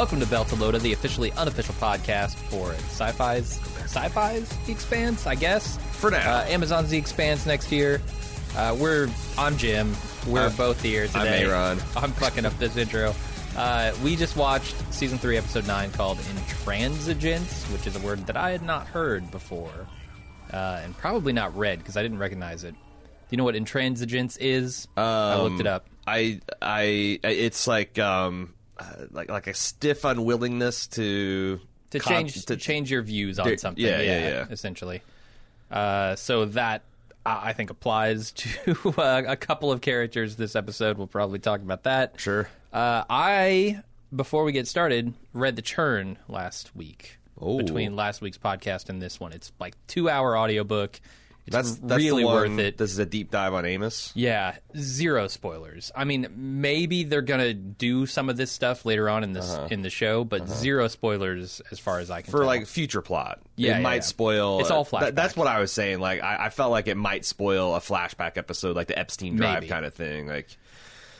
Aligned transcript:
Welcome 0.00 0.20
to 0.20 0.24
Beltalowda, 0.26 0.80
the 0.80 0.94
officially 0.94 1.30
unofficial 1.32 1.74
podcast 1.74 2.36
for 2.36 2.72
Sci-Fi's 2.72 3.58
Sci-Fi's 3.84 4.48
The 4.64 4.72
Expanse, 4.72 5.26
I 5.26 5.34
guess. 5.34 5.76
For 5.76 6.10
now. 6.10 6.36
uh, 6.38 6.44
Amazon's 6.44 6.88
The 6.88 6.96
Expanse 6.96 7.44
next 7.44 7.70
year. 7.70 8.00
Uh, 8.56 8.74
we're 8.80 9.10
I'm 9.36 9.58
Jim. 9.58 9.94
We're 10.26 10.48
both 10.56 10.80
here 10.82 11.06
today. 11.08 11.44
I'm. 11.44 11.50
Aaron. 11.50 11.78
I'm 11.98 12.12
fucking 12.12 12.46
up 12.46 12.56
this 12.58 12.78
intro. 12.78 13.14
Uh, 13.54 13.92
we 14.02 14.16
just 14.16 14.38
watched 14.38 14.74
season 14.90 15.18
three, 15.18 15.36
episode 15.36 15.66
nine, 15.66 15.90
called 15.90 16.16
"Intransigence," 16.16 17.70
which 17.70 17.86
is 17.86 17.94
a 17.94 18.00
word 18.00 18.26
that 18.26 18.38
I 18.38 18.52
had 18.52 18.62
not 18.62 18.86
heard 18.86 19.30
before, 19.30 19.86
uh, 20.50 20.80
and 20.82 20.96
probably 20.96 21.34
not 21.34 21.54
read 21.54 21.78
because 21.78 21.98
I 21.98 22.02
didn't 22.02 22.20
recognize 22.20 22.64
it. 22.64 22.72
Do 22.72 22.78
you 23.32 23.36
know 23.36 23.44
what 23.44 23.54
intransigence 23.54 24.38
is? 24.40 24.88
I 24.96 25.36
looked 25.36 25.56
Um, 25.56 25.60
it 25.60 25.66
up. 25.66 25.88
I, 26.06 26.40
I, 26.62 26.82
it's 27.22 27.66
like, 27.66 27.98
um, 27.98 28.54
uh, 28.80 29.06
like, 29.10 29.30
like 29.30 29.46
a 29.46 29.54
stiff 29.54 30.04
unwillingness 30.04 30.86
to 30.88 31.60
to 31.90 31.98
cop- 31.98 32.12
change 32.12 32.46
to 32.46 32.56
change 32.56 32.90
your 32.90 33.02
views 33.02 33.38
on 33.38 33.56
something. 33.58 33.84
yeah, 33.84 34.00
yeah, 34.00 34.28
yeah. 34.28 34.46
Essentially, 34.50 35.02
uh, 35.70 36.16
so 36.16 36.46
that 36.46 36.82
I 37.24 37.50
I 37.50 37.52
think 37.52 37.70
applies 37.70 38.32
to 38.32 38.94
uh, 38.98 39.22
a 39.26 39.36
couple 39.36 39.70
of 39.72 39.80
characters 39.80 40.36
this 40.36 40.56
episode. 40.56 40.98
We'll 40.98 41.06
probably 41.06 41.38
talk 41.38 41.60
about 41.60 41.84
that. 41.84 42.14
Sure. 42.18 42.48
Uh, 42.72 43.04
I 43.10 43.82
before 44.14 44.44
we 44.44 44.52
get 44.52 44.66
started 44.66 45.12
read 45.32 45.54
the 45.56 45.62
churn 45.62 46.18
last 46.28 46.74
week 46.74 47.16
Oh. 47.40 47.56
between 47.58 47.96
last 47.96 48.20
week's 48.20 48.38
podcast 48.38 48.88
and 48.90 49.00
this 49.00 49.18
one. 49.20 49.32
It's 49.32 49.50
like 49.60 49.74
two 49.86 50.08
hour 50.10 50.36
audiobook. 50.36 51.00
That's, 51.50 51.74
that's 51.76 51.98
really 51.98 52.24
worth 52.24 52.58
it. 52.58 52.78
This 52.78 52.92
is 52.92 52.98
a 52.98 53.06
deep 53.06 53.30
dive 53.30 53.52
on 53.54 53.64
Amos. 53.66 54.12
Yeah, 54.14 54.56
zero 54.76 55.26
spoilers. 55.28 55.90
I 55.94 56.04
mean, 56.04 56.28
maybe 56.36 57.04
they're 57.04 57.22
gonna 57.22 57.52
do 57.54 58.06
some 58.06 58.28
of 58.30 58.36
this 58.36 58.50
stuff 58.50 58.84
later 58.84 59.08
on 59.10 59.24
in 59.24 59.32
this 59.32 59.58
in 59.70 59.82
the 59.82 59.90
show, 59.90 60.24
but 60.24 60.48
zero 60.48 60.88
spoilers 60.88 61.60
as 61.70 61.78
far 61.78 61.98
as 61.98 62.10
I 62.10 62.22
can 62.22 62.28
Uh-huh. 62.30 62.38
For 62.38 62.42
tell. 62.42 62.46
like 62.46 62.66
future 62.66 63.02
plot, 63.02 63.40
Yeah, 63.56 63.72
it 63.72 63.76
yeah, 63.76 63.80
might 63.80 63.94
yeah. 63.96 64.00
spoil. 64.00 64.60
It's 64.60 64.70
all 64.70 64.84
that- 64.84 65.16
that's 65.16 65.36
what 65.36 65.46
I 65.48 65.60
was 65.60 65.72
saying. 65.72 66.00
Like, 66.00 66.22
I, 66.22 66.46
I 66.46 66.50
felt 66.50 66.70
like 66.70 66.86
it 66.88 66.96
might 66.96 67.24
spoil 67.24 67.74
a 67.74 67.80
flashback 67.80 68.36
episode, 68.36 68.76
like 68.76 68.86
the 68.88 68.98
Epstein 68.98 69.36
Drive 69.36 69.54
Maybe. 69.62 69.68
kind 69.68 69.84
of 69.84 69.92
thing. 69.92 70.26
Like, 70.28 70.56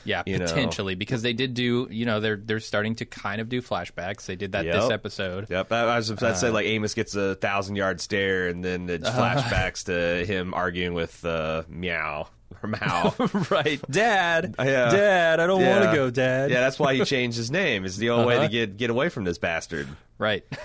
yeah, 0.05 0.23
you 0.25 0.37
know. 0.37 0.45
potentially 0.45 0.95
because 0.95 1.21
they 1.21 1.33
did 1.33 1.53
do. 1.53 1.87
You 1.89 2.05
know, 2.05 2.19
they're 2.19 2.37
they're 2.37 2.59
starting 2.59 2.95
to 2.95 3.05
kind 3.05 3.41
of 3.41 3.49
do 3.49 3.61
flashbacks. 3.61 4.25
They 4.25 4.35
did 4.35 4.53
that 4.53 4.65
this 4.65 4.89
episode. 4.89 5.47
Yep, 5.49 5.71
I 5.71 5.79
I 5.81 5.97
was 5.97 6.09
about 6.09 6.29
to 6.29 6.35
say 6.35 6.49
like 6.49 6.65
Amos 6.65 6.93
gets 6.93 7.15
a 7.15 7.35
thousand 7.35 7.75
yard 7.75 8.01
stare, 8.01 8.47
and 8.47 8.63
then 8.63 8.89
it's 8.89 9.09
flashbacks 9.09 9.85
to 9.85 10.25
him 10.25 10.53
arguing 10.53 10.93
with 10.93 11.23
uh, 11.25 11.63
Meow 11.69 12.27
or 12.63 12.69
Mao. 12.69 13.15
right, 13.51 13.79
Dad. 13.89 14.55
Yeah. 14.59 14.89
Dad, 14.91 15.39
I 15.39 15.47
don't 15.47 15.65
want 15.65 15.85
to 15.85 15.91
go, 15.95 16.09
Dad. 16.09 16.51
yeah, 16.51 16.59
that's 16.61 16.77
why 16.79 16.95
he 16.95 17.03
changed 17.05 17.37
his 17.37 17.49
name. 17.51 17.85
It's 17.85 17.97
the 17.97 18.09
only 18.11 18.25
way 18.25 18.35
Uh-huh. 18.35 18.45
to 18.47 18.51
get 18.51 18.77
get 18.77 18.89
away 18.89 19.09
from 19.09 19.23
this 19.23 19.37
bastard. 19.37 19.87
Right. 20.17 20.43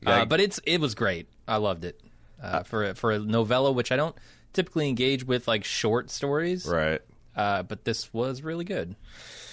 Yeah. 0.00 0.22
Uh, 0.22 0.24
but 0.26 0.40
it's 0.40 0.60
it 0.64 0.80
was 0.80 0.94
great. 0.94 1.26
I 1.48 1.56
loved 1.56 1.84
it 1.84 2.00
uh, 2.40 2.62
for 2.62 2.84
a, 2.90 2.94
for 2.94 3.10
a 3.10 3.18
novella, 3.18 3.72
which 3.72 3.90
I 3.90 3.96
don't 3.96 4.14
typically 4.52 4.88
engage 4.88 5.24
with 5.26 5.48
like 5.48 5.64
short 5.64 6.08
stories. 6.08 6.66
Right. 6.66 7.00
Uh, 7.38 7.62
but 7.62 7.84
this 7.84 8.12
was 8.12 8.42
really 8.42 8.64
good. 8.64 8.96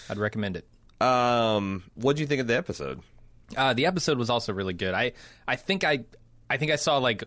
I'd 0.09 0.17
recommend 0.17 0.57
it. 0.57 0.67
Um, 0.99 1.83
what 1.93 2.15
do 2.15 2.23
you 2.23 2.27
think 2.27 2.41
of 2.41 2.47
the 2.47 2.57
episode? 2.57 3.01
Uh, 3.55 3.73
the 3.73 3.85
episode 3.85 4.17
was 4.17 4.31
also 4.31 4.53
really 4.53 4.73
good. 4.73 4.95
I 4.95 5.13
I 5.47 5.55
think 5.55 5.83
I 5.83 6.05
I 6.49 6.57
think 6.57 6.71
I 6.71 6.77
saw 6.77 6.97
like 6.97 7.23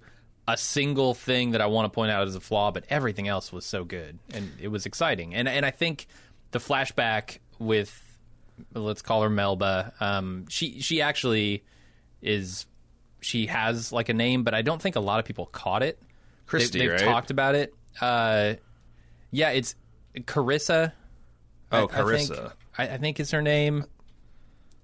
a 0.49 0.56
single 0.56 1.15
thing 1.15 1.53
that 1.53 1.60
I 1.60 1.66
want 1.66 1.84
to 1.87 1.94
point 1.94 2.10
out 2.10 2.27
as 2.27 2.34
a 2.34 2.41
flaw, 2.41 2.72
but 2.72 2.84
everything 2.91 3.28
else 3.28 3.53
was 3.53 3.65
so 3.65 3.84
good 3.84 4.19
and 4.34 4.50
it 4.60 4.69
was 4.69 4.84
exciting. 4.84 5.32
And 5.32 5.49
and 5.49 5.65
I 5.65 5.71
think 5.71 6.09
the 6.50 6.59
flashback 6.59 7.38
with 7.61 8.03
let's 8.75 9.03
call 9.03 9.22
her 9.22 9.31
Melba. 9.31 9.93
Um, 10.00 10.47
she 10.49 10.81
she 10.81 11.03
actually 11.03 11.62
is 12.21 12.66
she 13.21 13.47
has 13.47 13.93
like 13.93 14.09
a 14.09 14.15
name, 14.15 14.43
but 14.43 14.55
I 14.55 14.62
don't 14.62 14.82
think 14.82 14.97
a 14.97 15.00
lot 15.00 15.21
of 15.21 15.25
people 15.25 15.47
caught 15.47 15.84
it. 15.84 16.03
Christy, 16.47 16.81
they, 16.81 16.84
have 16.87 16.94
right? 16.94 17.05
talked 17.05 17.31
about 17.31 17.55
it. 17.55 17.75
Uh, 18.00 18.55
yeah, 19.31 19.50
it's 19.50 19.77
Carissa. 20.16 20.92
Oh, 21.72 21.76
I- 21.76 21.82
I 21.82 21.86
think- 21.86 21.91
Carissa. 22.30 22.52
I, 22.76 22.82
I 22.88 22.96
think 22.98 23.19
is 23.20 23.30
her 23.32 23.42
name. 23.42 23.84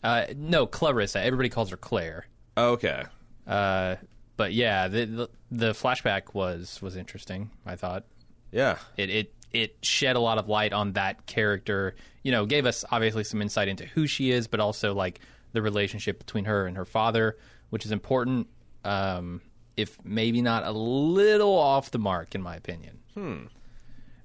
Uh, 0.02 0.26
no, 0.36 0.66
Clarissa. 0.66 1.20
Everybody 1.22 1.48
calls 1.48 1.70
her 1.70 1.76
Claire. 1.76 2.26
okay. 2.56 3.04
Uh, 3.46 3.96
but 4.36 4.52
yeah, 4.52 4.88
the, 4.88 5.04
the 5.06 5.30
the 5.50 5.70
flashback 5.72 6.34
was 6.34 6.80
was 6.82 6.96
interesting. 6.96 7.50
I 7.66 7.76
thought 7.76 8.04
Yeah. 8.52 8.78
it 8.96 9.10
it 9.10 9.32
it 9.52 9.76
shed 9.82 10.16
a 10.16 10.20
lot 10.20 10.38
of 10.38 10.48
light 10.48 10.72
on 10.72 10.94
that 10.94 11.26
character. 11.26 11.94
You 12.22 12.32
know, 12.32 12.46
gave 12.46 12.66
us 12.66 12.84
obviously 12.91 13.22
some 13.24 13.41
insight 13.42 13.68
into 13.68 13.84
who 13.86 14.06
she 14.06 14.30
is, 14.30 14.48
but 14.48 14.60
also 14.60 14.92
like 14.94 15.20
the 15.52 15.62
relationship 15.62 16.18
between 16.18 16.46
her 16.46 16.66
and 16.66 16.76
her 16.76 16.84
father, 16.86 17.36
which 17.70 17.84
is 17.86 17.92
important. 17.92 18.48
Um, 18.84 19.41
if 19.76 20.02
maybe 20.04 20.41
not 20.42 20.64
a 20.64 20.72
little 20.72 21.56
off 21.56 21.91
the 21.91 21.98
mark, 21.98 22.34
in 22.34 22.42
my 22.42 22.56
opinion. 22.56 22.98
Hmm. 23.14 23.44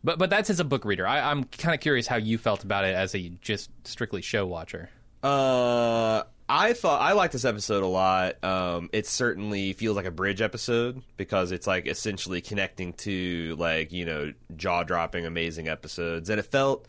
But 0.03 0.17
but 0.19 0.29
that's 0.29 0.49
as 0.49 0.59
a 0.59 0.63
book 0.63 0.85
reader. 0.85 1.05
I, 1.05 1.31
I'm 1.31 1.43
kind 1.43 1.75
of 1.75 1.81
curious 1.81 2.07
how 2.07 2.15
you 2.15 2.37
felt 2.37 2.63
about 2.63 2.85
it 2.85 2.95
as 2.95 3.13
a 3.15 3.29
just 3.41 3.69
strictly 3.85 4.21
show 4.21 4.45
watcher. 4.45 4.89
Uh, 5.21 6.23
I 6.47 6.73
thought 6.73 7.01
I 7.01 7.11
liked 7.11 7.33
this 7.33 7.45
episode 7.45 7.83
a 7.83 7.87
lot. 7.87 8.43
Um, 8.43 8.89
it 8.93 9.05
certainly 9.05 9.73
feels 9.73 9.95
like 9.95 10.05
a 10.05 10.11
bridge 10.11 10.41
episode 10.41 11.01
because 11.17 11.51
it's 11.51 11.67
like 11.67 11.87
essentially 11.87 12.41
connecting 12.41 12.93
to 12.93 13.55
like 13.59 13.91
you 13.91 14.05
know 14.05 14.33
jaw 14.55 14.83
dropping, 14.83 15.25
amazing 15.25 15.67
episodes, 15.67 16.29
and 16.29 16.39
it 16.39 16.43
felt. 16.43 16.87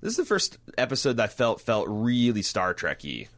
This 0.00 0.10
is 0.10 0.16
the 0.18 0.24
first 0.26 0.58
episode 0.76 1.16
that 1.16 1.24
I 1.24 1.26
felt 1.28 1.60
felt 1.60 1.86
really 1.88 2.42
Star 2.42 2.74
Trekky, 2.74 3.28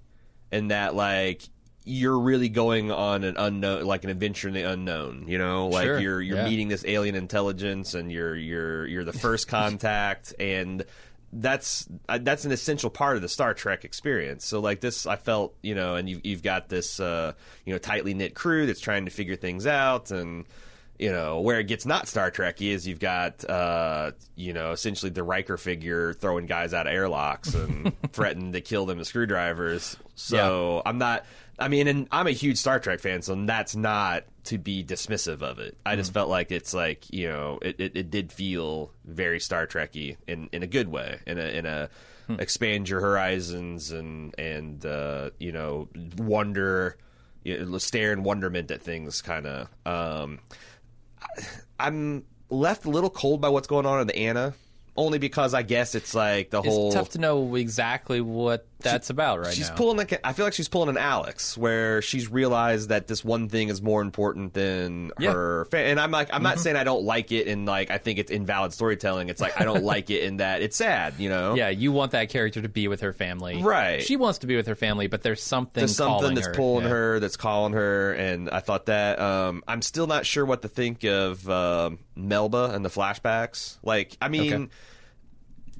in 0.50 0.68
that 0.68 0.94
like 0.94 1.42
you're 1.88 2.18
really 2.18 2.50
going 2.50 2.92
on 2.92 3.24
an 3.24 3.36
unknown, 3.38 3.84
like 3.84 4.04
an 4.04 4.10
adventure 4.10 4.48
in 4.48 4.54
the 4.54 4.62
unknown. 4.62 5.24
You 5.26 5.38
know, 5.38 5.68
like 5.68 5.84
Sure, 5.84 5.98
you're 5.98 6.20
you're 6.20 6.36
yeah. 6.38 6.44
meeting 6.44 6.68
this 6.68 6.84
alien 6.86 7.14
intelligence, 7.14 7.94
and 7.94 8.12
you're 8.12 8.36
you're 8.36 8.86
you're 8.86 9.04
the 9.04 9.12
first 9.12 9.48
contact, 9.48 10.34
and 10.38 10.84
that's 11.32 11.88
uh, 12.08 12.18
that's 12.18 12.44
an 12.44 12.52
essential 12.52 12.90
part 12.90 13.16
of 13.16 13.22
the 13.22 13.28
Star 13.28 13.54
Trek 13.54 13.84
experience. 13.84 14.44
So 14.44 14.60
like 14.60 14.80
this, 14.80 15.06
I 15.06 15.16
felt 15.16 15.54
you 15.62 15.74
know, 15.74 15.96
and 15.96 16.08
you've 16.08 16.24
you've 16.24 16.42
got 16.42 16.68
this 16.68 17.00
uh, 17.00 17.32
you 17.64 17.72
know 17.72 17.78
tightly 17.78 18.14
knit 18.14 18.34
crew 18.34 18.66
that's 18.66 18.80
trying 18.80 19.06
to 19.06 19.10
figure 19.10 19.36
things 19.36 19.66
out, 19.66 20.10
and 20.10 20.44
you 20.98 21.10
know 21.10 21.40
where 21.40 21.58
it 21.60 21.64
gets 21.64 21.86
not 21.86 22.06
Star 22.08 22.30
Trek 22.30 22.60
is 22.60 22.86
you've 22.86 23.00
got 23.00 23.48
uh, 23.48 24.12
you 24.36 24.52
know 24.52 24.72
essentially 24.72 25.10
the 25.10 25.22
Riker 25.22 25.56
figure 25.56 26.12
throwing 26.12 26.46
guys 26.46 26.74
out 26.74 26.86
of 26.86 26.92
airlocks 26.92 27.54
and 27.54 27.92
threatening 28.12 28.52
to 28.52 28.60
kill 28.60 28.84
them 28.84 28.98
with 28.98 29.06
screwdrivers. 29.06 29.96
So 30.14 30.82
I'm 30.84 30.98
not. 30.98 31.24
I 31.58 31.68
mean, 31.68 31.88
and 31.88 32.08
I'm 32.12 32.26
a 32.26 32.32
huge 32.32 32.58
Star 32.58 32.78
Trek 32.78 33.00
fan, 33.00 33.22
so 33.22 33.34
that's 33.34 33.74
not 33.74 34.24
to 34.44 34.58
be 34.58 34.84
dismissive 34.84 35.42
of 35.42 35.58
it. 35.58 35.76
I 35.84 35.96
just 35.96 36.12
felt 36.12 36.28
like 36.28 36.52
it's 36.52 36.72
like 36.72 37.12
you 37.12 37.28
know, 37.28 37.58
it, 37.62 37.80
it, 37.80 37.96
it 37.96 38.10
did 38.10 38.32
feel 38.32 38.92
very 39.04 39.40
Star 39.40 39.66
Trekky 39.66 40.16
in, 40.26 40.48
in 40.52 40.62
a 40.62 40.66
good 40.66 40.88
way, 40.88 41.20
in 41.26 41.38
a 41.38 41.42
in 41.42 41.66
a 41.66 41.90
expand 42.38 42.88
your 42.88 43.00
horizons 43.00 43.90
and 43.90 44.34
and 44.38 44.84
uh, 44.86 45.30
you 45.38 45.52
know 45.52 45.88
wonder, 46.16 46.96
you 47.42 47.64
know, 47.64 47.78
stare 47.78 48.12
in 48.12 48.22
wonderment 48.22 48.70
at 48.70 48.82
things, 48.82 49.20
kind 49.22 49.46
of. 49.46 49.68
Um, 49.84 50.38
I'm 51.78 52.24
left 52.50 52.84
a 52.84 52.90
little 52.90 53.10
cold 53.10 53.40
by 53.40 53.48
what's 53.48 53.66
going 53.66 53.86
on 53.86 54.00
in 54.00 54.06
the 54.06 54.16
Anna, 54.16 54.54
only 54.96 55.18
because 55.18 55.54
I 55.54 55.62
guess 55.62 55.94
it's 55.94 56.14
like 56.14 56.50
the 56.50 56.58
It's 56.58 56.68
whole 56.68 56.86
It's 56.88 56.94
tough 56.94 57.10
to 57.10 57.18
know 57.18 57.54
exactly 57.54 58.20
what 58.20 58.66
that's 58.80 59.10
about 59.10 59.40
right 59.40 59.52
she's 59.54 59.70
now. 59.70 59.74
pulling 59.76 59.96
like 59.96 60.20
I 60.24 60.32
feel 60.32 60.44
like 60.46 60.52
she's 60.54 60.68
pulling 60.68 60.88
an 60.88 60.96
Alex, 60.96 61.58
where 61.58 62.00
she's 62.00 62.30
realized 62.30 62.90
that 62.90 63.08
this 63.08 63.24
one 63.24 63.48
thing 63.48 63.68
is 63.70 63.82
more 63.82 64.00
important 64.02 64.54
than 64.54 65.10
Yeah. 65.18 65.32
her. 65.32 65.64
Fa- 65.66 65.78
and 65.78 65.98
I'm 65.98 66.10
like, 66.12 66.28
I'm 66.28 66.36
Mm-hmm. 66.36 66.42
not 66.44 66.58
saying 66.60 66.76
I 66.76 66.84
don't 66.84 67.02
like 67.04 67.32
it, 67.32 67.48
and 67.48 67.66
like 67.66 67.90
I 67.90 67.98
think 67.98 68.18
it's 68.20 68.30
invalid 68.30 68.72
storytelling. 68.72 69.28
It's 69.30 69.40
like 69.40 69.60
I 69.60 69.64
don't 69.64 69.82
like 69.84 70.10
it 70.10 70.22
in 70.22 70.36
that 70.36 70.62
it's 70.62 70.76
sad, 70.76 71.14
you 71.18 71.28
know. 71.28 71.54
yeah, 71.54 71.68
you 71.70 71.90
want 71.92 72.12
that 72.12 72.28
character 72.28 72.62
to 72.62 72.68
be 72.68 72.86
with 72.88 73.00
her 73.00 73.12
family, 73.12 73.62
Right. 73.62 74.02
She 74.02 74.16
wants 74.16 74.38
to 74.40 74.46
be 74.46 74.54
with 74.56 74.66
her 74.68 74.76
family, 74.76 75.08
but 75.08 75.22
there's 75.22 75.42
something 75.42 75.80
There's 75.80 75.96
something 75.96 76.34
that's 76.34 76.46
her. 76.46 76.54
pulling 76.54 76.84
Yeah. 76.84 76.90
her, 76.90 77.20
that's 77.20 77.36
calling 77.36 77.72
her, 77.72 78.12
and 78.14 78.48
I 78.50 78.60
thought 78.60 78.86
that. 78.86 79.18
Um, 79.20 79.64
I'm 79.66 79.82
still 79.82 80.06
not 80.06 80.24
sure 80.24 80.44
what 80.46 80.62
to 80.62 80.68
think 80.68 81.04
of 81.04 81.48
um, 81.50 81.98
Melba 82.14 82.70
and 82.72 82.84
the 82.84 82.88
flashbacks. 82.90 83.78
Like, 83.82 84.16
I 84.22 84.28
mean, 84.28 84.52
Okay. 84.52 84.68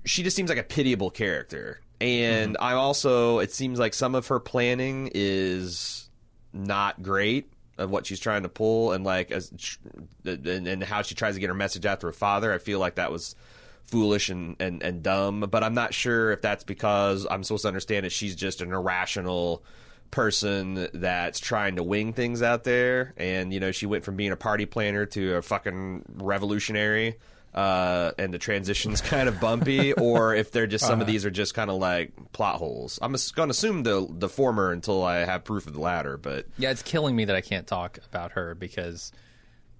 she 0.04 0.22
just 0.22 0.34
seems 0.36 0.48
like 0.48 0.58
a 0.58 0.62
pitiable 0.64 1.10
character, 1.10 1.80
and 2.00 2.54
Mm-hmm. 2.54 2.64
I 2.64 2.74
also 2.74 3.38
it 3.40 3.52
seems 3.52 3.78
like 3.78 3.94
some 3.94 4.14
of 4.14 4.26
her 4.28 4.40
planning 4.40 5.10
is 5.14 6.08
not 6.52 7.02
great 7.02 7.52
of 7.76 7.90
what 7.90 8.06
she's 8.06 8.20
trying 8.20 8.42
to 8.42 8.48
pull, 8.48 8.92
and 8.92 9.04
like 9.04 9.30
as 9.30 9.52
and, 10.24 10.66
and 10.66 10.82
how 10.82 11.02
she 11.02 11.14
tries 11.14 11.34
to 11.34 11.40
get 11.40 11.48
her 11.48 11.54
message 11.54 11.86
out 11.86 12.00
to 12.00 12.06
her 12.06 12.12
father. 12.12 12.52
I 12.52 12.58
feel 12.58 12.78
like 12.78 12.96
that 12.96 13.12
was 13.12 13.36
foolish 13.84 14.28
and, 14.28 14.56
and, 14.60 14.82
and 14.82 15.02
dumb, 15.02 15.40
but 15.40 15.64
I'm 15.64 15.74
not 15.74 15.94
sure 15.94 16.30
if 16.30 16.42
that's 16.42 16.64
because 16.64 17.26
I'm 17.30 17.42
supposed 17.42 17.62
to 17.62 17.68
understand 17.68 18.04
that 18.04 18.12
she's 18.12 18.36
just 18.36 18.60
an 18.60 18.72
irrational 18.72 19.62
person 20.10 20.88
that's 20.92 21.40
trying 21.40 21.76
to 21.76 21.82
wing 21.82 22.12
things 22.12 22.42
out 22.42 22.64
there. 22.64 23.14
And, 23.16 23.52
you 23.52 23.60
know, 23.60 23.72
she 23.72 23.86
went 23.86 24.04
from 24.04 24.16
being 24.16 24.32
a 24.32 24.36
party 24.36 24.66
planner 24.66 25.06
to 25.06 25.36
a 25.36 25.42
fucking 25.42 26.04
revolutionary. 26.16 27.16
Uh, 27.58 28.12
and 28.18 28.32
the 28.32 28.38
transition's 28.38 29.00
kind 29.14 29.28
of 29.28 29.40
bumpy, 29.40 29.92
or 29.92 30.32
if 30.32 30.52
they're 30.52 30.68
just 30.68 30.86
some 30.86 31.00
of 31.00 31.08
these 31.08 31.26
are 31.26 31.30
just 31.30 31.54
kind 31.54 31.70
of 31.70 31.76
like 31.78 32.12
plot 32.32 32.54
holes. 32.56 33.00
I'm 33.02 33.16
going 33.34 33.48
to 33.48 33.50
assume 33.50 33.82
the 33.82 34.06
the 34.08 34.28
former 34.28 34.70
until 34.70 35.02
I 35.02 35.24
have 35.24 35.42
proof 35.42 35.66
of 35.66 35.72
the 35.72 35.80
latter. 35.80 36.16
But 36.16 36.46
Yeah, 36.56 36.70
it's 36.70 36.82
killing 36.82 37.16
me 37.16 37.24
that 37.24 37.34
I 37.34 37.40
can't 37.40 37.66
talk 37.66 37.98
about 38.08 38.32
her 38.32 38.54
because 38.54 39.10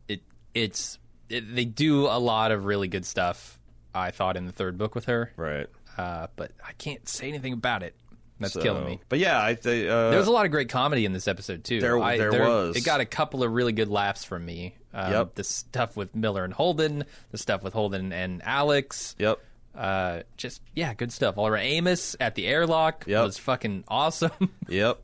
it 0.08 0.22
it's 0.54 0.98
it, 1.28 1.54
they 1.54 1.64
do 1.66 2.06
a 2.06 2.18
lot 2.18 2.50
of 2.50 2.64
really 2.64 2.88
good 2.88 3.06
stuff. 3.06 3.60
I 3.94 4.10
thought 4.10 4.36
in 4.36 4.46
the 4.46 4.52
third 4.52 4.76
book 4.76 4.96
with 4.96 5.04
her, 5.04 5.32
right, 5.36 5.68
uh, 5.96 6.26
but 6.34 6.50
I 6.66 6.72
can't 6.72 7.08
say 7.08 7.28
anything 7.28 7.52
about 7.52 7.84
it. 7.84 7.94
That's 8.40 8.54
So- 8.54 8.62
killing 8.62 8.86
me. 8.86 9.00
But 9.08 9.20
yeah, 9.20 9.40
I 9.40 9.54
think 9.54 9.88
uh, 9.88 10.10
There 10.10 10.18
was 10.18 10.28
a 10.28 10.32
lot 10.32 10.46
of 10.46 10.50
great 10.50 10.68
comedy 10.68 11.04
in 11.04 11.12
this 11.12 11.28
episode 11.28 11.62
too. 11.64 11.80
There- 11.80 12.00
I, 12.02 12.18
there 12.18 12.32
was. 12.32 12.76
It 12.76 12.84
got 12.84 13.00
a 13.00 13.04
couple 13.04 13.42
of 13.44 13.52
really 13.52 13.72
good 13.72 13.88
laughs 13.88 14.24
from 14.24 14.44
me. 14.44 14.74
Um, 15.00 15.12
Yep. 15.12 15.34
The 15.36 15.44
stuff 15.44 15.96
with 15.96 16.14
Miller 16.14 16.44
and 16.44 16.52
Holden, 16.52 17.04
the 17.30 17.38
stuff 17.38 17.62
with 17.62 17.72
Holden 17.72 18.12
and 18.12 18.42
Alex. 18.44 19.14
Yep. 19.18 19.38
Uh, 19.74 20.22
just 20.36 20.60
yeah, 20.74 20.92
good 20.94 21.12
stuff. 21.12 21.38
All 21.38 21.50
right, 21.50 21.64
Amos 21.64 22.16
at 22.18 22.34
the 22.34 22.46
airlock 22.46 23.04
Yep. 23.06 23.24
was 23.24 23.38
fucking 23.38 23.84
awesome. 23.86 24.32
Yep. 24.68 25.00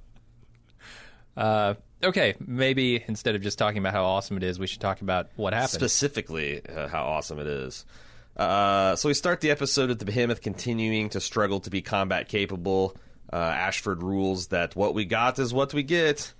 uh, 1.37 1.75
okay, 2.02 2.35
maybe 2.44 3.02
instead 3.06 3.35
of 3.35 3.43
just 3.43 3.58
talking 3.58 3.79
about 3.79 3.93
how 3.93 4.05
awesome 4.05 4.37
it 4.37 4.43
is, 4.43 4.58
we 4.58 4.67
should 4.67 4.81
talk 4.81 5.00
about 5.00 5.29
what 5.37 5.52
happened. 5.52 5.70
specifically 5.70 6.61
uh, 6.67 6.88
how 6.88 7.05
awesome 7.05 7.38
it 7.38 7.46
is. 7.46 7.85
Uh, 8.37 8.96
so 8.96 9.08
we 9.08 9.14
start 9.14 9.41
the 9.41 9.50
episode 9.50 9.88
with 9.91 9.99
the 10.00 10.05
behemoth 10.05 10.41
continuing 10.43 11.08
to 11.11 11.20
struggle 11.20 11.61
to 11.61 11.70
be 11.70 11.82
combat 11.82 12.29
capable. 12.29 12.96
Uh, 13.32 13.37
Ashford 13.37 14.02
rules 14.02 14.49
that 14.49 14.75
what 14.76 14.93
we 14.94 15.05
got 15.05 15.38
is 15.38 15.55
what 15.55 15.73
we 15.73 15.82
get, 15.82 16.32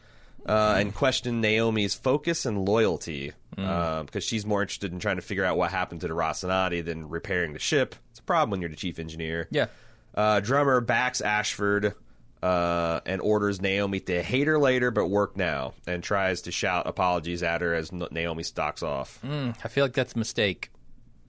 uh, 0.47 0.77
and 0.79 0.95
question 0.95 1.41
Naomi's 1.41 1.95
focus 1.95 2.45
and 2.47 2.67
loyalty 2.69 3.33
because 3.57 4.25
she's 4.25 4.45
more 4.45 4.63
interested 4.63 4.93
in 4.93 4.99
trying 4.99 5.17
to 5.17 5.23
figure 5.23 5.45
out 5.45 5.57
what 5.57 5.71
happened 5.71 6.01
to 6.01 6.09
the 6.09 6.15
Rocinante 6.15 6.85
than 6.85 7.09
repairing 7.09 7.53
the 7.53 7.59
ship. 7.61 7.95
It's 8.11 8.19
a 8.19 8.23
problem 8.25 8.51
when 8.51 8.61
you're 8.61 8.71
the 8.71 8.77
chief 8.77 8.99
engineer. 8.99 9.47
yeah, 9.51 9.67
Uh, 10.15 10.41
Drummer 10.41 10.81
backs 10.81 11.21
Ashford 11.21 11.95
uh, 12.43 13.01
and 13.07 13.21
orders 13.23 13.63
Naomi 13.63 14.01
to 14.01 14.23
hate 14.23 14.47
her 14.49 14.59
later, 14.59 14.91
but 14.91 15.07
work 15.07 15.37
now, 15.37 15.73
and 15.87 16.03
tries 16.03 16.43
to 16.43 16.53
shout 16.53 16.87
apologies 16.87 17.43
at 17.43 17.61
her 17.63 17.75
as 17.75 17.91
Naomi 17.93 18.43
stalks 18.43 18.83
off. 18.83 19.19
I 19.25 19.69
feel 19.69 19.85
like 19.85 19.95
that's 19.95 20.15
a 20.15 20.19
mistake. 20.19 20.71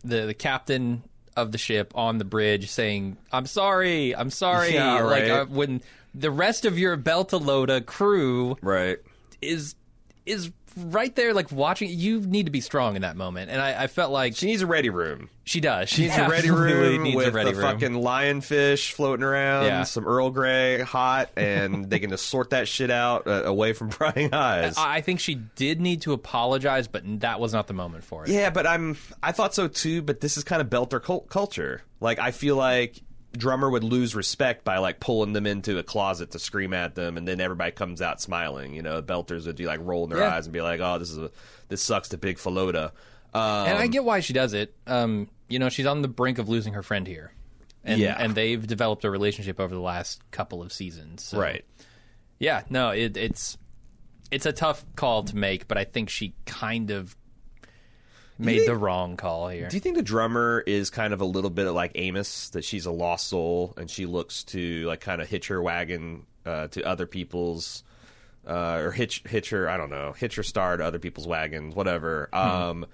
The 0.03 0.25
the 0.25 0.33
captain 0.33 1.03
of 1.37 1.51
the 1.51 1.57
ship 1.57 1.93
on 1.95 2.17
the 2.17 2.25
bridge 2.25 2.69
saying, 2.69 3.17
"I'm 3.31 3.45
sorry, 3.45 4.15
I'm 4.15 4.29
sorry." 4.29 4.73
Yeah, 4.73 5.01
Like 5.03 5.23
uh, 5.29 5.45
when 5.45 5.81
the 6.13 6.31
rest 6.31 6.65
of 6.65 6.77
your 6.79 6.97
Beltalowda 6.97 7.85
crew 7.85 8.57
Right. 8.61 8.97
Is 9.45 9.75
is 10.25 10.51
right 10.77 11.15
there, 11.15 11.33
like 11.33 11.51
watching. 11.51 11.89
You 11.89 12.19
need 12.19 12.47
to 12.47 12.51
be 12.51 12.59
strong 12.61 12.95
in 12.95 13.03
that 13.03 13.15
moment, 13.15 13.51
and 13.51 13.61
I, 13.61 13.83
I 13.83 13.87
felt 13.87 14.11
like 14.11 14.35
She 14.35 14.47
needs 14.47 14.61
a 14.63 14.67
ready 14.67 14.89
room. 14.89 15.29
she 15.43 15.61
does. 15.61 15.87
She 15.87 16.01
needs 16.03 16.17
a 16.17 16.27
ready 16.27 16.49
room 16.51 17.03
needs 17.03 17.15
with 17.15 17.27
a 17.27 17.31
ready 17.31 17.51
the 17.51 17.57
room. 17.57 17.65
fucking 17.79 17.93
lionfish 17.93 18.91
floating 18.91 19.23
around, 19.23 19.65
Yeah. 19.65 19.83
some 19.83 20.05
Earl 20.07 20.31
Grey 20.31 20.81
hot, 20.81 21.29
and 21.37 21.89
they 21.89 21.99
can 21.99 22.09
just 22.09 22.25
sort 22.27 22.49
that 22.49 22.67
shit 22.67 22.89
out 22.89 23.27
uh, 23.27 23.43
away 23.45 23.73
from 23.73 23.89
prying 23.91 24.33
eyes. 24.33 24.77
I 24.77 24.95
I 24.97 25.01
think 25.01 25.19
she 25.19 25.35
did 25.35 25.79
need 25.79 26.01
to 26.01 26.13
apologize, 26.13 26.87
but 26.87 27.03
that 27.21 27.39
was 27.39 27.53
not 27.53 27.67
the 27.67 27.73
moment 27.73 28.03
for 28.03 28.23
it. 28.23 28.29
Yeah, 28.31 28.49
but 28.49 28.65
I'm. 28.65 28.97
I 29.21 29.31
thought 29.31 29.53
so 29.53 29.67
too. 29.67 30.01
But 30.01 30.21
this 30.21 30.37
is 30.37 30.43
kind 30.43 30.61
of 30.61 30.69
belter 30.69 31.01
cult- 31.01 31.29
culture. 31.29 31.83
Like 32.01 32.17
I 32.19 32.31
feel 32.31 32.55
like 32.55 32.99
drummer 33.37 33.69
would 33.69 33.83
lose 33.83 34.15
respect 34.15 34.63
by 34.63 34.77
like 34.77 34.99
pulling 34.99 35.33
them 35.33 35.45
into 35.45 35.77
a 35.77 35.83
closet 35.83 36.31
to 36.31 36.39
scream 36.39 36.73
at 36.73 36.95
them, 36.95 37.17
and 37.17 37.27
then 37.27 37.39
everybody 37.39 37.71
comes 37.71 38.01
out 38.01 38.21
smiling. 38.21 38.73
You 38.73 38.81
know, 38.81 39.01
belters 39.01 39.45
would 39.45 39.55
be 39.55 39.65
like 39.65 39.79
rolling 39.83 40.09
their 40.09 40.19
Yeah. 40.19 40.35
eyes 40.35 40.45
and 40.45 40.53
be 40.53 40.61
like, 40.61 40.79
"Oh, 40.79 40.97
this 40.99 41.11
is 41.11 41.17
a 41.17 41.31
this 41.69 41.81
sucks 41.81 42.09
to 42.09 42.17
Big 42.17 42.37
Falota." 42.37 42.91
Um, 43.33 43.67
and 43.67 43.77
I 43.77 43.87
get 43.87 44.03
why 44.03 44.21
she 44.21 44.33
does 44.33 44.53
it. 44.53 44.73
Um, 44.87 45.29
you 45.49 45.59
know, 45.59 45.69
she's 45.69 45.85
on 45.85 46.01
the 46.01 46.07
brink 46.07 46.37
of 46.37 46.47
losing 46.49 46.73
her 46.73 46.83
friend 46.83 47.05
here, 47.05 47.33
and 47.83 47.99
Yeah. 47.99 48.15
and 48.17 48.33
they've 48.35 48.65
developed 48.65 49.03
a 49.05 49.09
relationship 49.11 49.59
over 49.59 49.73
the 49.75 49.81
last 49.81 50.21
couple 50.31 50.61
of 50.61 50.71
seasons. 50.71 51.23
So, 51.23 51.39
right. 51.39 51.65
Yeah. 52.39 52.63
No. 52.69 52.89
It, 52.91 53.17
it's 53.17 53.57
it's 54.31 54.45
a 54.45 54.51
tough 54.53 54.85
call 54.95 55.23
to 55.23 55.35
make, 55.35 55.67
but 55.67 55.77
I 55.77 55.83
think 55.83 56.09
she 56.09 56.33
kind 56.45 56.89
of 56.91 57.15
made 58.37 58.57
think- 58.57 58.67
the 58.67 58.75
wrong 58.75 59.17
call 59.17 59.49
here. 59.49 59.67
Do 59.67 59.77
you 59.77 59.81
think 59.81 59.95
the 59.95 60.03
drummer 60.03 60.63
is 60.65 60.89
kind 60.89 61.13
of 61.13 61.21
a 61.21 61.25
little 61.25 61.49
bit 61.49 61.69
like 61.71 61.91
Amos, 61.95 62.49
that 62.49 62.63
she's 62.65 62.85
a 62.85 62.91
lost 62.91 63.27
soul 63.27 63.73
and 63.77 63.89
she 63.89 64.05
looks 64.05 64.43
to 64.45 64.85
like 64.85 65.01
kind 65.01 65.21
of 65.21 65.29
hitch 65.29 65.47
her 65.47 65.61
wagon 65.61 66.25
uh, 66.45 66.67
to 66.69 66.83
other 66.83 67.07
people's, 67.07 67.83
uh, 68.47 68.79
or 68.83 68.91
hitch 68.91 69.23
hitch 69.27 69.49
her 69.49 69.67
I 69.67 69.77
don't 69.77 69.89
know 69.89 70.13
hitch 70.13 70.35
her 70.35 70.43
star 70.43 70.77
to 70.77 70.83
other 70.83 70.99
people's 70.99 71.27
wagons, 71.27 71.75
whatever. 71.75 72.29
Um, 72.33 72.85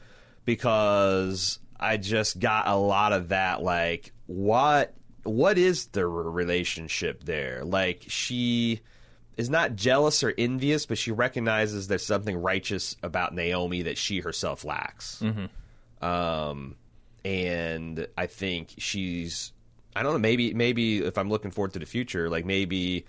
because 0.45 1.59
I 1.79 1.97
just 1.97 2.39
got 2.39 2.67
a 2.67 2.75
lot 2.75 3.13
of 3.13 3.29
that. 3.29 3.61
Like, 3.61 4.13
what 4.27 4.93
what 5.23 5.57
is 5.57 5.87
the 5.87 6.05
relationship 6.07 7.23
there? 7.23 7.63
Like, 7.63 8.05
she 8.07 8.81
is 9.41 9.49
not 9.49 9.75
jealous 9.75 10.23
or 10.23 10.33
envious, 10.37 10.85
but 10.85 10.97
she 10.97 11.11
recognizes 11.11 11.87
there's 11.87 12.05
something 12.05 12.37
righteous 12.37 12.95
about 13.03 13.35
Naomi 13.35 13.81
that 13.81 13.97
she 13.97 14.19
herself 14.19 14.63
lacks. 14.63 15.21
Um, 16.01 16.75
and 17.25 18.07
I 18.17 18.27
think 18.27 18.75
she's, 18.77 19.51
I 19.95 20.03
don't 20.03 20.13
know, 20.13 20.19
maybe, 20.19 20.53
maybe 20.53 20.99
if 20.99 21.17
I'm 21.17 21.29
looking 21.29 21.51
forward 21.51 21.73
to 21.73 21.79
the 21.79 21.85
future, 21.85 22.29
like 22.29 22.45
maybe 22.45 23.05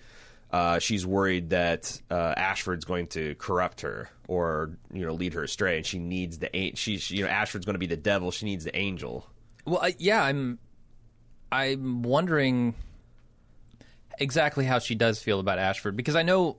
uh, 0.51 0.79
she's 0.79 1.05
worried 1.05 1.51
that 1.51 1.99
uh, 2.11 2.33
Ashford's 2.35 2.85
going 2.85 3.07
to 3.07 3.35
corrupt 3.35 3.81
her 3.81 4.09
or, 4.27 4.77
you 4.93 5.05
know, 5.05 5.13
lead 5.13 5.33
her 5.33 5.43
astray. 5.43 5.77
And 5.77 5.85
she 5.85 5.97
needs 5.97 6.37
the, 6.39 6.55
an- 6.55 6.75
she's, 6.75 7.09
you 7.09 7.23
know, 7.23 7.29
Ashford's 7.29 7.65
going 7.65 7.73
to 7.75 7.79
be 7.79 7.87
the 7.87 7.97
devil. 7.97 8.29
She 8.31 8.45
needs 8.45 8.63
the 8.63 8.75
angel. 8.75 9.27
Well, 9.65 9.79
I, 9.81 9.95
yeah, 9.97 10.21
I'm 10.23 10.59
I'm 11.51 12.03
wondering 12.03 12.75
exactly 14.19 14.65
how 14.65 14.79
she 14.79 14.95
does 14.95 15.21
feel 15.21 15.39
about 15.39 15.59
Ashford 15.59 15.95
because 15.97 16.15
I 16.15 16.23
know 16.23 16.57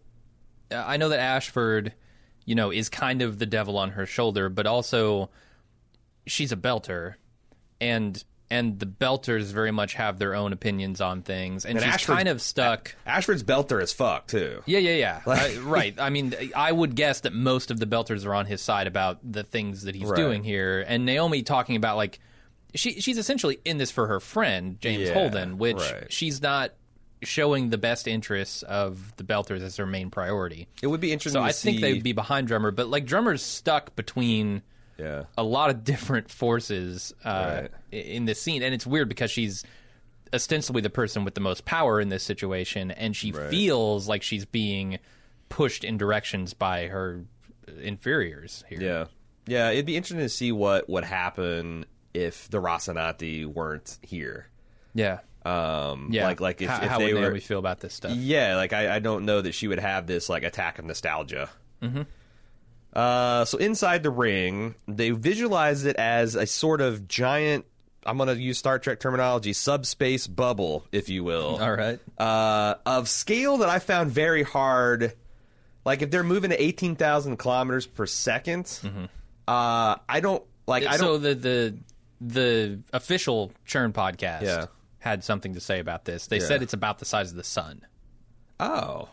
uh, 0.71 0.83
I 0.87 0.97
know 0.97 1.09
that 1.11 1.21
Ashford, 1.21 1.93
you 2.45 2.55
know, 2.55 2.71
is 2.71 2.89
kind 2.89 3.23
of 3.23 3.39
the 3.39 3.47
devil 3.47 3.77
on 3.79 3.91
her 3.91 4.07
shoulder, 4.07 4.49
but 4.49 4.67
also 4.67 5.31
she's 6.27 6.53
a 6.53 6.57
belter 6.57 7.15
and 7.81 8.23
and 8.51 8.79
the 8.79 8.87
belters 8.87 9.45
very 9.53 9.71
much 9.71 9.95
have 9.95 10.19
their 10.19 10.35
own 10.35 10.53
opinions 10.53 11.01
on 11.01 11.23
things 11.23 11.65
and, 11.65 11.79
And 11.79 11.93
she's 11.93 12.07
kind 12.07 12.29
of 12.29 12.41
stuck 12.43 12.95
Ashford's 13.07 13.43
belter 13.43 13.83
as 13.83 13.93
fuck, 13.93 14.27
too. 14.27 14.63
yeah, 14.67 14.79
yeah, 14.79 14.95
yeah. 14.95 15.21
I- 15.27 15.57
right. 15.63 15.95
I 15.99 16.11
mean, 16.11 16.35
I 16.55 16.71
would 16.71 16.95
guess 16.95 17.21
that 17.21 17.33
most 17.33 17.71
of 17.71 17.81
the 17.81 17.87
Belters 17.87 18.27
are 18.27 18.35
on 18.35 18.45
his 18.47 18.61
side 18.61 18.87
about 18.87 19.19
the 19.25 19.43
things 19.45 19.83
that 19.85 19.95
he's 19.95 20.09
Right. 20.09 20.17
doing 20.17 20.45
here, 20.45 20.85
and 20.87 21.05
Naomi 21.07 21.43
talking 21.43 21.75
about 21.77 21.97
like 21.97 22.21
she 22.75 23.01
she's 23.01 23.19
essentially 23.19 23.61
in 23.65 23.79
this 23.79 23.91
for 23.91 24.07
her 24.09 24.21
friend 24.21 24.79
James 24.81 25.09
Yeah, 25.09 25.15
Holden, 25.15 25.59
which 25.59 25.77
right. 25.79 26.13
she's 26.13 26.43
not 26.43 26.73
showing 27.27 27.71
the 27.71 27.79
best 27.79 28.07
interests 28.09 28.63
of 28.63 29.15
the 29.17 29.25
Belters 29.25 29.61
as 29.63 29.77
their 29.77 29.87
main 29.87 30.11
priority. 30.11 30.69
It 30.83 30.87
would 30.87 31.01
be 31.01 31.13
interesting 31.13 31.41
So 31.41 31.45
I 31.45 31.53
think 31.53 31.81
they'd 31.81 32.03
be 32.03 32.13
behind 32.13 32.47
Drummer, 32.49 32.71
but 32.71 32.89
like 32.89 33.05
Drummer's 33.07 33.43
stuck 33.43 33.95
between 33.97 34.63
Yeah. 34.99 35.25
a 35.37 35.43
lot 35.43 35.71
of 35.71 35.85
different 35.85 36.31
forces 36.31 37.13
uh, 37.25 37.63
Right. 37.63 37.71
in 38.07 38.25
this 38.27 38.41
scene, 38.41 38.63
and 38.63 38.75
it's 38.75 38.87
weird 38.87 39.09
because 39.09 39.31
she's 39.31 39.65
ostensibly 40.33 40.83
the 40.83 40.91
person 40.91 41.25
with 41.25 41.35
the 41.35 41.41
most 41.41 41.65
power 41.65 42.01
in 42.01 42.09
this 42.09 42.23
situation, 42.25 42.91
and 42.91 43.15
she 43.17 43.33
Right. 43.33 43.51
feels 43.51 44.09
like 44.09 44.23
she's 44.23 44.45
being 44.45 44.99
pushed 45.49 45.85
in 45.85 45.97
directions 45.99 46.55
by 46.55 46.89
her 46.89 47.25
inferiors 47.81 48.65
here. 48.69 48.81
Yeah, 48.81 49.05
yeah. 49.47 49.71
It'd 49.71 49.87
be 49.87 49.97
interesting 49.97 50.19
to 50.21 50.29
see 50.29 50.53
what 50.53 50.89
would 50.89 51.05
happen 51.05 51.87
if 52.13 52.49
the 52.51 52.61
Rocinante 52.61 53.47
weren't 53.47 53.99
here. 54.03 54.49
yeah, 54.95 55.19
Um, 55.45 56.09
yeah. 56.11 56.25
like 56.25 56.41
like 56.41 56.63
if, 56.63 56.71
how, 56.71 56.83
if 56.83 56.89
how 56.91 56.99
they 56.99 57.13
would 57.13 57.15
were, 57.15 57.21
Naomi 57.21 57.41
feel 57.41 57.59
about 57.59 57.81
this 57.81 57.95
stuff? 57.95 58.13
yeah, 58.17 58.57
like 58.57 58.73
I, 58.73 58.97
I 58.97 58.99
don't 58.99 59.25
know 59.27 59.41
that 59.43 59.53
she 59.53 59.69
would 59.69 59.79
have 59.79 60.07
this 60.07 60.29
like 60.29 60.43
attack 60.43 60.79
of 60.79 60.85
nostalgia. 60.85 61.51
Mm-hmm. 61.83 62.03
Uh, 62.93 63.45
so 63.45 63.59
inside 63.59 64.03
the 64.03 64.11
ring, 64.11 64.75
they 64.87 65.11
visualize 65.11 65.85
it 65.85 65.97
as 65.97 66.35
a 66.35 66.47
sort 66.47 66.81
of 66.81 67.09
giant. 67.09 67.67
I'm 68.07 68.17
going 68.19 68.29
to 68.29 68.41
use 68.41 68.59
Star 68.59 68.79
Trek 68.79 69.01
terminology, 69.01 69.53
subspace 69.53 70.27
bubble, 70.27 70.87
if 70.93 71.09
you 71.09 71.25
will. 71.25 71.57
All 71.61 71.73
right. 71.75 71.99
uh, 72.19 72.77
of 72.87 73.09
scale 73.09 73.59
that 73.59 73.69
I 73.69 73.79
found 73.79 74.11
very 74.11 74.43
hard. 74.43 75.15
Like 75.85 76.03
if 76.03 76.11
they're 76.11 76.23
moving 76.23 76.53
at 76.53 76.61
eighteen 76.61 76.97
thousand 76.97 77.37
kilometers 77.37 77.87
per 77.87 78.07
2nd 78.07 79.09
uh, 79.47 79.97
I 80.09 80.21
don't 80.21 80.43
like. 80.67 80.87
I 80.87 80.97
so 80.97 81.19
don't. 81.19 81.23
so 81.23 81.35
the 81.35 81.35
the 81.35 81.79
the 82.21 82.81
official 82.93 83.53
Churn 83.67 83.93
podcast 83.93 84.43
Yeah. 84.43 84.67
Had 85.05 85.23
something 85.23 85.53
to 85.55 85.61
say 85.61 85.79
about 85.81 86.07
this. 86.07 86.27
They 86.29 86.39
Yeah. 86.39 86.47
said 86.47 86.63
it's 86.63 86.73
about 86.73 86.99
the 86.99 87.05
size 87.05 87.31
of 87.31 87.37
the 87.37 87.45
sun 87.45 87.83
oh, 88.59 89.09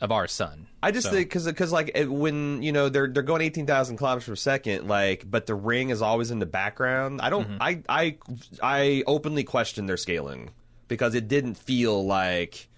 of 0.00 0.12
our 0.12 0.26
sun. 0.28 0.66
I 0.82 0.90
just 0.92 1.06
So- 1.06 1.12
think 1.12 1.28
because 1.28 1.46
because 1.46 1.72
like 1.72 1.90
it, 1.94 2.10
when 2.10 2.62
you 2.62 2.72
know 2.72 2.88
they're 2.88 3.08
they're 3.08 3.22
going 3.22 3.42
eighteen 3.42 3.66
thousand 3.66 3.96
kilometers 3.96 4.26
per 4.28 4.36
second, 4.36 4.86
like 4.88 5.30
but 5.30 5.46
the 5.46 5.54
ring 5.54 5.90
is 5.90 6.02
always 6.02 6.30
in 6.30 6.38
the 6.38 6.46
background. 6.46 7.20
I 7.22 7.30
don't. 7.30 7.48
Mm-hmm. 7.48 7.62
I 7.62 7.82
I 7.88 8.18
I 8.62 9.02
openly 9.06 9.44
question 9.44 9.86
their 9.86 9.96
scaling 9.96 10.50
because 10.88 11.14
it 11.14 11.28
didn't 11.28 11.54
feel 11.54 12.04
like 12.04 12.68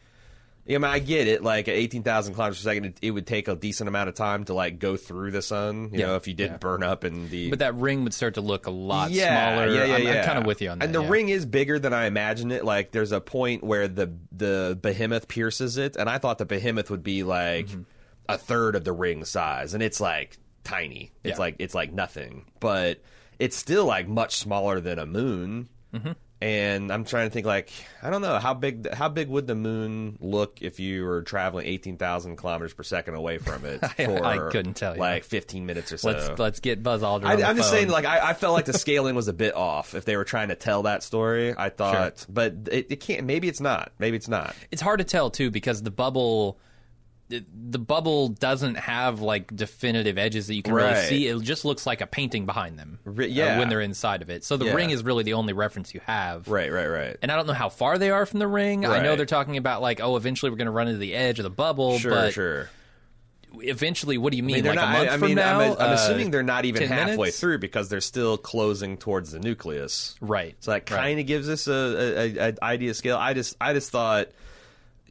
Yeah, 0.65 0.77
I 0.77 0.79
mean, 0.79 0.91
I 0.91 0.99
get 1.01 1.27
it. 1.27 1.43
Like 1.43 1.67
at 1.69 1.75
eighteen 1.75 2.03
thousand 2.05 2.35
kilometers 2.35 2.59
per 2.59 2.65
second, 2.71 2.85
it, 2.85 2.99
it 3.03 3.11
would 3.11 3.27
take 3.27 3.49
a 3.49 3.57
decent 3.57 3.89
amount 3.89 4.09
of 4.09 4.15
time 4.15 4.45
to 4.45 4.55
like 4.55 4.79
go 4.79 4.97
through 4.97 5.33
the 5.33 5.43
sun. 5.43 5.91
You 5.93 6.01
Yeah. 6.01 6.07
know, 6.07 6.17
if 6.17 6.29
you 6.29 6.35
didn't 6.35 6.53
Yeah. 6.53 6.59
burn 6.59 6.83
up 6.85 7.05
in 7.05 7.29
the. 7.31 7.51
But 7.51 7.59
that 7.59 7.75
ring 7.75 8.05
would 8.05 8.15
start 8.15 8.35
to 8.35 8.41
look 8.41 8.67
a 8.67 8.71
lot 8.71 9.11
yeah, 9.11 9.55
smaller. 9.57 9.73
Yeah, 9.75 9.85
yeah, 9.87 9.95
I'm, 9.97 10.03
yeah. 10.05 10.25
kind 10.27 10.39
of 10.39 10.47
with 10.47 10.63
you 10.63 10.71
on 10.71 10.79
that. 10.79 10.85
And 10.85 10.95
the 10.95 11.01
ring 11.01 11.29
is 11.31 11.45
bigger 11.47 11.79
than 11.81 11.93
I 11.93 12.07
imagined 12.07 12.53
it. 12.53 12.65
Like, 12.65 12.93
there's 12.93 13.11
a 13.13 13.21
point 13.21 13.65
where 13.65 13.89
the 13.89 14.13
the 14.31 14.79
behemoth 14.81 15.27
pierces 15.27 15.79
it, 15.79 15.97
and 15.97 16.09
I 16.09 16.19
thought 16.19 16.39
the 16.39 16.47
behemoth 16.47 16.91
would 16.91 17.03
be 17.03 17.23
like 17.25 17.67
Mm-hmm. 17.67 17.83
a 18.29 18.39
third 18.39 18.77
of 18.77 18.85
the 18.85 18.93
ring 18.93 19.25
size, 19.25 19.75
and 19.75 19.83
it's 19.83 20.01
like 20.01 20.39
tiny. 20.63 21.11
It's 21.25 21.41
like 21.41 21.57
it's 21.59 21.75
like 21.75 21.93
nothing, 21.93 22.45
but 22.61 23.03
it's 23.41 23.57
still 23.57 23.85
like 23.87 24.07
much 24.07 24.37
smaller 24.37 24.79
than 24.81 25.01
a 25.01 25.07
moon. 25.07 25.69
Mm-hmm. 25.93 26.13
And 26.43 26.93
I'm 26.93 27.05
trying 27.05 27.29
to 27.29 27.33
think, 27.33 27.47
like, 27.47 27.71
I 28.03 28.11
don't 28.11 28.21
know 28.21 28.37
how 28.41 28.53
big 28.53 28.93
how 28.93 29.09
big 29.09 29.29
would 29.29 29.47
the 29.47 29.55
moon 29.55 30.19
look 30.21 30.61
if 30.61 30.81
you 30.81 31.05
were 31.05 31.23
traveling 31.23 31.69
eighteen 31.69 31.97
thousand 31.97 32.35
kilometers 32.35 32.75
per 32.75 32.83
second 32.83 33.15
away 33.15 33.39
from 33.39 33.65
it 33.65 33.79
I- 33.85 33.89
for 34.07 34.25
I 34.25 34.51
couldn't 34.51 34.75
tell 34.75 34.95
you. 34.95 35.01
like 35.01 35.23
fifteen 35.23 35.67
minutes 35.67 35.93
or 35.93 35.99
so. 35.99 36.09
Let's 36.11 36.37
let's 36.41 36.59
get 36.59 36.83
Buzz 36.83 37.03
Aldrin. 37.03 37.27
I, 37.27 37.35
on 37.35 37.45
I'm 37.45 37.57
just 37.57 37.71
saying, 37.71 37.91
like, 37.91 38.07
I, 38.07 38.31
I 38.31 38.35
felt 38.35 38.55
like 38.55 38.65
the 38.65 38.73
scaling 38.73 39.15
was 39.15 39.29
a 39.29 39.33
bit 39.33 39.55
off 39.55 39.95
if 39.95 40.05
they 40.05 40.17
were 40.17 40.25
trying 40.25 40.49
to 40.49 40.57
tell 40.57 40.83
that 40.83 41.05
story. 41.05 41.55
I 41.57 41.69
thought, 41.69 42.27
but 42.29 42.55
it, 42.73 42.87
it 42.91 42.97
can't. 42.97 43.25
Maybe 43.25 43.47
it's 43.47 43.61
not. 43.61 43.93
Maybe 44.01 44.17
it's 44.17 44.27
not. 44.29 44.57
it's 44.73 44.83
hard 44.83 44.99
to 44.99 45.05
tell 45.05 45.31
too 45.31 45.53
because 45.53 45.81
the 45.85 45.93
bubble 45.93 46.59
the 47.71 47.79
bubble 47.79 48.29
doesn't 48.29 48.75
have 48.77 49.21
like 49.21 49.55
definitive 49.55 50.19
edges 50.19 50.47
that 50.49 50.55
you 50.55 50.63
can 50.63 50.75
really 50.75 50.95
see 51.07 51.27
it 51.29 51.41
just 51.43 51.65
looks 51.65 51.87
like 51.87 52.01
a 52.01 52.07
painting 52.07 52.45
behind 52.47 52.79
them 52.79 52.99
uh, 53.07 53.23
yeah. 53.23 53.59
when 53.59 53.69
they're 53.69 53.81
inside 53.81 54.21
of 54.23 54.31
it 54.31 54.45
so 54.45 54.57
the 54.57 54.67
Yeah. 54.67 54.75
ring 54.75 54.91
is 54.91 55.03
really 55.03 55.23
the 55.25 55.35
only 55.35 55.53
reference 55.53 55.95
you 55.95 56.01
have 56.07 56.49
Right, 56.49 56.71
right, 56.73 56.87
right. 56.89 57.17
and 57.23 57.31
i 57.33 57.37
don't 57.37 57.47
know 57.47 57.53
how 57.53 57.69
far 57.69 57.97
they 57.99 58.11
are 58.11 58.27
from 58.27 58.39
the 58.41 58.47
ring 58.49 58.85
i 58.85 59.01
know 59.03 59.17
they're 59.17 59.25
talking 59.27 59.57
about 59.57 59.81
like 59.83 60.01
oh 60.01 60.17
eventually 60.17 60.51
we're 60.51 60.57
going 60.59 60.67
to 60.67 60.73
run 60.73 60.89
into 60.89 60.99
the 60.99 61.15
edge 61.15 61.39
of 61.39 61.45
the 61.45 61.51
bubble 61.51 61.99
Sure, 61.99 62.11
but 62.11 62.33
sure. 62.35 62.69
eventually 63.61 64.19
what 64.19 64.31
do 64.31 64.37
you 64.37 64.43
mean 64.43 64.57
I 64.57 64.59
mean 64.61 64.67
like 64.67 64.75
not, 64.77 64.85
a 64.89 64.99
month 64.99 65.11
I, 65.11 65.15
I 65.15 65.19
from 65.19 65.27
mean, 65.29 65.37
now? 65.37 65.61
I'm, 65.61 65.73
I'm 65.73 65.91
Uh, 65.91 65.95
assuming 65.95 66.31
they're 66.31 66.43
not 66.43 66.65
even 66.65 66.89
halfway 66.89 67.17
minutes? 67.17 67.41
through 67.41 67.59
because 67.59 67.89
they're 67.89 68.01
still 68.01 68.37
closing 68.39 68.97
towards 68.97 69.33
the 69.33 69.39
nucleus. 69.41 70.15
right 70.21 70.57
So 70.61 70.71
that 70.71 70.87
kind 70.87 71.21
of 71.21 71.27
gives 71.27 71.49
us 71.49 71.67
a, 71.67 71.73
a, 71.73 72.37
a, 72.39 72.49
a 72.49 72.65
idea 72.65 72.95
scale. 72.95 73.17
I 73.17 73.35
just 73.35 73.57
I 73.61 73.73
just 73.75 73.91
thought 73.91 74.29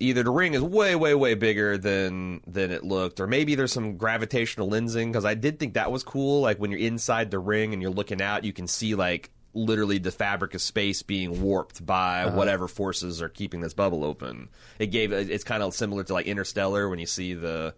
either 0.01 0.23
the 0.23 0.31
ring 0.31 0.53
is 0.53 0.61
way 0.61 0.95
way 0.95 1.13
way 1.15 1.35
bigger 1.35 1.77
than 1.77 2.41
than 2.47 2.71
it 2.71 2.83
looked, 2.83 3.19
or 3.19 3.27
maybe 3.27 3.55
there's 3.55 3.71
some 3.71 3.97
gravitational 3.97 4.69
lensing 4.69 5.07
because 5.07 5.25
I 5.25 5.35
did 5.35 5.59
think 5.59 5.75
that 5.75 5.91
was 5.91 6.03
cool. 6.03 6.41
Like 6.41 6.57
when 6.57 6.71
you're 6.71 6.79
inside 6.79 7.31
the 7.31 7.39
ring 7.39 7.73
and 7.73 7.81
you're 7.81 7.91
looking 7.91 8.21
out, 8.21 8.43
you 8.43 8.53
can 8.53 8.67
see 8.67 8.95
like 8.95 9.31
literally 9.53 9.97
the 9.97 10.11
fabric 10.11 10.53
of 10.53 10.61
space 10.61 11.03
being 11.03 11.41
warped 11.41 11.85
by 11.85 12.23
uh-huh. 12.23 12.37
whatever 12.37 12.67
forces 12.67 13.21
are 13.21 13.29
keeping 13.29 13.61
this 13.61 13.73
bubble 13.73 14.03
open. 14.03 14.49
It 14.79 14.87
gave 14.87 15.11
it's 15.11 15.43
kind 15.43 15.63
of 15.63 15.73
similar 15.73 16.03
to 16.03 16.13
like 16.13 16.25
Interstellar 16.25 16.89
when 16.89 16.99
you 16.99 17.05
see 17.05 17.33
the 17.33 17.73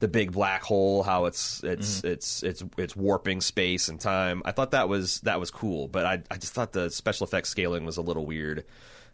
the 0.00 0.08
big 0.08 0.32
black 0.32 0.62
hole 0.62 1.02
how 1.02 1.24
it's 1.24 1.62
it's 1.64 1.98
mm-hmm. 1.98 2.08
it's 2.08 2.42
it's 2.42 2.64
it's 2.78 2.96
warping 2.96 3.40
space 3.40 3.88
and 3.88 4.00
time. 4.00 4.42
I 4.44 4.52
thought 4.52 4.72
that 4.72 4.88
was 4.88 5.20
that 5.20 5.40
was 5.40 5.50
cool, 5.50 5.88
but 5.88 6.06
I 6.06 6.22
I 6.30 6.36
just 6.36 6.52
thought 6.52 6.72
the 6.72 6.90
special 6.90 7.26
effects 7.26 7.48
scaling 7.48 7.84
was 7.84 7.96
a 7.96 8.02
little 8.02 8.26
weird. 8.26 8.64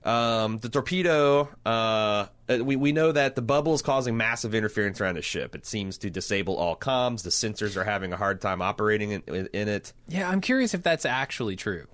Um, 0.03 0.59
the 0.59 0.69
torpedo, 0.71 1.49
uh, 1.67 2.27
we, 2.49 2.77
we 2.77 2.93
know 2.93 3.13
that 3.13 3.35
the 3.35 3.43
bubble 3.43 3.75
is 3.75 3.83
causing 3.83 4.17
massive 4.17 4.55
interference 4.55 5.01
around 5.01 5.17
the 5.17 5.23
ship. 5.23 5.55
It 5.55 5.67
seems 5.67 5.99
to 5.99 6.11
disable 6.11 6.57
all 6.57 6.75
comms. 6.75 7.23
The 7.23 7.31
sensors 7.31 7.77
are 7.77 7.85
having 7.85 8.13
a 8.13 8.17
hard 8.17 8.41
time 8.41 8.63
operating 8.63 9.11
in, 9.11 9.23
in, 9.53 9.69
it. 9.69 9.93
Yeah, 10.09 10.29
I'm 10.31 10.41
curious 10.41 10.73
if 10.73 10.83
that's 10.83 11.05
actually 11.05 11.57
true 11.57 11.87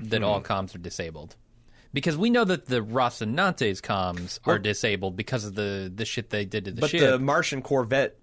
that 0.00 0.22
all 0.22 0.40
Hmm. 0.40 0.46
comms 0.46 0.74
are 0.74 0.78
disabled. 0.78 1.36
Because 1.92 2.16
we 2.16 2.28
know 2.30 2.44
that 2.44 2.66
the 2.66 2.82
Rocinante's 2.82 3.80
comms 3.80 4.38
are 4.44 4.58
disabled 4.58 5.16
because 5.16 5.44
of 5.46 5.54
the, 5.54 5.90
the 5.94 6.04
shit 6.04 6.28
they 6.30 6.44
did 6.44 6.66
to 6.66 6.70
the 6.72 6.80
But 6.82 6.90
ship. 6.90 7.00
But 7.00 7.10
the 7.12 7.18
Martian 7.18 7.62
Corvette 7.62 8.16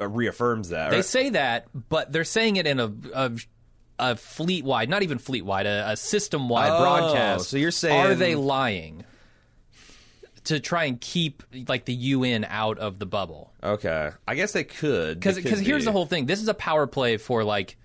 uh, 0.00 0.08
reaffirms 0.08 0.70
that. 0.70 0.90
they 0.90 0.96
right? 0.96 1.04
say 1.04 1.30
that, 1.30 1.66
but 1.88 2.10
they're 2.12 2.24
saying 2.24 2.56
it 2.56 2.66
in 2.66 2.80
a 2.80 2.92
a, 3.14 3.30
a 3.98 4.16
fleet 4.16 4.64
wide, 4.64 4.88
not 4.88 5.02
even 5.02 5.18
fleet 5.18 5.44
wide, 5.44 5.66
a, 5.66 5.90
a 5.90 5.96
system 5.96 6.48
wide 6.48 6.70
Oh, 6.72 6.80
broadcast. 6.80 7.48
so 7.50 7.56
you're 7.56 7.70
saying, 7.70 7.98
are 8.06 8.14
they 8.14 8.34
lying 8.34 9.04
to 10.44 10.58
try 10.58 10.84
and 10.84 11.00
keep 11.00 11.42
like 11.68 11.84
the 11.84 11.94
UN 11.94 12.44
out 12.48 12.78
of 12.78 12.98
the 12.98 13.06
bubble? 13.06 13.52
okay, 13.62 14.10
I 14.26 14.34
guess 14.34 14.52
they 14.52 14.64
could. 14.64 15.18
Because 15.20 15.36
They 15.36 15.42
could 15.42 15.60
here's 15.60 15.82
be. 15.82 15.86
the 15.86 15.92
whole 15.92 16.06
thing. 16.06 16.26
This 16.26 16.40
is 16.42 16.48
a 16.48 16.54
power 16.54 16.86
play 16.86 17.16
for 17.16 17.44
like 17.44 17.76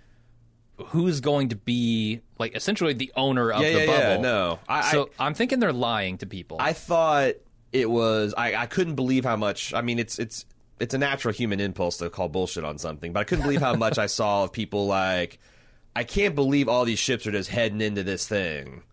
who's 0.88 1.22
going 1.22 1.50
to 1.50 1.56
be 1.56 2.22
like 2.40 2.56
essentially 2.56 2.94
the 2.94 3.12
owner 3.16 3.52
of 3.52 3.62
Yeah, 3.62 3.74
the 3.74 3.80
yeah, 3.80 3.86
bubble. 3.86 4.00
yeah. 4.16 4.18
No, 4.22 4.60
I, 4.68 4.92
so 4.92 5.10
I'm 5.20 5.34
thinking 5.34 5.60
they're 5.60 5.74
lying 5.74 6.18
to 6.20 6.26
people. 6.26 6.58
I 6.60 6.74
thought 6.74 7.34
it 7.74 7.90
was. 7.90 8.34
I, 8.38 8.56
I 8.56 8.66
couldn't 8.66 8.96
believe 8.96 9.24
how 9.26 9.36
much. 9.36 9.74
I 9.74 9.82
mean, 9.82 10.00
it's 10.00 10.18
it's 10.20 10.46
it's 10.80 10.94
a 10.94 10.98
natural 10.98 11.34
human 11.34 11.60
impulse 11.60 11.98
to 11.98 12.10
call 12.10 12.30
bullshit 12.30 12.64
on 12.64 12.78
something, 12.78 13.12
but 13.14 13.20
I 13.20 13.24
couldn't 13.24 13.44
believe 13.44 13.62
how 13.62 13.76
much 13.76 13.98
I 13.98 14.06
saw 14.08 14.44
of 14.46 14.52
people 14.52 14.86
like, 14.88 15.40
I 15.98 16.04
can't 16.04 16.36
believe 16.36 16.70
all 16.70 16.86
these 16.86 17.00
ships 17.00 17.25
are 17.25 17.32
just 17.32 17.50
heading 17.50 17.82
into 17.82 18.04
this 18.04 18.27
thing, 18.27 18.84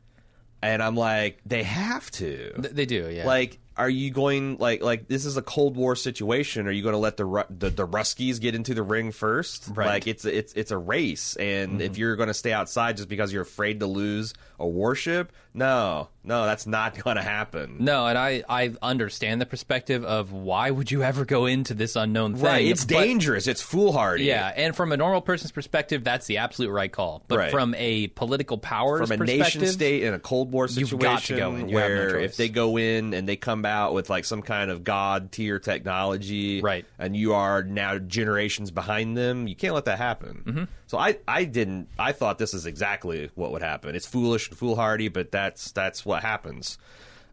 and 0.62 0.82
I'm 0.82 0.96
like, 0.96 1.38
they 1.44 1.62
have 1.62 2.10
to. 2.12 2.52
Th- 2.54 2.74
they 2.74 2.86
do, 2.86 3.10
yeah. 3.10 3.26
Like, 3.26 3.58
are 3.76 3.90
you 3.90 4.10
going 4.10 4.56
like 4.56 4.82
like 4.82 5.06
this 5.06 5.26
is 5.26 5.36
a 5.36 5.42
Cold 5.42 5.76
War 5.76 5.96
situation? 5.96 6.66
Are 6.66 6.70
you 6.70 6.82
going 6.82 6.94
to 6.94 6.98
let 6.98 7.18
the 7.18 7.26
Ru- 7.26 7.44
the, 7.50 7.68
the 7.68 7.86
Ruskies 7.86 8.40
get 8.40 8.54
into 8.54 8.72
the 8.72 8.82
ring 8.82 9.12
first? 9.12 9.68
Right. 9.74 9.86
Like 9.86 10.06
it's 10.06 10.24
it's 10.24 10.54
it's 10.54 10.70
a 10.70 10.78
race, 10.78 11.36
and 11.36 11.72
mm-hmm. 11.72 11.80
if 11.82 11.98
you're 11.98 12.16
going 12.16 12.28
to 12.28 12.34
stay 12.34 12.54
outside 12.54 12.96
just 12.96 13.10
because 13.10 13.34
you're 13.34 13.42
afraid 13.42 13.80
to 13.80 13.86
lose 13.86 14.32
a 14.58 14.66
warship, 14.66 15.30
no, 15.52 16.08
no, 16.24 16.46
that's 16.46 16.66
not 16.66 16.98
going 17.04 17.16
to 17.16 17.22
happen. 17.22 17.76
no, 17.80 18.06
and 18.06 18.16
I 18.18 18.42
I 18.48 18.72
understand 18.82 19.40
the 19.40 19.46
perspective 19.46 20.04
of 20.04 20.32
why 20.32 20.70
would 20.70 20.90
you 20.90 21.02
ever 21.02 21.24
go 21.24 21.46
into 21.46 21.74
this 21.74 21.96
unknown 21.96 22.34
thing? 22.34 22.44
Right, 22.44 22.66
it's 22.66 22.84
but- 22.84 22.94
dangerous. 23.00 23.46
It's 23.46 23.62
foolhardy. 23.62 24.24
Yeah, 24.24 24.52
and 24.56 24.74
from 24.74 24.92
a 24.92 24.96
normal 24.96 25.20
person's 25.20 25.52
perspective, 25.52 26.02
that's 26.04 26.26
the 26.26 26.38
absolute 26.38 26.70
right 26.70 26.90
call. 26.90 27.22
But 27.28 27.38
Right. 27.38 27.50
from 27.50 27.74
a 27.76 28.08
political 28.08 28.58
powers 28.58 29.00
from 29.08 29.12
a 29.12 29.18
perspective, 29.18 29.62
nation 29.62 29.66
state 29.72 30.02
in 30.02 30.14
a 30.14 30.18
Cold 30.18 30.50
War 30.52 30.68
situation, 30.68 30.98
You've 30.98 31.02
got 31.02 31.22
to 31.22 31.36
go 31.36 31.54
in. 31.54 31.68
You 31.68 31.74
no 31.74 31.74
where 31.74 32.18
if 32.18 32.36
they 32.36 32.48
go 32.48 32.76
in 32.78 33.14
and 33.14 33.28
they 33.28 33.36
come 33.36 33.64
out 33.64 33.92
with 33.94 34.08
like 34.10 34.24
some 34.24 34.42
kind 34.42 34.70
of 34.70 34.84
god 34.84 35.30
tier 35.32 35.58
technology, 35.58 36.60
Right. 36.60 36.84
and 36.98 37.16
you 37.16 37.34
are 37.34 37.62
now 37.62 37.98
generations 37.98 38.70
behind 38.70 39.16
them, 39.16 39.46
you 39.48 39.54
can't 39.56 39.74
let 39.74 39.84
that 39.86 39.98
happen. 39.98 40.42
Mm-hmm. 40.46 40.64
So 40.86 40.98
I, 40.98 41.16
I 41.26 41.44
didn't. 41.44 41.88
I 41.98 42.12
thought 42.12 42.38
this 42.38 42.54
is 42.54 42.66
exactly 42.66 43.30
what 43.34 43.52
would 43.52 43.62
happen. 43.62 43.94
It's 43.94 44.06
foolish 44.06 44.48
and 44.50 44.58
foolhardy, 44.58 45.08
but 45.08 45.32
that's 45.32 45.72
that's 45.72 46.04
what 46.06 46.13
happens. 46.22 46.78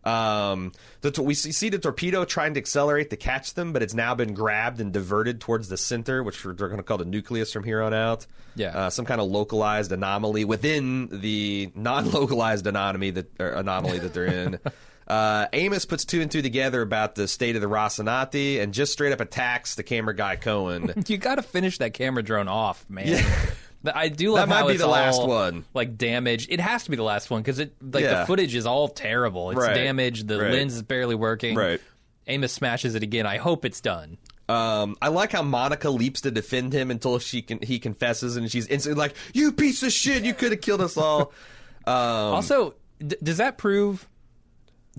Um, 0.03 0.71
the, 1.01 1.21
we 1.21 1.35
see 1.35 1.69
the 1.69 1.77
torpedo 1.77 2.25
trying 2.25 2.55
to 2.55 2.59
accelerate 2.59 3.11
to 3.11 3.17
catch 3.17 3.53
them, 3.53 3.71
but 3.71 3.83
it's 3.83 3.93
now 3.93 4.15
been 4.15 4.33
grabbed 4.33 4.81
and 4.81 4.91
diverted 4.91 5.39
towards 5.39 5.69
the 5.69 5.77
center, 5.77 6.23
which 6.23 6.43
we're, 6.43 6.53
they're 6.53 6.69
going 6.69 6.79
to 6.79 6.83
call 6.83 6.97
the 6.97 7.05
nucleus 7.05 7.53
from 7.53 7.63
here 7.63 7.81
on 7.81 7.93
out. 7.93 8.25
Yeah. 8.55 8.69
uh, 8.69 8.89
some 8.89 9.05
kind 9.05 9.21
of 9.21 9.29
localized 9.29 9.91
anomaly 9.91 10.43
within 10.45 11.07
the 11.21 11.71
non-localized 11.75 12.65
anomaly 12.65 13.11
that 13.11 13.39
or 13.39 13.49
anomaly 13.49 13.99
that 13.99 14.13
they're 14.13 14.25
in. 14.25 14.59
Uh, 15.07 15.47
Amos 15.51 15.83
puts 15.83 16.05
two 16.05 16.21
and 16.21 16.31
two 16.31 16.41
together 16.41 16.81
about 16.81 17.15
the 17.15 17.27
state 17.27 17.57
of 17.57 17.61
the 17.61 17.67
Rocinante 17.67 18.61
and 18.61 18.73
just 18.73 18.93
straight 18.93 19.11
up 19.11 19.19
attacks 19.19 19.75
the 19.75 19.83
camera 19.83 20.15
guy 20.15 20.37
Cohen. 20.37 20.93
you 21.07 21.17
got 21.17 21.35
to 21.35 21.41
finish 21.41 21.79
that 21.79 21.93
camera 21.93 22.23
drone 22.23 22.47
off, 22.47 22.85
man. 22.89 23.21
But 23.21 23.53
I 23.83 24.09
do 24.09 24.31
love 24.33 24.47
That 24.47 24.53
might 24.61 24.67
be 24.67 24.73
it's 24.73 24.81
the 24.81 24.87
last 24.87 25.19
all, 25.21 25.27
one. 25.27 25.65
Like 25.73 25.97
damage, 25.97 26.47
It 26.49 26.59
has 26.59 26.83
to 26.83 26.89
be 26.91 26.97
the 26.97 27.03
last 27.03 27.29
one 27.31 27.41
because 27.41 27.59
it 27.59 27.73
like 27.81 28.03
Yeah. 28.03 28.19
the 28.21 28.25
footage 28.27 28.53
is 28.55 28.65
all 28.65 28.87
terrible. 28.87 29.51
It's 29.51 29.59
Right. 29.59 29.73
damaged. 29.73 30.27
The 30.27 30.39
Right. 30.39 30.51
lens 30.51 30.75
is 30.75 30.83
barely 30.83 31.15
working. 31.15 31.55
Right. 31.55 31.81
Amos 32.27 32.51
smashes 32.53 32.93
it 32.95 33.01
again. 33.03 33.25
I 33.25 33.37
hope 33.37 33.65
it's 33.65 33.81
done. 33.81 34.17
Um, 34.47 34.95
I 35.01 35.07
like 35.07 35.31
how 35.31 35.41
Monica 35.43 35.89
leaps 35.89 36.21
to 36.21 36.31
defend 36.31 36.73
him 36.73 36.91
until 36.91 37.17
she 37.19 37.41
can 37.41 37.59
he 37.63 37.79
confesses, 37.79 38.35
and 38.35 38.51
she's 38.51 38.67
instantly 38.67 38.99
like, 38.99 39.15
"You 39.33 39.51
piece 39.53 39.81
of 39.81 39.91
shit! 39.93 40.23
You 40.23 40.33
could 40.33 40.51
have 40.51 40.61
killed 40.61 40.81
us 40.81 40.97
all." 40.97 41.31
Um, 41.87 41.93
Also, 42.35 42.75
d- 42.99 43.15
does 43.23 43.37
that 43.37 43.57
prove? 43.57 44.07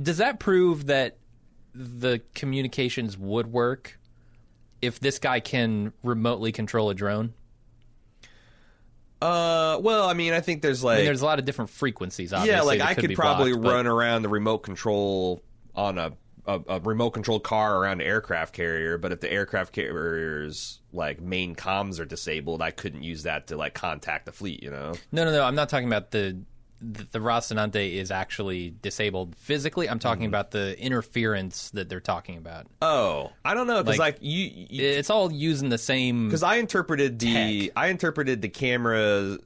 Does 0.03 0.17
that 0.17 0.41
prove 0.41 0.87
that 0.87 1.19
the 1.75 2.21
communications 2.35 3.17
would 3.17 3.47
work 3.53 3.99
if 4.81 4.99
this 4.99 5.21
guy 5.21 5.39
can 5.39 5.93
remotely 6.03 6.51
control 6.51 6.91
a 6.91 6.95
drone? 6.95 7.35
Uh, 9.23 9.79
well, 9.79 10.09
I 10.09 10.14
mean, 10.14 10.33
I 10.33 10.41
think 10.41 10.62
there's 10.62 10.83
like, 10.83 10.95
I 10.95 10.97
mean, 10.99 11.07
there's 11.07 11.23
a 11.23 11.26
lot 11.26 11.38
of 11.38 11.45
different 11.45 11.71
frequencies. 11.71 12.33
Obviously, 12.33 12.57
yeah, 12.57 12.62
like 12.62 12.81
I 12.81 12.95
could 12.95 13.09
could 13.09 13.17
probably 13.17 13.52
blocked, 13.52 13.64
but- 13.64 13.73
run 13.73 13.87
around 13.87 14.23
the 14.23 14.29
remote 14.29 14.59
control 14.59 15.43
on 15.75 15.99
a, 15.99 16.12
a 16.47 16.61
a 16.69 16.81
remote 16.81 17.11
control 17.11 17.38
car 17.38 17.79
around 17.79 18.00
an 18.00 18.07
aircraft 18.07 18.52
carrier, 18.52 18.99
but 18.99 19.12
if 19.12 19.21
the 19.21 19.31
aircraft 19.33 19.73
carrier's 19.73 20.81
like 20.93 21.21
main 21.21 21.55
comms 21.55 22.00
are 22.00 22.05
disabled, 22.05 22.61
I 22.61 22.73
couldn't 22.73 23.05
use 23.05 23.23
that 23.23 23.47
to 23.47 23.57
like 23.57 23.75
contact 23.75 24.26
the 24.26 24.33
fleet. 24.33 24.62
You 24.62 24.71
know? 24.71 24.95
No, 25.12 25.25
no, 25.25 25.31
no. 25.31 25.45
I'm 25.45 25.55
not 25.55 25.69
talking 25.69 25.87
about 25.87 26.11
the 26.11 26.43
the, 26.83 27.07
the 27.12 27.19
Rocinante 27.21 27.93
is 27.95 28.11
actually 28.11 28.75
disabled 28.83 29.37
physically. 29.37 29.89
I'm 29.89 29.99
Mm-hmm. 29.99 30.09
talking 30.09 30.27
about 30.27 30.51
the 30.51 30.79
interference 30.79 31.71
that 31.71 31.89
they're 31.89 32.01
talking 32.01 32.37
about. 32.39 32.67
Oh, 32.83 33.31
I 33.45 33.55
don't 33.55 33.67
know 33.69 33.83
because 33.83 33.99
Like, 33.99 34.15
like, 34.17 34.23
you. 34.23 34.67
It's 34.71 35.11
all 35.11 35.31
using 35.33 35.69
the 35.69 35.79
same. 35.79 36.27
because 36.29 36.43
I 36.43 36.57
interpreted 36.57 37.19
the 37.19 37.73
I 37.77 37.89
interpreted 37.89 38.43
the 38.43 38.49
camera 38.49 39.39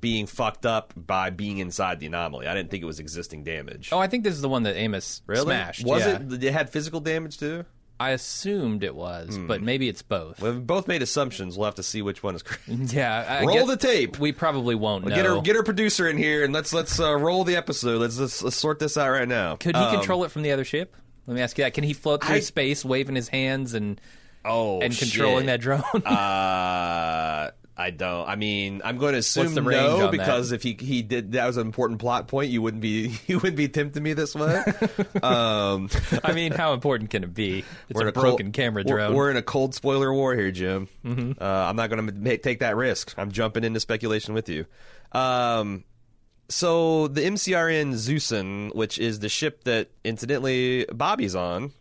being 0.00 0.26
fucked 0.26 0.66
up 0.66 0.92
by 0.96 1.30
being 1.30 1.58
inside 1.58 2.00
the 2.00 2.06
anomaly. 2.06 2.46
I 2.48 2.54
didn't 2.54 2.70
think 2.70 2.82
it 2.82 2.86
was 2.86 2.98
existing 3.00 3.44
damage. 3.44 3.90
Oh, 3.92 3.98
I 3.98 4.06
think 4.08 4.24
this 4.24 4.34
is 4.34 4.40
the 4.40 4.48
one 4.48 4.62
that 4.64 4.76
Amos 4.76 5.22
really? 5.26 5.44
smashed. 5.44 5.84
Was 5.84 6.04
yeah. 6.04 6.18
it? 6.20 6.42
It 6.42 6.52
had 6.52 6.70
physical 6.70 7.00
damage 7.00 7.38
too. 7.38 7.64
I 8.04 8.10
assumed 8.10 8.84
it 8.84 8.94
was, 8.94 9.38
but 9.38 9.62
maybe 9.62 9.88
it's 9.88 10.02
both. 10.02 10.40
We've 10.40 10.66
both 10.66 10.86
made 10.88 11.02
assumptions. 11.02 11.56
We'll 11.56 11.64
have 11.66 11.74
to 11.76 11.82
see 11.82 12.02
which 12.02 12.22
one 12.22 12.34
is 12.34 12.42
correct. 12.42 12.62
yeah, 12.92 13.24
I 13.40 13.44
Roll 13.44 13.54
guess 13.54 13.66
the 13.68 13.76
tape. 13.76 14.18
We 14.18 14.32
probably 14.32 14.74
won't 14.74 15.04
know. 15.06 15.14
Get 15.14 15.26
our 15.26 15.40
get 15.42 15.56
our 15.56 15.62
producer 15.62 16.08
in 16.08 16.16
here 16.18 16.44
and 16.44 16.52
let's 16.52 16.72
let's 16.72 16.98
uh, 17.00 17.14
roll 17.16 17.44
the 17.44 17.56
episode. 17.56 18.00
Let's, 18.00 18.18
let's 18.18 18.42
let's 18.42 18.56
sort 18.56 18.78
this 18.78 18.96
out 18.96 19.10
right 19.10 19.28
now. 19.28 19.56
Could 19.56 19.76
he 19.76 19.82
Um, 19.82 19.96
control 19.96 20.24
it 20.24 20.30
from 20.30 20.42
the 20.42 20.52
other 20.52 20.64
ship? 20.64 20.94
Let 21.26 21.34
me 21.34 21.40
ask 21.40 21.56
you 21.58 21.64
that. 21.64 21.74
Can 21.74 21.84
he 21.84 21.92
float 21.94 22.22
through 22.24 22.36
I- 22.36 22.40
space, 22.40 22.84
waving 22.84 23.14
his 23.16 23.28
hands 23.28 23.74
and 23.74 24.00
Oh, 24.44 24.80
and 24.82 24.94
controlling 24.96 25.46
that 25.46 25.60
drone? 25.60 25.82
Uh, 26.04 27.50
I 27.76 27.90
don't. 27.90 28.28
I 28.28 28.36
mean, 28.36 28.82
I'm 28.84 28.98
going 28.98 29.14
to 29.14 29.18
assume 29.18 29.52
no 29.54 29.94
on 29.96 30.00
that? 30.02 30.10
because 30.12 30.52
if 30.52 30.62
he 30.62 30.76
he 30.78 31.02
did 31.02 31.32
that 31.32 31.44
was 31.46 31.56
an 31.56 31.66
important 31.66 31.98
plot 31.98 32.28
point. 32.28 32.50
You 32.50 32.62
wouldn't 32.62 32.80
be 32.80 33.16
you 33.26 33.36
wouldn't 33.38 33.56
be 33.56 33.66
tempting 33.68 34.00
me 34.02 34.12
this 34.12 34.32
way. 34.34 34.62
um, 35.22 35.88
I 36.22 36.32
mean, 36.34 36.52
how 36.52 36.72
important 36.72 37.10
can 37.10 37.24
it 37.24 37.34
be? 37.34 37.64
It's 37.88 37.98
a 38.00 38.04
cold- 38.12 38.14
broken 38.14 38.52
camera 38.52 38.84
we're- 38.86 39.12
We're, 39.12 39.30
in 39.30 39.36
a 39.36 39.42
cold 39.42 39.74
spoiler 39.74 40.12
war 40.14 40.34
here, 40.36 40.52
Jim. 40.52 40.88
Mm-hmm. 41.04 41.42
Uh, 41.42 41.44
I'm 41.44 41.74
not 41.76 41.90
going 41.90 42.06
to 42.24 42.38
take 42.38 42.60
that 42.60 42.76
risk. 42.76 43.12
I'm 43.18 43.32
jumping 43.32 43.64
into 43.64 43.80
speculation 43.80 44.34
with 44.34 44.48
you. 44.48 44.66
Um, 45.12 45.82
so 46.48 47.08
the 47.08 47.22
MCRN 47.22 47.94
Xuesong, 47.94 48.74
which 48.74 48.98
is 48.98 49.18
the 49.18 49.28
ship 49.28 49.64
that 49.64 49.88
incidentally 50.04 50.86
Bobby's 50.92 51.34
on. 51.34 51.72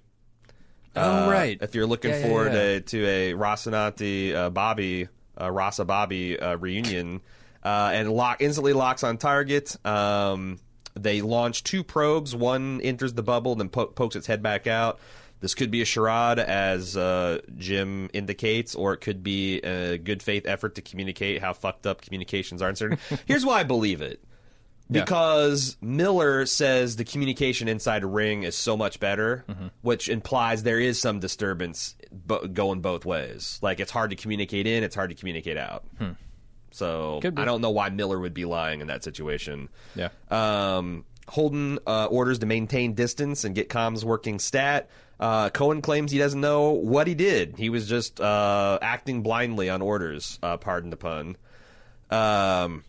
oh, 0.95 1.25
Uh, 1.25 1.29
right. 1.29 1.57
If 1.61 1.75
you're 1.75 1.85
looking 1.85 2.11
Yeah, 2.11 2.17
yeah, 2.19 2.27
forward 2.27 2.53
yeah. 2.53 2.59
To, 2.59 2.81
to 2.81 3.05
a 3.05 3.33
Rocinante 3.33 4.33
uh, 4.35 4.49
Bobby 4.49 5.07
uh, 5.39 5.51
Rasa 5.51 5.85
Bobby 5.85 6.39
uh, 6.39 6.57
reunion, 6.57 7.21
uh, 7.63 7.91
and 7.93 8.11
lock 8.11 8.41
instantly 8.41 8.73
locks 8.73 9.03
on 9.03 9.17
target. 9.17 9.75
Um, 9.85 10.59
they 10.95 11.21
launch 11.21 11.63
two 11.63 11.83
probes. 11.83 12.35
One 12.35 12.81
enters 12.81 13.13
the 13.13 13.23
bubble, 13.23 13.55
then 13.55 13.69
po- 13.69 13.87
pokes 13.87 14.15
its 14.15 14.27
head 14.27 14.43
back 14.43 14.67
out. 14.67 14.99
This 15.39 15.55
could 15.55 15.71
be 15.71 15.81
a 15.81 15.85
charade, 15.85 16.39
as 16.39 16.95
uh, 16.95 17.39
Jim 17.57 18.09
indicates, 18.13 18.75
or 18.75 18.93
it 18.93 19.01
could 19.01 19.23
be 19.23 19.57
a 19.57 19.97
good 19.97 20.23
faith 20.23 20.45
effort 20.45 20.75
to 20.75 20.81
communicate 20.81 21.41
how 21.41 21.51
fucked 21.51 21.85
up 21.85 22.01
communications 22.01 22.61
are. 22.61 22.73
Here's 23.25 23.45
why 23.45 23.59
I 23.59 23.63
believe 23.63 24.01
it 24.01 24.23
Yeah. 24.93 25.03
because 25.03 25.77
Miller 25.81 26.45
says 26.45 26.95
the 26.95 27.03
communication 27.03 27.67
inside 27.67 28.03
a 28.03 28.07
ring 28.07 28.43
is 28.43 28.55
so 28.55 28.77
much 28.77 28.99
better, 28.99 29.43
Mm-hmm. 29.49 29.67
which 29.81 30.09
implies 30.09 30.63
there 30.63 30.79
is 30.79 30.99
some 31.01 31.19
disturbance 31.19 31.95
bo- 32.11 32.47
going 32.47 32.81
both 32.81 33.05
ways. 33.05 33.59
Like 33.61 33.79
it's 33.79 33.91
hard 33.91 34.09
to 34.11 34.15
communicate 34.15 34.67
in, 34.67 34.83
it's 34.83 34.95
hard 34.95 35.09
to 35.09 35.15
communicate 35.15 35.57
out. 35.57 35.83
So 36.71 37.19
Hmm. 37.21 37.29
Be. 37.35 37.41
I 37.41 37.45
don't 37.45 37.61
know 37.61 37.69
why 37.71 37.89
Miller 37.89 38.19
would 38.19 38.33
be 38.33 38.45
lying 38.45 38.81
in 38.81 38.87
that 38.87 39.03
situation. 39.03 39.69
Yeah. 39.95 40.09
Um, 40.31 41.05
Holden 41.27 41.79
uh, 41.87 42.05
orders 42.07 42.39
to 42.39 42.45
maintain 42.45 42.93
distance 42.95 43.43
and 43.45 43.55
get 43.55 43.69
comms 43.69 44.03
working 44.03 44.39
stat. 44.39 44.89
Uh, 45.19 45.49
Cohen 45.51 45.81
claims 45.81 46.11
he 46.11 46.17
doesn't 46.17 46.41
know 46.41 46.71
what 46.71 47.07
he 47.07 47.13
did. 47.15 47.55
He 47.57 47.69
was 47.69 47.87
just 47.87 48.19
uh, 48.19 48.77
acting 48.81 49.21
blindly 49.23 49.69
on 49.69 49.81
orders. 49.81 50.37
Uh, 50.43 50.57
pardon 50.57 50.89
the 50.89 50.97
pun. 50.97 51.37
Um, 52.09 52.83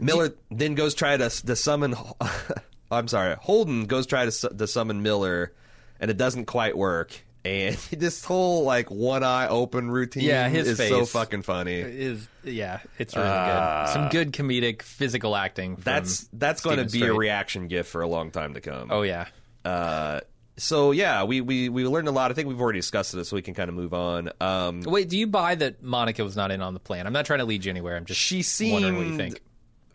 Miller 0.00 0.34
then 0.50 0.74
goes 0.74 0.94
try 0.94 1.16
to, 1.16 1.28
to 1.28 1.56
summon. 1.56 1.94
I'm 2.90 3.08
sorry. 3.08 3.36
Holden 3.40 3.86
goes 3.86 4.06
try 4.06 4.28
to, 4.28 4.48
to 4.48 4.66
summon 4.66 5.02
Miller, 5.02 5.52
and 6.00 6.10
it 6.10 6.16
doesn't 6.16 6.46
quite 6.46 6.76
work. 6.76 7.12
And 7.44 7.76
this 7.92 8.24
whole 8.24 8.64
like 8.64 8.90
one 8.90 9.22
eye 9.22 9.46
open 9.48 9.90
routine 9.90 10.24
Yeah, 10.24 10.48
his 10.48 10.68
is 10.78 10.88
so 10.88 11.04
fucking 11.06 11.42
funny. 11.42 11.74
is 11.74 12.26
yeah, 12.44 12.80
it's 12.98 13.14
really 13.14 13.28
Uh, 13.28 13.84
good. 13.86 13.92
Some 13.92 14.08
good 14.08 14.32
comedic 14.32 14.82
physical 14.82 15.36
acting. 15.36 15.76
From 15.76 15.82
That's 15.84 16.28
that's 16.32 16.62
going 16.62 16.78
to 16.78 16.86
be 16.90 17.04
a 17.06 17.12
reaction 17.14 17.68
gif 17.68 17.86
for 17.86 18.02
a 18.02 18.08
long 18.08 18.30
time 18.32 18.54
to 18.54 18.60
come. 18.60 18.90
Oh 18.90 19.02
yeah, 19.02 19.26
Uh, 19.64 20.20
so 20.56 20.90
yeah, 20.90 21.22
we, 21.22 21.40
we 21.40 21.68
we 21.68 21.86
learned 21.86 22.08
a 22.08 22.10
lot. 22.10 22.32
I 22.32 22.34
think 22.34 22.48
we've 22.48 22.60
already 22.60 22.80
discussed 22.80 23.14
it, 23.14 23.24
so 23.24 23.36
we 23.36 23.42
can 23.42 23.54
kind 23.54 23.68
of 23.68 23.76
move 23.76 23.94
on. 23.94 24.30
Um, 24.40 24.80
Wait, 24.82 25.08
do 25.08 25.16
you 25.16 25.28
buy 25.28 25.54
that 25.54 25.80
Monica 25.84 26.24
was 26.24 26.36
not 26.36 26.50
in 26.50 26.60
on 26.60 26.74
the 26.74 26.80
plan? 26.80 27.06
I'm 27.06 27.12
not 27.12 27.26
trying 27.26 27.38
to 27.38 27.44
lead 27.44 27.64
you 27.64 27.70
anywhere. 27.70 27.96
I'm 27.96 28.04
just 28.06 28.20
she 28.20 28.42
wondering 28.72 28.96
what 28.96 29.02
you 29.06 29.16
seemed 29.16 29.18
think. 29.34 29.42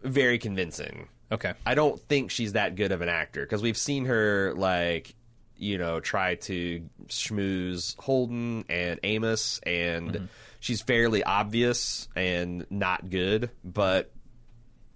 Very 0.04 0.38
convincing. 0.40 1.08
Okay. 1.32 1.54
I 1.66 1.74
don't 1.76 2.00
think 2.00 2.30
she's 2.32 2.54
that 2.54 2.76
good 2.76 2.92
of 2.92 3.02
an 3.02 3.10
actor 3.10 3.42
because 3.42 3.62
we've 3.62 3.78
seen 3.78 4.06
her 4.06 4.54
like 4.56 5.16
you 5.58 5.78
know 5.78 6.00
try 6.00 6.36
to 6.36 6.84
schmooze 7.08 7.98
Holden 8.00 8.66
and 8.70 9.00
Amos, 9.04 9.60
and 9.66 10.12
Mm-hmm. 10.12 10.26
she's 10.60 10.82
fairly 10.82 11.24
obvious 11.24 12.08
and 12.16 12.66
not 12.70 13.10
good. 13.10 13.50
But 13.64 14.12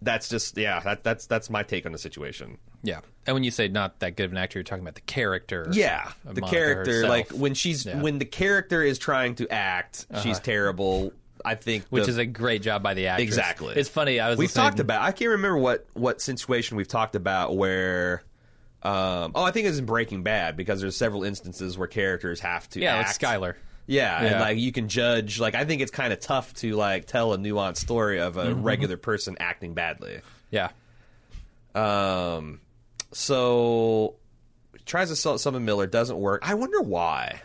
that's 0.01 0.29
just 0.29 0.57
yeah, 0.57 0.79
that, 0.81 1.03
that's 1.03 1.25
that's 1.27 1.49
my 1.49 1.63
take 1.63 1.85
on 1.85 1.91
the 1.91 1.97
situation. 1.97 2.57
Yeah. 2.83 2.99
And 3.25 3.33
when 3.33 3.43
you 3.43 3.51
say 3.51 3.67
not 3.67 3.99
that 3.99 4.15
good 4.15 4.25
of 4.25 4.31
an 4.31 4.37
actor, 4.37 4.59
you're 4.59 4.63
talking 4.63 4.83
about 4.83 4.95
the 4.95 5.01
character. 5.01 5.67
Yeah, 5.71 6.11
the 6.23 6.41
Monica 6.41 6.49
character 6.57 6.91
herself, 6.93 7.09
like 7.09 7.29
when 7.29 7.53
she's 7.55 7.85
Yeah. 7.85 7.93
Uh-huh. 7.93 8.03
when 8.03 8.19
the 8.19 8.25
character 8.25 8.83
is 8.83 8.99
trying 8.99 9.35
to 9.35 9.49
act, 9.51 10.05
she's 10.21 10.39
terrible. 10.39 11.11
I 11.47 11.55
think 11.55 11.85
which 11.89 12.05
the- 12.05 12.09
is 12.11 12.17
a 12.17 12.25
great 12.25 12.61
job 12.61 12.83
by 12.83 12.93
the 12.93 13.07
actress. 13.07 13.27
Exactly. 13.27 13.75
It's 13.75 13.89
funny. 13.89 14.19
I 14.19 14.29
was 14.29 14.37
We've 14.37 14.47
listening- 14.49 14.63
talked 14.65 14.79
about. 14.79 15.01
I 15.01 15.11
can't 15.11 15.31
remember 15.31 15.57
what 15.57 15.85
what 15.93 16.21
situation 16.21 16.77
we've 16.77 16.87
talked 16.87 17.15
about 17.15 17.55
where. 17.55 18.23
Um, 18.83 19.31
oh, 19.33 19.43
I 19.43 19.51
think 19.51 19.67
it's 19.67 19.79
in 19.79 19.85
Breaking 19.85 20.21
Bad 20.23 20.55
because 20.55 20.79
there's 20.81 20.95
several 20.95 21.23
instances 21.23 21.77
where 21.77 21.87
characters 21.87 22.39
have 22.41 22.69
to 22.69 22.79
Yeah, 22.79 22.97
like 22.97 23.07
act. 23.07 23.19
Skyler. 23.21 23.55
Yeah, 23.87 24.21
and 24.21 24.39
like 24.41 24.57
you 24.57 24.71
can 24.71 24.87
judge. 24.89 25.39
Like 25.39 25.55
I 25.55 25.65
think 25.65 25.81
it's 25.81 25.91
kind 25.91 26.13
of 26.13 26.19
tough 26.19 26.53
to 26.55 26.75
like 26.75 27.05
tell 27.07 27.33
a 27.33 27.37
nuanced 27.37 27.77
story 27.77 28.19
of 28.19 28.37
a 28.37 28.45
Mm-hmm. 28.47 28.63
regular 28.63 28.97
person 28.97 29.35
acting 29.39 29.73
badly. 29.73 30.19
Yeah. 30.51 30.69
Um, 31.73 32.59
so 33.13 34.15
tries 34.85 35.09
to 35.09 35.15
sell 35.15 35.37
summon 35.37 35.65
Miller 35.65 35.87
doesn't 35.87 36.17
work. 36.17 36.41
I 36.47 36.53
wonder 36.55 36.81
why. 36.81 37.41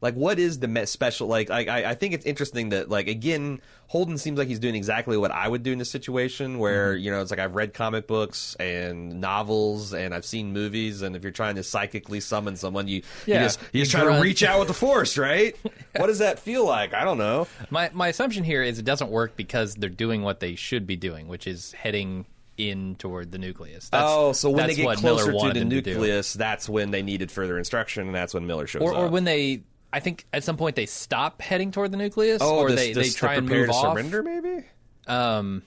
Like, 0.00 0.14
what 0.14 0.38
is 0.38 0.58
the 0.58 0.86
special? 0.86 1.26
Like, 1.28 1.50
I, 1.50 1.64
I 1.64 1.90
I 1.90 1.94
think 1.94 2.14
it's 2.14 2.24
interesting 2.24 2.70
that 2.70 2.88
like 2.88 3.06
again, 3.08 3.60
Holden 3.88 4.16
seems 4.18 4.38
like 4.38 4.48
he's 4.48 4.58
doing 4.58 4.74
exactly 4.74 5.16
what 5.16 5.30
I 5.30 5.46
would 5.46 5.62
do 5.62 5.72
in 5.72 5.78
this 5.78 5.90
situation, 5.90 6.58
where 6.58 6.94
Mm-hmm. 6.94 7.04
you 7.04 7.10
know 7.10 7.20
it's 7.20 7.30
like 7.30 7.40
I've 7.40 7.54
read 7.54 7.74
comic 7.74 8.06
books 8.06 8.54
and 8.58 9.20
novels 9.20 9.92
and 9.92 10.14
I've 10.14 10.24
seen 10.24 10.52
movies, 10.52 11.02
and 11.02 11.14
if 11.16 11.22
you're 11.22 11.32
trying 11.32 11.56
to 11.56 11.62
psychically 11.62 12.20
summon 12.20 12.56
someone, 12.56 12.88
you 12.88 13.02
Yeah, 13.26 13.36
you 13.36 13.44
just 13.46 13.60
you 13.72 13.80
just 13.82 13.90
try 13.90 14.04
to 14.04 14.20
reach 14.22 14.42
out 14.42 14.58
with 14.58 14.68
the 14.68 14.74
force, 14.74 15.18
right? 15.18 15.56
what 15.96 16.06
does 16.06 16.18
that 16.20 16.38
feel 16.38 16.64
like? 16.66 16.94
I 16.94 17.04
don't 17.04 17.18
know. 17.18 17.46
My 17.68 17.90
my 17.92 18.08
assumption 18.08 18.44
here 18.44 18.62
is 18.62 18.78
it 18.78 18.84
doesn't 18.84 19.10
work 19.10 19.36
because 19.36 19.74
they're 19.74 19.90
doing 19.90 20.22
what 20.22 20.40
they 20.40 20.54
should 20.54 20.86
be 20.86 20.96
doing, 20.96 21.28
which 21.28 21.46
is 21.46 21.72
heading 21.72 22.24
in 22.56 22.94
toward 22.96 23.32
the 23.32 23.38
nucleus. 23.38 23.88
That's, 23.88 24.04
oh, 24.06 24.32
so 24.32 24.50
when 24.50 24.66
they 24.66 24.74
get 24.74 24.98
closer 24.98 25.32
to 25.32 25.38
the 25.38 25.60
them 25.60 25.70
to 25.70 25.76
nucleus, 25.82 26.34
that's 26.34 26.68
when 26.68 26.90
they 26.90 27.02
needed 27.02 27.30
further 27.32 27.56
instruction, 27.56 28.06
and 28.06 28.14
that's 28.14 28.34
when 28.34 28.46
Miller 28.46 28.66
shows 28.66 28.82
or 28.82 28.92
up. 28.92 28.98
or 29.00 29.08
when 29.08 29.24
they, 29.24 29.62
I 29.92 30.00
think 30.00 30.26
at 30.32 30.44
some 30.44 30.56
point 30.56 30.76
they 30.76 30.86
stop 30.86 31.42
heading 31.42 31.72
toward 31.72 31.90
the 31.90 31.96
nucleus, 31.96 32.40
oh, 32.40 32.60
or 32.60 32.70
this, 32.70 32.80
they, 32.80 32.92
this 32.92 33.14
they 33.14 33.18
try 33.18 33.32
to 33.34 33.38
and 33.38 33.46
prepare 33.46 33.66
move 33.66 33.70
to 33.70 33.76
off. 33.76 33.94
surrender, 33.94 34.22
maybe. 34.22 34.64
Um, 35.06 35.62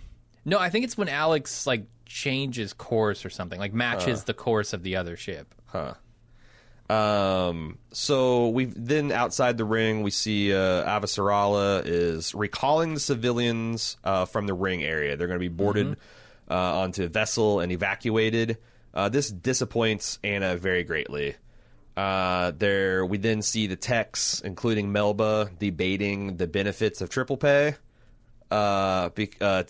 no, 0.45 0.59
I 0.59 0.69
think 0.69 0.85
it's 0.85 0.97
when 0.97 1.09
Alex 1.09 1.67
like 1.67 1.85
changes 2.05 2.73
course 2.73 3.25
or 3.25 3.29
something, 3.29 3.59
like 3.59 3.73
matches 3.73 4.23
the 4.23 4.33
course 4.33 4.73
of 4.73 4.83
the 4.83 4.95
other 4.95 5.17
ship. 5.17 5.53
Huh. 5.65 5.93
Um. 6.89 7.79
So 7.91 8.49
we 8.49 8.65
then 8.65 9.11
outside 9.11 9.57
the 9.57 9.65
ring, 9.65 10.03
we 10.03 10.11
see 10.11 10.53
uh, 10.53 10.57
Avasarala 10.85 11.83
is 11.85 12.35
recalling 12.35 12.93
the 12.93 12.99
civilians 12.99 13.97
uh, 14.03 14.25
from 14.25 14.47
the 14.47 14.53
ring 14.53 14.83
area. 14.83 15.15
They're 15.17 15.27
going 15.27 15.39
to 15.39 15.43
be 15.43 15.47
boarded 15.47 15.97
uh, 16.49 16.79
onto 16.81 17.03
a 17.03 17.07
vessel 17.07 17.61
and 17.61 17.71
evacuated. 17.71 18.57
Uh, 18.93 19.09
this 19.09 19.31
disappoints 19.31 20.19
Anna 20.23 20.55
very 20.55 20.83
greatly. 20.83 21.35
Uh, 21.95 22.51
there, 22.57 23.05
we 23.05 23.17
then 23.17 23.41
see 23.41 23.67
the 23.67 23.75
techs, 23.75 24.41
including 24.41 24.91
Melba, 24.91 25.51
debating 25.59 26.37
the 26.37 26.47
benefits 26.47 27.01
of 27.01 27.09
triple 27.09 27.37
pay. 27.37 27.75
Uh, 28.49 29.09
be, 29.09 29.31
uh, 29.41 29.63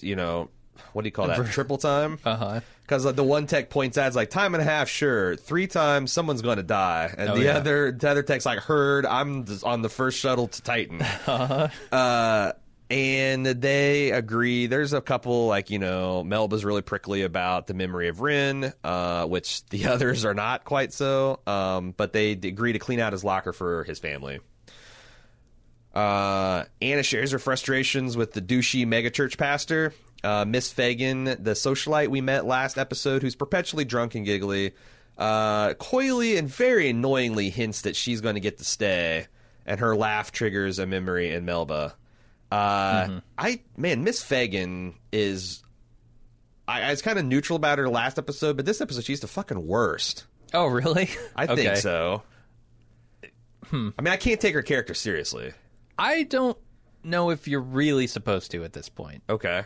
you 0.00 0.16
know, 0.16 0.48
what 0.92 1.02
do 1.02 1.06
you 1.08 1.12
call 1.12 1.26
that? 1.28 1.46
triple 1.52 1.78
time. 1.78 2.18
Uh 2.24 2.36
huh. 2.36 2.60
Because 2.82 3.04
like, 3.04 3.14
the 3.14 3.22
one 3.22 3.46
tech 3.46 3.70
points 3.70 3.96
out, 3.98 4.08
it's 4.08 4.16
like 4.16 4.30
time 4.30 4.54
and 4.54 4.60
a 4.62 4.64
half, 4.64 4.88
sure. 4.88 5.36
Three 5.36 5.68
times, 5.68 6.10
someone's 6.12 6.42
going 6.42 6.56
to 6.56 6.64
die, 6.64 7.14
and 7.16 7.30
Oh, 7.30 7.36
the 7.36 7.44
yeah. 7.44 7.56
other 7.56 7.92
the 7.92 8.08
other 8.10 8.22
tech's 8.24 8.44
like, 8.46 8.58
heard, 8.58 9.06
I'm 9.06 9.46
on 9.62 9.82
the 9.82 9.88
first 9.88 10.18
shuttle 10.18 10.48
to 10.48 10.62
Titan. 10.62 11.00
Uh-huh. 11.26 11.68
Uh, 11.96 12.52
and 12.90 13.46
they 13.46 14.10
agree. 14.10 14.66
There's 14.66 14.92
a 14.92 15.00
couple 15.00 15.46
like 15.46 15.70
you 15.70 15.78
know, 15.78 16.24
Melba's 16.24 16.64
really 16.64 16.82
prickly 16.82 17.22
about 17.22 17.68
the 17.68 17.74
memory 17.74 18.08
of 18.08 18.20
Ren, 18.20 18.72
uh, 18.82 19.26
which 19.26 19.64
the 19.66 19.86
others 19.88 20.24
are 20.24 20.34
not 20.34 20.64
quite 20.64 20.92
so. 20.92 21.40
Um, 21.46 21.92
but 21.96 22.12
they 22.12 22.32
agree 22.32 22.72
to 22.72 22.78
clean 22.78 23.00
out 23.00 23.12
his 23.12 23.24
locker 23.24 23.52
for 23.52 23.84
his 23.84 23.98
family. 23.98 24.40
Uh, 25.94 26.64
Anna 26.80 27.02
shares 27.02 27.32
her 27.32 27.38
frustrations 27.38 28.16
with 28.16 28.32
the 28.32 28.42
douchey 28.42 28.86
megachurch 28.86 29.38
pastor. 29.38 29.92
Uh, 30.22 30.44
Miss 30.44 30.70
Fagan, 30.70 31.24
the 31.24 31.52
socialite 31.52 32.08
we 32.08 32.20
met 32.20 32.44
last 32.44 32.76
episode, 32.76 33.22
who's 33.22 33.34
perpetually 33.34 33.84
drunk 33.84 34.14
and 34.14 34.26
giggly, 34.26 34.74
uh, 35.16 35.74
coyly 35.74 36.36
and 36.36 36.48
very 36.48 36.90
annoyingly 36.90 37.50
hints 37.50 37.82
that 37.82 37.96
she's 37.96 38.20
going 38.20 38.34
to 38.34 38.40
get 38.40 38.58
to 38.58 38.64
stay, 38.64 39.26
and 39.64 39.80
her 39.80 39.96
laugh 39.96 40.30
triggers 40.30 40.78
a 40.78 40.86
memory 40.86 41.32
in 41.32 41.44
Melba. 41.44 41.94
Uh, 42.50 43.20
I 43.38 43.60
man, 43.76 44.02
Miss 44.04 44.22
Fagan 44.22 44.94
is 45.12 45.62
I, 46.66 46.82
I 46.82 46.90
was 46.90 47.02
kind 47.02 47.18
of 47.18 47.24
neutral 47.24 47.56
about 47.56 47.78
her 47.78 47.88
last 47.88 48.18
episode, 48.18 48.56
but 48.56 48.66
this 48.66 48.80
episode 48.80 49.04
she's 49.04 49.20
the 49.20 49.28
fucking 49.28 49.66
worst. 49.66 50.24
Oh, 50.52 50.66
really? 50.66 51.08
I 51.36 51.44
Okay. 51.44 51.56
think 51.56 51.76
so. 51.76 52.22
Hmm. 53.66 53.90
I 53.98 54.02
mean, 54.02 54.12
I 54.12 54.16
can't 54.16 54.40
take 54.40 54.54
her 54.54 54.62
character 54.62 54.94
seriously. 54.94 55.52
I 55.98 56.24
don't 56.24 56.58
know 57.04 57.30
if 57.30 57.46
you're 57.46 57.60
really 57.60 58.06
supposed 58.06 58.50
to 58.52 58.64
at 58.64 58.72
this 58.72 58.88
point. 58.88 59.22
Okay. 59.28 59.62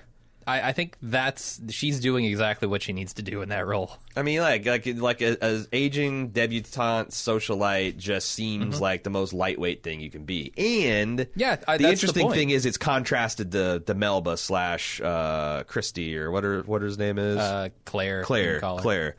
I, 0.47 0.69
I 0.69 0.73
think 0.73 0.97
that's 1.03 1.61
she's 1.71 2.01
doing 2.01 2.25
exactly 2.25 2.69
what 2.69 2.83
she 2.83 2.93
needs 2.93 3.15
to 3.15 3.23
do 3.23 3.43
in 3.43 3.49
that 3.49 3.67
role. 3.67 3.97
I 4.17 4.23
mean, 4.23 4.41
like 4.41 4.67
like 4.67 4.87
like 4.87 5.21
a, 5.23 5.43
as 5.43 5.69
aging 5.73 6.31
debutante 6.31 7.11
socialite 7.11 7.97
just 7.97 8.31
seems 8.31 8.81
like 8.81 9.03
the 9.03 9.11
most 9.11 9.33
lightweight 9.33 9.83
thing 9.83 10.01
you 10.01 10.11
can 10.11 10.25
be. 10.25 10.53
And 10.57 11.19
Mm-hmm. 11.21 11.41
Yeah, 11.41 11.57
I- 11.67 11.77
the 11.79 11.85
that's 11.85 12.01
the 12.03 12.07
interesting 12.07 12.23
point. 12.25 12.35
thing 12.37 12.51
is 12.51 12.67
it's 12.67 12.79
contrasted 12.79 13.53
to, 13.53 13.81
to 13.87 13.95
Melba 13.95 14.37
slash 14.37 15.01
uh, 15.01 15.65
Christy 15.65 16.17
or 16.17 16.31
what 16.31 16.45
her 16.45 16.63
what 16.63 16.83
her 16.83 16.91
name 16.91 17.19
is 17.19 17.39
Uh, 17.39 17.69
Claire, 17.85 18.23
Claire. 18.25 18.61
Claire. 18.61 19.17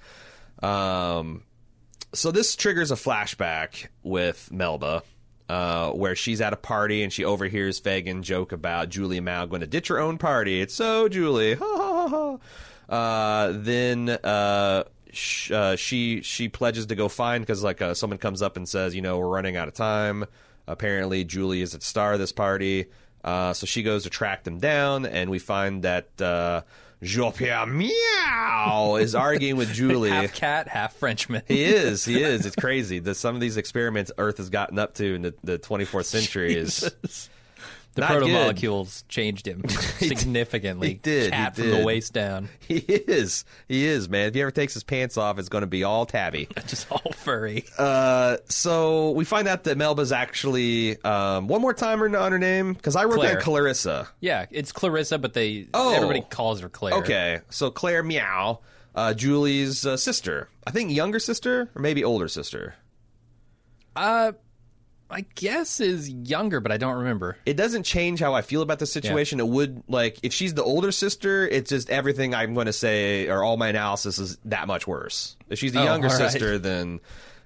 Um, 0.61 1.43
so 2.13 2.31
this 2.31 2.55
triggers 2.55 2.91
a 2.91 2.95
flashback 2.95 3.87
with 4.03 4.49
Melba. 4.51 5.03
Uh, 5.47 5.91
where 5.91 6.15
she's 6.15 6.41
at 6.41 6.53
a 6.53 6.55
party 6.55 7.03
and 7.03 7.13
she 7.13 7.23
overhears 7.23 7.77
Fagan 7.77 8.23
joke 8.23 8.51
about 8.51 8.89
Julie 8.89 9.19
Mao 9.19 9.45
going 9.45 9.61
to 9.61 9.67
ditch 9.67 9.89
her 9.89 9.99
own 9.99 10.17
party. 10.17 10.59
It's 10.59 10.73
so 10.73 11.07
Julie. 11.07 11.53
Ha 11.53 11.77
ha 11.77 12.07
ha. 12.07 12.37
Uh, 12.89 13.53
then 13.55 14.09
uh, 14.09 14.85
sh- 15.11 15.51
uh, 15.51 15.75
she 15.75 16.21
she 16.23 16.49
pledges 16.49 16.87
to 16.87 16.95
go 16.95 17.07
find 17.07 17.43
because 17.43 17.63
like 17.63 17.81
uh, 17.81 17.93
someone 17.93 18.17
comes 18.17 18.41
up 18.41 18.57
and 18.57 18.67
says, 18.67 18.95
you 18.95 19.01
know, 19.01 19.19
we're 19.19 19.27
running 19.27 19.55
out 19.55 19.67
of 19.67 19.75
time. 19.75 20.25
Apparently, 20.67 21.23
Julie 21.23 21.61
is 21.61 21.75
at 21.75 21.81
the 21.81 21.85
star 21.85 22.13
of 22.13 22.19
this 22.19 22.31
party. 22.31 22.87
Uh, 23.23 23.53
so 23.53 23.65
she 23.65 23.83
goes 23.83 24.03
to 24.03 24.09
track 24.09 24.43
them 24.43 24.59
down, 24.59 25.05
and 25.05 25.29
we 25.29 25.39
find 25.39 25.83
that 25.83 26.09
uh, 27.05 27.07
Jean 27.07 27.31
Pierre 27.31 27.65
Meow 27.65 28.95
is 28.95 29.15
arguing 29.15 29.57
with 29.57 29.73
Julie. 29.73 30.09
half 30.09 30.33
cat, 30.33 30.67
half 30.67 30.95
Frenchman. 30.95 31.43
He 31.47 31.63
is. 31.63 32.05
He 32.05 32.21
is. 32.21 32.45
It's 32.45 32.55
crazy. 32.59 32.99
The, 32.99 33.15
some 33.15 33.35
of 33.35 33.41
these 33.41 33.57
experiments 33.57 34.11
Earth 34.17 34.37
has 34.37 34.49
gotten 34.49 34.79
up 34.79 34.95
to 34.95 35.15
in 35.15 35.21
the, 35.23 35.33
the 35.43 35.59
24th 35.59 36.05
century 36.05 36.55
is 36.55 36.79
Jesus. 36.81 37.29
The 37.95 38.01
Not 38.01 38.11
proto 38.11 38.25
good. 38.27 38.33
molecules 38.33 39.03
changed 39.09 39.47
him 39.47 39.67
significantly. 39.69 40.87
he 40.89 40.93
did, 40.95 41.23
he 41.25 41.29
Cat 41.31 41.55
from 41.55 41.69
the 41.71 41.83
waist 41.83 42.13
down, 42.13 42.49
he 42.59 42.75
is. 42.77 43.45
He 43.67 43.85
is, 43.85 44.07
man. 44.09 44.27
If 44.27 44.35
he 44.35 44.41
ever 44.41 44.51
takes 44.51 44.73
his 44.73 44.83
pants 44.83 45.17
off, 45.17 45.39
it's 45.39 45.49
going 45.49 45.61
to 45.63 45.67
be 45.67 45.83
all 45.83 46.05
tabby. 46.05 46.47
just 46.67 46.91
all 46.91 47.11
furry. 47.13 47.65
Uh, 47.77 48.37
so 48.49 49.11
we 49.11 49.25
find 49.25 49.47
out 49.47 49.63
that 49.63 49.77
Melba's 49.77 50.11
actually 50.11 51.01
um, 51.03 51.47
one 51.47 51.61
more 51.61 51.73
time 51.73 51.99
her, 51.99 52.17
on 52.17 52.31
her 52.31 52.39
name 52.39 52.73
because 52.73 52.95
I 52.95 53.05
wrote 53.05 53.15
Claire. 53.15 53.33
down 53.35 53.41
Clarissa. 53.43 54.07
yeah, 54.19 54.45
it's 54.51 54.71
Clarissa, 54.71 55.17
but 55.17 55.33
they 55.33 55.67
Oh. 55.73 55.93
everybody 55.95 56.21
calls 56.21 56.59
her 56.61 56.69
Claire. 56.69 56.95
Okay, 56.95 57.39
so 57.49 57.71
Claire 57.71 58.03
Meow, 58.03 58.59
uh, 58.93 59.13
Julie's 59.13 59.85
uh, 59.85 59.97
sister. 59.97 60.49
I 60.67 60.71
think 60.71 60.91
younger 60.91 61.19
sister 61.19 61.69
or 61.75 61.81
maybe 61.81 62.03
older 62.03 62.27
sister. 62.27 62.75
Uh, 63.95 64.33
I 65.09 65.21
guess 65.35 65.79
is 65.79 66.09
younger, 66.09 66.59
but 66.59 66.71
I 66.71 66.77
don't 66.77 66.95
remember. 66.97 67.37
it 67.45 67.55
doesn't 67.55 67.83
change 67.83 68.19
how 68.19 68.33
I 68.33 68.41
feel 68.41 68.61
about 68.61 68.79
the 68.79 68.85
situation. 68.87 69.39
It 69.39 69.47
would 69.47 69.83
like 69.87 70.19
if 70.23 70.33
she's 70.33 70.53
the 70.55 70.63
older 70.63 70.91
sister, 70.91 71.47
it's 71.47 71.69
just 71.69 71.89
everything 71.89 72.33
I'm 72.33 72.53
going 72.55 72.65
to 72.65 72.73
say 72.73 73.27
or 73.27 73.43
all 73.43 73.55
my 73.57 73.67
analysis 73.69 74.17
is 74.19 74.37
that 74.45 74.67
much 74.67 74.87
worse. 74.87 75.35
If 75.49 75.59
she's 75.59 75.73
the 75.73 75.81
Oh, 75.81 75.85
younger 75.85 76.07
right. 76.07 76.17
sister, 76.31 76.57
then 76.57 76.99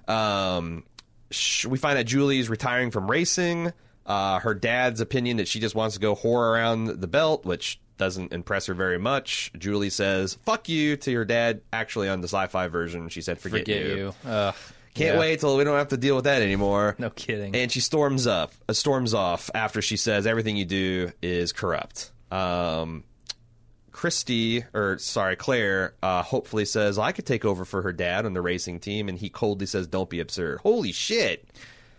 um, 0.07 0.83
sh- 1.31 1.65
we 1.65 1.77
find 1.77 1.97
out 1.99 2.05
Julie's 2.05 2.49
retiring 2.49 2.91
from 2.91 3.09
racing. 3.09 3.73
Uh, 4.05 4.39
her 4.39 4.53
dad's 4.55 5.01
opinion 5.01 5.37
that 5.37 5.47
she 5.47 5.59
just 5.59 5.75
wants 5.75 5.95
to 5.95 6.01
go 6.01 6.15
whore 6.15 6.51
around 6.53 6.87
the 7.01 7.07
belt, 7.07 7.45
which 7.45 7.79
doesn't 7.97 8.33
impress 8.33 8.65
her 8.65 8.73
very 8.73 8.97
much. 8.97 9.51
Julie 9.57 9.89
says 9.91 10.35
"fuck 10.45 10.67
you" 10.69 10.95
to 10.97 11.13
her 11.13 11.25
dad. 11.25 11.61
Actually, 11.73 12.09
on 12.09 12.21
the 12.21 12.27
sci-fi 12.27 12.67
version, 12.69 13.09
she 13.09 13.21
said 13.21 13.37
"forget, 13.37 13.59
Forget 13.59 13.85
you. 13.85 14.15
Ugh, 14.25 14.55
Can't 14.99 15.15
yeah. 15.15 15.19
wait 15.19 15.39
till 15.39 15.57
we 15.57 15.63
don't 15.63 15.77
have 15.77 15.89
to 15.89 15.97
deal 15.97 16.15
with 16.15 16.25
that 16.25 16.41
anymore. 16.41 16.95
No 16.97 17.09
kidding. 17.09 17.55
And 17.55 17.71
she 17.71 17.79
storms 17.79 18.27
up, 18.27 18.53
uh, 18.67 18.73
storms 18.73 19.13
off 19.13 19.49
after 19.53 19.81
she 19.81 19.97
says 19.97 20.27
everything 20.27 20.57
you 20.57 20.65
do 20.65 21.11
is 21.21 21.53
corrupt. 21.53 22.11
Um, 22.31 23.03
Christy, 23.91 24.63
or 24.73 24.97
sorry, 24.99 25.35
Claire, 25.35 25.93
uh, 26.03 26.21
hopefully 26.23 26.65
says 26.65 26.97
I 26.97 27.11
could 27.11 27.25
take 27.25 27.45
over 27.45 27.65
for 27.65 27.81
her 27.81 27.91
dad 27.91 28.25
on 28.25 28.33
the 28.33 28.41
racing 28.41 28.79
team, 28.79 29.09
and 29.09 29.17
he 29.17 29.29
coldly 29.29 29.65
says, 29.65 29.87
"Don't 29.87 30.09
be 30.09 30.19
absurd." 30.19 30.59
Holy 30.59 30.91
shit! 30.91 31.47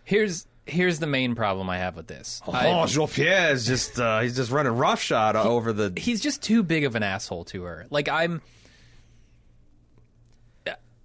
here's 0.04 0.46
here's 0.66 0.98
the 0.98 1.06
main 1.06 1.34
problem 1.34 1.70
I 1.70 1.78
have 1.78 1.96
with 1.96 2.06
this. 2.06 2.42
I- 2.50 2.68
oh, 2.72 2.86
Jean 2.86 3.08
Pierre 3.08 3.52
is 3.52 3.66
just 3.66 3.98
uh, 3.98 4.20
he's 4.20 4.36
just 4.36 4.50
running 4.50 4.72
roughshod 4.72 5.36
over 5.36 5.72
the. 5.72 5.92
he's 5.96 6.20
just 6.20 6.42
too 6.42 6.62
big 6.62 6.84
of 6.84 6.94
an 6.96 7.02
asshole 7.02 7.44
to 7.46 7.62
her. 7.64 7.86
Like 7.90 8.08
I'm 8.08 8.42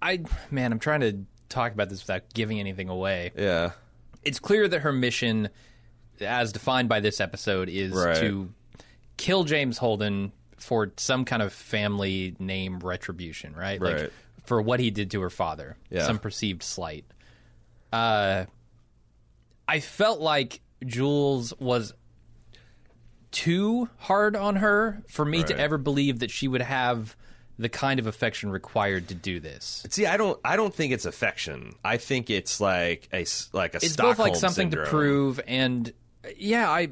I 0.02 0.20
man, 0.50 0.72
I'm 0.72 0.78
trying 0.78 1.00
to 1.00 1.18
talk 1.48 1.72
about 1.72 1.88
this 1.88 2.02
without 2.02 2.22
giving 2.34 2.58
anything 2.60 2.88
away. 2.88 3.32
Yeah, 3.36 3.72
It's 4.22 4.38
clear 4.40 4.66
that 4.68 4.80
her 4.80 4.92
mission 4.92 5.48
as 6.20 6.52
defined 6.52 6.88
by 6.88 7.00
this 7.00 7.20
episode 7.20 7.68
is 7.68 7.92
Right. 7.92 8.16
to 8.18 8.52
kill 9.16 9.44
James 9.44 9.78
Holden 9.78 10.32
for 10.56 10.92
some 10.96 11.24
kind 11.24 11.42
of 11.42 11.52
family 11.52 12.34
name 12.38 12.80
retribution, 12.80 13.54
right? 13.54 13.80
Like 13.80 13.94
Right. 13.96 14.12
for 14.44 14.60
what 14.62 14.80
he 14.80 14.90
did 14.90 15.10
to 15.12 15.20
her 15.20 15.30
father, 15.30 15.76
Yeah. 15.90 16.06
some 16.06 16.18
perceived 16.18 16.62
slight. 16.62 17.04
Uh 17.92 18.46
I 19.68 19.80
felt 19.80 20.20
like 20.20 20.60
Jules 20.84 21.52
was 21.58 21.92
too 23.30 23.88
hard 23.98 24.34
on 24.36 24.56
her 24.56 25.02
for 25.08 25.24
me 25.24 25.42
to 25.44 25.58
ever 25.58 25.76
believe 25.78 26.20
that 26.20 26.30
she 26.30 26.48
would 26.48 26.62
have 26.62 27.16
the 27.58 27.68
kind 27.68 27.98
of 27.98 28.06
affection 28.06 28.50
required 28.50 29.08
to 29.08 29.14
do 29.14 29.40
this. 29.40 29.84
see, 29.90 30.06
I 30.06 30.16
don't, 30.16 30.38
I 30.44 30.56
don't 30.56 30.74
think 30.74 30.92
it's 30.92 31.06
affection. 31.06 31.74
I 31.84 31.96
think 31.96 32.30
it's 32.30 32.60
like 32.60 33.08
a 33.12 33.24
like 33.52 33.74
a 33.74 33.78
It's 33.78 33.92
Stockholm 33.92 34.16
both 34.16 34.18
like 34.18 34.36
something 34.36 34.70
to 34.70 34.84
prove 34.84 35.40
and 35.46 35.92
yeah, 36.36 36.70
I 36.70 36.90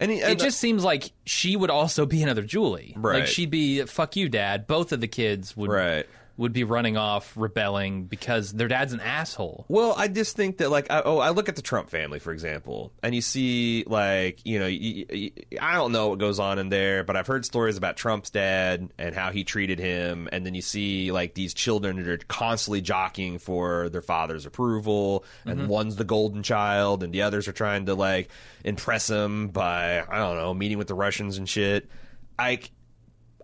And, 0.00 0.10
he, 0.10 0.18
it 0.18 0.24
and 0.24 0.40
uh, 0.40 0.44
just 0.44 0.58
seems 0.58 0.84
like 0.84 1.12
she 1.24 1.56
would 1.56 1.70
also 1.70 2.06
be 2.06 2.22
another 2.22 2.42
Julie. 2.42 2.94
Right. 2.96 3.20
Like 3.20 3.26
she'd 3.26 3.50
be 3.50 3.82
fuck 3.84 4.16
you, 4.16 4.28
dad. 4.28 4.66
Both 4.66 4.92
of 4.92 5.00
the 5.00 5.08
kids 5.08 5.56
would 5.56 5.70
Right. 5.70 6.06
Would 6.36 6.52
be 6.52 6.64
running 6.64 6.96
off, 6.96 7.32
rebelling 7.36 8.06
because 8.06 8.52
their 8.52 8.66
dad's 8.66 8.92
an 8.92 9.00
asshole. 9.00 9.66
Well, 9.68 9.94
I 9.96 10.08
just 10.08 10.34
think 10.34 10.58
that, 10.58 10.68
like, 10.68 10.90
I, 10.90 11.02
oh, 11.04 11.18
I 11.18 11.30
look 11.30 11.48
at 11.48 11.54
the 11.54 11.62
Trump 11.62 11.90
family, 11.90 12.18
for 12.18 12.32
example, 12.32 12.92
and 13.04 13.14
you 13.14 13.20
see, 13.20 13.84
like, 13.86 14.44
you 14.44 14.58
know, 14.58 14.66
I 14.66 15.74
don't 15.74 15.92
know 15.92 16.08
what 16.08 16.18
goes 16.18 16.40
on 16.40 16.58
in 16.58 16.70
there, 16.70 17.04
but 17.04 17.16
I've 17.16 17.28
heard 17.28 17.44
stories 17.44 17.76
about 17.76 17.96
Trump's 17.96 18.30
dad 18.30 18.92
and 18.98 19.14
how 19.14 19.30
he 19.30 19.44
treated 19.44 19.78
him, 19.78 20.28
and 20.32 20.44
then 20.44 20.54
you 20.54 20.62
see, 20.62 21.12
like, 21.12 21.34
these 21.34 21.54
children 21.54 21.96
that 21.96 22.08
are 22.08 22.18
constantly 22.26 22.80
jockeying 22.80 23.38
for 23.38 23.88
their 23.90 24.02
father's 24.02 24.44
approval, 24.44 25.24
and 25.44 25.60
mm-hmm. 25.60 25.68
one's 25.68 25.94
the 25.94 26.04
golden 26.04 26.42
child, 26.42 27.04
and 27.04 27.12
the 27.12 27.22
others 27.22 27.46
are 27.46 27.52
trying 27.52 27.86
to, 27.86 27.94
like, 27.94 28.28
impress 28.64 29.08
him 29.08 29.48
by, 29.48 30.00
I 30.00 30.18
don't 30.18 30.36
know, 30.36 30.52
meeting 30.52 30.78
with 30.78 30.88
the 30.88 30.94
Russians 30.94 31.38
and 31.38 31.48
shit. 31.48 31.88
I, 32.36 32.58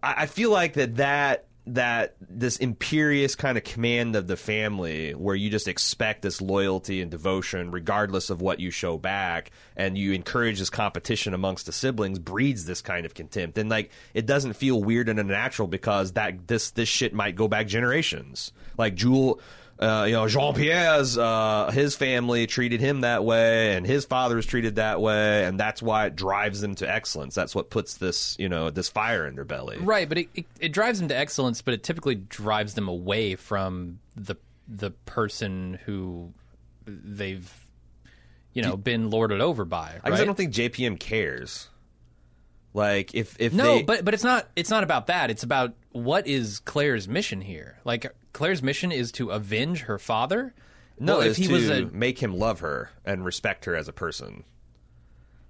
I 0.03 0.23
I 0.23 0.27
feel 0.27 0.51
like 0.51 0.73
that 0.73 0.97
that 0.97 1.45
that 1.67 2.17
this 2.21 2.57
imperious 2.57 3.35
kind 3.35 3.59
of 3.59 3.65
command 3.65 4.17
of 4.17 4.27
the 4.27 4.37
family 4.37 5.13
where 5.13 5.37
you 5.37 5.51
just 5.51 5.69
expect 5.69 6.23
this 6.23 6.41
loyalty 6.41 7.03
and 7.03 7.11
devotion 7.11 7.71
regardless 7.71 8.31
of 8.31 8.41
what 8.41 8.61
you 8.61 8.71
show 8.71 8.97
back 8.97 9.51
and 9.77 9.97
you 9.97 10.13
encourage 10.13 10.59
this 10.59 10.71
competition 10.71 11.35
amongst 11.35 11.67
the 11.67 11.73
siblings 11.73 12.19
breeds 12.19 12.65
this 12.65 12.81
kind 12.81 13.05
of 13.05 13.15
contempt. 13.15 13.59
And 13.59 13.69
like 13.69 13.91
it 14.15 14.27
doesn't 14.27 14.55
feel 14.55 14.83
weird 14.83 15.09
and 15.09 15.21
unnatural 15.21 15.69
because 15.69 16.13
that 16.13 16.49
this 16.49 16.71
this 16.71 16.89
shit 16.89 17.13
might 17.13 17.37
go 17.37 17.47
back 17.47 17.67
generations. 17.67 18.53
Like 18.79 18.95
Jules 18.95 19.41
uh, 19.81 20.05
you 20.07 20.13
know, 20.13 20.29
Jean 20.29 20.55
Pierre's 20.55 21.17
uh, 21.17 21.71
his 21.73 21.97
family 21.97 22.47
treated 22.47 22.81
him 22.81 23.01
that 23.01 23.25
way, 23.25 23.75
and 23.75 23.87
his 23.87 24.05
father 24.05 24.37
was 24.37 24.45
treated 24.45 24.77
that 24.77 25.01
way, 25.01 25.45
and 25.47 25.59
that's 25.59 25.81
why 25.81 26.05
it 26.07 26.17
drives 26.17 26.61
them 26.61 26.75
to 26.77 26.91
excellence. 26.91 27.35
That's 27.35 27.55
what 27.55 27.71
puts 27.71 27.95
this, 27.95 28.37
you 28.39 28.51
know, 28.51 28.69
this 28.69 28.91
fire 28.91 29.27
in 29.27 29.37
their 29.37 29.47
belly. 29.47 29.79
Right, 29.79 30.07
but 30.07 30.19
it, 30.19 30.29
it, 30.35 30.47
it 30.61 30.73
drives 30.73 30.99
them 30.99 31.09
to 31.09 31.17
excellence, 31.17 31.63
but 31.63 31.73
it 31.73 31.83
typically 31.83 32.15
drives 32.15 32.75
them 32.75 32.89
away 32.89 33.37
from 33.37 34.01
the 34.17 34.37
the 34.69 34.91
person 34.91 35.79
who 35.87 36.33
they've 36.87 37.51
you 38.53 38.63
know 38.63 38.77
been 38.77 39.09
lorded 39.09 39.41
over 39.41 39.65
by. 39.65 39.99
I 40.05 40.11
guess? 40.11 40.21
I 40.21 40.25
don't 40.25 40.37
think 40.37 40.53
JPM 40.53 41.01
cares. 41.01 41.71
Like 42.75 43.15
if 43.15 43.35
if 43.41 43.53
No, 43.55 43.77
they, 43.77 43.83
but 43.83 44.05
but 44.05 44.13
it's 44.13 44.23
not 44.25 44.49
it's 44.55 44.71
not 44.71 44.85
about 44.85 45.07
that. 45.07 45.31
It's 45.31 45.43
about 45.43 45.75
what 45.93 46.27
is 46.27 46.61
Claire's 46.61 47.09
mission 47.09 47.41
here. 47.41 47.79
Like 47.85 48.15
Claire's 48.33 48.63
mission 48.63 48.93
is 48.93 49.13
to 49.13 49.31
avenge 49.31 49.83
her 49.83 49.99
father. 49.99 50.55
no, 50.99 51.19
Well, 51.19 51.27
if 51.27 51.37
he 51.37 51.47
to 51.47 51.53
was 51.53 51.69
a 51.71 51.87
make 51.87 52.19
him 52.23 52.35
love 52.37 52.61
her 52.61 52.91
and 53.05 53.25
respect 53.25 53.65
her 53.65 53.75
as 53.77 53.89
a 53.89 53.93
person. 53.93 54.45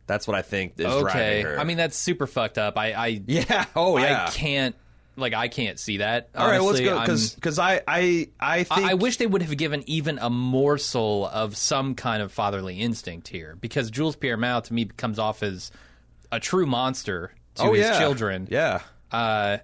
That's 0.06 0.26
what 0.26 0.36
I 0.36 0.42
think 0.42 0.74
is 0.78 0.86
okay. 0.86 1.00
driving 1.02 1.46
her. 1.46 1.60
I 1.60 1.64
mean 1.64 1.76
that's 1.76 1.96
super 1.96 2.26
fucked 2.26 2.58
up. 2.58 2.76
I 2.76 2.92
I 2.92 3.06
yeah, 3.26 3.66
oh 3.76 3.96
yeah. 3.98 4.26
I 4.26 4.30
can't 4.30 4.74
like 5.16 5.34
I 5.34 5.48
can't 5.48 5.78
see 5.78 5.98
that. 5.98 6.30
All 6.34 6.46
right, 6.48 6.58
well, 6.60 6.68
let's 6.68 6.80
go 6.80 6.98
because 6.98 7.34
because 7.34 7.58
I 7.58 7.82
I 7.86 8.28
I 8.40 8.64
think 8.64 8.86
I, 8.86 8.90
I 8.92 8.94
wish 8.94 9.18
they 9.18 9.26
would 9.26 9.42
have 9.42 9.56
given 9.56 9.84
even 9.86 10.18
a 10.18 10.30
morsel 10.30 11.28
of 11.28 11.56
some 11.56 11.94
kind 11.94 12.22
of 12.22 12.32
fatherly 12.32 12.80
instinct 12.80 13.28
here, 13.28 13.56
because 13.60 13.90
Jules 13.90 14.16
Pierre 14.16 14.36
Mao 14.36 14.60
to 14.60 14.72
me 14.72 14.86
comes 14.86 15.18
off 15.18 15.42
as 15.42 15.70
a 16.32 16.40
true 16.40 16.66
monster 16.66 17.32
to 17.56 17.62
oh 17.64 17.72
his 17.72 17.84
yeah 17.86 17.98
children. 17.98 18.48
yeah 18.50 18.80
Uh, 19.12 19.58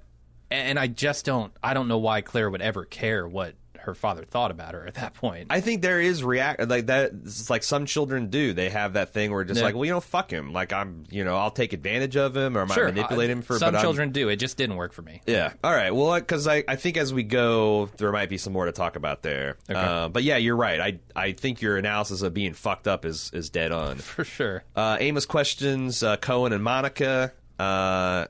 and 0.51 0.79
I 0.79 0.87
just 0.87 1.25
don't. 1.25 1.53
I 1.63 1.75
don't 1.75 1.89
know 1.89 1.99
why 1.99 2.21
Claire 2.21 2.51
would 2.51 2.63
ever 2.63 2.85
care 2.85 3.27
what 3.27 3.55
her 3.79 3.95
father 3.95 4.25
thought 4.25 4.51
about 4.51 4.75
her 4.75 4.85
at 4.85 4.95
that 4.95 5.15
point. 5.15 5.47
I 5.49 5.61
think 5.61 5.81
there 5.81 6.01
is 6.01 6.25
react 6.25 6.67
like 6.69 6.87
that. 6.87 7.13
It's 7.23 7.49
like 7.49 7.63
some 7.63 7.87
children 7.87 8.31
do. 8.31 8.53
They 8.53 8.69
have 8.69 8.95
that 8.95 9.13
thing 9.13 9.31
where 9.31 9.45
just 9.45 9.59
Yeah. 9.61 9.67
like, 9.67 9.77
well, 9.77 9.85
you 9.85 9.93
know, 9.93 10.01
fuck 10.01 10.29
him. 10.29 10.53
Like 10.53 10.73
I'm, 10.73 11.05
you 11.09 11.23
know, 11.23 11.37
I'll 11.37 11.53
take 11.53 11.73
advantage 11.73 12.17
of 12.17 12.37
him 12.37 12.57
or 12.59 12.63
I 12.63 12.65
might 12.65 12.75
sure, 12.75 12.87
manipulate 12.87 13.29
I- 13.31 13.35
him 13.35 13.43
for. 13.43 13.57
some 13.61 13.69
but 13.69 13.77
I'm- 13.77 13.85
children 13.85 14.11
do. 14.11 14.29
It 14.29 14.37
just 14.37 14.57
didn't 14.57 14.75
work 14.75 14.93
for 14.93 15.03
me. 15.03 15.21
Yeah. 15.29 15.53
All 15.63 15.73
right. 15.73 15.95
Well, 15.95 16.15
because 16.19 16.49
I, 16.49 16.65
I 16.67 16.75
think 16.75 16.97
as 16.97 17.15
we 17.15 17.23
go, 17.23 17.87
there 17.99 18.11
might 18.11 18.29
be 18.29 18.39
some 18.39 18.53
more 18.53 18.67
to 18.67 18.73
talk 18.73 18.97
about 18.97 19.23
there. 19.23 19.57
Okay. 19.71 19.79
Uh, 19.79 20.09
but 20.09 20.25
yeah, 20.25 20.37
you're 20.39 20.57
right. 20.57 20.81
I 20.81 20.99
I 21.15 21.31
think 21.33 21.63
your 21.63 21.77
analysis 21.77 22.23
of 22.23 22.35
being 22.35 22.55
fucked 22.55 22.89
up 22.89 23.05
is 23.05 23.31
is 23.33 23.51
dead 23.51 23.71
on. 23.71 23.97
For 23.99 24.25
sure. 24.25 24.65
Uh, 24.75 24.97
Amos 24.99 25.27
questions 25.27 26.03
uh, 26.03 26.17
Cohen 26.17 26.53
and 26.53 26.65
Monica. 26.65 27.33
Uh, 27.57 28.27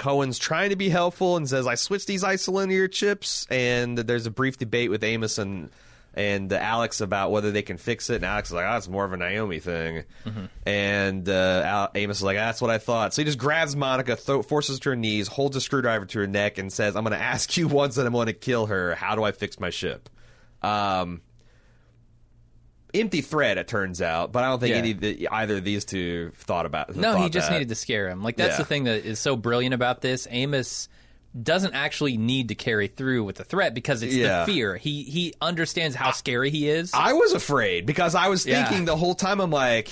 Cohen's 0.00 0.38
trying 0.38 0.70
to 0.70 0.76
be 0.76 0.88
helpful 0.88 1.36
and 1.36 1.48
says, 1.48 1.66
"I 1.66 1.74
switched 1.74 2.06
these 2.06 2.24
isolinear 2.24 2.90
chips." 2.90 3.46
And 3.50 3.98
there's 3.98 4.26
a 4.26 4.30
brief 4.30 4.56
debate 4.56 4.90
with 4.90 5.04
Amos 5.04 5.36
and 5.38 5.68
and 6.12 6.52
Alex 6.52 7.00
about 7.00 7.30
whether 7.30 7.52
they 7.52 7.62
can 7.62 7.76
fix 7.76 8.10
it. 8.10 8.16
And 8.16 8.24
Alex 8.24 8.48
is 8.48 8.54
like, 8.54 8.64
"Oh, 8.66 8.76
it's 8.76 8.88
more 8.88 9.04
of 9.04 9.12
a 9.12 9.16
Naomi 9.16 9.60
thing." 9.60 10.04
And 10.66 11.28
uh, 11.28 11.62
Al- 11.64 11.90
Amos 11.94 12.16
is 12.16 12.22
like, 12.22 12.36
"That's 12.36 12.60
what 12.62 12.70
I 12.70 12.78
thought." 12.78 13.14
So 13.14 13.20
he 13.22 13.26
just 13.26 13.38
grabs 13.38 13.76
Monica, 13.76 14.16
thro- 14.16 14.42
forces 14.42 14.78
her 14.78 14.82
to 14.84 14.90
her 14.90 14.96
knees, 14.96 15.28
holds 15.28 15.54
a 15.54 15.60
screwdriver 15.60 16.06
to 16.06 16.18
her 16.20 16.26
neck, 16.26 16.58
and 16.58 16.72
says, 16.72 16.96
"I'm 16.96 17.04
going 17.04 17.16
to 17.16 17.22
ask 17.22 17.56
you 17.56 17.68
once 17.82 17.94
that 17.96 18.06
I'm 18.06 18.12
going 18.12 18.26
to 18.26 18.32
kill 18.32 18.66
her. 18.66 18.94
How 18.94 19.14
do 19.14 19.22
I 19.22 19.32
fix 19.32 19.60
my 19.60 19.70
ship?" 19.70 20.08
Um, 20.62 21.20
empty 22.94 23.20
threat, 23.20 23.58
it 23.58 23.68
turns 23.68 24.00
out, 24.02 24.32
but 24.32 24.44
I 24.44 24.48
don't 24.48 24.60
think 24.60 24.70
Yeah. 24.72 24.78
any 24.78 24.92
the, 24.92 25.28
either 25.30 25.56
of 25.58 25.64
these 25.64 25.84
two 25.84 26.32
thought 26.36 26.66
about. 26.66 26.94
No, 26.96 27.12
thought 27.14 27.22
he 27.24 27.30
just 27.30 27.48
that. 27.48 27.54
needed 27.54 27.68
to 27.70 27.74
scare 27.74 28.08
him. 28.08 28.22
Like 28.22 28.36
that's 28.36 28.54
Yeah. 28.54 28.58
the 28.58 28.64
thing 28.64 28.84
that 28.84 29.04
is 29.04 29.18
so 29.18 29.36
brilliant 29.36 29.74
about 29.74 30.00
this. 30.00 30.26
Amos 30.30 30.88
doesn't 31.40 31.74
actually 31.74 32.16
need 32.16 32.48
to 32.48 32.54
carry 32.56 32.88
through 32.88 33.22
with 33.24 33.36
the 33.36 33.44
threat 33.44 33.72
because 33.72 34.02
it's 34.02 34.14
Yeah. 34.14 34.44
the 34.44 34.52
fear. 34.52 34.76
He 34.76 35.04
he 35.04 35.34
understands 35.40 35.94
how 35.94 36.10
scary 36.10 36.50
he 36.50 36.68
is. 36.68 36.90
I 36.92 37.12
was 37.12 37.32
afraid 37.32 37.86
because 37.86 38.14
I 38.14 38.28
was 38.28 38.44
thinking 38.44 38.84
the 38.84 38.96
whole 38.96 39.14
time. 39.14 39.40
I'm 39.40 39.50
like, 39.52 39.88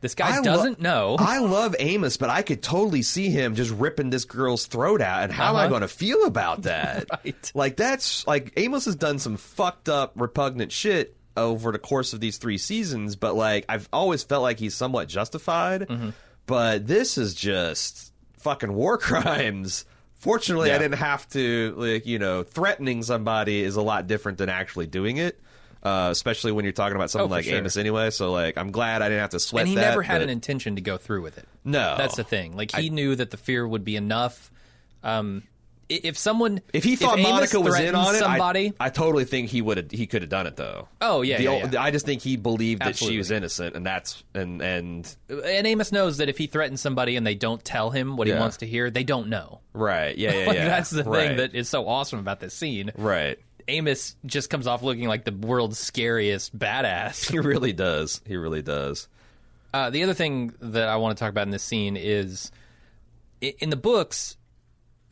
this 0.00 0.16
guy 0.16 0.38
I 0.38 0.42
doesn't 0.42 0.80
know. 0.80 1.14
I 1.20 1.38
love 1.38 1.76
Amos, 1.78 2.16
but 2.16 2.28
I 2.30 2.42
could 2.42 2.60
totally 2.64 3.02
see 3.02 3.30
him 3.30 3.54
just 3.54 3.70
ripping 3.70 4.10
this 4.10 4.24
girl's 4.24 4.66
throat 4.66 5.00
out. 5.00 5.22
And 5.22 5.32
how 5.32 5.50
am 5.50 5.54
I 5.56 5.60
Uh-huh. 5.60 5.68
going 5.68 5.80
to 5.82 5.86
feel 5.88 6.24
about 6.24 6.62
that? 6.64 7.06
Right. 7.24 7.52
Like 7.54 7.76
that's 7.76 8.26
like 8.26 8.52
Amos 8.56 8.86
has 8.86 8.96
done 8.96 9.20
some 9.20 9.36
fucked 9.36 9.88
up, 9.88 10.14
repugnant 10.16 10.72
shit 10.72 11.16
over 11.36 11.72
the 11.72 11.78
course 11.78 12.12
of 12.12 12.20
these 12.20 12.36
three 12.38 12.58
seasons. 12.58 13.16
But 13.16 13.34
like 13.34 13.64
I've 13.68 13.88
always 13.92 14.22
felt 14.22 14.42
like 14.42 14.58
he's 14.58 14.74
somewhat 14.74 15.08
justified. 15.08 15.82
Mm-hmm. 15.82 16.10
But 16.46 16.86
this 16.86 17.18
is 17.18 17.34
just 17.34 18.12
fucking 18.38 18.72
war 18.74 18.98
crimes. 18.98 19.84
Fortunately, 20.14 20.70
I 20.70 20.78
didn't 20.78 20.98
have 20.98 21.28
to 21.30 21.74
like 21.76 22.06
you 22.06 22.18
know 22.18 22.42
threatening 22.44 23.02
somebody 23.02 23.62
is 23.62 23.76
a 23.76 23.82
lot 23.82 24.06
different 24.06 24.38
than 24.38 24.48
actually 24.48 24.86
doing 24.86 25.16
it. 25.16 25.40
Uh, 25.82 26.10
especially 26.12 26.52
when 26.52 26.64
you're 26.64 26.70
talking 26.70 26.94
about 26.94 27.10
someone 27.10 27.28
Oh, 27.28 27.34
like 27.34 27.44
sure. 27.44 27.56
Amos 27.58 27.76
anyway. 27.76 28.10
So 28.10 28.30
like, 28.30 28.56
I'm 28.56 28.70
glad 28.70 29.02
I 29.02 29.08
didn't 29.08 29.22
have 29.22 29.30
to 29.30 29.40
sweat 29.40 29.62
and 29.62 29.68
he 29.70 29.74
that. 29.74 29.80
never 29.80 30.00
had 30.00 30.18
but- 30.18 30.22
an 30.22 30.28
intention 30.30 30.76
to 30.76 30.80
go 30.80 30.96
through 30.96 31.22
with 31.22 31.38
it. 31.38 31.48
No. 31.64 31.96
That's 31.98 32.14
the 32.14 32.22
thing. 32.22 32.56
Like 32.56 32.72
he 32.72 32.88
knew 32.88 33.16
that 33.16 33.32
the 33.32 33.36
fear 33.36 33.66
would 33.66 33.84
be 33.84 33.96
enough. 33.96 34.52
Um, 35.02 35.42
i- 35.44 35.48
if 35.96 36.18
someone, 36.18 36.60
If 36.72 36.84
he 36.84 36.96
thought 36.96 37.18
Amos 37.18 37.30
Monica 37.30 37.60
was 37.60 37.78
in 37.78 37.94
on 37.94 38.14
it, 38.14 38.18
somebody. 38.18 38.72
I, 38.80 38.86
I 38.86 38.88
totally 38.90 39.24
think 39.24 39.48
he 39.50 39.62
would 39.62 39.76
have. 39.76 39.90
He 39.90 40.06
could 40.06 40.22
have 40.22 40.28
done 40.28 40.46
it 40.46 40.56
though. 40.56 40.88
Oh, 41.00 41.22
yeah, 41.22 41.40
yeah, 41.40 41.68
yeah. 41.70 41.82
I 41.82 41.90
just 41.90 42.06
think 42.06 42.22
he 42.22 42.36
believed 42.36 42.82
that 42.82 42.96
she 42.96 43.18
was 43.18 43.30
innocent, 43.30 43.76
and 43.76 43.84
that's 43.84 44.22
and 44.34 44.60
and 44.62 45.16
and 45.28 45.66
Amos 45.66 45.92
knows 45.92 46.18
that 46.18 46.28
if 46.28 46.38
he 46.38 46.46
threatens 46.46 46.80
somebody 46.80 47.16
and 47.16 47.26
they 47.26 47.34
don't 47.34 47.64
tell 47.64 47.90
him 47.90 48.16
what 48.16 48.26
he 48.26 48.32
wants 48.34 48.58
to 48.58 48.66
hear, 48.66 48.90
they 48.90 49.04
don't 49.04 49.28
know. 49.28 49.60
right, 49.72 50.16
yeah, 50.16 50.32
yeah, 50.40 50.46
Like 50.46 50.56
yeah. 50.56 50.64
that's 50.68 50.90
the 50.90 51.04
right. 51.04 51.28
thing 51.28 51.36
that 51.38 51.54
is 51.54 51.68
so 51.68 51.86
awesome 51.88 52.18
about 52.18 52.40
this 52.40 52.54
scene. 52.54 52.90
right. 52.96 53.38
Amos 53.68 54.16
just 54.26 54.50
comes 54.50 54.66
off 54.66 54.82
looking 54.82 55.06
like 55.06 55.24
the 55.24 55.30
world's 55.30 55.78
scariest 55.78 56.58
badass. 56.58 57.30
He 57.30 57.38
really 57.38 57.72
does. 57.72 58.20
He 58.26 58.36
really 58.36 58.60
does. 58.62 59.06
Uh, 59.72 59.88
the 59.90 60.02
other 60.02 60.14
thing 60.14 60.52
that 60.60 60.88
I 60.88 60.96
want 60.96 61.16
to 61.16 61.20
talk 61.22 61.30
about 61.30 61.46
in 61.46 61.50
this 61.50 61.62
scene 61.62 61.96
is 61.96 62.50
in 63.40 63.70
the 63.70 63.76
books, 63.76 64.36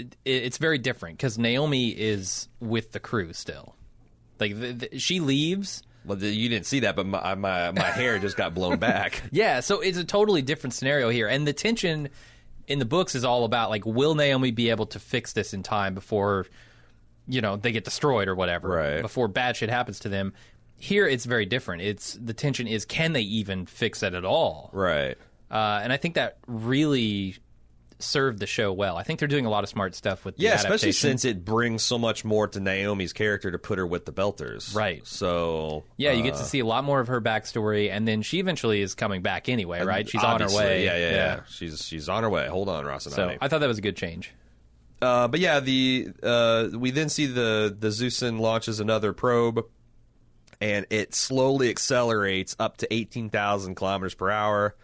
it, 0.01 0.17
it's 0.25 0.59
very 0.59 0.79
different 0.79 1.17
because 1.19 1.39
Naomi 1.39 1.89
is 1.91 2.49
with 2.61 2.93
the 2.93 3.01
crew 3.01 3.33
still. 3.33 3.75
Like 4.39 4.59
the, 4.59 4.73
the, 4.73 4.99
she 4.99 5.21
leaves. 5.21 5.83
Well, 6.05 6.19
you 6.23 6.49
didn't 6.49 6.67
see 6.67 6.81
that, 6.81 6.97
but 6.97 7.07
my 7.07 7.35
my, 7.35 7.73
my 7.73 7.83
hair 7.83 8.19
just 8.19 8.37
got 8.37 8.55
blown 8.55 8.79
back. 8.81 9.23
Yeah, 9.31 9.61
so 9.61 9.81
it's 9.81 9.99
a 9.99 10.05
totally 10.05 10.43
different 10.43 10.75
scenario 10.75 11.11
here, 11.11 11.29
and 11.29 11.47
the 11.47 11.53
tension 11.53 12.09
in 12.71 12.79
the 12.79 12.85
books 12.85 13.17
is 13.17 13.25
all 13.25 13.45
about 13.45 13.69
like, 13.69 13.85
will 13.85 14.15
Naomi 14.15 14.53
be 14.53 14.71
able 14.71 14.87
to 14.87 15.01
fix 15.01 15.33
this 15.33 15.53
in 15.53 15.63
time 15.65 15.93
before, 15.93 16.47
you 17.27 17.41
know, 17.41 17.57
they 17.57 17.73
get 17.73 17.85
destroyed 17.85 18.29
or 18.29 18.37
whatever, 18.37 18.69
Right. 18.69 19.03
Before 19.03 19.27
bad 19.27 19.57
shit 19.57 19.69
happens 19.69 19.99
to 20.01 20.09
them. 20.09 20.33
Here, 20.77 21.07
it's 21.07 21.25
very 21.25 21.47
different. 21.47 21.83
It's 21.83 22.15
the 22.15 22.33
tension 22.33 22.69
is 22.69 22.85
can 22.85 23.13
they 23.13 23.23
even 23.23 23.67
fix 23.67 24.05
it 24.05 24.15
at 24.15 24.25
all? 24.25 24.71
Right. 24.73 25.19
Uh, 25.51 25.81
and 25.83 25.93
I 25.93 25.97
think 25.97 26.15
that 26.15 26.39
really 26.47 27.37
served 28.03 28.39
the 28.39 28.47
show 28.47 28.73
well. 28.73 28.97
I 28.97 29.03
think 29.03 29.19
they're 29.19 29.29
doing 29.29 29.47
a 29.47 29.51
lot 29.51 29.65
of 29.65 29.71
smart 29.71 29.95
stuff 29.95 30.25
with 30.25 30.37
the 30.37 30.43
Yeah, 30.45 30.55
especially 30.55 30.93
since 30.93 31.25
it 31.25 31.45
brings 31.45 31.83
so 31.83 31.99
much 31.99 32.25
more 32.25 32.47
to 32.49 32.61
Naomi's 32.61 33.13
character 33.13 33.51
to 33.51 33.59
put 33.59 33.79
her 33.79 33.87
with 33.87 34.05
the 34.07 34.13
Belters. 34.13 34.75
Right. 34.75 35.07
So 35.07 35.85
yeah, 35.97 36.13
you 36.13 36.23
get 36.23 36.35
uh, 36.35 36.39
to 36.39 36.45
see 36.45 36.61
a 36.61 36.67
lot 36.67 36.85
more 36.85 37.01
of 37.01 37.09
her 37.09 37.21
backstory, 37.21 37.91
and 37.91 38.07
then 38.07 38.23
she 38.23 38.39
eventually 38.39 38.81
is 38.83 38.95
coming 38.95 39.23
back 39.23 39.49
anyway, 39.49 39.83
right? 39.83 40.09
She's 40.09 40.23
on 40.23 40.41
her 40.41 40.49
way. 40.55 40.85
Yeah, 40.85 40.97
yeah, 40.97 41.11
yeah, 41.11 41.41
She's 41.49 41.85
she's 41.85 42.09
on 42.09 42.23
her 42.23 42.31
way. 42.31 42.49
Hold 42.49 42.69
on, 42.69 42.85
Ross 42.85 43.07
and 43.07 43.15
So 43.15 43.37
I 43.41 43.49
thought 43.49 43.61
that 43.61 43.69
was 43.69 43.79
a 43.79 43.83
good 43.83 43.97
change. 43.97 44.33
Uh, 45.03 45.29
but 45.29 45.41
yeah, 45.41 45.61
the 45.61 46.09
uh, 46.23 46.69
we 46.75 46.91
then 46.91 47.09
see 47.09 47.27
the 47.27 47.75
the 47.79 47.89
Xuesong 47.89 48.39
launches 48.39 48.81
another 48.81 49.13
probe, 49.13 49.65
and 50.61 50.87
it 50.91 51.15
slowly 51.15 51.71
accelerates 51.71 52.55
up 52.59 52.77
to 52.79 52.93
eighteen 52.93 53.31
thousand 53.31 53.77
kilometers 53.77 54.15
per 54.15 54.31
hour. 54.31 54.75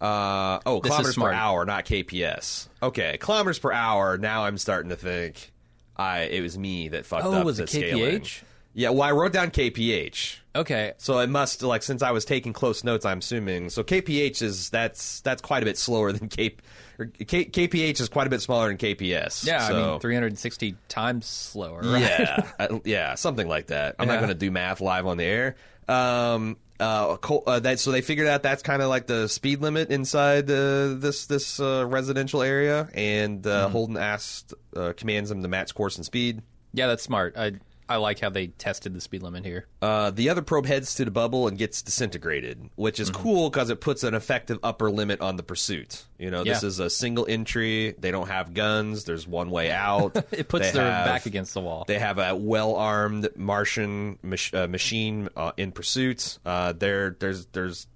Uh, 0.00 0.60
oh, 0.66 0.80
This 0.80 0.90
kilometers 0.90 1.16
per 1.16 1.32
hour, 1.32 1.64
not 1.64 1.84
KPS. 1.86 2.68
Okay, 2.82 3.16
kilometers 3.18 3.58
per 3.58 3.72
hour. 3.72 4.18
Now 4.18 4.44
I'm 4.44 4.58
starting 4.58 4.90
to 4.90 4.96
think, 4.96 5.52
I 5.96 6.22
it 6.22 6.42
was 6.42 6.58
me 6.58 6.88
that 6.88 7.06
fucked 7.06 7.24
Oh, 7.24 7.32
up 7.34 7.44
was 7.46 7.56
the 7.58 7.64
it 7.64 7.70
scaling. 7.70 8.26
Yeah, 8.74 8.90
well, 8.90 9.04
I 9.04 9.12
wrote 9.12 9.32
down 9.32 9.50
KPH. 9.50 10.36
Okay, 10.54 10.92
So 10.98 11.18
it 11.20 11.28
must 11.30 11.62
like 11.62 11.82
since 11.82 12.02
I 12.02 12.10
was 12.10 12.26
taking 12.26 12.52
close 12.52 12.84
notes, 12.84 13.06
I'm 13.06 13.18
assuming. 13.18 13.70
So 13.70 13.82
KPH 13.82 14.42
is 14.42 14.68
that's 14.68 15.20
that's 15.22 15.40
quite 15.40 15.62
a 15.62 15.66
bit 15.66 15.78
slower 15.78 16.12
than 16.12 16.28
K, 16.28 16.56
or 16.98 17.06
K 17.06 17.46
KPH 17.46 18.00
is 18.00 18.10
quite 18.10 18.26
a 18.26 18.30
bit 18.30 18.42
smaller 18.42 18.68
than 18.68 18.76
KPS. 18.76 19.46
Yeah, 19.46 19.66
so. 19.66 19.74
I 19.74 19.90
mean, 19.92 20.00
360 20.00 20.76
times 20.88 21.24
slower. 21.24 21.80
Right? 21.80 22.02
Yeah, 22.02 22.48
yeah, 22.84 23.14
something 23.14 23.48
like 23.48 23.68
that. 23.68 23.96
I'm 23.98 24.08
not 24.08 24.16
going 24.18 24.28
to 24.28 24.34
do 24.34 24.50
math 24.50 24.82
live 24.82 25.06
on 25.06 25.16
the 25.16 25.24
air. 25.24 25.56
Um, 25.88 26.58
uh, 26.80 27.16
uh, 27.46 27.60
that 27.60 27.78
so 27.78 27.90
they 27.90 28.00
figured 28.02 28.26
out 28.28 28.42
that's 28.42 28.62
kind 28.62 28.82
of 28.82 28.88
like 28.88 29.06
the 29.06 29.28
speed 29.28 29.60
limit 29.60 29.90
inside 29.90 30.50
uh, 30.50 30.94
this 30.94 31.26
this 31.26 31.58
uh, 31.60 31.86
residential 31.86 32.42
area, 32.42 32.88
and 32.94 33.42
Mm-hmm. 33.42 33.66
uh, 33.66 33.68
Holden 33.68 33.96
asked 33.96 34.54
uh, 34.76 34.92
commands 34.96 35.28
them 35.30 35.42
to 35.42 35.48
match 35.48 35.74
course 35.74 35.96
and 35.96 36.04
speed. 36.04 36.42
yeah, 36.72 36.86
that's 36.86 37.02
smart. 37.02 37.36
I 37.36 37.52
I 37.88 37.96
like 37.96 38.18
how 38.18 38.30
they 38.30 38.48
tested 38.48 38.94
the 38.94 39.00
speed 39.00 39.22
limit 39.22 39.44
here. 39.44 39.66
Uh, 39.80 40.10
the 40.10 40.28
other 40.30 40.42
probe 40.42 40.66
heads 40.66 40.94
to 40.96 41.04
the 41.04 41.10
bubble 41.10 41.46
and 41.46 41.56
gets 41.56 41.82
disintegrated, 41.82 42.68
which 42.74 42.94
Mm-hmm. 42.96 43.02
is 43.02 43.10
cool 43.10 43.48
because 43.50 43.70
it 43.70 43.80
puts 43.80 44.02
an 44.02 44.14
effective 44.14 44.58
upper 44.62 44.90
limit 44.90 45.20
on 45.20 45.36
the 45.36 45.42
pursuit. 45.42 46.04
You 46.18 46.30
know, 46.30 46.42
this 46.44 46.62
Yeah. 46.62 46.68
is 46.68 46.78
a 46.80 46.90
single 46.90 47.26
entry. 47.28 47.94
They 47.98 48.10
don't 48.10 48.28
have 48.28 48.54
guns. 48.54 49.04
There's 49.04 49.26
one 49.26 49.50
way 49.50 49.70
out. 49.70 50.16
It 50.32 50.48
puts 50.48 50.66
They 50.72 50.78
their 50.78 50.90
have- 50.90 51.06
back 51.06 51.26
against 51.26 51.54
the 51.54 51.60
wall. 51.60 51.84
They 51.86 51.98
have 51.98 52.18
a 52.18 52.34
well-armed 52.34 53.28
Martian 53.36 54.18
mach- 54.22 54.52
uh, 54.52 54.66
machine 54.66 55.28
uh, 55.36 55.52
in 55.56 55.70
pursuit. 55.72 56.38
Uh, 56.44 56.72
there, 56.72 57.16
there's, 57.20 57.46
there's, 57.52 57.86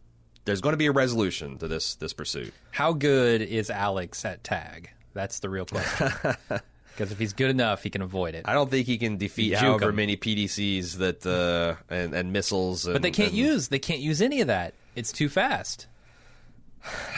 there's 0.45 0.61
going 0.61 0.73
to 0.73 0.79
be 0.79 0.87
a 0.87 0.93
resolution 0.93 1.59
to 1.59 1.69
this 1.69 1.97
this 1.97 2.13
pursuit. 2.13 2.55
How 2.71 2.93
good 2.93 3.43
is 3.43 3.69
Alex 3.71 4.25
at 4.25 4.43
tag? 4.43 4.91
That's 5.13 5.41
the 5.41 5.51
real 5.51 5.67
question. 5.67 6.13
Because 7.01 7.13
if 7.13 7.19
he's 7.19 7.33
good 7.33 7.49
enough, 7.49 7.83
he 7.83 7.89
can 7.89 8.03
avoid 8.03 8.35
it. 8.35 8.43
I 8.47 8.53
don't 8.53 8.71
think 8.71 8.87
he 8.87 8.99
can 8.99 9.17
defeat 9.17 9.53
Juke 9.53 9.59
however 9.61 9.89
'em. 9.89 9.97
many 9.97 10.19
PDCs 10.19 10.99
that 10.99 11.25
uh, 11.25 11.77
and, 11.89 12.13
and 12.13 12.31
missiles. 12.31 12.85
And, 12.85 12.93
But 12.93 13.01
they 13.01 13.11
can't 13.11 13.31
and- 13.31 13.39
use 13.39 13.69
they 13.69 13.79
can't 13.79 14.01
use 14.01 14.21
any 14.21 14.43
of 14.43 14.49
that. 14.49 14.75
It's 14.95 15.11
too 15.11 15.31
fast. 15.31 15.87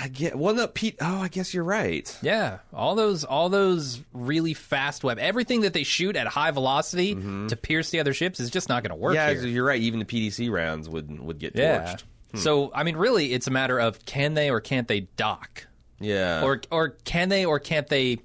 I 0.01 0.07
get 0.07 0.37
well, 0.39 0.55
no, 0.55 0.69
Pete. 0.69 0.99
Oh, 1.01 1.21
I 1.23 1.27
guess 1.27 1.53
you're 1.53 1.65
right. 1.65 2.17
Yeah, 2.23 2.59
all 2.73 2.95
those 2.95 3.25
all 3.25 3.49
those 3.49 4.01
really 4.13 4.55
fast 4.55 5.03
web 5.03 5.19
everything 5.19 5.63
that 5.63 5.73
they 5.73 5.83
shoot 5.83 6.15
at 6.15 6.29
high 6.29 6.53
velocity 6.53 7.15
to 7.17 7.57
pierce 7.61 7.91
the 7.91 7.99
other 7.99 8.15
ships 8.15 8.39
is 8.39 8.51
just 8.51 8.69
not 8.69 8.85
going 8.85 8.91
to 8.91 8.97
work 8.97 9.17
Mm-hmm. 9.17 9.35
yeah, 9.35 9.41
here. 9.41 9.49
you're 9.49 9.65
right. 9.67 9.81
Even 9.81 9.99
the 9.99 10.05
PDC 10.05 10.49
rounds 10.49 10.89
would 10.89 11.19
would 11.19 11.41
get 11.41 11.57
Yeah. 11.57 11.97
torched. 11.97 12.03
So 12.41 12.71
I 12.73 12.85
mean, 12.85 12.95
really, 12.97 13.33
it's 13.33 13.49
a 13.49 13.51
matter 13.51 13.81
of 13.81 14.05
can 14.07 14.35
they 14.35 14.49
or 14.51 14.61
can't 14.61 14.87
they 14.87 15.01
dock, 15.17 15.67
Yeah. 15.99 16.43
or 16.45 16.61
or 16.71 16.91
can 17.05 17.29
they 17.31 17.45
or 17.45 17.59
can't 17.59 17.89
they 17.89 18.19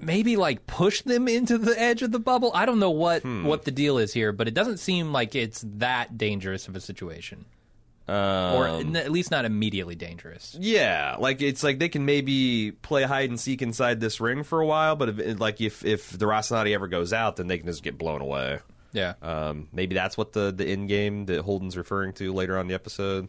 maybe 0.00 0.36
like 0.36 0.66
push 0.66 1.02
them 1.02 1.28
into 1.28 1.58
the 1.58 1.78
edge 1.80 2.02
of 2.02 2.12
the 2.12 2.18
bubble? 2.20 2.50
I 2.54 2.66
don't 2.66 2.78
know 2.78 2.90
what 2.90 3.22
Hmm. 3.22 3.44
what 3.44 3.64
the 3.64 3.70
deal 3.70 3.98
is 3.98 4.12
here, 4.12 4.32
but 4.32 4.48
it 4.48 4.54
doesn't 4.54 4.78
seem 4.78 5.12
like 5.12 5.34
it's 5.34 5.64
that 5.76 6.16
dangerous 6.18 6.68
of 6.68 6.76
a 6.76 6.80
situation. 6.80 7.44
or 8.08 8.66
Um, 8.68 8.80
n- 8.80 8.96
at 8.96 9.10
least 9.12 9.30
not 9.30 9.44
immediately 9.44 9.94
dangerous. 9.94 10.56
Yeah, 10.58 11.16
like 11.18 11.42
it's 11.42 11.62
like 11.62 11.78
they 11.78 11.90
can 11.90 12.06
maybe 12.06 12.70
play 12.72 13.02
hide 13.02 13.28
and 13.28 13.38
seek 13.38 13.60
inside 13.60 14.00
this 14.00 14.18
ring 14.18 14.44
for 14.44 14.60
a 14.62 14.66
while, 14.66 14.96
but 14.96 15.10
if, 15.10 15.38
like 15.38 15.60
if 15.60 15.84
if 15.84 16.10
the 16.18 16.24
Rocinante 16.24 16.72
ever 16.74 16.88
goes 16.88 17.12
out, 17.12 17.36
then 17.36 17.48
they 17.48 17.58
can 17.58 17.66
just 17.66 17.82
get 17.82 17.98
blown 17.98 18.22
away. 18.22 18.60
Yeah. 18.94 19.12
Um, 19.20 19.68
maybe 19.74 19.94
that's 19.94 20.16
what 20.16 20.32
the 20.32 20.50
the 20.50 20.64
end 20.66 20.88
game 20.88 21.26
that 21.26 21.42
Holden's 21.42 21.76
referring 21.76 22.14
to 22.14 22.32
later 22.32 22.56
on 22.56 22.66
the 22.66 22.72
episode. 22.74 23.28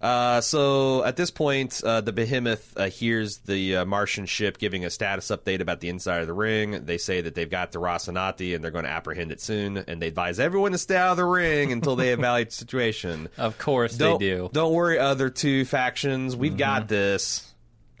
Uh, 0.00 0.40
so 0.40 1.04
at 1.04 1.16
this 1.16 1.30
point, 1.30 1.82
uh, 1.84 2.00
the 2.00 2.12
Behemoth 2.12 2.76
uh, 2.76 2.88
hears 2.88 3.38
the 3.38 3.76
uh, 3.76 3.84
Martian 3.84 4.24
ship 4.24 4.56
giving 4.56 4.84
a 4.84 4.90
status 4.90 5.28
update 5.28 5.60
about 5.60 5.80
the 5.80 5.90
inside 5.90 6.22
of 6.22 6.26
the 6.26 6.32
ring. 6.32 6.86
They 6.86 6.96
say 6.96 7.20
that 7.20 7.34
they've 7.34 7.50
got 7.50 7.72
the 7.72 7.80
Rocinante 7.80 8.54
and 8.54 8.64
they're 8.64 8.70
going 8.70 8.84
to 8.84 8.90
apprehend 8.90 9.30
it 9.30 9.42
soon, 9.42 9.76
and 9.76 10.00
they 10.00 10.08
advise 10.08 10.40
everyone 10.40 10.72
to 10.72 10.78
stay 10.78 10.96
out 10.96 11.12
of 11.12 11.16
the 11.18 11.24
ring 11.26 11.70
until 11.70 11.96
they 11.96 12.12
evaluate 12.12 12.48
the 12.48 12.56
situation. 12.56 13.28
of 13.36 13.58
course 13.58 13.96
Don't, 13.96 14.18
they 14.18 14.26
do. 14.26 14.50
Don't 14.52 14.72
worry, 14.72 14.98
other 14.98 15.28
two 15.28 15.66
factions. 15.66 16.34
We've 16.34 16.56
got 16.56 16.88
this. 16.88 17.46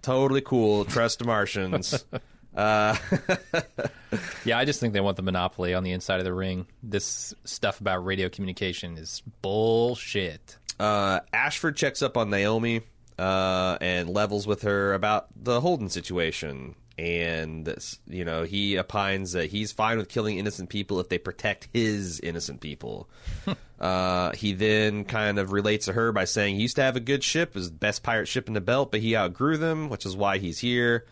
Totally 0.00 0.40
cool. 0.40 0.86
Trust 0.86 1.18
the 1.18 1.26
Martians. 1.26 2.02
uh, 2.56 2.96
Yeah, 4.44 4.58
I 4.58 4.64
just 4.64 4.80
think 4.80 4.94
they 4.94 5.00
want 5.00 5.16
the 5.16 5.22
monopoly 5.22 5.74
on 5.74 5.84
the 5.84 5.92
inside 5.92 6.18
of 6.18 6.24
the 6.24 6.32
ring. 6.32 6.66
This 6.82 7.34
stuff 7.44 7.80
about 7.80 8.04
radio 8.04 8.28
communication 8.28 8.96
is 8.96 9.22
bullshit. 9.42 10.56
Uh, 10.80 11.20
Ashford 11.32 11.76
checks 11.76 12.00
up 12.00 12.16
on 12.16 12.30
Naomi 12.30 12.80
uh, 13.18 13.76
and 13.82 14.08
levels 14.08 14.46
with 14.46 14.62
her 14.62 14.94
about 14.94 15.26
the 15.36 15.60
Holden 15.60 15.90
situation. 15.90 16.74
And, 16.96 17.74
you 18.08 18.24
know, 18.24 18.44
he 18.44 18.78
opines 18.78 19.32
that 19.32 19.50
he's 19.50 19.72
fine 19.72 19.98
with 19.98 20.08
killing 20.08 20.38
innocent 20.38 20.70
people 20.70 21.00
if 21.00 21.08
they 21.08 21.18
protect 21.18 21.68
his 21.72 22.20
innocent 22.20 22.60
people. 22.60 23.08
uh, 23.80 24.32
he 24.32 24.52
then 24.54 25.04
kind 25.04 25.38
of 25.38 25.52
relates 25.52 25.86
to 25.86 25.92
her 25.92 26.12
by 26.12 26.24
saying 26.24 26.56
he 26.56 26.62
used 26.62 26.76
to 26.76 26.82
have 26.82 26.96
a 26.96 27.00
good 27.00 27.22
ship, 27.22 27.54
his 27.54 27.70
best 27.70 28.02
pirate 28.02 28.26
ship 28.26 28.48
in 28.48 28.54
the 28.54 28.60
belt, 28.60 28.90
but 28.90 29.00
he 29.00 29.16
outgrew 29.16 29.56
them, 29.56 29.88
which 29.88 30.04
is 30.04 30.16
why 30.16 30.38
he's 30.38 30.58
here. 30.58 31.06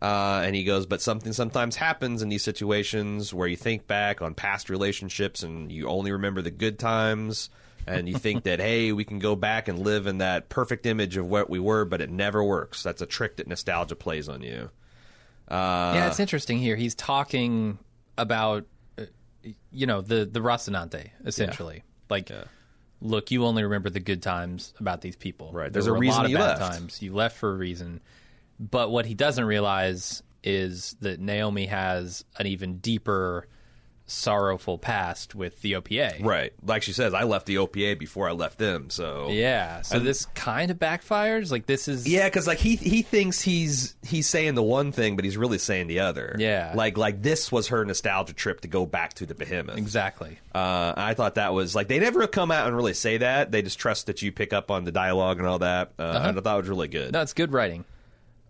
Uh, 0.00 0.42
and 0.44 0.56
he 0.56 0.64
goes, 0.64 0.86
but 0.86 1.02
something 1.02 1.32
sometimes 1.34 1.76
happens 1.76 2.22
in 2.22 2.30
these 2.30 2.44
situations 2.44 3.34
where 3.34 3.48
you 3.48 3.56
think 3.56 3.86
back 3.86 4.22
on 4.22 4.34
past 4.34 4.70
relationships 4.70 5.42
and 5.42 5.70
you 5.70 5.88
only 5.88 6.10
remember 6.10 6.40
the 6.40 6.50
good 6.50 6.78
times. 6.78 7.50
And 7.86 8.08
you 8.08 8.14
think 8.14 8.44
that, 8.44 8.60
hey, 8.60 8.92
we 8.92 9.04
can 9.04 9.18
go 9.18 9.34
back 9.34 9.68
and 9.68 9.78
live 9.78 10.06
in 10.06 10.18
that 10.18 10.48
perfect 10.48 10.86
image 10.86 11.16
of 11.16 11.26
what 11.26 11.50
we 11.50 11.58
were, 11.58 11.84
but 11.84 12.00
it 12.00 12.10
never 12.10 12.42
works. 12.44 12.82
That's 12.82 13.02
a 13.02 13.06
trick 13.06 13.36
that 13.36 13.48
nostalgia 13.48 13.96
plays 13.96 14.28
on 14.28 14.42
you. 14.42 14.70
Uh, 15.48 15.92
yeah, 15.96 16.08
it's 16.08 16.20
interesting 16.20 16.58
here. 16.58 16.76
He's 16.76 16.94
talking 16.94 17.78
about, 18.16 18.66
uh, 18.98 19.04
you 19.72 19.86
know, 19.86 20.00
the 20.00 20.24
the 20.24 20.40
Rocinante 20.40 21.10
essentially. 21.24 21.82
Like, 22.08 22.30
look, 23.00 23.30
you 23.30 23.44
only 23.44 23.64
remember 23.64 23.90
the 23.90 24.00
good 24.00 24.22
times 24.22 24.74
about 24.78 25.00
these 25.00 25.16
people. 25.16 25.50
Right. 25.52 25.64
There 25.64 25.82
There's 25.82 25.86
a 25.88 25.92
were 25.92 25.98
reason 25.98 26.18
lot 26.18 26.24
of 26.26 26.30
you 26.30 26.36
bad 26.36 26.58
left. 26.58 26.72
times. 26.72 27.02
You 27.02 27.14
left 27.14 27.38
for 27.38 27.50
a 27.50 27.56
reason. 27.56 28.00
But 28.60 28.90
what 28.90 29.06
he 29.06 29.14
doesn't 29.14 29.44
realize 29.44 30.22
is 30.44 30.96
that 31.00 31.18
Naomi 31.18 31.66
has 31.66 32.24
an 32.38 32.46
even 32.46 32.76
deeper, 32.78 33.46
sorrowful 34.10 34.78
past 34.78 35.34
with 35.34 35.60
the 35.62 35.72
OPA. 35.72 36.24
Right. 36.24 36.52
Like 36.64 36.82
she 36.82 36.92
says, 36.92 37.14
I 37.14 37.24
left 37.24 37.46
the 37.46 37.56
OPA 37.56 37.98
before 37.98 38.28
I 38.28 38.32
left 38.32 38.58
them. 38.58 38.90
So 38.90 39.28
Yeah. 39.30 39.82
So 39.82 39.98
this 39.98 40.26
kind 40.26 40.70
of 40.70 40.78
backfires. 40.78 41.50
Like 41.50 41.66
this 41.66 41.88
is 41.88 42.06
Yeah, 42.08 42.28
because 42.28 42.46
like 42.46 42.58
he 42.58 42.76
he 42.76 43.02
thinks 43.02 43.40
he's 43.40 43.94
he's 44.02 44.26
saying 44.28 44.54
the 44.54 44.62
one 44.62 44.92
thing, 44.92 45.16
but 45.16 45.24
he's 45.24 45.36
really 45.36 45.58
saying 45.58 45.86
the 45.86 46.00
other. 46.00 46.36
Yeah. 46.38 46.72
like 46.74 46.98
like 46.98 47.22
this 47.22 47.50
was 47.50 47.68
her 47.68 47.84
nostalgia 47.84 48.32
trip 48.32 48.60
to 48.62 48.68
go 48.68 48.86
back 48.86 49.14
to 49.14 49.26
the 49.26 49.34
behemoth. 49.34 49.78
exactly. 49.78 50.38
Uh, 50.54 50.92
I 50.96 51.14
thought 51.14 51.36
that 51.36 51.52
was 51.54 51.74
like 51.74 51.88
they 51.88 52.00
never 52.00 52.26
come 52.26 52.50
out 52.50 52.66
and 52.66 52.76
really 52.76 52.94
say 52.94 53.18
that. 53.18 53.52
They 53.52 53.62
just 53.62 53.78
trust 53.78 54.06
that 54.06 54.22
you 54.22 54.32
pick 54.32 54.52
up 54.52 54.70
on 54.70 54.84
the 54.84 54.92
dialogue 54.92 55.38
and 55.38 55.46
all 55.46 55.60
that. 55.60 55.92
Uh, 55.98 56.20
I 56.22 56.32
thought 56.32 56.44
that 56.44 56.54
was 56.54 56.68
really 56.68 56.88
good. 56.88 57.12
No, 57.12 57.22
it's 57.22 57.32
good 57.32 57.52
writing. 57.52 57.84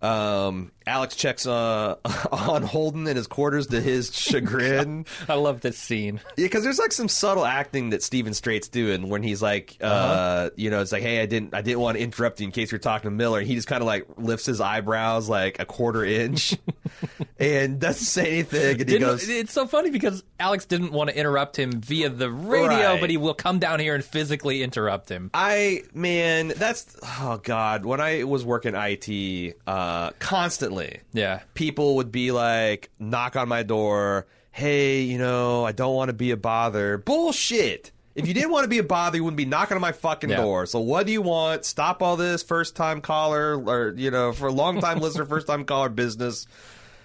Um, 0.03 0.73
Alex 0.91 1.15
checks 1.17 1.47
uh, 1.47 1.97
on 2.33 2.63
Holden 2.63 3.07
in 3.07 3.17
his 3.17 3.27
quarters 3.27 3.69
to 3.69 3.81
his 3.81 4.15
chagrin. 4.17 5.07
I 5.29 5.35
love 5.35 5.61
this 5.61 5.79
scene. 5.79 6.21
Yeah, 6.37 6.47
because 6.47 6.65
there's 6.65 6.79
like 6.79 6.93
some 6.93 7.09
subtle 7.09 7.47
acting 7.47 7.91
that 7.91 8.03
Steven 8.03 8.35
Strait's 8.35 8.69
doing 8.69 9.09
when 9.09 9.23
he's 9.23 9.41
like, 9.41 9.77
uh, 9.81 9.85
Uh-huh. 9.85 10.51
you 10.57 10.71
know, 10.71 10.81
it's 10.81 10.93
like, 10.93 11.03
hey, 11.03 11.23
I 11.23 11.27
didn't, 11.27 11.55
I 11.55 11.63
didn't 11.63 11.81
want 11.81 11.97
to 11.97 12.03
interrupt 12.03 12.41
you 12.41 12.47
in 12.47 12.53
case 12.53 12.73
you're 12.73 12.79
talking 12.79 13.09
to 13.11 13.15
Miller. 13.17 13.39
And 13.39 13.47
he 13.47 13.55
just 13.55 13.69
kind 13.69 13.81
of 13.83 13.87
like 13.87 14.07
lifts 14.17 14.47
his 14.47 14.61
eyebrows 14.61 15.29
like 15.29 15.59
a 15.61 15.65
quarter 15.65 16.05
inch, 16.05 16.57
and 17.39 17.79
doesn't 17.81 18.05
say 18.05 18.33
anything. 18.33 18.81
And 18.81 18.91
he 18.91 18.99
goes, 18.99 19.29
it's 19.29 19.53
so 19.53 19.67
funny 19.67 19.91
because 19.91 20.23
Alex 20.39 20.65
didn't 20.67 20.93
want 20.93 21.11
to 21.11 21.17
interrupt 21.17 21.57
him 21.59 21.81
via 21.81 22.09
the 22.11 22.31
radio, 22.31 22.93
Right. 22.93 23.01
but 23.01 23.11
he 23.11 23.17
will 23.17 23.35
come 23.35 23.59
down 23.59 23.81
here 23.81 23.95
and 23.95 24.05
physically 24.05 24.63
interrupt 24.63 25.09
him. 25.09 25.31
I 25.35 25.83
man, 25.95 26.49
that's 26.57 26.97
oh 27.21 27.41
god. 27.43 27.85
When 27.85 28.01
I 28.01 28.25
was 28.25 28.45
working 28.45 28.75
IT, 28.75 29.57
uh, 29.67 30.11
constantly, 30.19 30.80
Yeah. 31.13 31.41
people 31.55 31.97
would 31.97 32.11
be 32.13 32.31
like, 32.33 32.91
knock 32.99 33.37
on 33.37 33.49
my 33.49 33.63
door. 33.63 34.27
Hey, 34.53 35.03
you 35.03 35.19
know, 35.19 35.65
I 35.65 35.73
don't 35.73 35.95
want 35.95 36.09
to 36.09 36.13
be 36.13 36.31
a 36.33 36.37
bother. 36.37 36.99
Bullshit. 36.99 37.93
If 38.17 38.27
you 38.27 38.35
didn't 38.35 38.51
want 38.51 38.65
to 38.65 38.69
be 38.69 38.79
a 38.79 38.83
bother, 38.83 39.17
you 39.17 39.25
wouldn't 39.25 39.37
be 39.37 39.45
knocking 39.45 39.77
on 39.77 39.81
my 39.81 39.93
fucking 39.93 40.31
Yeah. 40.31 40.37
door. 40.39 40.67
So 40.67 40.81
what 40.81 41.07
do 41.07 41.13
you 41.13 41.23
want? 41.23 41.65
Stop 41.65 42.03
all 42.03 42.17
this 42.17 42.43
first 42.43 42.75
time 42.75 43.01
caller 43.01 43.57
or 43.57 43.95
you 43.97 44.11
know, 44.11 44.33
for 44.33 44.49
a 44.49 44.53
long 44.53 44.81
time 44.81 44.99
listener, 45.01 45.25
first 45.27 45.47
time 45.47 45.65
caller 45.65 45.89
business. 45.89 46.47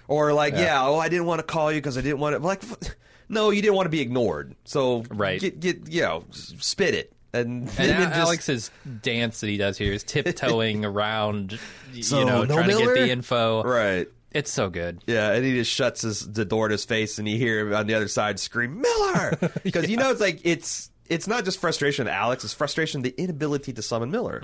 Or 0.08 0.32
like, 0.32 0.54
yeah. 0.54 0.84
oh, 0.86 0.98
I 0.98 1.08
didn't 1.08 1.26
want 1.26 1.38
to 1.40 1.44
call 1.44 1.70
you 1.72 1.78
because 1.78 1.96
I 1.96 2.00
didn't 2.00 2.18
want 2.18 2.36
to. 2.36 2.42
Like, 2.42 2.62
f- 2.64 2.94
no, 3.28 3.50
you 3.50 3.62
didn't 3.62 3.74
want 3.74 3.86
to 3.86 3.90
be 3.90 4.00
ignored. 4.00 4.54
So 4.64 5.04
Right. 5.10 5.40
get 5.40 5.58
get 5.60 5.88
you 5.88 6.02
know, 6.02 6.24
s- 6.30 6.54
spit 6.60 6.94
it. 6.94 7.12
And, 7.40 7.68
And 7.68 7.70
just- 7.78 8.14
Alex's 8.14 8.70
dance 9.02 9.40
that 9.40 9.48
he 9.48 9.56
does 9.56 9.76
here 9.78 9.92
is 9.92 10.04
tiptoeing 10.04 10.84
around, 10.84 11.58
y- 11.94 12.00
So, 12.00 12.18
you 12.20 12.24
know, 12.24 12.44
no 12.44 12.54
trying 12.54 12.70
to 12.70 12.78
get 12.78 12.94
the 12.94 13.10
info. 13.10 13.62
right. 13.62 14.08
It's 14.32 14.50
so 14.50 14.68
good. 14.68 15.02
Yeah, 15.06 15.32
and 15.32 15.42
he 15.44 15.54
just 15.54 15.70
shuts 15.70 16.02
his 16.02 16.30
the 16.30 16.44
door 16.44 16.68
to 16.68 16.72
his 16.72 16.84
face, 16.84 17.18
and 17.18 17.26
you 17.26 17.38
hear 17.38 17.60
him 17.60 17.72
on 17.74 17.86
the 17.86 17.94
other 17.94 18.08
side 18.08 18.38
scream 18.38 18.82
Miller 18.82 19.38
because 19.62 19.88
you 19.88 19.96
know 19.96 20.10
it's 20.10 20.20
like 20.20 20.40
it's 20.44 20.90
it's 21.08 21.26
not 21.26 21.46
just 21.46 21.58
frustration 21.58 22.06
at 22.06 22.12
Alex; 22.12 22.44
it's 22.44 22.52
frustration 22.52 23.00
the 23.00 23.14
inability 23.16 23.72
to 23.72 23.80
summon 23.80 24.10
Miller. 24.10 24.42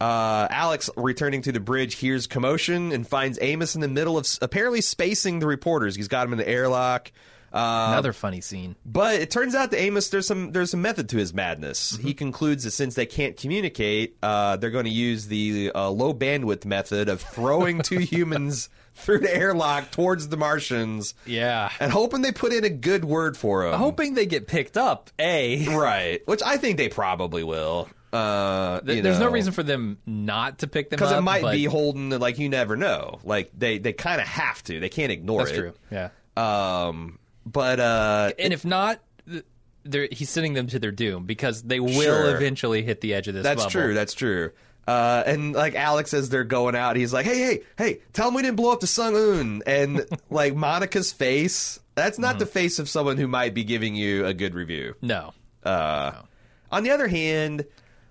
Uh, 0.00 0.46
Alex, 0.50 0.88
returning 0.96 1.42
to 1.42 1.50
the 1.50 1.58
bridge, 1.58 1.96
hears 1.96 2.28
commotion 2.28 2.92
and 2.92 3.08
finds 3.08 3.36
Amos 3.42 3.74
in 3.74 3.80
the 3.80 3.88
middle 3.88 4.16
of 4.16 4.28
apparently 4.40 4.80
spacing 4.80 5.40
the 5.40 5.46
reporters. 5.48 5.96
He's 5.96 6.06
got 6.06 6.24
him 6.26 6.32
in 6.32 6.38
the 6.38 6.48
airlock. 6.48 7.10
Uh, 7.52 7.86
Another 7.92 8.12
funny 8.12 8.40
scene. 8.40 8.76
but 8.84 9.14
it 9.16 9.30
turns 9.30 9.54
out 9.54 9.70
that 9.70 9.80
Amos 9.80 10.08
there's 10.10 10.26
some 10.26 10.52
there's 10.52 10.70
some 10.70 10.82
method 10.82 11.08
to 11.10 11.16
his 11.16 11.32
madness. 11.32 11.96
He 11.96 12.12
concludes 12.14 12.64
that 12.64 12.72
since 12.72 12.94
they 12.94 13.06
can't 13.06 13.36
communicate, 13.36 14.16
uh, 14.22 14.56
they're 14.56 14.70
going 14.70 14.84
to 14.84 14.90
use 14.90 15.26
the 15.28 15.72
uh, 15.74 15.88
low 15.90 16.12
bandwidth 16.12 16.64
method 16.66 17.08
of 17.08 17.20
throwing 17.22 17.80
two 17.80 17.98
humans 18.00 18.68
through 18.94 19.20
the 19.20 19.34
airlock 19.34 19.90
towards 19.92 20.28
the 20.28 20.36
Martians 20.36 21.14
Yeah. 21.24 21.70
and 21.80 21.90
hoping 21.92 22.20
they 22.22 22.32
put 22.32 22.52
in 22.52 22.64
a 22.64 22.68
good 22.70 23.04
word 23.04 23.36
for 23.36 23.62
them. 23.70 23.78
Hoping 23.78 24.14
they 24.14 24.26
get 24.26 24.46
picked 24.48 24.76
up, 24.76 25.10
A. 25.20 25.68
right, 25.74 26.20
which 26.26 26.42
I 26.44 26.56
think 26.56 26.76
they 26.78 26.88
probably 26.88 27.44
will. 27.44 27.88
Uh, 28.12 28.80
Th- 28.80 29.02
There's 29.02 29.20
no 29.20 29.30
reason 29.30 29.52
for 29.52 29.62
them 29.62 29.98
not 30.04 30.58
to 30.60 30.66
pick 30.66 30.90
them 30.90 30.96
up. 30.96 31.00
because 31.00 31.18
it 31.18 31.22
might 31.22 31.42
but 31.42 31.52
be 31.52 31.64
holding. 31.64 32.10
Like 32.10 32.38
you 32.38 32.48
never 32.48 32.76
know. 32.76 33.20
Like 33.22 33.50
they 33.56 33.78
they 33.78 33.92
kind 33.92 34.20
of 34.20 34.26
have 34.26 34.62
to. 34.64 34.80
They 34.80 34.88
can't 34.88 35.12
ignore 35.12 35.44
That's 35.44 35.50
it. 35.52 35.60
true. 35.60 35.72
Yeah. 35.90 36.08
Um, 36.36 37.18
but 37.52 37.80
uh, 37.80 38.32
And 38.38 38.52
if 38.52 38.64
not, 38.64 39.00
they're, 39.84 40.08
he's 40.10 40.28
sending 40.30 40.54
them 40.54 40.66
to 40.68 40.78
their 40.78 40.90
doom 40.92 41.24
because 41.24 41.62
they 41.62 41.80
will 41.80 42.00
Sure. 42.00 42.34
eventually 42.36 42.82
hit 42.82 43.00
the 43.00 43.14
edge 43.14 43.28
of 43.28 43.34
this 43.34 43.42
That's 43.42 43.60
bubble. 43.62 43.70
true. 43.70 43.94
That's 43.94 44.14
true. 44.14 44.50
Uh, 44.86 45.22
and 45.26 45.52
like 45.52 45.74
Alex, 45.74 46.14
as 46.14 46.30
they're 46.30 46.44
going 46.44 46.74
out, 46.74 46.96
he's 46.96 47.12
like, 47.12 47.26
"Hey, 47.26 47.38
hey, 47.38 47.60
hey! 47.76 48.00
Tell 48.14 48.28
him 48.28 48.34
we 48.34 48.40
didn't 48.40 48.56
blow 48.56 48.72
up 48.72 48.80
the 48.80 48.86
Seung 48.86 49.38
Un." 49.40 49.62
And 49.66 50.06
like 50.30 50.54
Monica's 50.54 51.12
face, 51.12 51.78
that's 51.94 52.18
not 52.18 52.38
the 52.38 52.46
face 52.46 52.78
of 52.78 52.88
someone 52.88 53.18
who 53.18 53.28
might 53.28 53.52
be 53.52 53.64
giving 53.64 53.94
you 53.94 54.24
a 54.24 54.32
good 54.32 54.54
review. 54.54 54.94
No. 55.02 55.34
Uh, 55.62 56.12
On 56.72 56.84
the 56.84 56.90
other 56.90 57.06
hand, 57.06 57.66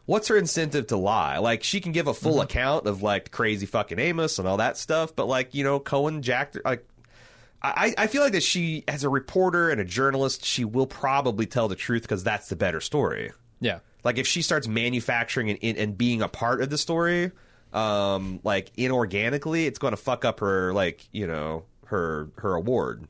what's 0.06 0.28
her 0.28 0.38
incentive 0.38 0.86
to 0.88 0.98
lie? 0.98 1.40
Like 1.40 1.64
she 1.64 1.82
can 1.82 1.94
give 1.94 2.06
a 2.06 2.14
full 2.14 2.42
account 2.42 2.86
of 2.86 3.02
like 3.02 3.32
crazy 3.32 3.66
fucking 3.66 3.98
Amos 3.98 4.38
and 4.38 4.48
all 4.48 4.58
that 4.58 4.78
stuff, 4.78 5.16
but 5.16 5.28
like 5.28 5.56
you 5.56 5.64
know, 5.64 5.80
Cohen 5.80 6.22
jacked 6.22 6.60
like. 6.64 6.86
I, 7.62 7.94
I 7.98 8.08
feel 8.08 8.22
like 8.22 8.34
that 8.34 8.44
she, 8.44 8.84
as 8.88 9.04
a 9.04 9.10
reporter 9.10 9.70
and 9.70 9.82
a 9.82 9.86
journalist, 9.86 10.46
she 10.46 10.64
will 10.64 10.86
probably 10.88 11.46
tell 11.46 11.68
the 11.68 11.76
truth 11.76 12.04
because 12.04 12.24
that's 12.24 12.50
the 12.50 12.56
better 12.56 12.80
story. 12.80 13.32
Yeah. 13.60 13.80
Like 14.04 14.18
if 14.18 14.28
she 14.28 14.42
starts 14.42 14.68
manufacturing 14.68 15.50
and, 15.50 15.78
and, 15.78 15.98
being 15.98 16.22
a 16.22 16.28
part 16.28 16.62
of 16.62 16.70
the 16.70 16.78
story, 16.78 17.32
um, 17.74 18.40
like 18.44 18.74
inorganically, 18.76 19.66
it's 19.66 19.80
going 19.80 19.92
to 19.92 19.98
fuck 19.98 20.24
up 20.24 20.40
her 20.40 20.72
like 20.74 21.08
you 21.12 21.28
know 21.28 21.66
her 21.86 22.30
her 22.38 22.54
award. 22.54 23.08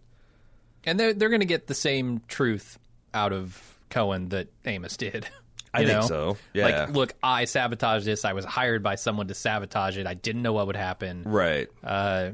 And 0.86 1.00
they're 1.00 1.14
they're 1.14 1.30
going 1.30 1.42
to 1.42 1.46
get 1.46 1.68
the 1.68 1.76
same 1.76 2.22
truth 2.28 2.80
out 3.14 3.34
of 3.34 3.80
Cohen 3.90 4.30
that 4.30 4.48
Amos 4.66 4.98
did. 4.98 5.28
I 5.74 5.82
You 5.82 5.88
think 5.88 6.02
know? 6.02 6.08
so. 6.08 6.38
Yeah. 6.54 6.66
Like, 6.66 6.90
look, 6.96 7.14
I 7.22 7.46
sabotaged 7.46 8.06
this. 8.06 8.24
I 8.26 8.34
was 8.34 8.46
hired 8.46 8.82
by 8.82 8.96
someone 8.96 9.28
to 9.28 9.34
sabotage 9.34 9.98
it. 9.98 10.08
I 10.08 10.14
didn't 10.14 10.42
know 10.42 10.54
what 10.54 10.68
would 10.68 10.78
happen. 10.78 11.24
Right. 11.26 11.68
Uh, 11.84 12.32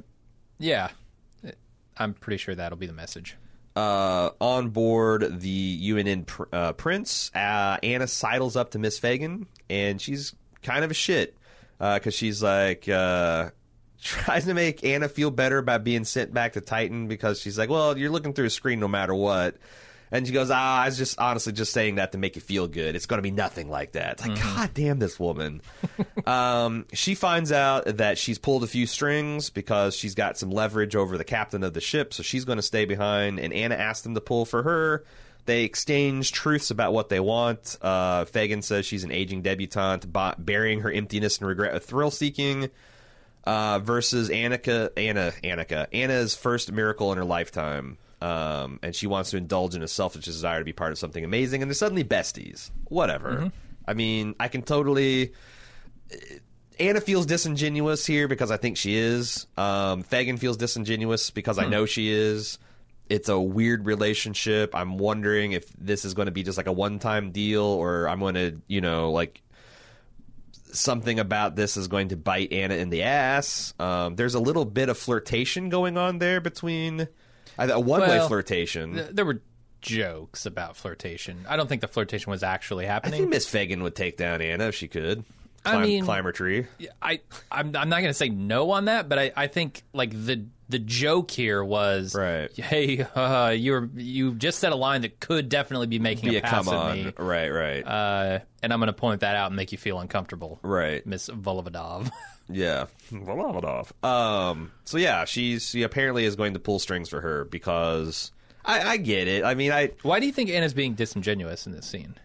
yeah, 0.60 0.90
I'm 1.98 2.14
pretty 2.14 2.38
sure 2.38 2.56
that'll 2.56 2.78
be 2.78 2.88
the 2.88 2.94
message. 2.94 3.38
uh, 3.76 4.30
on 4.40 4.70
board 4.70 5.40
the 5.42 5.80
UNN 5.92 6.26
pr- 6.26 6.44
uh, 6.54 6.74
Prince, 6.74 7.32
uh, 7.34 7.78
Anna 7.82 8.08
sidles 8.08 8.56
up 8.56 8.72
to 8.72 8.80
Miss 8.80 9.00
Fagan, 9.00 9.48
and 9.70 10.00
she's 10.00 10.36
kind 10.62 10.84
of 10.84 10.92
a 10.92 10.94
shit 10.94 11.36
because 11.80 12.14
she's 12.14 12.42
like 12.44 12.88
uh, 12.88 13.50
tries 14.02 14.46
to 14.46 14.54
make 14.54 14.84
Anna 14.84 15.10
feel 15.10 15.32
better 15.32 15.58
about 15.58 15.84
being 15.84 16.04
sent 16.04 16.34
back 16.34 16.54
to 16.54 16.62
Titan 16.62 17.08
because 17.08 17.40
she's 17.40 17.58
like, 17.58 17.70
well, 17.70 17.98
you're 17.98 18.12
looking 18.12 18.34
through 18.34 18.46
a 18.46 18.50
screen 18.52 18.80
no 18.80 18.88
matter 18.88 19.16
what. 19.16 19.56
And 20.14 20.28
she 20.28 20.32
goes, 20.32 20.52
ah, 20.52 20.84
I 20.84 20.86
was 20.86 20.98
just 21.00 21.18
honestly 21.18 21.54
just 21.54 21.74
saying 21.74 21.96
that 21.96 22.12
to 22.12 22.20
make 22.20 22.36
you 22.36 22.42
feel 22.42 22.68
good. 22.68 22.96
It's 22.96 23.08
going 23.08 23.18
to 23.18 23.24
be 23.24 23.32
nothing 23.32 23.68
like 23.68 23.94
that. 23.94 24.12
It's 24.12 24.28
like, 24.28 24.40
God 24.40 24.72
damn 24.76 25.00
this 25.00 25.20
woman. 25.20 25.64
um, 26.28 26.86
she 26.94 27.16
finds 27.16 27.52
out 27.52 27.86
that 27.98 28.20
she's 28.20 28.38
pulled 28.38 28.64
a 28.64 28.68
few 28.68 28.86
strings 28.86 29.50
because 29.50 29.96
she's 29.96 30.14
got 30.14 30.38
some 30.38 30.52
leverage 30.52 30.96
over 30.96 31.18
the 31.18 31.24
captain 31.24 31.64
of 31.64 31.74
the 31.74 31.82
ship, 31.82 32.14
so 32.14 32.22
she's 32.22 32.46
going 32.46 32.58
to 32.58 32.62
stay 32.62 32.86
behind. 32.86 33.40
And 33.40 33.52
Anna 33.52 33.74
asks 33.74 34.04
them 34.04 34.14
to 34.14 34.22
pull 34.22 34.46
for 34.46 34.62
her. 34.62 35.04
They 35.46 35.64
exchange 35.64 36.32
truths 36.32 36.70
about 36.70 36.94
what 36.94 37.10
they 37.10 37.20
want. 37.20 37.76
Uh, 37.82 38.26
Fagan 38.26 38.62
says 38.62 38.86
she's 38.86 39.04
an 39.04 39.12
aging 39.12 39.42
debutante, 39.42 40.06
ba- 40.14 40.36
burying 40.38 40.82
her 40.82 40.92
emptiness 40.92 41.40
and 41.40 41.48
regret 41.48 41.74
with 41.74 41.86
thrill 41.86 42.12
seeking. 42.12 42.70
Uh, 43.46 43.80
versus 43.80 44.30
Annika, 44.30 44.92
Anna, 44.96 45.34
Annika, 45.44 45.88
Anna's 45.92 46.34
first 46.34 46.72
miracle 46.72 47.12
in 47.12 47.18
her 47.18 47.26
lifetime. 47.26 47.98
Um, 48.24 48.80
and 48.82 48.96
she 48.96 49.06
wants 49.06 49.32
to 49.32 49.38
indulge 49.38 49.76
in 49.76 49.84
a 49.84 49.88
selfish 49.88 50.24
desire 50.24 50.60
to 50.60 50.66
be 50.66 50.72
part 50.72 50.94
of 50.94 50.98
something 50.98 51.26
amazing, 51.26 51.62
and 51.62 51.70
they're 51.70 51.76
suddenly 51.76 52.06
besties. 52.06 52.72
Whatever. 52.86 53.52
I 53.86 53.94
mean, 53.94 54.34
I 54.40 54.48
can 54.48 54.62
totally. 54.62 55.34
Anna 56.80 57.02
feels 57.02 57.26
disingenuous 57.26 58.06
here 58.06 58.30
because 58.30 58.50
I 58.50 58.56
think 58.56 58.78
she 58.78 58.96
is. 58.96 59.46
Um, 59.58 60.04
Fagan 60.04 60.38
feels 60.38 60.56
disingenuous 60.56 61.32
because 61.32 61.60
I 61.60 61.68
know 61.68 61.86
she 61.86 62.10
is. 62.10 62.60
It's 63.10 63.28
a 63.28 63.38
weird 63.38 63.86
relationship. 63.86 64.74
I'm 64.74 64.98
wondering 64.98 65.52
if 65.52 65.70
this 65.74 66.06
is 66.06 66.14
going 66.14 66.28
to 66.28 66.32
be 66.32 66.44
just 66.44 66.58
like 66.58 66.68
a 66.68 66.72
one 66.72 67.00
time 67.00 67.32
deal 67.32 67.64
or 67.64 68.08
I'm 68.08 68.22
going 68.22 68.36
to, 68.36 68.62
you 68.68 68.80
know, 68.80 69.12
like 69.12 69.42
something 70.72 71.20
about 71.20 71.58
this 71.58 71.76
is 71.76 71.90
going 71.90 72.08
to 72.08 72.16
bite 72.16 72.54
Anna 72.54 72.76
in 72.76 72.90
the 72.90 73.04
ass. 73.04 73.74
Um, 73.80 74.16
there's 74.16 74.34
a 74.34 74.40
little 74.40 74.66
bit 74.66 74.88
of 74.88 74.98
flirtation 74.98 75.68
going 75.68 75.98
on 75.98 76.20
there 76.20 76.40
between 76.40 77.10
a 77.58 77.80
one 77.80 78.02
way 78.02 78.08
Well, 78.08 78.28
flirtation. 78.28 78.94
Th- 78.94 79.08
There 79.12 79.26
were 79.26 79.42
jokes 79.82 80.46
about 80.46 80.78
flirtation. 80.78 81.46
I 81.48 81.56
don't 81.58 81.68
think 81.68 81.82
the 81.82 81.88
flirtation 81.88 82.32
was 82.32 82.44
actually 82.44 82.86
happening. 82.86 83.14
I 83.16 83.18
think 83.18 83.30
Miss 83.30 83.48
Fagan 83.48 83.84
would 83.84 83.96
take 83.96 84.18
down 84.18 84.42
Anna 84.42 84.66
if 84.68 84.76
she 84.76 84.88
could. 84.88 85.24
I 85.66 85.72
Climb, 85.72 85.82
mean- 85.84 86.06
climb 86.06 86.24
her 86.26 86.32
tree. 86.32 86.68
I 87.02 87.22
I'm, 87.52 87.76
I'm 87.76 87.90
not 87.90 88.00
going 88.02 88.06
to 88.10 88.14
say 88.14 88.30
no 88.30 88.72
on 88.72 88.86
that, 88.86 89.08
but 89.08 89.18
I, 89.20 89.32
I 89.36 89.48
think 89.48 89.84
like 89.94 90.12
the 90.12 90.46
the 90.74 90.80
joke 90.80 91.32
here 91.32 91.64
was 91.64 92.14
Right. 92.14 92.54
Hey, 92.54 93.00
uh, 93.16 93.50
you're 93.56 93.90
you 93.96 94.36
just 94.36 94.60
said 94.60 94.74
a 94.74 94.76
line 94.76 95.02
that 95.04 95.20
could 95.22 95.48
definitely 95.48 95.88
be 95.88 96.00
making 96.00 96.30
Be 96.30 96.36
a 96.36 96.40
a 96.40 96.42
pass 96.42 96.66
come 96.66 96.68
at 96.68 96.74
on. 96.74 96.96
me, 97.06 97.14
Right, 97.18 97.50
right, 97.50 97.82
uh, 97.88 98.40
and 98.62 98.74
I'm 98.74 98.80
going 98.80 98.88
to 98.88 98.94
point 98.94 99.22
that 99.22 99.36
out 99.38 99.48
and 99.48 99.56
make 99.56 99.72
you 99.72 99.78
feel 99.78 100.00
uncomfortable, 100.00 100.60
right. 100.62 101.06
Miss 101.06 101.30
Volovodov. 101.30 102.12
Yeah. 102.50 102.88
Um. 104.04 104.72
So 104.84 104.98
yeah, 104.98 105.24
she's 105.24 105.70
she 105.70 105.84
apparently 105.84 106.26
is 106.26 106.36
going 106.36 106.54
to 106.56 106.60
pull 106.60 106.78
strings 106.80 107.08
for 107.08 107.22
her 107.22 107.46
because 107.46 108.32
I, 108.66 108.82
I 108.82 108.98
get 108.98 109.30
it. 109.30 109.46
I 109.46 109.56
mean, 109.56 109.72
I 109.72 109.92
Why 110.02 110.20
do 110.20 110.26
you 110.26 110.34
think 110.34 110.50
Anna's 110.50 110.74
being 110.74 110.94
disingenuous 110.94 111.66
in 111.66 111.72
this 111.72 111.86
scene? 111.86 112.16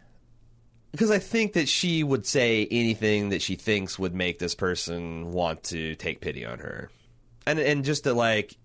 because 0.90 1.10
I 1.12 1.18
think 1.18 1.52
that 1.52 1.68
she 1.68 2.02
would 2.02 2.26
say 2.26 2.66
anything 2.70 3.28
that 3.28 3.42
she 3.42 3.54
thinks 3.56 3.98
would 3.98 4.14
make 4.14 4.38
this 4.40 4.54
person 4.56 5.30
want 5.32 5.62
to 5.64 5.94
take 5.94 6.20
pity 6.20 6.44
on 6.44 6.58
her, 6.58 6.90
and 7.48 7.58
and 7.58 7.84
just 7.84 8.04
to 8.04 8.14
like 8.14 8.56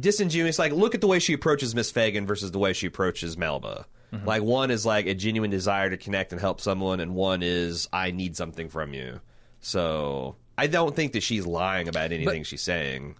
disingenuous. 0.00 0.58
Like, 0.58 0.72
look 0.72 0.94
at 0.94 1.00
the 1.00 1.06
way 1.06 1.18
she 1.18 1.32
approaches 1.32 1.74
Miss 1.74 1.90
Fagan 1.90 2.26
versus 2.26 2.50
the 2.52 2.58
way 2.58 2.72
she 2.72 2.86
approaches 2.86 3.36
Melba. 3.36 3.86
Like, 4.24 4.42
one 4.44 4.70
is 4.70 4.86
like 4.86 5.06
a 5.06 5.14
genuine 5.14 5.50
desire 5.50 5.90
to 5.90 5.96
connect 5.96 6.30
and 6.30 6.40
help 6.40 6.60
someone, 6.60 7.00
and 7.00 7.16
one 7.16 7.42
is 7.42 7.88
I 7.92 8.12
need 8.12 8.36
something 8.36 8.68
from 8.68 8.94
you. 8.94 9.20
So 9.60 10.36
I 10.56 10.68
don't 10.68 10.94
think 10.94 11.14
that 11.14 11.24
she's 11.24 11.44
lying 11.44 11.88
about 11.88 12.12
anything 12.12 12.44
she's 12.44 12.62
saying. 12.62 13.16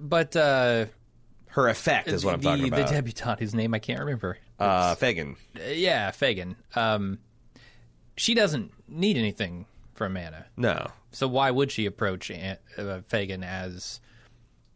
But 0.00 0.36
uh, 0.36 0.86
Her 1.46 1.68
effect 1.68 2.06
is 2.06 2.24
what 2.24 2.34
I'm 2.34 2.40
the, 2.40 2.50
talking 2.50 2.68
about. 2.68 2.88
The 2.88 2.94
debutante, 2.94 3.40
whose 3.40 3.52
name 3.52 3.74
I 3.74 3.80
can't 3.80 3.98
remember. 3.98 4.38
uh, 4.60 4.94
Fagan. 4.94 5.34
Uh, 5.56 5.70
yeah, 5.70 6.12
Fagan. 6.12 6.54
Um, 6.76 7.18
she 8.16 8.34
doesn't 8.34 8.70
need 8.86 9.16
anything 9.16 9.66
from 9.94 10.16
Anna. 10.16 10.46
No. 10.56 10.86
So 11.10 11.26
why 11.26 11.50
would 11.50 11.72
she 11.72 11.86
approach 11.86 12.30
An- 12.30 12.58
uh, 12.78 13.00
Fagan 13.08 13.42
as 13.42 13.98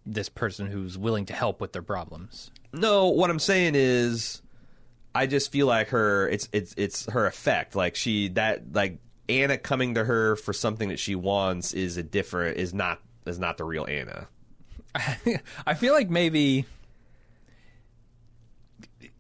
this 0.07 0.29
person 0.29 0.67
who's 0.67 0.97
willing 0.97 1.27
to 1.27 1.33
help 1.35 1.61
with 1.61 1.73
their 1.73 1.83
problems? 1.83 2.51
No, 2.73 3.09
what 3.09 3.29
I'm 3.31 3.39
saying 3.39 3.73
is 3.75 4.41
I 5.15 5.27
just 5.27 5.51
feel 5.51 5.67
like 5.67 5.89
her 5.89 6.29
it's 6.29 6.49
it's 6.53 6.75
it's 6.77 7.11
her 7.11 7.27
effect. 7.27 7.75
Like 7.75 7.97
she 7.97 8.29
that 8.31 8.73
like 8.75 8.99
Anna 9.29 9.59
coming 9.59 9.95
to 9.95 10.05
her 10.05 10.37
for 10.37 10.53
something 10.53 10.89
that 10.91 10.99
she 10.99 11.15
wants 11.15 11.73
is 11.73 11.97
a 11.97 12.03
different 12.03 12.59
is 12.59 12.73
not 12.73 13.01
is 13.27 13.39
not 13.39 13.57
the 13.57 13.65
real 13.65 13.87
Anna. 13.89 14.29
I 15.67 15.75
feel 15.75 15.93
like 15.93 16.09
maybe 16.09 16.65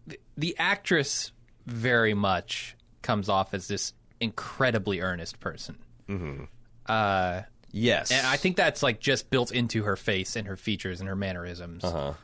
the- 0.06 0.20
the 0.36 0.56
actress 0.58 1.32
very 1.66 2.14
much 2.14 2.76
comes 3.02 3.28
off 3.28 3.52
as 3.54 3.68
this 3.68 3.92
incredibly 4.20 5.00
earnest 5.00 5.40
person. 5.40 5.76
Mm-hmm. 6.08 6.44
Uh, 6.86 7.42
Yes. 7.76 8.10
and 8.10 8.26
I 8.26 8.36
think 8.36 8.56
that's 8.56 8.82
like 8.82 9.00
just 9.00 9.28
built 9.30 9.52
into 9.52 9.82
her 9.84 9.96
face 9.96 10.36
and 10.36 10.46
her 10.48 10.56
features 10.56 11.00
and 11.00 11.08
her 11.08 11.16
mannerisms. 11.16 11.84
uh-huh. 11.84 12.14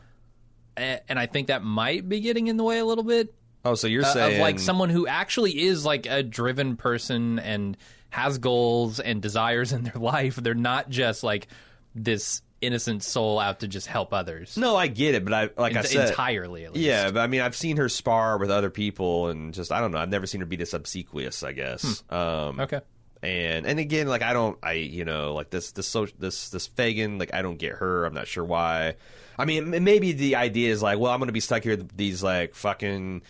And 0.77 1.19
I 1.19 1.27
think 1.27 1.49
that 1.49 1.63
might 1.63 2.09
be 2.09 2.21
getting 2.21 2.47
in 2.47 2.57
the 2.57 2.65
way 2.65 2.79
a 2.79 2.85
little 2.85 3.05
bit 3.05 3.35
Oh, 3.65 3.75
so 3.75 3.87
you're 3.87 4.05
uh, 4.05 4.13
saying 4.13 4.35
of 4.37 4.41
like 4.41 4.59
someone 4.59 4.89
who 4.91 5.07
actually 5.07 5.61
is 5.61 5.85
like 5.85 6.07
a 6.07 6.23
driven 6.23 6.77
person 6.77 7.39
and 7.39 7.77
has 8.11 8.39
goals 8.39 8.99
and 8.99 9.23
desires 9.23 9.73
in 9.73 9.85
their 9.85 9.95
life. 10.01 10.37
They're 10.37 10.55
not 10.55 10.89
just 10.91 11.23
like 11.23 11.49
this 11.95 12.43
innocent 12.61 13.03
soul 13.03 13.39
out 13.39 13.61
to 13.61 13.69
just 13.69 13.87
help 13.87 14.13
others. 14.13 14.57
No, 14.57 14.77
I 14.77 14.87
get 14.89 15.15
it, 15.15 15.25
but 15.25 15.33
I 15.33 15.51
like 15.61 15.77
I 15.77 15.83
said 15.83 16.09
entirely 16.09 16.65
at 16.65 16.73
least. 16.75 16.85
Yeah, 16.85 17.11
but 17.11 17.21
I 17.21 17.27
mean, 17.29 17.41
I've 17.41 17.57
seen 17.57 17.77
her 17.77 17.89
spar 17.89 18.39
with 18.39 18.51
other 18.51 18.71
people, 18.71 19.29
and 19.29 19.55
just 19.55 19.71
I 19.71 19.81
don't 19.81 19.93
know. 19.93 19.99
I've 19.99 20.09
never 20.11 20.27
seen 20.27 20.41
her 20.41 20.47
be 20.47 20.57
this 20.57 20.73
obsequious. 20.73 21.43
I 21.43 21.53
guess. 21.53 22.03
Um, 22.11 22.59
Okay. 22.61 22.81
And 23.23 23.67
and 23.67 23.79
again, 23.79 24.09
like 24.09 24.23
I 24.23 24.33
don't, 24.33 24.59
I 24.63 24.73
you 24.73 25.05
know, 25.05 25.35
like 25.35 25.51
this 25.51 25.73
this 25.73 25.87
so 25.87 26.07
this 26.19 26.51
this 26.51 26.67
Fagan, 26.67 27.19
like 27.19 27.33
I 27.35 27.43
don't 27.43 27.59
get 27.59 27.75
her. 27.75 28.05
I'm 28.05 28.15
not 28.15 28.27
sure 28.27 28.45
why. 28.45 28.97
I 29.39 29.45
mean, 29.45 29.71
maybe 29.85 30.13
the 30.13 30.37
idea 30.37 30.73
is 30.73 30.83
like, 30.83 30.99
well, 30.99 31.11
I'm 31.13 31.19
going 31.19 31.29
to 31.29 31.33
be 31.33 31.41
stuck 31.41 31.63
here 31.63 31.77
with 31.77 31.97
these 31.97 32.23
like 32.23 32.55
fucking 32.55 33.23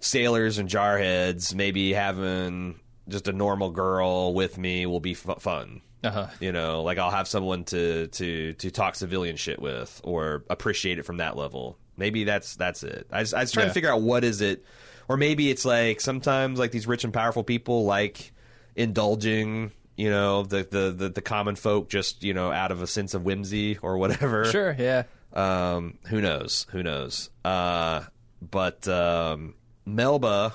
sailors 0.00 0.58
and 0.58 0.68
jarheads. 0.68 1.54
Maybe 1.54 1.92
having 1.92 2.80
just 3.08 3.28
a 3.28 3.32
normal 3.32 3.70
girl 3.70 4.34
with 4.34 4.58
me 4.58 4.86
will 4.86 5.00
be 5.00 5.12
f- 5.12 5.40
fun. 5.42 5.80
Uh-huh. 6.04 6.26
You 6.40 6.52
know, 6.52 6.82
like 6.82 6.98
I'll 6.98 7.10
have 7.10 7.26
someone 7.26 7.64
to 7.64 8.08
to 8.08 8.52
to 8.54 8.70
talk 8.70 8.94
civilian 8.94 9.36
shit 9.36 9.60
with 9.60 10.00
or 10.04 10.44
appreciate 10.50 10.98
it 10.98 11.04
from 11.04 11.16
that 11.18 11.36
level. 11.36 11.78
Maybe 11.96 12.24
that's 12.24 12.56
that's 12.56 12.82
it. 12.82 13.06
I 13.10 13.20
was, 13.20 13.32
I 13.32 13.40
was 13.40 13.52
trying 13.52 13.64
Yeah. 13.64 13.68
to 13.70 13.74
figure 13.74 13.90
out 13.90 14.02
what 14.02 14.22
is 14.22 14.40
it, 14.40 14.64
or 15.08 15.16
maybe 15.16 15.50
it's 15.50 15.64
like 15.64 16.00
sometimes 16.00 16.58
like 16.58 16.70
these 16.70 16.86
rich 16.86 17.04
and 17.04 17.12
powerful 17.14 17.42
people 17.42 17.86
like 17.86 18.32
indulging. 18.76 19.72
You 19.96 20.10
know, 20.10 20.42
the 20.42 20.66
the 20.70 20.90
the, 20.90 21.08
the 21.08 21.22
common 21.22 21.56
folk 21.56 21.88
just 21.88 22.22
you 22.22 22.34
know 22.34 22.52
out 22.52 22.70
of 22.70 22.82
a 22.82 22.86
sense 22.86 23.14
of 23.14 23.24
whimsy 23.24 23.78
or 23.78 23.98
whatever. 23.98 24.44
Sure. 24.44 24.76
Yeah. 24.78 25.04
Um, 25.32 25.98
who 26.08 26.20
knows? 26.20 26.66
Who 26.70 26.82
knows? 26.82 27.30
Uh, 27.44 28.04
but 28.40 28.86
um, 28.88 29.54
Melba, 29.84 30.54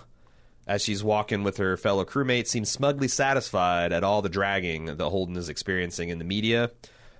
as 0.68 0.84
she's 0.84 1.04
walking 1.04 1.44
with 1.44 1.58
her 1.58 1.78
fellow 1.78 2.06
crewmates, 2.06 2.48
seems 2.48 2.70
smugly 2.70 3.08
satisfied 3.08 3.92
at 3.94 4.04
all 4.04 4.22
the 4.22 4.30
dragging 4.30 4.86
that 4.86 5.00
Holden 5.00 5.36
is 5.38 5.50
experiencing 5.50 6.10
in 6.10 6.18
the 6.20 6.26
media. 6.26 6.72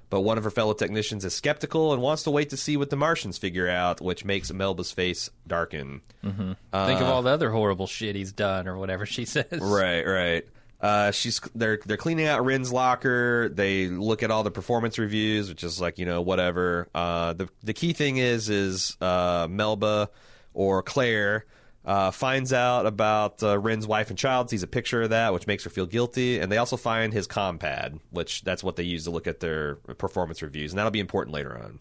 But 0.10 0.22
one 0.22 0.38
of 0.38 0.44
her 0.44 0.52
fellow 0.52 0.74
technicians 0.74 1.24
is 1.24 1.34
skeptical 1.34 1.94
and 1.94 2.02
wants 2.02 2.24
to 2.24 2.32
wait 2.32 2.50
to 2.50 2.58
see 2.58 2.76
what 2.76 2.90
the 2.90 2.98
Martians 2.98 3.38
figure 3.38 3.70
out, 3.70 4.02
which 4.02 4.26
makes 4.26 4.52
Melba's 4.52 4.92
face 4.92 5.30
darken. 5.48 6.02
Think 6.22 6.58
of 6.74 7.08
all 7.08 7.22
the 7.22 7.30
other 7.30 7.50
horrible 7.50 7.88
shit 7.88 8.16
he's 8.16 8.34
done 8.34 8.68
or 8.68 8.78
whatever 8.78 9.06
she 9.06 9.24
says. 9.24 9.46
Right, 9.62 10.04
right. 10.06 10.46
Uh, 10.82 11.12
she's 11.12 11.40
they're 11.54 11.80
they're 11.86 11.98
cleaning 11.98 12.26
out 12.26 12.44
Ren's 12.44 12.74
locker. 12.74 13.50
They 13.50 13.88
look 13.88 14.24
at 14.24 14.32
all 14.32 14.44
the 14.44 14.52
performance 14.52 14.98
reviews, 14.98 15.48
which 15.48 15.64
is 15.64 15.80
like 15.80 16.00
you 16.00 16.06
know 16.06 16.22
whatever. 16.22 16.88
Uh, 16.94 17.34
the 17.34 17.50
the 17.64 17.74
key 17.74 17.94
thing 17.94 18.18
is 18.18 18.50
is 18.50 18.98
uh, 19.00 19.48
Melba 19.50 20.10
or 20.54 20.82
Claire 20.82 21.46
uh, 21.86 22.10
finds 22.10 22.52
out 22.52 22.88
about 22.88 23.44
uh, 23.44 23.58
Ren's 23.60 23.86
wife 23.86 24.10
and 24.10 24.18
child, 24.18 24.50
sees 24.50 24.64
a 24.64 24.68
picture 24.68 25.04
of 25.04 25.12
that, 25.12 25.34
which 25.34 25.46
makes 25.46 25.64
her 25.64 25.70
feel 25.70 25.86
guilty, 25.86 26.40
and 26.40 26.52
they 26.52 26.58
also 26.58 26.78
find 26.78 27.14
his 27.14 27.28
compad, 27.28 28.00
which 28.10 28.44
that's 28.44 28.64
what 28.64 28.76
they 28.76 28.84
use 28.84 29.04
to 29.06 29.12
look 29.12 29.28
at 29.28 29.40
their 29.40 29.76
performance 29.76 30.42
reviews, 30.42 30.72
and 30.72 30.80
that'll 30.80 30.92
be 30.92 31.00
important 31.00 31.34
later 31.34 31.58
on. 31.58 31.80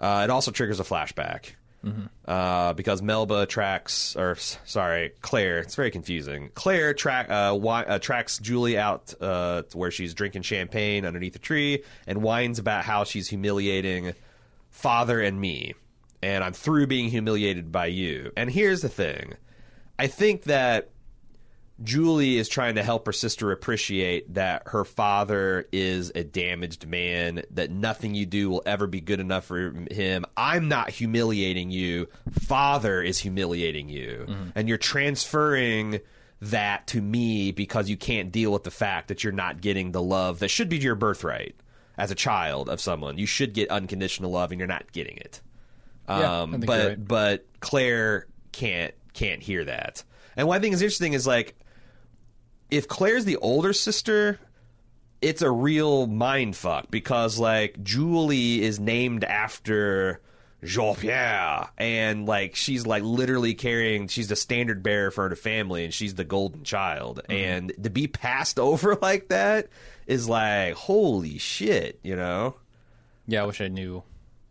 Uh, 0.00 0.24
it 0.24 0.30
also 0.30 0.50
triggers 0.50 0.80
a 0.80 0.84
flashback 0.84 1.52
uh, 2.26 2.72
because 2.74 3.00
Melba 3.02 3.46
tracks, 3.46 4.14
or 4.16 4.36
sorry, 4.36 5.12
Claire. 5.22 5.60
It's 5.60 5.74
very 5.74 5.90
confusing. 5.90 6.50
Claire 6.54 6.92
track 6.94 7.30
uh, 7.30 7.50
wi- 7.50 7.84
uh, 7.84 7.98
tracks 7.98 8.38
Julie 8.38 8.76
out 8.76 9.14
uh, 9.20 9.62
to 9.62 9.78
where 9.78 9.90
she's 9.90 10.12
drinking 10.14 10.42
champagne 10.42 11.06
underneath 11.06 11.36
a 11.36 11.38
tree 11.38 11.82
and 12.06 12.22
whines 12.22 12.58
about 12.58 12.84
how 12.84 13.04
she's 13.04 13.28
humiliating 13.28 14.12
father 14.70 15.20
and 15.20 15.40
me. 15.40 15.74
and 16.22 16.42
I'm 16.44 16.52
through 16.52 16.88
being 16.88 17.08
humiliated 17.10 17.70
by 17.72 17.86
you. 17.86 18.32
And 18.36 18.50
here's 18.50 18.82
the 18.82 18.88
thing 18.88 19.34
I 19.98 20.08
think 20.08 20.42
that 20.44 20.90
Julie 21.82 22.38
is 22.38 22.48
trying 22.48 22.74
to 22.74 22.82
help 22.82 23.06
her 23.06 23.12
sister 23.12 23.52
appreciate 23.52 24.34
that 24.34 24.62
her 24.66 24.84
father 24.84 25.68
is 25.72 26.10
a 26.14 26.24
damaged 26.24 26.86
man, 26.88 27.42
that 27.52 27.70
nothing 27.70 28.14
you 28.14 28.26
do 28.26 28.50
will 28.50 28.62
ever 28.66 28.86
be 28.88 29.00
good 29.00 29.20
enough 29.20 29.44
for 29.44 29.72
him. 29.90 30.24
I'm 30.36 30.68
not 30.68 30.90
humiliating 30.90 31.70
you. 31.70 32.08
Father 32.32 33.00
is 33.00 33.18
humiliating 33.18 33.88
you. 33.88 34.26
And 34.56 34.68
you're 34.68 34.76
transferring 34.78 36.00
that 36.40 36.86
to 36.88 37.00
me 37.00 37.52
because 37.52 37.88
you 37.88 37.96
can't 37.96 38.30
deal 38.32 38.52
with 38.52 38.64
the 38.64 38.70
fact 38.70 39.08
that 39.08 39.22
you're 39.24 39.32
not 39.32 39.60
getting 39.60 39.92
the 39.92 40.02
love 40.02 40.38
that 40.40 40.48
should 40.48 40.68
be 40.68 40.78
your 40.78 40.94
birthright 40.94 41.56
as 41.96 42.10
a 42.10 42.14
child 42.14 42.68
of 42.68 42.80
someone. 42.80 43.18
You 43.18 43.26
should 43.26 43.52
get 43.54 43.70
unconditional 43.70 44.30
love 44.30 44.50
and 44.52 44.58
you're 44.60 44.68
not 44.68 44.90
getting 44.92 45.16
it. 45.16 45.40
Yeah, 46.08 46.40
Um, 46.42 46.60
but 46.60 46.88
right. 46.88 47.08
but 47.08 47.46
Claire 47.60 48.26
can't 48.52 48.94
can't 49.12 49.42
hear 49.42 49.64
that. 49.64 50.02
And 50.36 50.46
what 50.48 50.56
I 50.56 50.60
think 50.60 50.74
is 50.74 50.82
interesting 50.82 51.12
is 51.12 51.26
like 51.26 51.58
if 52.70 52.88
Claire's 52.88 53.24
the 53.24 53.36
older 53.36 53.72
sister, 53.72 54.38
it's 55.20 55.42
a 55.42 55.50
real 55.50 56.06
mind 56.06 56.56
fuck 56.56 56.90
because 56.90 57.38
like 57.38 57.82
Julie 57.82 58.62
is 58.62 58.78
named 58.78 59.24
after 59.24 60.20
Jean 60.64 60.96
Pierre, 60.96 61.70
and 61.78 62.26
like 62.26 62.56
she's 62.56 62.86
like 62.86 63.02
literally 63.02 63.54
carrying. 63.54 64.08
She's 64.08 64.28
the 64.28 64.36
standard 64.36 64.82
bearer 64.82 65.10
for 65.10 65.28
her 65.28 65.36
family, 65.36 65.84
and 65.84 65.94
she's 65.94 66.14
the 66.14 66.24
golden 66.24 66.64
child. 66.64 67.20
And 67.28 67.72
to 67.82 67.90
be 67.90 68.06
passed 68.06 68.58
over 68.60 68.96
like 68.96 69.28
that 69.28 69.68
is 70.06 70.28
like 70.28 70.74
holy 70.74 71.38
shit, 71.38 72.00
you 72.02 72.16
know. 72.16 72.56
Yeah, 73.26 73.42
I 73.42 73.46
wish 73.46 73.60
I 73.60 73.68
knew 73.68 74.02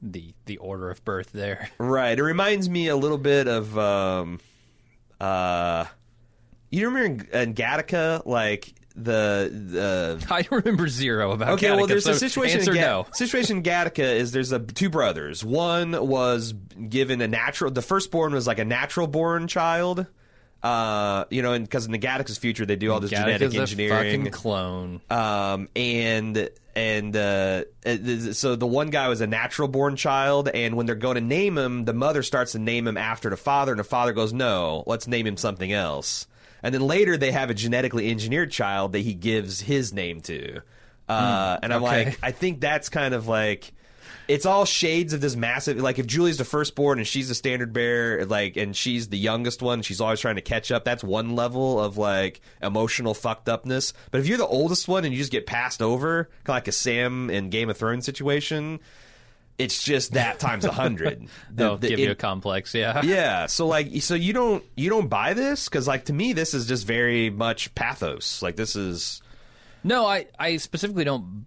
the 0.02 0.34
the 0.46 0.58
order 0.58 0.90
of 0.90 1.04
birth 1.04 1.32
there. 1.32 1.70
Right. 1.78 2.18
It 2.18 2.24
reminds 2.24 2.70
me 2.70 2.88
a 2.88 2.96
little 2.96 3.18
bit 3.18 3.48
of 3.48 3.78
um 3.78 4.40
uh 5.20 5.86
you 6.70 6.88
remember 6.88 7.26
in, 7.34 7.42
in 7.42 7.54
Gattaca 7.54 8.26
like 8.26 8.74
the 8.96 9.52
the 9.52 10.28
I 10.34 10.46
remember 10.50 10.88
zero 10.88 11.32
about. 11.32 11.54
Okay, 11.54 11.72
well, 11.76 11.88
there's 11.88 12.06
so 12.06 12.12
a 12.12 12.16
situation. 12.16 12.60
Answer 12.60 12.72
in 12.72 12.78
Ga- 12.78 12.82
no. 12.82 13.08
Situation 13.14 13.58
in 13.58 13.64
Gattaca 13.64 14.00
is 14.16 14.32
there's 14.32 14.52
a 14.52 14.60
two 14.60 14.90
brothers. 14.90 15.44
One 15.44 16.08
was 16.08 16.54
given 16.90 17.22
a 17.22 17.28
natural. 17.28 17.72
The 17.72 17.82
firstborn 17.82 18.34
was 18.34 18.48
like 18.48 18.60
a 18.60 18.66
natural 18.66 19.08
born 19.08 19.48
child. 19.48 20.08
Uh, 20.64 21.26
you 21.30 21.44
know, 21.44 21.54
and 21.54 21.64
because 21.64 21.86
in 21.86 21.92
the 21.92 22.00
Gattaca's 22.00 22.40
future 22.40 22.66
they 22.66 22.76
do 22.76 22.92
all 22.92 23.00
this 23.00 23.12
genetic 23.12 23.50
Gattaca's 23.52 23.56
a 23.56 23.62
engineering. 23.62 24.20
fucking 24.24 24.32
clone. 24.32 25.02
Um, 25.10 25.70
and 25.76 26.50
and 26.76 27.16
uh, 27.16 27.64
uh, 27.86 27.98
so 28.34 28.56
the 28.56 28.66
one 28.66 28.90
guy 28.90 29.08
was 29.08 29.22
a 29.22 29.28
natural 29.28 29.68
born 29.68 29.96
child, 29.96 30.50
and 30.50 30.76
when 30.76 30.88
they're 30.88 30.96
going 30.96 31.16
to 31.16 31.22
name 31.22 31.58
him, 31.58 31.84
the 31.86 31.94
mother 31.94 32.24
starts 32.24 32.54
to 32.54 32.60
name 32.60 32.88
him 32.88 32.98
after 32.98 33.30
the 33.30 33.38
father, 33.38 33.72
and 33.72 33.80
the 33.80 33.84
father 33.84 34.14
goes, 34.14 34.34
"No, 34.34 34.84
let's 34.88 35.08
name 35.08 35.28
him 35.28 35.38
something 35.38 35.72
else." 35.72 36.28
And 36.64 36.74
then 36.74 36.82
later 36.82 37.18
they 37.18 37.32
have 37.32 37.50
a 37.50 37.54
genetically 37.54 38.10
engineered 38.10 38.52
child 38.52 38.94
that 38.94 39.00
he 39.00 39.14
gives 39.14 39.62
his 39.62 39.94
name 39.94 40.22
to, 40.22 40.62
uh, 41.08 41.58
and 41.62 41.74
I'm 41.74 41.84
okay. 41.84 42.06
like, 42.06 42.20
I 42.22 42.32
think 42.32 42.62
that's 42.62 42.90
kind 42.90 43.14
of 43.14 43.28
like. 43.28 43.74
It's 44.28 44.46
all 44.46 44.66
shades 44.66 45.14
of 45.14 45.22
this 45.22 45.38
massive. 45.38 45.78
Like 45.78 46.00
if 46.00 46.06
Julie's 46.06 46.38
the 46.38 46.44
firstborn 46.44 46.98
and 47.00 47.08
she's 47.08 47.30
the 47.30 47.34
standard 47.34 47.72
bearer, 47.72 48.26
like, 48.26 48.58
and 48.58 48.76
she's 48.76 49.08
the 49.08 49.18
youngest 49.18 49.62
one, 49.62 49.84
she's 49.84 50.02
always 50.02 50.20
trying 50.20 50.36
to 50.36 50.42
catch 50.42 50.70
up. 50.70 50.84
That's 50.84 51.02
one 51.02 51.34
level 51.34 51.80
of 51.80 51.98
like 51.98 52.42
emotional 52.62 53.14
fucked 53.14 53.48
upness. 53.48 53.94
But 54.12 54.20
if 54.20 54.28
you're 54.28 54.38
the 54.38 54.46
oldest 54.46 54.90
one 54.90 55.06
and 55.06 55.14
you 55.14 55.20
just 55.20 55.32
get 55.32 55.46
passed 55.46 55.82
over, 55.82 56.26
kind 56.44 56.50
of 56.50 56.56
like 56.56 56.68
a 56.68 56.74
Sam 56.74 57.30
in 57.30 57.50
Game 57.50 57.70
of 57.70 57.78
Thrones 57.78 58.04
situation, 58.04 58.82
it's 59.58 59.84
just 59.84 60.14
that 60.14 60.40
times 60.40 60.66
a 60.66 60.72
hundred. 60.72 61.22
The- 61.50 61.56
They'll 61.56 61.78
the- 61.78 61.90
give 61.90 62.00
you 62.00 62.12
a 62.12 62.16
complex. 62.16 62.74
Yeah. 62.74 63.02
yeah. 63.06 63.46
So 63.48 63.68
like, 63.68 64.02
so 64.02 64.14
you 64.16 64.34
don't 64.34 64.64
you 64.76 64.90
don't 64.90 65.08
buy 65.08 65.34
this 65.34 65.68
because 65.68 65.88
like 65.88 66.06
to 66.06 66.14
me 66.14 66.34
this 66.34 66.54
is 66.54 66.68
just 66.68 66.86
very 66.86 67.30
much 67.30 67.74
pathos. 67.76 68.42
Like 68.42 68.56
this 68.56 68.76
is 68.76 69.22
No, 69.84 70.06
I 70.06 70.28
I 70.38 70.58
specifically 70.58 71.04
don't. 71.04 71.46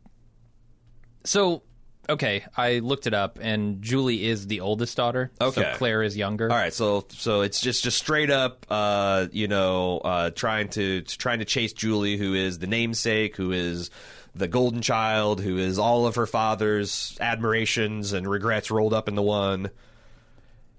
So, 1.24 1.62
okay, 2.08 2.44
I 2.56 2.78
looked 2.78 3.06
it 3.06 3.12
up, 3.14 3.38
and 3.42 3.82
Julie 3.82 4.24
is 4.26 4.46
the 4.46 4.60
oldest 4.60 4.96
daughter. 4.96 5.30
Okay. 5.40 5.60
so 5.60 5.76
Claire 5.76 6.02
is 6.02 6.16
younger. 6.16 6.50
All 6.50 6.56
right, 6.56 6.72
so 6.72 7.04
so 7.10 7.42
it's 7.42 7.60
just 7.60 7.84
just 7.84 7.98
straight 7.98 8.30
up, 8.30 8.66
uh, 8.70 9.26
you 9.32 9.46
know, 9.48 9.98
uh, 9.98 10.30
trying 10.30 10.68
to 10.70 11.02
trying 11.02 11.40
to 11.40 11.44
chase 11.44 11.72
Julie, 11.74 12.16
who 12.16 12.34
is 12.34 12.58
the 12.58 12.66
namesake, 12.66 13.36
who 13.36 13.52
is 13.52 13.90
the 14.34 14.48
golden 14.48 14.80
child, 14.82 15.40
who 15.40 15.58
is 15.58 15.78
all 15.78 16.06
of 16.06 16.14
her 16.16 16.26
father's 16.26 17.16
admirations 17.20 18.12
and 18.12 18.28
regrets 18.28 18.70
rolled 18.70 18.94
up 18.94 19.08
into 19.08 19.22
one. 19.22 19.70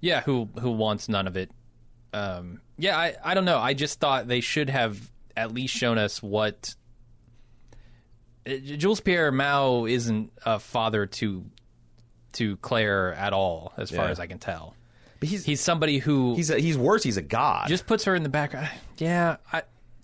Yeah, 0.00 0.22
who 0.22 0.48
who 0.60 0.70
wants 0.72 1.08
none 1.08 1.26
of 1.26 1.36
it? 1.36 1.50
Um, 2.12 2.60
yeah, 2.78 2.98
I 2.98 3.14
I 3.24 3.34
don't 3.34 3.44
know. 3.44 3.58
I 3.58 3.74
just 3.74 4.00
thought 4.00 4.26
they 4.28 4.40
should 4.40 4.68
have 4.70 4.98
at 5.36 5.52
least 5.52 5.74
shown 5.74 5.98
us 5.98 6.22
what. 6.22 6.74
Uh, 8.46 8.54
Jules 8.56 9.00
Pierre 9.00 9.30
Mao 9.30 9.84
isn't 9.86 10.32
a 10.44 10.58
father 10.58 11.06
to 11.06 11.44
to 12.34 12.56
Claire 12.58 13.12
at 13.14 13.32
all, 13.32 13.72
as 13.76 13.90
far 13.90 14.06
Yeah. 14.06 14.10
as 14.10 14.18
I 14.20 14.26
can 14.26 14.38
tell. 14.38 14.74
But 15.20 15.28
he's 15.28 15.40
he's 15.40 15.46
He's 15.46 15.60
somebody 15.60 15.98
who 15.98 16.34
he's, 16.34 16.50
a, 16.50 16.58
he's 16.58 16.76
worse. 16.76 17.02
He's 17.04 17.16
a 17.18 17.22
god. 17.22 17.68
just 17.68 17.86
puts 17.86 18.04
her 18.04 18.14
in 18.16 18.22
the 18.24 18.28
background. 18.28 18.70
Yeah, 18.98 19.36
I 19.52 19.62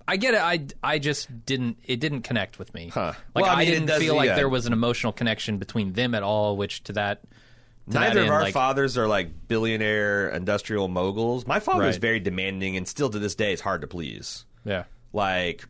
I 0.09 0.17
get 0.17 0.35
it. 0.35 0.41
I 0.41 0.67
I 0.83 0.99
just 0.99 1.29
didn't. 1.47 1.79
It 1.85 2.01
didn't 2.01 2.23
connect 2.23 2.59
with 2.59 2.73
me. 2.75 2.89
Huh. 2.93 3.13
Like 3.35 3.45
Well, 3.45 3.45
I 3.45 3.55
I, 3.55 3.59
mean, 3.59 3.69
it 3.69 3.71
didn't 3.73 3.87
does- 3.87 3.99
feel 4.03 4.17
like 4.17 4.29
yeah. 4.29 4.35
there 4.37 4.49
was 4.49 4.67
an 4.67 4.73
emotional 4.73 5.13
connection 5.13 5.59
between 5.59 5.93
them 5.93 6.15
at 6.15 6.23
all. 6.23 6.57
Which 6.57 6.83
to 6.85 6.93
that. 6.95 7.23
To 7.23 7.95
that 7.95 8.01
Neither 8.01 8.21
of 8.21 8.25
end, 8.27 8.35
our 8.35 8.43
like, 8.43 8.55
fathers 8.55 8.99
are 8.99 9.07
like 9.07 9.31
billionaire 9.49 10.29
industrial 10.31 10.89
moguls. 10.89 11.47
My 11.47 11.61
father 11.61 11.85
is 11.89 11.95
Right. 11.97 12.01
very 12.03 12.21
demanding, 12.21 12.77
and 12.77 12.87
still 12.89 13.09
to 13.11 13.19
this 13.19 13.35
day, 13.35 13.53
is 13.53 13.61
hard 13.61 13.81
to 13.83 13.87
please. 13.87 14.45
Yeah. 14.65 14.85
Like, 15.15 15.65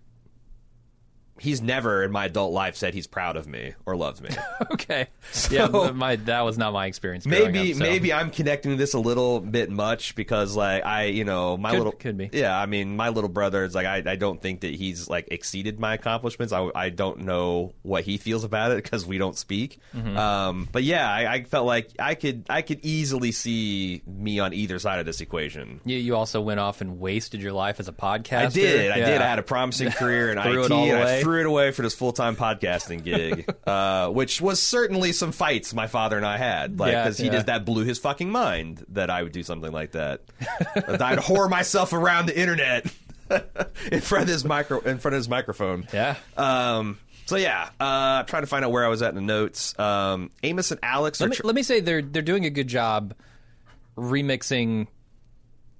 he's 1.40 1.60
never 1.62 2.02
in 2.02 2.10
my 2.12 2.26
adult 2.26 2.52
life 2.52 2.76
said 2.76 2.94
he's 2.94 3.06
proud 3.06 3.36
of 3.36 3.46
me 3.46 3.74
or 3.86 3.96
loves 3.96 4.20
me. 4.20 4.30
Okay. 4.72 5.06
yeah, 5.50 5.66
my 5.94 6.16
that 6.16 6.42
was 6.42 6.56
not 6.58 6.72
my 6.72 6.86
experience. 6.86 7.26
maybe 7.26 7.72
up, 7.72 7.78
so. 7.78 7.82
maybe 7.82 8.12
I'm 8.12 8.30
connecting 8.30 8.76
this 8.76 8.94
a 8.94 8.98
little 8.98 9.40
bit 9.40 9.70
much 9.70 10.14
because 10.14 10.54
like 10.56 10.84
I 10.84 11.04
you 11.04 11.24
know 11.24 11.56
my 11.56 11.70
Could- 11.70 11.78
little 11.78 11.92
could 11.92 12.16
be. 12.16 12.30
yeah 12.32 12.58
I 12.58 12.66
mean 12.66 12.96
my 12.96 13.08
little 13.10 13.30
brother 13.30 13.64
is 13.64 13.74
like 13.74 13.86
I, 13.86 14.02
I 14.06 14.16
don't 14.16 14.40
think 14.40 14.60
that 14.60 14.74
he's 14.74 15.08
like 15.08 15.28
exceeded 15.30 15.78
my 15.80 15.94
accomplishments 15.94 16.52
I, 16.52 16.68
I 16.74 16.90
don't 16.90 17.20
know 17.20 17.72
what 17.82 18.04
he 18.04 18.18
feels 18.18 18.44
about 18.44 18.72
it 18.72 18.82
because 18.82 19.06
we 19.06 19.18
don't 19.18 19.36
speak 19.36 19.78
Mm-hmm. 19.94 20.16
um 20.16 20.68
but 20.70 20.82
yeah 20.84 21.10
I, 21.10 21.32
I 21.34 21.42
felt 21.44 21.66
like 21.66 21.90
I 21.98 22.14
could 22.14 22.46
I 22.50 22.62
could 22.62 22.80
easily 22.84 23.32
see 23.32 24.02
me 24.06 24.38
on 24.40 24.52
either 24.52 24.78
side 24.78 24.98
of 25.00 25.06
this 25.06 25.20
equation 25.20 25.80
You, 25.84 25.96
you 25.98 26.14
also 26.16 26.40
went 26.40 26.60
off 26.60 26.80
and 26.80 26.98
wasted 27.00 27.40
your 27.42 27.52
life 27.52 27.80
as 27.80 27.88
a 27.88 27.92
podcaster. 27.92 28.46
I 28.46 28.46
did. 28.48 28.90
I 28.90 28.96
did. 28.96 29.20
I 29.22 29.26
had 29.28 29.38
a 29.38 29.42
promising 29.42 29.90
career 29.90 30.30
in 30.32 30.40
Threw 30.42 30.60
IT, 30.62 30.66
it 30.66 30.72
all 30.72 30.84
and 30.84 30.96
I 30.96 31.00
away. 31.00 31.22
Threw 31.28 31.40
it 31.40 31.46
away 31.46 31.72
for 31.72 31.82
this 31.82 31.94
full 31.94 32.12
time 32.12 32.36
podcasting 32.36 33.04
gig, 33.04 33.46
uh, 33.66 34.08
which 34.08 34.40
was 34.40 34.62
certainly 34.62 35.12
some 35.12 35.30
fights 35.30 35.74
my 35.74 35.86
father 35.86 36.16
and 36.16 36.24
I 36.24 36.38
had, 36.38 36.80
like 36.80 36.92
Yeah, 36.92 37.04
because 37.04 37.18
he 37.18 37.26
yeah. 37.26 37.32
just 37.32 37.46
that 37.46 37.66
blew 37.66 37.84
his 37.84 37.98
fucking 37.98 38.30
mind 38.30 38.82
that 38.88 39.10
I 39.10 39.22
would 39.22 39.32
do 39.32 39.42
something 39.42 39.70
like 39.70 39.92
that. 39.92 40.22
That 40.74 41.02
I'd 41.02 41.18
whore 41.18 41.50
myself 41.50 41.92
around 41.92 42.26
the 42.26 42.40
internet 42.40 42.86
in 43.92 44.00
front 44.00 44.22
of 44.22 44.28
his 44.28 44.46
micro 44.46 44.78
in 44.80 44.98
front 44.98 45.14
of 45.14 45.18
his 45.18 45.28
microphone. 45.28 45.86
Yeah. 45.92 46.16
Um. 46.38 46.98
So 47.26 47.36
yeah, 47.36 47.68
uh, 47.78 48.22
trying 48.22 48.42
to 48.42 48.46
find 48.46 48.64
out 48.64 48.72
where 48.72 48.86
I 48.86 48.88
was 48.88 49.02
at 49.02 49.10
in 49.10 49.16
the 49.16 49.20
notes. 49.20 49.78
Um, 49.78 50.30
Amos 50.42 50.70
and 50.70 50.80
Alex 50.82 51.20
are 51.20 51.24
Let 51.24 51.30
me, 51.30 51.36
tr- 51.36 51.46
let 51.46 51.54
me 51.54 51.62
say 51.62 51.80
they're 51.80 52.00
they're 52.00 52.22
doing 52.22 52.46
a 52.46 52.50
good 52.50 52.68
job 52.68 53.12
remixing 53.98 54.86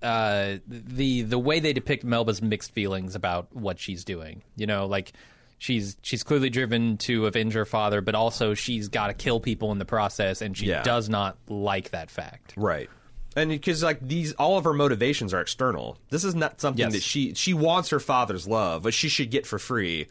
uh, 0.03 0.57
the 0.67 1.23
the 1.23 1.39
way 1.39 1.59
they 1.61 1.73
depict 1.73 2.05
Melba's 2.05 2.43
mixed 2.43 2.73
feelings 2.73 3.15
about 3.15 3.57
what 3.57 3.79
she's 3.79 4.05
doing. 4.05 4.43
You 4.57 4.67
know, 4.67 4.85
like 4.85 5.15
she's 5.59 5.97
she's 6.03 6.23
clearly 6.23 6.51
driven 6.51 6.97
to 6.99 7.27
avenge 7.27 7.53
her 7.55 7.65
father, 7.65 8.01
but 8.01 8.15
also 8.15 8.55
she's 8.55 8.89
got 8.89 9.09
to 9.09 9.15
kill 9.15 9.41
people 9.41 9.73
in 9.73 9.79
the 9.79 9.85
process, 9.85 10.41
and 10.43 10.57
she 10.57 10.67
Yeah. 10.67 10.83
does 10.83 11.09
not 11.09 11.37
like 11.49 11.91
that 11.91 12.11
fact. 12.11 12.55
Right. 12.57 12.89
And 13.37 13.51
because 13.51 13.85
like 13.85 14.01
these, 14.01 14.33
all 14.33 14.59
of 14.59 14.65
her 14.65 14.73
motivations 14.73 15.33
are 15.33 15.41
external. 15.41 15.97
This 16.11 16.25
is 16.25 16.35
not 16.35 16.61
something 16.61 16.81
Yes. 16.87 16.95
that 16.95 17.03
she 17.03 17.35
she 17.35 17.55
wants 17.55 17.91
her 17.91 18.01
father's 18.01 18.49
love, 18.49 18.83
but 18.83 18.95
she 18.95 19.09
should 19.09 19.31
get 19.31 19.47
for 19.47 19.59
free. 19.61 20.09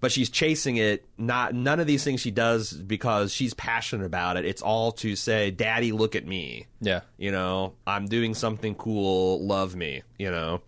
But 0.00 0.10
she's 0.10 0.28
chasing 0.28 0.76
it. 0.78 1.04
Not 1.16 1.54
none 1.54 1.78
of 1.78 1.86
these 1.86 2.02
things 2.02 2.20
she 2.20 2.32
does 2.32 2.72
because 2.72 3.32
she's 3.32 3.54
passionate 3.54 4.06
about 4.06 4.38
it. 4.38 4.44
It's 4.44 4.62
all 4.62 4.90
to 4.92 5.14
say, 5.14 5.52
"Daddy, 5.52 5.92
look 5.92 6.16
at 6.16 6.26
me." 6.26 6.66
Yeah. 6.80 7.02
You 7.16 7.30
know, 7.30 7.74
I'm 7.86 8.06
doing 8.06 8.34
something 8.34 8.74
cool. 8.74 9.46
Love 9.46 9.76
me. 9.76 10.02
You 10.18 10.30
know. 10.32 10.62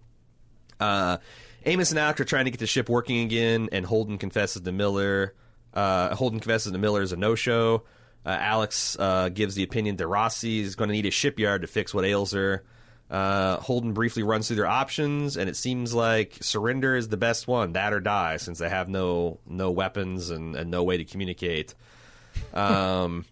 Uh, 0.79 1.17
Amos 1.67 1.91
and 1.91 1.99
Alec 1.99 2.21
are 2.21 2.25
trying 2.25 2.45
to 2.45 2.53
get 2.53 2.61
the 2.61 2.67
ship 2.67 2.89
working 2.89 3.25
again, 3.25 3.69
and 3.73 3.85
Holden 3.85 4.19
confesses 4.19 4.63
to 4.63 4.71
Miller. 4.71 5.35
Uh, 5.75 6.15
Holden 6.15 6.39
confesses 6.39 6.71
to 6.71 6.79
Miller 6.79 7.03
is 7.03 7.13
a 7.13 7.17
no-show. 7.17 7.83
Uh, 8.25 8.29
Alex 8.41 8.97
uh, 8.99 9.29
gives 9.31 9.57
the 9.57 9.65
opinion 9.65 9.97
that 9.97 10.07
Roci 10.07 10.61
is 10.61 10.77
going 10.77 10.89
to 10.89 10.95
need 10.95 11.07
a 11.07 11.11
shipyard 11.11 11.63
to 11.63 11.67
fix 11.67 11.93
what 11.93 12.05
ails 12.05 12.33
her. 12.33 12.65
Uh, 13.11 13.57
Holden 13.57 13.93
briefly 13.95 14.23
runs 14.23 14.47
through 14.47 14.57
their 14.57 14.67
options, 14.67 15.37
and 15.37 15.49
it 15.51 15.57
seems 15.57 15.93
like 15.93 16.39
surrender 16.41 16.97
is 16.97 17.09
the 17.09 17.17
best 17.17 17.49
one, 17.49 17.73
that 17.73 17.93
or 17.93 18.01
die, 18.01 18.37
since 18.37 18.59
they 18.59 18.69
have 18.69 18.89
no 18.89 19.39
no 19.45 19.73
weapons 19.73 20.31
and, 20.31 20.55
and 20.55 20.71
no 20.71 20.85
way 20.85 20.97
to 20.97 21.05
communicate. 21.05 21.75
Um, 22.55 23.25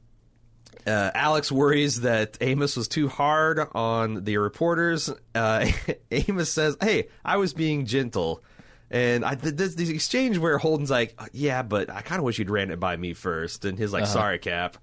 Uh, 0.86 1.10
Alex 1.14 1.50
worries 1.50 2.02
that 2.02 2.36
Amos 2.40 2.76
was 2.76 2.88
too 2.88 3.08
hard 3.08 3.58
on 3.74 4.24
the 4.24 4.36
reporters. 4.36 5.10
Uh, 5.34 5.66
Amos 6.10 6.50
says, 6.50 6.76
"Hey, 6.80 7.08
I 7.24 7.36
was 7.38 7.54
being 7.54 7.86
gentle." 7.86 8.42
And 8.90 9.24
I 9.24 9.34
th- 9.34 9.54
this, 9.54 9.74
this 9.74 9.88
exchange 9.88 10.38
where 10.38 10.58
Holden's 10.58 10.90
like, 10.90 11.18
"Yeah, 11.32 11.62
but 11.62 11.90
I 11.90 12.02
kind 12.02 12.18
of 12.18 12.24
wish 12.24 12.38
you'd 12.38 12.50
ran 12.50 12.70
it 12.70 12.78
by 12.78 12.96
me 12.96 13.14
first. 13.14 13.64
and 13.64 13.78
he's 13.78 13.92
like, 13.92 14.06
"Sorry, 14.06 14.38
Cap." 14.38 14.76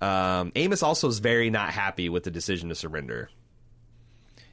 Um, 0.00 0.52
Amos 0.56 0.82
also 0.82 1.08
is 1.08 1.20
very 1.20 1.48
not 1.50 1.70
happy 1.70 2.08
with 2.08 2.24
the 2.24 2.30
decision 2.30 2.68
to 2.68 2.74
surrender. 2.74 3.30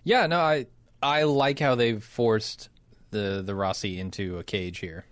Yeah, 0.04 0.28
no, 0.28 0.40
I 0.40 0.68
I 1.04 1.24
like 1.24 1.60
how 1.60 1.76
they've 1.76 2.04
forced 2.04 2.70
the 3.12 3.42
the 3.46 3.54
Roci 3.54 3.98
into 3.98 4.38
a 4.38 4.44
cage 4.44 4.80
here. 4.80 5.06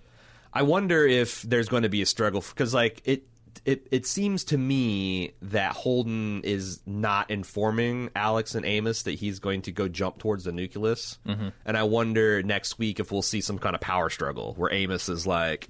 I 0.54 0.64
wonder 0.64 1.06
if 1.06 1.42
there's 1.42 1.70
going 1.70 1.84
to 1.84 1.90
be 1.90 2.02
a 2.02 2.06
struggle 2.06 2.42
because, 2.42 2.74
like, 2.74 3.02
it 3.06 3.24
it 3.66 3.88
it 3.92 4.06
seems 4.06 4.44
to 4.46 4.58
me 4.58 5.34
that 5.42 5.74
Holden 5.74 6.42
is 6.44 6.82
not 6.86 7.30
informing 7.30 8.10
Alex 8.16 8.56
and 8.56 8.66
Amos 8.66 9.04
that 9.04 9.14
he's 9.14 9.40
going 9.40 9.64
to 9.64 9.72
go 9.72 9.88
jump 9.88 10.18
towards 10.18 10.44
the 10.44 10.52
nucleus, 10.52 11.20
mm-hmm. 11.26 11.50
and 11.66 11.78
I 11.78 11.84
wonder 11.84 12.44
next 12.44 12.80
week 12.80 13.00
if 13.00 13.12
we'll 13.12 13.22
see 13.22 13.42
some 13.42 13.60
kind 13.60 13.76
of 13.76 13.82
power 13.82 14.10
struggle 14.10 14.54
where 14.56 14.72
Amos 14.72 15.10
is 15.10 15.28
like, 15.28 15.70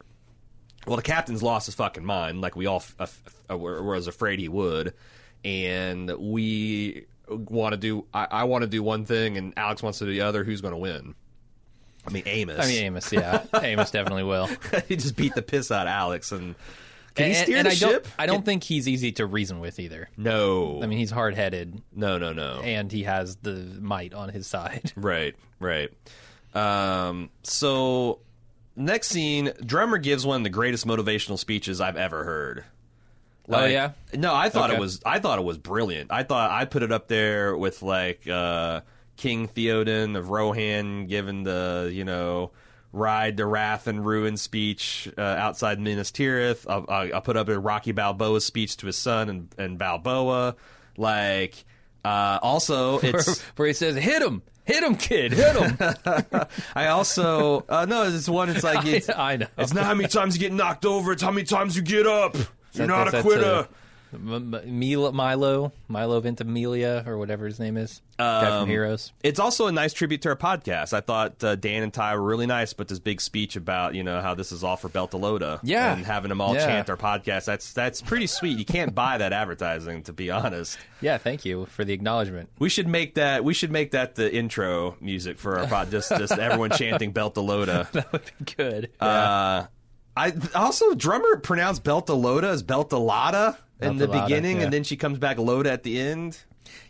"Well, 0.86 0.96
the 0.96 1.02
captain's 1.02 1.44
lost 1.44 1.66
his 1.68 1.76
fucking 1.76 2.06
mind, 2.06 2.42
like 2.42 2.56
we 2.56 2.66
all 2.66 2.78
f- 2.78 2.96
f- 3.00 3.22
f- 3.50 3.58
was 3.58 4.08
afraid 4.08 4.40
he 4.40 4.50
would, 4.50 4.94
and 5.44 6.12
we 6.18 7.06
want 7.28 7.74
to 7.74 7.78
do. 7.78 8.06
I, 8.14 8.28
I 8.32 8.44
want 8.46 8.64
to 8.64 8.68
do 8.68 8.84
one 8.84 9.06
thing, 9.06 9.38
and 9.38 9.54
Alex 9.58 9.84
wants 9.84 10.00
to 10.00 10.06
do 10.06 10.12
the 10.12 10.22
other. 10.22 10.44
Who's 10.44 10.62
going 10.62 10.74
to 10.74 10.80
win?" 10.80 11.16
I 12.08 12.10
mean, 12.10 12.24
Amos. 12.26 12.60
I 12.64 12.68
mean, 12.68 12.84
Amos, 12.84 13.12
yeah, 13.12 13.44
Amos 13.62 13.92
definitely 13.92 14.24
will. 14.24 14.50
he 14.88 14.96
just 14.96 15.16
beat 15.16 15.36
the 15.36 15.42
piss 15.42 15.72
out 15.72 15.88
of 15.88 15.92
Alex, 15.92 16.32
and 16.32 16.56
can 17.18 17.26
and, 17.26 17.36
he 17.36 17.44
steer 17.44 17.58
and 17.58 17.66
the 17.66 17.72
I 17.72 17.74
ship? 17.74 18.04
don't, 18.04 18.14
I 18.20 18.26
don't 18.28 18.46
think 18.46 18.64
he's 18.64 18.88
easy 18.88 19.12
to 19.14 19.26
reason 19.26 19.60
with 19.60 19.80
either. 19.80 20.10
No, 20.18 20.82
I 20.82 20.86
mean, 20.86 21.00
he's 21.00 21.12
hard 21.12 21.36
headed, 21.36 21.82
no, 21.94 22.18
no, 22.18 22.32
no. 22.32 22.62
and 22.64 22.92
he 22.92 23.04
has 23.04 23.38
the 23.38 23.54
might 23.54 24.14
on 24.14 24.30
his 24.30 24.48
side. 24.48 24.94
Right, 25.08 25.36
right. 25.60 25.90
Um, 26.54 27.30
so 27.44 28.20
next 28.76 29.08
scene, 29.08 29.52
drummer 29.66 29.98
gives 29.98 30.26
one 30.26 30.38
of 30.38 30.44
the 30.44 30.50
greatest 30.50 30.86
motivational 30.86 31.38
speeches 31.38 31.80
I've 31.80 31.98
ever 31.98 32.24
heard. 32.24 32.66
Oh, 33.50 33.66
yeah? 33.66 33.92
No, 34.14 34.36
I 34.36 34.50
thought 34.50 34.72
it 34.72 34.80
was. 34.80 35.02
I 35.06 35.20
thought 35.20 35.40
it 35.40 35.46
was 35.46 35.58
brilliant. 35.58 36.12
I 36.12 36.24
thought 36.24 36.52
I 36.52 36.66
put 36.66 36.84
it 36.84 36.92
up 36.92 37.08
there 37.08 37.56
with 37.56 37.82
like 37.82 38.28
uh, 38.28 38.82
King 39.16 39.48
Theoden 39.48 40.18
of 40.18 40.30
Rohan 40.30 41.08
giving 41.08 41.44
the 41.44 41.90
you 41.94 42.04
know 42.04 42.52
ride 42.92 43.38
to 43.38 43.46
wrath 43.46 43.88
and 43.88 44.06
ruin 44.06 44.38
speech 44.38 45.10
uh, 45.18 45.22
outside 45.22 45.80
Minas 45.80 46.12
Tirith. 46.12 46.66
I'll, 46.70 46.86
I'll, 46.88 47.16
I'll 47.16 47.22
put 47.22 47.38
up 47.38 47.50
a 47.50 47.60
Rocky 47.60 47.92
Balboa 47.92 48.42
speech 48.42 48.78
to 48.78 48.88
his 48.88 48.98
son 48.98 49.30
and, 49.30 49.56
and 49.58 49.78
Balboa. 49.78 50.56
Like 50.98 51.66
uh, 52.04 52.40
also, 52.42 53.00
it's 53.04 53.42
Where 53.42 53.68
he 53.68 53.74
says, 53.74 53.96
"Hit 53.96 54.22
him, 54.22 54.42
hit 54.64 54.84
him, 54.84 54.96
kid, 54.96 55.34
hit 55.34 55.56
him." 55.56 55.78
I 56.76 56.88
also 56.88 57.66
uh, 57.70 57.86
no, 57.86 58.04
it's 58.04 58.30
one. 58.30 58.50
It's 58.50 58.64
like 58.64 58.86
it's, 58.88 59.10
I 59.10 59.38
know. 59.38 59.48
it's 59.58 59.74
not 59.74 59.86
how 59.86 59.94
many 59.94 60.10
times 60.10 60.36
you 60.36 60.40
get 60.40 60.54
knocked 60.54 60.86
over; 60.86 61.12
it's 61.12 61.22
how 61.22 61.32
many 61.32 61.46
times 61.46 61.76
you 61.76 61.82
get 61.82 62.08
up. 62.08 62.36
You're 62.74 62.88
not 62.88 63.14
a 63.14 63.22
quitter. 63.22 63.68
That's, 64.12 64.14
M- 64.14 64.54
M- 64.54 64.80
Milo, 64.80 65.12
Milo, 65.12 65.72
Milo 65.88 66.20
Ventimiglia, 66.22 67.04
or 67.08 67.18
whatever 67.18 67.46
his 67.46 67.60
name 67.60 67.78
is, 67.78 68.02
guy 68.18 68.46
Um, 68.48 68.62
from 68.64 68.70
Heroes. 68.70 69.12
It's 69.24 69.40
also 69.40 69.68
a 69.68 69.72
nice 69.72 69.94
tribute 69.94 70.22
to 70.24 70.30
our 70.30 70.36
podcast. 70.36 70.94
I 70.94 71.02
thought 71.02 71.44
uh, 71.44 71.56
Dan 71.56 71.84
and 71.84 71.94
Ty 71.94 72.16
were 72.16 72.22
really 72.24 72.46
nice, 72.46 72.74
but 72.74 72.88
this 72.88 73.00
big 73.00 73.22
speech 73.22 73.56
about 73.56 73.96
you 73.96 74.04
know 74.04 74.22
how 74.22 74.34
this 74.34 74.52
is 74.52 74.64
all 74.64 74.78
for 74.78 74.90
Beltalowda, 74.90 75.60
Yeah. 75.64 75.94
and 75.94 76.06
having 76.06 76.30
them 76.30 76.42
all 76.42 76.54
Yeah. 76.56 76.66
chant 76.66 76.90
our 76.90 76.98
podcast. 76.98 77.46
That's 77.46 77.74
that's 77.74 78.02
pretty 78.02 78.28
sweet. 78.28 78.58
You 78.58 78.66
can't 78.66 78.94
buy 78.96 79.18
that 79.18 79.34
advertising, 79.34 80.04
to 80.04 80.14
be 80.14 80.32
honest. 80.32 80.78
Yeah, 81.02 81.18
thank 81.18 81.46
you 81.46 81.66
for 81.68 81.86
the 81.86 81.94
acknowledgement. 81.94 82.50
We 82.60 82.70
should 82.70 82.88
make 82.88 83.16
that. 83.16 83.44
We 83.44 83.54
should 83.54 83.72
make 83.72 83.92
that 83.92 84.16
the 84.16 84.34
intro 84.34 84.96
music 85.02 85.38
for 85.40 85.60
our 85.60 85.68
pod. 85.68 85.92
Just 85.92 86.10
just 86.10 86.34
everyone 86.34 86.72
chanting 86.72 87.14
Beltalowda. 87.14 87.92
That 87.98 88.12
would 88.12 88.22
be 88.40 88.54
good. 88.56 88.90
Uh, 89.00 89.66
I 90.16 90.34
also 90.56 90.94
drummer 90.96 91.38
pronounced 91.38 91.84
Beltalowda 91.84 92.46
as 92.46 92.64
Beltalada 92.64 93.58
in 93.82 93.98
the 93.98 94.08
Beltalowda, 94.08 94.24
beginning, 94.24 94.58
yeah. 94.58 94.64
and 94.64 94.74
then 94.74 94.84
she 94.84 94.98
comes 94.98 95.18
back 95.20 95.38
loaded 95.38 95.72
at 95.72 95.84
the 95.84 96.00
end. 96.00 96.38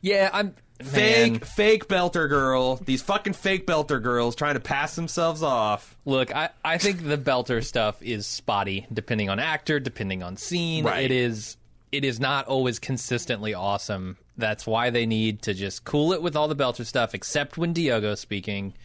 yeah, 0.02 0.30
I'm 0.34 0.54
Fake, 0.82 1.32
man, 1.32 1.40
fake 1.40 1.88
belter 1.88 2.30
girl. 2.30 2.76
These 2.76 3.02
fucking 3.02 3.34
fake 3.34 3.66
belter 3.66 4.02
girls 4.02 4.36
trying 4.36 4.54
to 4.54 4.60
pass 4.60 4.96
themselves 4.96 5.42
off. 5.42 5.98
Look, 6.06 6.36
I, 6.36 6.50
I 6.64 6.78
think 6.78 7.04
the 7.04 7.18
Belter 7.18 7.66
stuff 7.66 8.02
is 8.04 8.28
spotty, 8.28 8.86
depending 8.94 9.30
on 9.30 9.40
actor, 9.40 9.80
depending 9.80 10.22
on 10.22 10.38
scene. 10.38 10.86
Right. 10.86 11.06
It 11.06 11.12
is 11.12 11.58
it 11.92 12.06
is 12.06 12.20
not 12.20 12.46
always 12.46 12.78
consistently 12.78 13.56
awesome. 13.56 14.18
That's 14.38 14.68
why 14.68 14.92
they 14.92 15.08
need 15.08 15.42
to 15.44 15.56
just 15.56 15.84
cool 15.84 16.14
it 16.14 16.22
with 16.22 16.36
all 16.36 16.48
the 16.48 16.56
Belter 16.56 16.86
stuff, 16.86 17.16
except 17.16 17.58
when 17.58 17.74
Diogo's 17.74 18.20
speaking, 18.20 18.76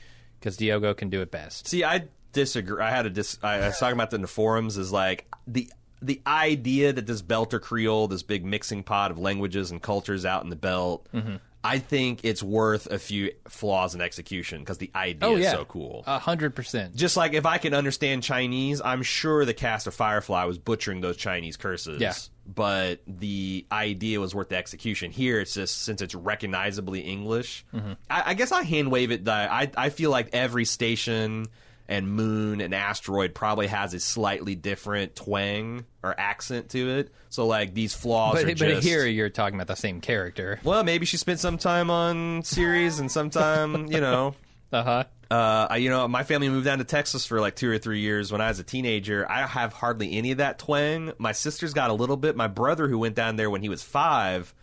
because 0.41 0.57
Diogo 0.57 0.95
can 0.95 1.11
do 1.11 1.21
it 1.21 1.31
best. 1.31 1.69
See, 1.69 1.85
I 1.85 2.05
disagree. 2.33 2.83
I 2.83 2.89
had 2.89 3.05
a 3.05 3.11
dis. 3.11 3.39
I, 3.43 3.57
I 3.57 3.67
was 3.67 3.79
talking 3.79 3.95
about 3.95 4.11
that 4.11 4.17
in 4.17 4.23
the 4.23 4.29
forums. 4.29 4.79
Is 4.79 4.93
like 4.93 5.27
the 5.47 5.71
the 6.03 6.21
idea 6.27 6.93
that 6.93 7.07
this 7.07 7.23
belter 7.23 7.61
Creole, 7.61 8.09
this 8.09 8.23
big 8.23 8.45
mixing 8.45 8.83
pot 8.83 9.11
of 9.11 9.19
languages 9.19 9.71
and 9.71 9.81
cultures 9.81 10.25
out 10.25 10.43
in 10.45 10.51
the 10.51 10.57
belt. 10.57 11.09
Mm-hmm. 11.15 11.37
I 11.65 11.79
think 11.79 12.25
it's 12.25 12.43
worth 12.43 12.91
a 12.91 12.99
few 12.99 13.31
flaws 13.47 13.95
in 13.95 14.01
execution 14.01 14.59
because 14.59 14.79
the 14.79 14.91
idea 14.97 15.29
Oh 15.29 15.37
is 15.37 15.49
so 15.49 15.65
cool. 15.65 16.03
a 16.09 16.19
hundred 16.19 16.57
percent. 16.57 16.97
just 16.97 17.17
like 17.17 17.35
if 17.35 17.47
I 17.47 17.59
can 17.59 17.73
understand 17.73 18.25
Chinese, 18.25 18.81
I'm 18.85 19.05
sure 19.05 19.45
the 19.45 19.55
cast 19.55 19.87
of 19.87 19.95
Firefly 19.95 20.45
was 20.45 20.59
butchering 20.59 21.01
those 21.03 21.17
Chinese 21.17 21.57
curses. 21.57 22.01
Yeah. 22.01 22.15
But 22.53 23.03
the 23.07 23.65
idea 23.71 24.19
was 24.19 24.35
worth 24.35 24.49
the 24.49 24.57
execution. 24.57 25.13
Here, 25.13 25.39
it's 25.39 25.55
just 25.55 25.83
since 25.83 26.03
it's 26.03 26.17
recognizably 26.17 26.99
English. 27.03 27.65
Mm-hmm. 27.73 27.93
I, 28.11 28.23
I 28.31 28.35
guess 28.35 28.51
I 28.51 28.65
hand 28.65 28.91
wave 28.91 29.13
it. 29.13 29.27
That 29.27 29.53
I 29.53 29.71
I 29.77 29.91
feel 29.91 30.11
like 30.11 30.31
every 30.33 30.65
station 30.65 31.47
and 31.89 32.11
moon 32.11 32.61
and 32.61 32.75
asteroid 32.75 33.35
probably 33.35 33.67
has 33.67 33.95
a 33.95 34.01
slightly 34.01 34.55
different 34.55 35.15
twang 35.17 35.85
or 36.03 36.15
accent 36.19 36.71
to 36.71 36.91
it. 36.99 37.13
So 37.29 37.47
like 37.47 37.75
these 37.75 37.95
flaws 37.95 38.35
But, 38.35 38.47
but 38.47 38.57
just 38.57 38.87
here 38.87 39.07
you're 39.07 39.29
talking 39.31 39.55
about 39.55 39.67
the 39.67 39.77
same 39.77 40.01
character. 40.01 40.61
well, 40.65 40.85
maybe 40.85 41.07
she 41.07 41.17
spent 41.17 41.41
some 41.41 41.59
time 41.59 41.91
on 41.91 42.43
Ceres 42.45 42.99
and 42.99 43.11
some 43.11 43.31
time, 43.31 43.87
you 43.87 44.01
know. 44.01 44.35
Uh 44.73 44.83
huh. 44.83 45.05
Uh, 45.31 45.67
I, 45.69 45.77
you 45.77 45.91
know, 45.91 46.09
my 46.09 46.25
family 46.25 46.49
moved 46.49 46.65
down 46.65 46.79
to 46.79 46.85
Texas 46.85 47.27
for 47.27 47.43
like 47.43 47.57
two 47.57 47.71
or 47.71 47.77
three 47.77 48.01
years 48.01 48.33
when 48.33 48.41
I 48.41 48.49
was 48.49 48.59
a 48.59 48.65
teenager. 48.65 49.31
I 49.31 49.47
have 49.47 49.75
hardly 49.75 50.17
any 50.17 50.31
of 50.33 50.39
that 50.39 50.59
twang. 50.59 51.13
My 51.19 51.33
sister's 51.33 51.75
got 51.75 51.91
a 51.91 51.93
little 51.93 52.17
bit. 52.17 52.37
My 52.37 52.47
brother, 52.49 52.89
who 52.89 52.99
went 52.99 53.15
down 53.15 53.37
there 53.37 53.51
when 53.51 53.61
he 53.61 53.69
was 53.69 53.83
five, 53.83 54.55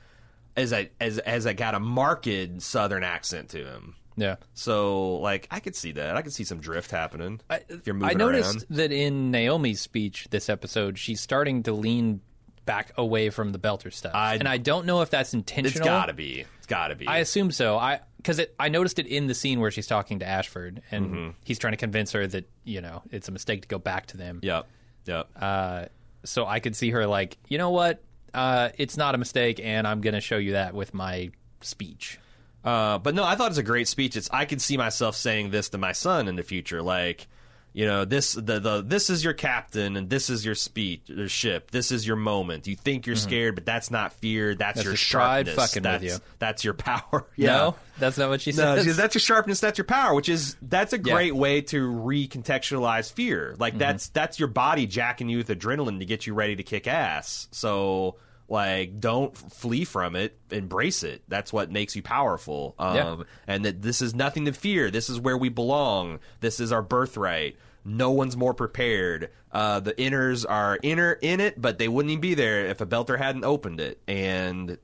as 0.58 0.74
I 0.74 0.90
as 1.00 1.20
as 1.20 1.46
I 1.46 1.54
got 1.54 1.76
a 1.76 1.80
marked 1.80 2.28
Southern 2.60 3.04
accent 3.04 3.50
to 3.50 3.64
him. 3.66 3.96
Yeah. 4.16 4.36
So, 4.54 5.16
like, 5.18 5.48
I 5.52 5.60
could 5.60 5.76
see 5.76 5.92
that. 5.94 6.18
I 6.18 6.22
could 6.22 6.34
see 6.34 6.44
some 6.44 6.60
drift 6.60 6.92
happening 6.92 7.40
I, 7.50 7.62
if 7.70 7.88
you're 7.88 7.94
moving 7.94 8.10
I 8.10 8.14
noticed 8.14 8.56
around. 8.56 8.66
that 8.78 8.92
in 8.92 9.32
Naomi's 9.32 9.80
speech 9.82 10.28
this 10.30 10.50
episode, 10.50 10.98
she's 10.98 11.22
starting 11.22 11.64
to 11.64 11.74
lean 11.74 12.22
back 12.66 12.92
away 12.98 13.30
from 13.32 13.52
the 13.52 13.58
Belter 13.60 13.92
stuff, 13.92 14.14
I- 14.14 14.36
and 14.36 14.48
I 14.48 14.58
don't 14.58 14.86
know 14.86 15.02
if 15.02 15.10
that's 15.10 15.34
intentional. 15.34 15.80
It's 15.80 15.86
got 15.88 16.06
to 16.08 16.14
be. 16.14 16.46
It's 16.58 16.68
got 16.68 16.90
to 16.90 16.96
be. 16.96 17.08
I 17.08 17.18
assume 17.20 17.52
so. 17.52 17.78
I 17.78 18.02
because 18.18 18.42
I 18.60 18.68
noticed 18.70 19.00
it 19.00 19.08
in 19.08 19.28
the 19.28 19.34
scene 19.34 19.60
where 19.62 19.72
she's 19.72 19.88
talking 19.88 20.20
to 20.20 20.28
Ashford, 20.28 20.82
and 20.92 21.06
Mm-hmm. 21.06 21.30
he's 21.46 21.58
trying 21.58 21.72
to 21.74 21.78
convince 21.78 22.12
her 22.12 22.28
that 22.28 22.48
you 22.66 22.82
know 22.82 23.02
it's 23.12 23.28
a 23.28 23.32
mistake 23.32 23.62
to 23.64 23.68
go 23.68 23.80
back 23.80 24.08
to 24.08 24.18
them. 24.18 24.40
yep. 24.44 24.68
Yep. 25.06 25.30
Uh, 25.36 25.86
so 26.26 26.46
I 26.46 26.60
could 26.60 26.76
see 26.76 26.92
her 26.92 27.08
like, 27.08 27.38
you 27.48 27.58
know 27.58 27.70
what? 27.72 28.04
Uh, 28.34 28.70
it's 28.78 28.98
not 28.98 29.16
a 29.16 29.18
mistake, 29.18 29.60
and 29.64 29.88
I'm 29.88 30.02
going 30.02 30.14
to 30.14 30.22
show 30.22 30.38
you 30.38 30.52
that 30.52 30.76
with 30.76 30.94
my 30.94 31.32
speech. 31.62 32.20
Uh, 32.64 32.98
but 33.00 33.16
no, 33.16 33.24
I 33.24 33.36
thought 33.36 33.46
it 33.46 33.50
was 33.52 33.58
a 33.58 33.64
great 33.64 33.88
speech. 33.88 34.16
It's 34.18 34.30
I 34.32 34.46
can 34.46 34.60
see 34.60 34.78
myself 34.78 35.16
saying 35.16 35.52
this 35.52 35.70
to 35.70 35.78
my 35.78 35.94
son 35.94 36.28
in 36.28 36.36
the 36.36 36.44
future, 36.44 36.82
like, 36.82 37.28
you 37.72 37.86
know, 37.86 38.04
this 38.04 38.34
the 38.34 38.60
the 38.60 38.82
this 38.86 39.10
is 39.10 39.24
your 39.24 39.34
captain 39.34 39.96
and 39.96 40.10
this 40.10 40.30
is 40.30 40.44
your 40.44 40.56
speech, 40.56 41.04
your 41.06 41.30
ship. 41.30 41.72
This 41.72 41.92
is 41.92 42.06
your 42.06 42.16
moment. 42.18 42.68
You 42.68 42.76
think 42.76 43.06
you're 43.08 43.16
scared, 43.16 43.54
but 43.56 43.66
that's 43.66 43.92
not 43.92 44.12
fear. 44.14 44.56
That's, 44.56 44.80
Mm-hmm. 44.80 44.80
That's 44.80 44.86
your 44.86 44.96
sharpness. 44.96 45.56
fucking 45.56 45.84
with 45.84 46.02
that's, 46.02 46.04
you. 46.04 46.20
That's 46.40 46.64
your 46.66 46.74
power. 46.74 47.28
No, 47.38 47.76
that's 48.00 48.18
not 48.18 48.30
what 48.30 48.42
she 48.42 48.52
No, 48.52 48.76
says. 48.76 48.98
that's 48.98 49.14
your 49.16 49.20
sharpness. 49.22 49.60
That's 49.62 49.78
your 49.78 49.86
power. 49.86 50.14
Which 50.16 50.30
is 50.30 50.58
that's 50.62 50.94
a 50.94 50.98
Yeah. 50.98 51.14
great 51.14 51.36
way 51.36 51.62
to 51.62 51.90
recontextualize 51.90 53.12
fear. 53.14 53.56
Like 53.58 53.74
Mm-hmm. 53.74 53.80
that's 53.80 54.10
that's 54.10 54.40
your 54.40 54.48
body 54.50 54.86
jacking 54.88 55.30
you 55.30 55.38
with 55.38 55.48
adrenaline 55.50 56.00
to 56.00 56.06
get 56.06 56.26
you 56.28 56.34
ready 56.34 56.56
to 56.56 56.64
kick 56.64 56.88
ass. 56.88 57.48
So 57.52 58.16
like, 58.52 59.00
don't 59.00 59.36
flee 59.38 59.86
from 59.86 60.16
it. 60.16 60.38
Embrace 60.52 61.04
it. 61.04 61.22
That's 61.28 61.52
what 61.54 61.72
makes 61.72 61.96
you 61.96 62.02
powerful. 62.02 62.76
Um, 62.80 62.96
Yeah. 62.96 63.16
And 63.48 63.66
that 63.66 63.82
this 63.82 64.02
is 64.02 64.14
nothing 64.16 64.46
to 64.46 64.54
fear. 64.54 64.90
This 64.92 65.10
is 65.10 65.20
where 65.20 65.38
we 65.38 65.50
belong. 65.50 66.20
This 66.42 66.60
is 66.60 66.72
our 66.72 66.82
birthright. 66.82 67.58
No 67.86 68.12
one's 68.12 68.36
more 68.36 68.54
prepared. 68.54 69.30
Uh, 69.52 69.80
the 69.80 69.94
inners 69.94 70.46
are 70.48 70.78
inner 70.84 71.14
in 71.14 71.40
it, 71.40 71.60
but 71.60 71.78
they 71.80 71.88
wouldn't 71.88 72.12
even 72.12 72.22
be 72.22 72.34
there 72.36 72.66
if 72.68 72.82
a 72.82 72.86
belter 72.86 73.18
hadn't 73.18 73.46
opened 73.46 73.80
it. 73.80 74.00
And 74.08 74.78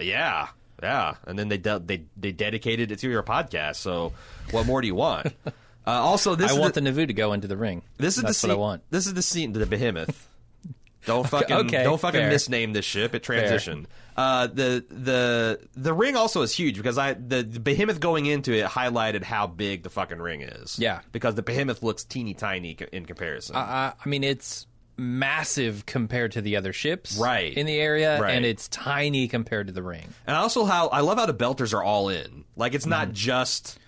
yeah, 0.00 0.48
yeah. 0.82 1.14
And 1.26 1.38
then 1.38 1.48
they 1.48 1.56
de- 1.58 1.82
they 1.84 2.04
they 2.16 2.32
dedicated 2.32 2.92
it 2.92 2.98
to 3.00 3.08
your 3.08 3.22
podcast. 3.22 3.76
So 3.76 4.12
what 4.50 4.66
more 4.66 4.80
do 4.80 4.86
you 4.86 4.94
want? 4.94 5.32
Uh, 5.86 5.90
also, 5.90 6.34
this 6.34 6.50
I 6.50 6.58
want 6.58 6.72
the, 6.72 6.80
the 6.80 6.90
Nauvoo 6.90 7.04
to 7.08 7.12
go 7.12 7.34
into 7.34 7.46
the 7.46 7.58
ring. 7.58 7.82
this 7.98 8.16
is 8.16 8.22
that's 8.22 8.40
the 8.40 8.48
what 8.48 8.52
scene. 8.52 8.58
I 8.58 8.58
want. 8.58 8.82
This 8.88 9.06
is 9.06 9.12
the 9.12 9.20
scene. 9.20 9.52
The 9.52 9.66
behemoth. 9.66 10.30
Don't 11.06 11.28
fucking 11.28 11.56
Okay, 11.56 11.82
don't 11.84 12.00
fucking 12.00 12.20
fair. 12.20 12.30
misname 12.30 12.72
this 12.72 12.84
ship. 12.84 13.14
It 13.14 13.22
transitioned. 13.22 13.86
Uh, 14.16 14.46
the 14.46 14.84
the 14.88 15.60
the 15.74 15.92
ring 15.92 16.16
also 16.16 16.42
is 16.42 16.52
huge 16.52 16.76
because 16.76 16.96
I 16.98 17.14
the, 17.14 17.42
the 17.42 17.60
behemoth 17.60 18.00
going 18.00 18.26
into 18.26 18.52
it 18.52 18.64
highlighted 18.66 19.22
how 19.24 19.46
big 19.46 19.82
the 19.82 19.90
fucking 19.90 20.18
ring 20.20 20.42
is. 20.42 20.78
Yeah. 20.78 21.00
because 21.12 21.34
the 21.34 21.42
behemoth 21.42 21.82
looks 21.82 22.04
teeny 22.04 22.34
tiny 22.34 22.76
in 22.92 23.06
comparison. 23.06 23.56
Uh, 23.56 23.92
I 24.04 24.08
mean, 24.08 24.22
it's 24.24 24.66
massive 24.96 25.84
compared 25.86 26.32
to 26.32 26.40
the 26.40 26.56
other 26.56 26.72
ships 26.72 27.16
Right. 27.18 27.52
in 27.52 27.66
the 27.66 27.78
area, 27.80 28.20
Right. 28.20 28.34
and 28.36 28.44
it's 28.46 28.68
tiny 28.68 29.26
compared 29.28 29.66
to 29.66 29.72
the 29.72 29.82
ring. 29.82 30.06
And 30.26 30.36
also 30.36 30.64
how 30.64 30.86
I 30.88 31.00
love 31.00 31.18
how 31.18 31.26
the 31.26 31.34
belters 31.34 31.74
are 31.74 31.82
all 31.82 32.08
in. 32.08 32.44
Like 32.56 32.74
it's 32.74 32.84
Mm-hmm. 32.84 32.90
not 32.90 33.12
just 33.12 33.78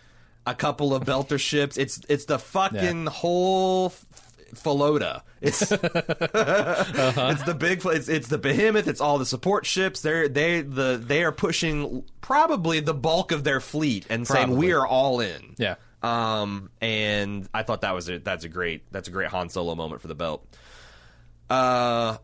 a 0.46 0.54
couple 0.54 0.94
of 0.94 1.04
belter 1.04 1.38
ships. 1.38 1.76
It's 1.76 2.00
it's 2.08 2.24
the 2.26 2.38
fucking 2.40 3.06
whole 3.06 3.92
f- 4.52 4.62
Flota. 4.62 5.22
It's 5.40 5.70
Uh-huh. 5.72 5.80
it's 7.32 7.42
the 7.44 7.54
big 7.58 7.84
it's 7.86 8.08
it's 8.08 8.28
the 8.28 8.38
behemoth. 8.38 8.88
It's 8.88 9.00
all 9.00 9.18
the 9.18 9.26
support 9.26 9.66
ships. 9.66 10.00
They're 10.00 10.28
they 10.28 10.60
the 10.62 11.00
they 11.02 11.24
are 11.24 11.32
pushing 11.32 12.04
probably 12.20 12.80
the 12.80 12.94
bulk 12.94 13.32
of 13.32 13.44
their 13.44 13.60
fleet 13.60 14.06
and 14.10 14.26
saying 14.26 14.56
we 14.56 14.72
are 14.72 14.86
all 14.86 15.20
in. 15.20 15.54
Yeah. 15.58 15.76
Um, 16.02 16.70
and 16.80 17.48
I 17.52 17.62
thought 17.62 17.80
that 17.80 17.94
was 17.94 18.08
a 18.08 18.18
that's 18.18 18.44
a 18.44 18.48
great 18.48 18.90
that's 18.92 19.08
a 19.08 19.10
great 19.10 19.28
Han 19.28 19.48
Solo 19.48 19.74
moment 19.74 20.00
for 20.00 20.08
the 20.08 20.14
belt. 20.14 20.46
Uh, 21.48 22.18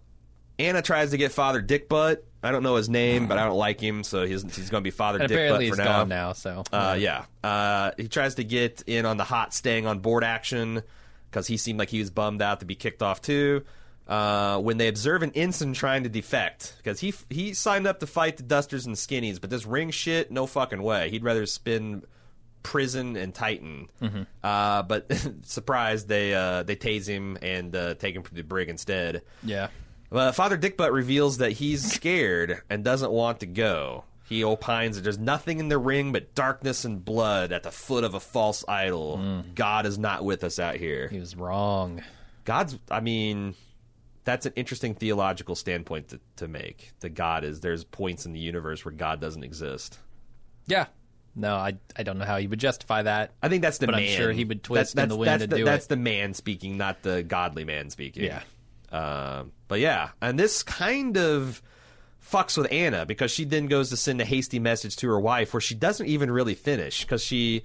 Anna 0.58 0.82
tries 0.82 1.10
to 1.10 1.16
get 1.16 1.32
Father 1.32 1.60
Dick 1.60 1.88
Butt. 1.88 2.24
I 2.44 2.50
don't 2.50 2.64
know 2.64 2.74
his 2.74 2.88
name, 2.88 3.28
but 3.28 3.38
I 3.38 3.44
don't 3.44 3.56
like 3.56 3.80
him, 3.80 4.02
so 4.02 4.26
he's 4.26 4.42
he's 4.42 4.68
going 4.68 4.82
to 4.82 4.84
be 4.86 4.90
Father 4.90 5.20
And 5.20 5.28
Dick 5.28 5.36
apparently 5.36 5.70
Butt 5.70 5.76
he's 5.78 5.84
for 5.84 5.90
now. 5.90 5.98
gone 6.00 6.08
now, 6.08 6.32
so 6.32 6.64
Uh, 6.72 6.96
yeah. 6.98 7.24
Uh, 7.42 7.92
he 7.96 8.08
tries 8.08 8.34
to 8.36 8.44
get 8.44 8.82
in 8.86 9.06
on 9.06 9.16
the 9.16 9.24
hot 9.24 9.54
staying 9.54 9.86
on 9.86 10.00
board 10.00 10.24
action 10.24 10.82
because 11.32 11.46
he 11.46 11.56
seemed 11.56 11.78
like 11.78 11.88
he 11.88 11.98
was 11.98 12.10
bummed 12.10 12.42
out 12.42 12.60
to 12.60 12.66
be 12.66 12.74
kicked 12.74 13.02
off 13.02 13.22
too. 13.22 13.64
Uh, 14.06 14.58
when 14.58 14.76
they 14.76 14.88
observe 14.88 15.22
an 15.22 15.32
ensign 15.34 15.72
trying 15.72 16.02
to 16.02 16.08
defect, 16.08 16.74
because 16.76 17.00
he 17.00 17.14
he 17.30 17.54
signed 17.54 17.86
up 17.86 18.00
to 18.00 18.06
fight 18.06 18.36
the 18.36 18.42
Dusters 18.42 18.84
and 18.84 18.94
Skinnies, 18.94 19.40
but 19.40 19.48
this 19.48 19.64
ring 19.64 19.90
shit, 19.90 20.30
no 20.30 20.46
fucking 20.46 20.82
way. 20.82 21.08
He'd 21.08 21.24
rather 21.24 21.46
spin 21.46 22.02
prison 22.62 23.16
and 23.16 23.34
Titan. 23.34 23.88
Uh, 24.42 24.82
but 24.82 25.10
surprised 25.42 26.08
they 26.08 26.34
uh, 26.34 26.64
they 26.64 26.76
tase 26.76 27.06
him 27.06 27.38
and 27.40 27.74
uh, 27.74 27.94
take 27.94 28.14
him 28.14 28.22
to 28.24 28.34
the 28.34 28.42
brig 28.42 28.68
instead. 28.68 29.22
yeah. 29.42 29.68
Father 30.10 30.58
Dickbutt 30.58 30.92
reveals 30.92 31.38
that 31.38 31.52
he's 31.52 31.90
scared 31.90 32.60
and 32.68 32.84
doesn't 32.84 33.10
want 33.10 33.40
to 33.40 33.46
go. 33.46 34.04
He 34.24 34.44
opines 34.44 34.96
that 34.96 35.02
there's 35.02 35.18
nothing 35.18 35.58
in 35.58 35.68
the 35.68 35.78
ring 35.78 36.12
but 36.12 36.34
darkness 36.34 36.84
and 36.84 37.04
blood 37.04 37.52
at 37.52 37.62
the 37.64 37.70
foot 37.70 38.04
of 38.04 38.14
a 38.14 38.20
false 38.20 38.64
idol. 38.68 39.42
God 39.54 39.84
is 39.86 39.98
not 39.98 40.24
with 40.24 40.42
us 40.44 40.58
out 40.58 40.76
here. 40.76 41.08
He 41.08 41.18
was 41.18 41.36
wrong. 41.36 42.02
God's, 42.44 42.78
I 42.90 43.00
mean, 43.00 43.54
that's 44.24 44.46
an 44.46 44.52
interesting 44.56 44.94
theological 44.94 45.54
standpoint 45.54 46.08
to, 46.08 46.20
to 46.36 46.48
make. 46.48 46.92
That 47.00 47.10
God 47.10 47.44
is, 47.44 47.60
there's 47.60 47.84
points 47.84 48.24
in 48.24 48.32
the 48.32 48.40
universe 48.40 48.84
where 48.84 48.92
God 48.92 49.20
doesn't 49.20 49.44
exist. 49.44 49.98
Yeah. 50.66 50.86
No, 51.34 51.54
I 51.56 51.78
I 51.96 52.02
don't 52.02 52.18
know 52.18 52.26
how 52.26 52.36
he 52.36 52.46
would 52.46 52.60
justify 52.60 53.02
that. 53.02 53.32
I 53.42 53.48
think 53.48 53.62
that's 53.62 53.78
the 53.78 53.86
But 53.86 53.94
I'm 53.94 54.02
man. 54.02 54.16
sure 54.16 54.32
he 54.32 54.44
would 54.44 54.62
twist 54.62 54.98
in 54.98 55.08
the 55.08 55.16
wind 55.16 55.28
that's 55.28 55.42
to 55.44 55.46
the, 55.46 55.56
do 55.56 55.64
That's 55.64 55.86
it. 55.86 55.88
the 55.88 55.96
man 55.96 56.34
speaking, 56.34 56.76
not 56.76 57.02
the 57.02 57.22
godly 57.22 57.64
man 57.64 57.88
speaking. 57.88 58.24
Yeah. 58.24 58.42
Um, 58.92 59.52
but 59.66 59.80
yeah, 59.80 60.10
and 60.20 60.38
this 60.38 60.62
kind 60.62 61.16
of 61.16 61.62
fucks 62.24 62.56
with 62.56 62.72
Anna 62.72 63.06
because 63.06 63.30
she 63.30 63.44
then 63.44 63.66
goes 63.66 63.90
to 63.90 63.96
send 63.96 64.20
a 64.20 64.24
hasty 64.24 64.58
message 64.58 64.96
to 64.96 65.08
her 65.08 65.20
wife 65.20 65.52
where 65.52 65.60
she 65.60 65.74
doesn't 65.74 66.06
even 66.06 66.30
really 66.30 66.54
finish 66.54 67.02
because 67.02 67.22
she 67.22 67.62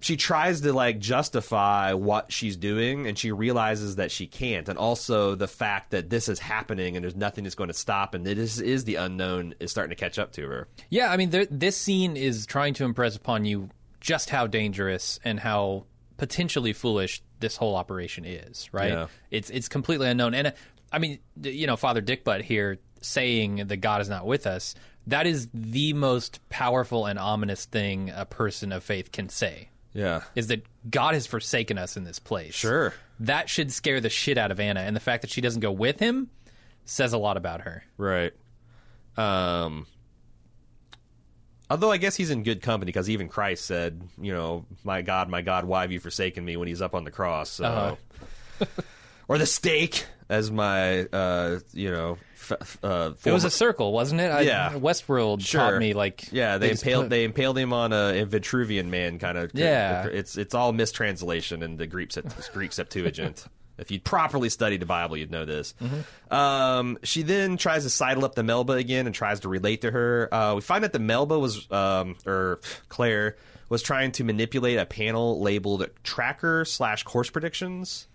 she 0.00 0.16
tries 0.16 0.60
to 0.60 0.72
like 0.72 0.98
justify 0.98 1.94
what 1.94 2.30
she's 2.30 2.56
doing 2.56 3.06
and 3.06 3.18
she 3.18 3.32
realizes 3.32 3.96
that 3.96 4.10
she 4.10 4.26
can't 4.26 4.68
and 4.68 4.78
also 4.78 5.34
the 5.34 5.48
fact 5.48 5.92
that 5.92 6.10
this 6.10 6.28
is 6.28 6.38
happening 6.38 6.96
and 6.96 7.04
there's 7.04 7.16
nothing 7.16 7.44
that's 7.44 7.54
going 7.54 7.68
to 7.68 7.74
stop 7.74 8.14
and 8.14 8.26
this 8.26 8.58
is 8.60 8.84
the 8.84 8.96
unknown 8.96 9.54
is 9.58 9.70
starting 9.70 9.90
to 9.90 9.96
catch 9.96 10.18
up 10.18 10.32
to 10.32 10.46
her 10.46 10.68
Yeah, 10.90 11.10
I 11.10 11.16
mean, 11.16 11.30
there, 11.30 11.46
this 11.46 11.76
scene 11.76 12.16
is 12.16 12.44
trying 12.44 12.74
to 12.74 12.84
impress 12.84 13.16
upon 13.16 13.44
you 13.44 13.70
just 14.00 14.30
how 14.30 14.46
dangerous 14.46 15.18
and 15.24 15.40
how 15.40 15.84
potentially 16.16 16.72
foolish 16.72 17.22
this 17.40 17.56
whole 17.56 17.74
operation 17.74 18.24
is. 18.24 18.68
Right? 18.72 18.92
Yeah. 18.92 19.06
It's 19.30 19.50
it's 19.50 19.68
completely 19.68 20.08
unknown, 20.08 20.34
and 20.34 20.48
uh, 20.48 20.52
I 20.92 20.98
mean, 20.98 21.18
you 21.42 21.66
know, 21.66 21.76
Father 21.76 22.00
Dickbutt 22.00 22.42
here 22.42 22.78
saying 23.06 23.66
that 23.68 23.76
God 23.78 24.00
is 24.00 24.08
not 24.08 24.26
with 24.26 24.46
us. 24.46 24.74
That 25.06 25.26
is 25.26 25.48
the 25.54 25.92
most 25.92 26.40
powerful 26.48 27.06
and 27.06 27.18
ominous 27.18 27.64
thing 27.64 28.10
a 28.14 28.24
person 28.26 28.72
of 28.72 28.82
faith 28.82 29.12
can 29.12 29.28
say. 29.28 29.68
yeah 29.92 30.22
Is 30.34 30.48
that 30.48 30.64
God 30.90 31.14
has 31.14 31.26
forsaken 31.26 31.78
us 31.78 31.96
in 31.96 32.04
this 32.04 32.18
place? 32.18 32.54
Sure. 32.54 32.92
That 33.20 33.48
should 33.48 33.72
scare 33.72 34.00
the 34.00 34.10
shit 34.10 34.36
out 34.36 34.50
of 34.50 34.60
Anna, 34.60 34.80
and 34.80 34.94
the 34.96 35.00
fact 35.00 35.22
that 35.22 35.30
she 35.30 35.40
doesn't 35.40 35.60
go 35.60 35.70
with 35.72 35.98
him 36.00 36.28
says 36.84 37.12
a 37.12 37.18
lot 37.18 37.36
about 37.36 37.62
her. 37.62 37.82
Right. 37.96 38.32
Um. 39.16 39.86
Although 41.68 41.90
I 41.90 41.96
guess 41.96 42.14
he's 42.14 42.30
in 42.30 42.42
good 42.44 42.62
company 42.62 42.86
because 42.90 43.10
even 43.10 43.28
Christ 43.28 43.64
said, 43.64 44.00
you 44.20 44.32
know, 44.32 44.66
"My 44.84 45.02
God, 45.02 45.28
my 45.28 45.42
God, 45.42 45.64
why 45.64 45.80
have 45.82 45.90
you 45.92 45.98
forsaken 45.98 46.44
me?" 46.44 46.56
when 46.56 46.68
he's 46.68 46.82
up 46.82 46.94
on 46.94 47.04
the 47.04 47.10
cross. 47.10 47.50
So, 47.50 47.64
Uh-huh. 47.64 48.66
or 49.28 49.38
the 49.38 49.46
stake, 49.46 50.06
as 50.28 50.50
my, 50.50 51.04
uh, 51.06 51.58
you 51.72 51.90
know, 51.90 52.18
f- 52.52 52.78
uh, 52.82 53.12
It 53.24 53.32
was 53.32 53.44
a 53.44 53.50
circle, 53.50 53.92
wasn't 53.92 54.20
it? 54.20 54.30
I, 54.30 54.40
Yeah. 54.42 54.72
Westworld 54.72 55.40
Sure. 55.44 55.60
taught 55.60 55.78
me 55.78 55.92
like 55.94 56.30
yeah, 56.32 56.58
they, 56.58 56.70
just 56.70 56.82
impaled 56.82 57.04
put- 57.04 57.10
they 57.10 57.24
impaled 57.24 57.58
him 57.58 57.72
on 57.72 57.92
a, 57.92 58.22
a 58.22 58.26
Vitruvian 58.26 58.86
man 58.86 59.18
kind 59.18 59.38
of. 59.38 59.50
Yeah. 59.54 60.06
it's 60.06 60.36
it's 60.36 60.54
all 60.54 60.72
mistranslation 60.72 61.62
in 61.62 61.76
the 61.76 61.86
Greek 61.86 62.12
Greek 62.52 62.72
Septuagint. 62.72 63.44
If 63.78 63.90
you'd 63.90 64.04
properly 64.04 64.48
studied 64.48 64.80
the 64.80 64.86
Bible, 64.86 65.18
you'd 65.18 65.30
know 65.30 65.44
this. 65.44 65.74
Mm-hmm. 65.82 66.34
Um, 66.34 66.98
she 67.02 67.20
then 67.20 67.58
tries 67.58 67.82
to 67.84 67.90
sidle 67.90 68.24
up 68.24 68.34
the 68.34 68.42
Melba 68.42 68.72
again 68.72 69.04
and 69.04 69.14
tries 69.14 69.40
to 69.40 69.50
relate 69.50 69.82
to 69.82 69.90
her. 69.90 70.32
Uh, 70.32 70.54
we 70.54 70.62
find 70.62 70.82
that 70.82 70.94
the 70.94 70.98
Melba 70.98 71.38
was, 71.38 71.70
um, 71.70 72.16
or 72.24 72.60
Claire 72.88 73.36
was 73.68 73.82
trying 73.82 74.12
to 74.12 74.24
manipulate 74.24 74.78
a 74.78 74.86
panel 74.86 75.42
labeled 75.42 75.86
tracker 76.04 76.64
slash 76.64 77.02
course 77.02 77.28
predictions. 77.28 78.08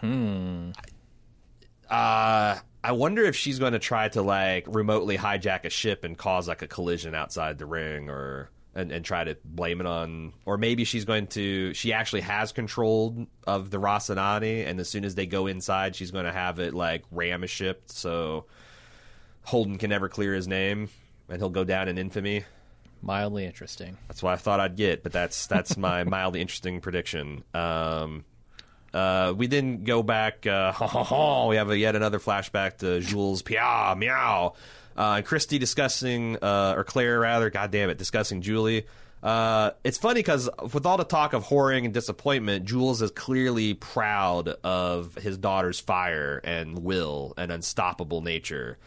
Hmm. 0.00 0.72
Uh, 1.88 2.58
I 2.84 2.92
wonder 2.92 3.24
if 3.24 3.36
she's 3.36 3.58
going 3.58 3.74
to 3.74 3.78
try 3.78 4.08
to 4.10 4.22
like 4.22 4.64
remotely 4.68 5.16
hijack 5.16 5.64
a 5.64 5.70
ship 5.70 6.04
and 6.04 6.18
cause 6.18 6.48
like 6.48 6.62
a 6.62 6.66
collision 6.66 7.14
outside 7.14 7.58
the 7.58 7.66
ring, 7.66 8.10
or 8.10 8.50
and, 8.74 8.90
and 8.90 9.04
try 9.04 9.22
to 9.22 9.36
blame 9.44 9.80
it 9.80 9.86
on, 9.86 10.32
or 10.46 10.56
maybe 10.58 10.84
she's 10.84 11.04
going 11.04 11.26
to. 11.28 11.74
She 11.74 11.92
actually 11.92 12.22
has 12.22 12.52
control 12.52 13.26
of 13.46 13.70
the 13.70 13.78
Rocinante, 13.78 14.66
and 14.66 14.80
as 14.80 14.88
soon 14.88 15.04
as 15.04 15.14
they 15.14 15.26
go 15.26 15.46
inside, 15.46 15.94
she's 15.94 16.10
going 16.10 16.24
to 16.24 16.32
have 16.32 16.58
it 16.58 16.74
like 16.74 17.04
ram 17.10 17.44
a 17.44 17.46
ship, 17.46 17.82
so 17.86 18.46
Holden 19.44 19.78
can 19.78 19.90
never 19.90 20.08
clear 20.08 20.34
his 20.34 20.48
name, 20.48 20.88
and 21.28 21.38
he'll 21.38 21.50
go 21.50 21.64
down 21.64 21.88
in 21.88 21.98
infamy. 21.98 22.44
mildly 23.02 23.44
interesting. 23.44 23.98
That's 24.08 24.22
what 24.22 24.32
I 24.32 24.36
thought 24.36 24.58
I'd 24.60 24.76
get, 24.76 25.02
but 25.02 25.12
that's 25.12 25.46
that's 25.46 25.76
my 25.76 26.04
mildly 26.04 26.40
interesting 26.40 26.80
prediction. 26.80 27.44
Um, 27.52 28.24
uh, 28.94 29.32
we 29.36 29.46
then 29.46 29.84
go 29.84 30.02
back. 30.02 30.46
Uh, 30.46 30.72
we 31.48 31.56
have 31.56 31.70
a, 31.70 31.76
yet 31.78 31.96
another 31.96 32.18
flashback 32.18 32.78
to 32.78 33.00
Jules 33.00 33.42
Pierre 33.42 33.94
Mao, 33.96 34.54
uh, 34.96 35.14
and 35.16 35.24
Christy 35.26 35.58
discussing, 35.58 36.36
uh, 36.42 36.74
or 36.76 36.84
Claire 36.84 37.20
rather, 37.20 37.50
God 37.50 37.70
damn 37.70 37.90
it, 37.90 37.98
discussing 37.98 38.42
Julie. 38.42 38.86
Uh, 39.22 39.70
it's 39.84 39.98
funny 39.98 40.18
because 40.18 40.50
with 40.74 40.84
all 40.84 40.96
the 40.96 41.04
talk 41.04 41.32
of 41.32 41.44
whoring 41.44 41.84
and 41.84 41.94
disappointment, 41.94 42.64
Jules 42.64 43.00
is 43.02 43.12
clearly 43.12 43.72
proud 43.72 44.48
of 44.64 45.14
his 45.14 45.38
daughter's 45.38 45.78
fire 45.78 46.40
and 46.42 46.80
will 46.80 47.32
and 47.36 47.52
unstoppable 47.52 48.20
nature, 48.20 48.78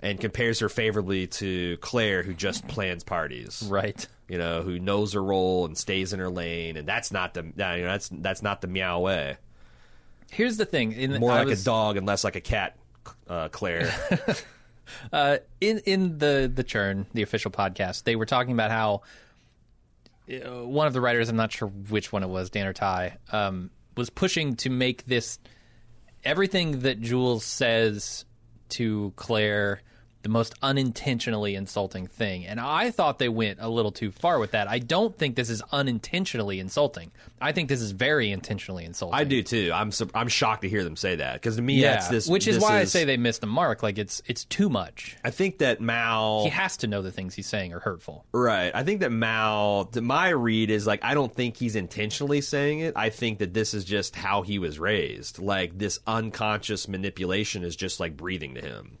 and 0.00 0.18
compares 0.18 0.60
her 0.60 0.70
favorably 0.70 1.26
to 1.26 1.76
Claire, 1.82 2.22
who 2.22 2.32
just 2.32 2.66
plans 2.68 3.04
parties 3.04 3.62
Right. 3.68 4.08
you 4.28 4.38
know, 4.38 4.62
who 4.62 4.78
knows 4.78 5.12
her 5.12 5.22
role 5.22 5.66
and 5.66 5.76
stays 5.76 6.14
in 6.14 6.20
her 6.20 6.30
lane, 6.30 6.78
and 6.78 6.88
that's 6.88 7.12
not 7.12 7.34
the 7.34 7.42
you 7.42 7.52
know, 7.56 7.84
that's 7.84 8.08
that's 8.10 8.40
not 8.42 8.62
the 8.62 8.68
meow 8.68 9.00
way. 9.00 9.36
Here's 10.32 10.56
the 10.56 10.64
thing. 10.66 10.92
In, 10.92 11.20
More 11.20 11.32
I 11.32 11.38
like 11.40 11.46
was- 11.48 11.62
a 11.62 11.64
dog 11.64 11.96
and 11.96 12.06
less 12.06 12.24
like 12.24 12.36
a 12.36 12.40
cat. 12.40 12.76
Uh, 13.28 13.48
Claire, 13.48 13.92
Uh, 15.12 15.38
in 15.60 15.78
in 15.86 16.18
the 16.18 16.50
the 16.52 16.62
churn, 16.62 17.06
the 17.14 17.22
official 17.22 17.50
podcast, 17.50 18.04
they 18.04 18.14
were 18.14 18.26
talking 18.26 18.52
about 18.52 18.70
how 18.70 19.02
uh, 20.30 20.64
one 20.66 20.86
of 20.86 20.92
the 20.92 21.00
writers, 21.00 21.28
I'm 21.28 21.36
not 21.36 21.50
sure 21.52 21.68
which 21.68 22.12
one 22.12 22.22
it 22.22 22.28
was, 22.28 22.50
Dan 22.50 22.66
or 22.66 22.72
Ty, 22.72 23.16
um, 23.32 23.70
was 23.96 24.10
pushing 24.10 24.56
to 24.56 24.70
make 24.70 25.06
this 25.06 25.38
everything 26.24 26.80
that 26.80 27.00
Jules 27.00 27.44
says 27.44 28.24
to 28.70 29.12
Claire 29.16 29.80
the 30.22 30.28
most 30.28 30.54
unintentionally 30.62 31.54
insulting 31.54 32.06
thing. 32.06 32.46
And 32.46 32.60
I 32.60 32.90
thought 32.90 33.18
they 33.18 33.28
went 33.28 33.58
a 33.60 33.68
little 33.68 33.90
too 33.92 34.10
far 34.12 34.38
with 34.38 34.52
that. 34.52 34.68
I 34.68 34.78
don't 34.78 35.16
think 35.16 35.34
this 35.36 35.50
is 35.50 35.62
unintentionally 35.72 36.60
insulting. 36.60 37.10
I 37.40 37.52
think 37.52 37.68
this 37.68 37.80
is 37.80 37.90
very 37.90 38.30
intentionally 38.30 38.84
insulting. 38.84 39.18
I 39.18 39.24
do 39.24 39.42
too. 39.42 39.70
I'm 39.74 39.90
su- 39.90 40.10
I'm 40.14 40.28
shocked 40.28 40.62
to 40.62 40.68
hear 40.68 40.84
them 40.84 40.94
say 40.96 41.16
that 41.16 41.34
because 41.34 41.56
to 41.56 41.62
me 41.62 41.74
Yeah, 41.74 41.94
that's 41.94 42.08
this. 42.08 42.28
which 42.28 42.46
is 42.46 42.56
this 42.56 42.62
why 42.62 42.78
I 42.78 42.84
say 42.84 43.04
they 43.04 43.16
missed 43.16 43.40
the 43.40 43.46
mark. 43.48 43.82
Like 43.82 43.98
it's 43.98 44.22
it's 44.26 44.44
too 44.44 44.68
much. 44.68 45.16
I 45.24 45.30
think 45.30 45.58
that 45.58 45.80
Mao 45.80 46.44
He 46.44 46.50
has 46.50 46.76
to 46.78 46.86
know 46.86 47.02
the 47.02 47.10
things 47.12 47.34
he's 47.34 47.48
saying 47.48 47.72
are 47.72 47.80
hurtful. 47.80 48.24
Right. 48.32 48.70
I 48.74 48.84
think 48.84 49.00
that 49.00 49.10
Mao, 49.10 49.88
my 50.00 50.28
read 50.28 50.70
is 50.70 50.86
like, 50.86 51.02
I 51.02 51.14
don't 51.14 51.34
think 51.34 51.56
he's 51.56 51.74
intentionally 51.76 52.40
saying 52.40 52.80
it. 52.80 52.92
I 52.96 53.10
think 53.10 53.38
that 53.40 53.54
this 53.54 53.74
is 53.74 53.84
just 53.84 54.14
how 54.14 54.42
he 54.42 54.58
was 54.58 54.78
raised. 54.78 55.38
Like, 55.40 55.76
this 55.78 55.98
unconscious 56.06 56.86
manipulation 56.86 57.64
is 57.64 57.74
just 57.76 57.98
like 58.00 58.16
breathing 58.16 58.54
to 58.54 58.60
him. 58.60 58.98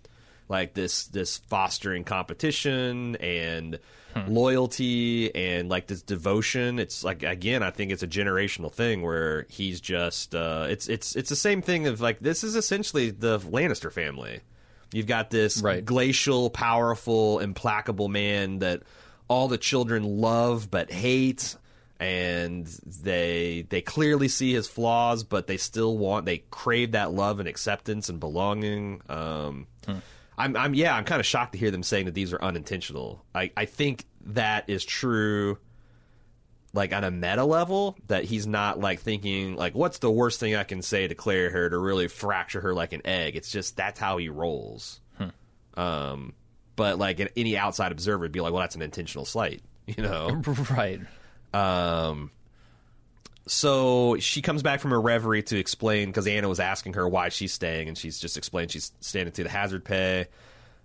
Like, 0.52 0.74
this, 0.74 1.06
this 1.08 1.38
fostering 1.38 2.04
competition 2.04 3.16
and 3.16 3.80
loyalty 4.28 5.34
and 5.34 5.68
like 5.68 5.86
this 5.86 6.02
devotion. 6.02 6.78
It's 6.78 7.02
like, 7.02 7.22
again, 7.22 7.62
I 7.62 7.70
think 7.70 7.90
it's 7.92 8.02
a 8.02 8.06
generational 8.08 8.72
thing 8.72 9.02
where 9.02 9.46
he's 9.48 9.80
just, 9.80 10.34
uh, 10.34 10.66
it's, 10.68 10.88
it's, 10.88 11.16
it's 11.16 11.30
the 11.30 11.36
same 11.36 11.62
thing 11.62 11.86
of 11.86 12.00
like, 12.00 12.20
this 12.20 12.44
is 12.44 12.54
essentially 12.56 13.10
the 13.10 13.38
Lannister 13.40 13.90
family. 13.92 14.40
You've 14.92 15.06
got 15.06 15.30
this 15.30 15.62
Right. 15.62 15.84
glacial, 15.84 16.50
powerful, 16.50 17.38
implacable 17.38 18.08
man 18.08 18.58
that 18.58 18.82
all 19.28 19.48
the 19.48 19.58
children 19.58 20.02
love 20.04 20.70
but 20.70 20.90
hate 20.90 21.56
and 21.98 22.66
they 22.66 23.64
they 23.70 23.80
clearly 23.80 24.28
see 24.28 24.52
his 24.52 24.66
flaws 24.66 25.22
but 25.22 25.46
they 25.46 25.56
still 25.56 25.96
want 25.96 26.26
they 26.26 26.38
crave 26.50 26.92
that 26.92 27.12
love 27.12 27.38
and 27.38 27.48
acceptance 27.48 28.08
and 28.08 28.18
belonging 28.18 29.00
um 29.08 29.66
I'm, 30.36 30.56
I'm 30.56 30.74
yeah 30.74 30.94
i'm 30.96 31.04
kind 31.04 31.20
of 31.20 31.26
shocked 31.26 31.52
to 31.52 31.58
hear 31.58 31.70
them 31.70 31.82
saying 31.82 32.06
that 32.06 32.14
these 32.14 32.32
are 32.32 32.42
unintentional. 32.42 33.24
I 33.34 33.50
i 33.56 33.64
think 33.64 34.04
that 34.26 34.68
is 34.68 34.84
true 34.84 35.58
like 36.74 36.92
on 36.94 37.04
a 37.04 37.10
meta 37.10 37.44
level 37.44 37.96
that 38.08 38.24
he's 38.24 38.46
not 38.46 38.80
like 38.80 39.00
thinking 39.00 39.56
like 39.56 39.74
what's 39.74 39.98
the 39.98 40.10
worst 40.10 40.40
thing 40.40 40.54
i 40.56 40.64
can 40.64 40.80
say 40.80 41.06
to 41.06 41.14
claire 41.14 41.50
her 41.50 41.68
to 41.68 41.76
really 41.76 42.08
fracture 42.08 42.60
her 42.60 42.72
like 42.74 42.92
an 42.92 43.02
egg? 43.04 43.36
It's 43.36 43.50
just 43.50 43.76
that's 43.76 43.98
how 44.00 44.16
he 44.18 44.28
rolls. 44.28 45.00
Um 45.74 46.34
but 46.76 46.98
like 46.98 47.32
any 47.36 47.56
outside 47.56 47.92
observer 47.92 48.22
would 48.22 48.32
be 48.32 48.40
like 48.40 48.52
well 48.52 48.60
that's 48.60 48.74
an 48.76 48.82
intentional 48.82 49.24
slight 49.24 49.62
you 49.86 50.02
know? 50.02 50.40
Right. 50.70 51.00
um, 51.52 52.30
so 53.46 54.16
she 54.18 54.42
comes 54.42 54.62
back 54.62 54.80
from 54.80 54.90
her 54.92 55.00
reverie 55.00 55.42
to 55.44 55.58
explain 55.58 56.08
because 56.08 56.26
Anna 56.26 56.48
was 56.48 56.60
asking 56.60 56.94
her 56.94 57.08
why 57.08 57.28
she's 57.28 57.52
staying, 57.52 57.88
and 57.88 57.98
she's 57.98 58.18
just 58.18 58.36
explained 58.36 58.70
she's 58.70 58.92
standing 59.00 59.32
to 59.32 59.42
the 59.44 59.48
hazard 59.48 59.84
pay. 59.84 60.26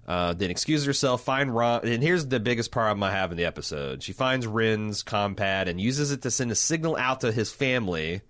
Uh, 0.08 0.32
then 0.34 0.50
excuses 0.50 0.86
herself, 0.86 1.22
find 1.24 1.54
Ron, 1.54 1.86
and 1.86 2.02
here's 2.02 2.26
the 2.28 2.40
biggest 2.40 2.72
problem 2.72 3.04
I 3.04 3.12
have 3.12 3.32
in 3.32 3.38
the 3.38 3.44
episode. 3.44 4.02
She 4.02 4.14
finds 4.14 4.48
Ren's 4.48 5.04
compad 5.04 5.68
and 5.68 5.82
uses 5.82 6.12
it 6.12 6.22
to 6.22 6.32
send 6.32 6.50
a 6.50 6.56
signal 6.56 6.96
out 6.96 7.22
to 7.22 7.32
his 7.32 7.52
family, 7.52 8.22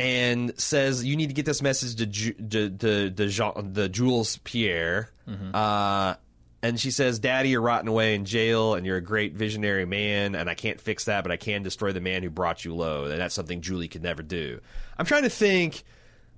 and 0.00 0.58
says, 0.58 1.04
"You 1.04 1.16
need 1.16 1.28
to 1.28 1.34
get 1.34 1.44
this 1.44 1.60
message 1.62 1.96
to 1.96 2.06
Ju- 2.06 2.32
to, 2.32 2.70
to, 2.70 3.10
to 3.10 3.28
Jean, 3.28 3.72
the 3.74 3.88
Jules 3.88 4.38
Pierre." 4.38 5.10
Uh, 5.54 6.14
and 6.62 6.78
she 6.78 6.92
says, 6.92 7.18
Daddy, 7.18 7.48
you're 7.48 7.60
rotting 7.60 7.88
away 7.88 8.14
in 8.14 8.24
jail, 8.24 8.74
and 8.74 8.86
you're 8.86 8.96
a 8.96 9.02
great 9.02 9.34
visionary 9.34 9.84
man, 9.84 10.36
and 10.36 10.48
I 10.48 10.54
can't 10.54 10.80
fix 10.80 11.06
that, 11.06 11.24
but 11.24 11.32
I 11.32 11.36
can 11.36 11.64
destroy 11.64 11.92
the 11.92 12.00
man 12.00 12.22
who 12.22 12.30
brought 12.30 12.64
you 12.64 12.74
low. 12.74 13.06
And 13.06 13.20
that's 13.20 13.34
something 13.34 13.60
Julie 13.60 13.88
could 13.88 14.02
never 14.02 14.22
do. 14.22 14.60
I'm 14.96 15.04
trying 15.04 15.24
to 15.24 15.30
think 15.30 15.82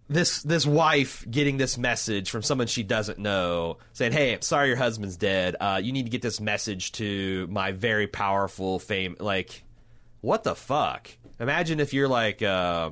this 0.08 0.42
this 0.42 0.66
wife 0.66 1.26
getting 1.30 1.56
this 1.56 1.78
message 1.78 2.30
from 2.30 2.42
someone 2.42 2.66
she 2.66 2.82
doesn't 2.82 3.18
know, 3.18 3.78
saying, 3.92 4.12
"Hey, 4.12 4.34
I'm 4.34 4.42
sorry 4.42 4.68
your 4.68 4.76
husband's 4.76 5.16
dead. 5.16 5.56
Uh, 5.60 5.80
you 5.82 5.92
need 5.92 6.04
to 6.04 6.10
get 6.10 6.22
this 6.22 6.40
message 6.40 6.92
to 6.92 7.46
my 7.50 7.72
very 7.72 8.06
powerful 8.06 8.78
fame." 8.78 9.16
Like, 9.20 9.62
what 10.20 10.42
the 10.42 10.54
fuck? 10.54 11.10
Imagine 11.38 11.80
if 11.80 11.92
you're 11.92 12.08
like, 12.08 12.42
uh, 12.42 12.90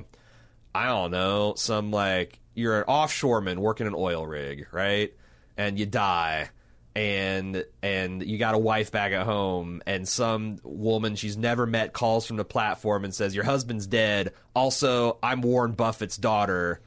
I 0.75 0.87
don't 0.87 1.11
know, 1.11 1.53
some 1.55 1.91
like 1.91 2.39
you're 2.53 2.79
an 2.79 2.85
offshoreman 2.85 3.57
working 3.57 3.87
an 3.87 3.95
oil 3.95 4.25
rig, 4.25 4.67
right? 4.71 5.13
And 5.57 5.79
you 5.79 5.85
die. 5.85 6.49
And 6.95 7.65
and 7.81 8.23
you 8.23 8.37
got 8.37 8.53
a 8.53 8.59
wife 8.59 8.91
back 8.91 9.13
at 9.13 9.25
home, 9.25 9.81
and 9.87 10.07
some 10.07 10.59
woman 10.63 11.15
she's 11.15 11.35
never 11.35 11.65
met 11.65 11.91
calls 11.91 12.27
from 12.27 12.37
the 12.37 12.45
platform 12.45 13.03
and 13.03 13.13
says, 13.15 13.33
"Your 13.33 13.45
husband's 13.45 13.87
dead. 13.87 14.31
Also, 14.55 15.17
I'm 15.23 15.41
Warren 15.41 15.71
Buffett's 15.71 16.17
daughter. 16.17 16.81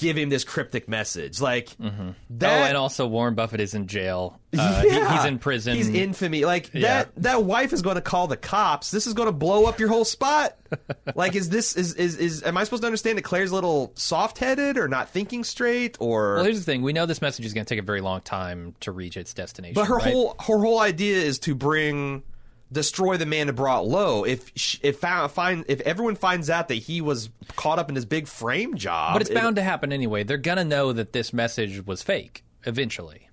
Give 0.00 0.16
him 0.16 0.28
this 0.28 0.44
cryptic 0.44 0.88
message." 0.88 1.40
Like 1.40 1.68
that. 1.78 2.14
oh, 2.50 2.64
and 2.64 2.76
also 2.76 3.06
Warren 3.06 3.34
Buffett 3.34 3.60
is 3.60 3.74
in 3.74 3.86
jail. 3.86 4.40
Uh, 4.56 4.82
he- 4.82 4.88
Yeah. 5.00 5.16
he's 5.16 5.24
in 5.26 5.38
prison. 5.38 5.76
He's 5.76 5.88
infamy. 5.88 6.44
Like 6.44 6.70
Yeah. 6.74 6.80
that. 7.04 7.10
That 7.18 7.44
wife 7.44 7.72
is 7.72 7.82
going 7.82 7.94
to 7.96 8.00
call 8.02 8.26
the 8.26 8.36
cops. 8.36 8.90
This 8.90 9.06
is 9.06 9.14
going 9.14 9.26
to 9.28 9.32
blow 9.32 9.66
up 9.66 9.78
your 9.78 9.88
whole 9.88 10.04
spot. 10.04 10.56
like, 11.14 11.34
is 11.36 11.48
this 11.48 11.76
is 11.76 11.94
is 11.94 12.16
is? 12.16 12.42
Am 12.42 12.56
I 12.56 12.64
supposed 12.64 12.82
to 12.82 12.86
understand 12.86 13.18
that 13.18 13.22
Claire's 13.22 13.50
a 13.50 13.54
little 13.54 13.92
soft 13.96 14.38
headed 14.38 14.76
or 14.78 14.88
not 14.88 15.10
thinking 15.10 15.44
straight 15.44 15.96
or? 16.00 16.34
Well, 16.36 16.44
here's 16.44 16.58
the 16.58 16.64
thing: 16.64 16.82
we 16.82 16.92
know 16.92 17.06
this 17.06 17.20
message 17.22 17.44
is 17.46 17.52
going 17.54 17.64
to 17.64 17.68
take 17.68 17.80
a 17.82 17.86
very 17.86 18.00
long 18.00 18.20
time 18.22 18.74
to 18.80 18.92
reach 18.92 19.16
its 19.16 19.34
destination. 19.34 19.74
but 19.74 19.86
her 19.86 19.96
right? 19.96 20.12
whole 20.12 20.34
her 20.40 20.58
whole 20.58 20.80
idea 20.80 21.16
is 21.18 21.38
to 21.40 21.54
bring 21.54 22.22
destroy 22.72 23.16
the 23.16 23.26
man 23.26 23.46
that 23.48 23.54
brought 23.54 23.86
low. 23.86 24.24
If 24.24 24.50
if 24.82 24.98
find 25.00 25.64
if 25.68 25.80
everyone 25.82 26.16
finds 26.16 26.50
out 26.50 26.68
that 26.68 26.74
he 26.74 27.00
was 27.00 27.30
caught 27.56 27.78
up 27.78 27.88
in 27.88 27.94
his 27.94 28.04
big 28.04 28.26
frame 28.28 28.76
job, 28.76 29.14
But 29.14 29.22
it's 29.22 29.30
it- 29.30 29.34
bound 29.34 29.56
to 29.56 29.62
happen 29.62 29.92
anyway. 29.92 30.22
They're 30.24 30.36
gonna 30.36 30.64
know 30.64 30.92
that 30.92 31.12
this 31.12 31.32
message 31.32 31.86
was 31.86 32.02
fake 32.02 32.44
eventually. 32.64 33.26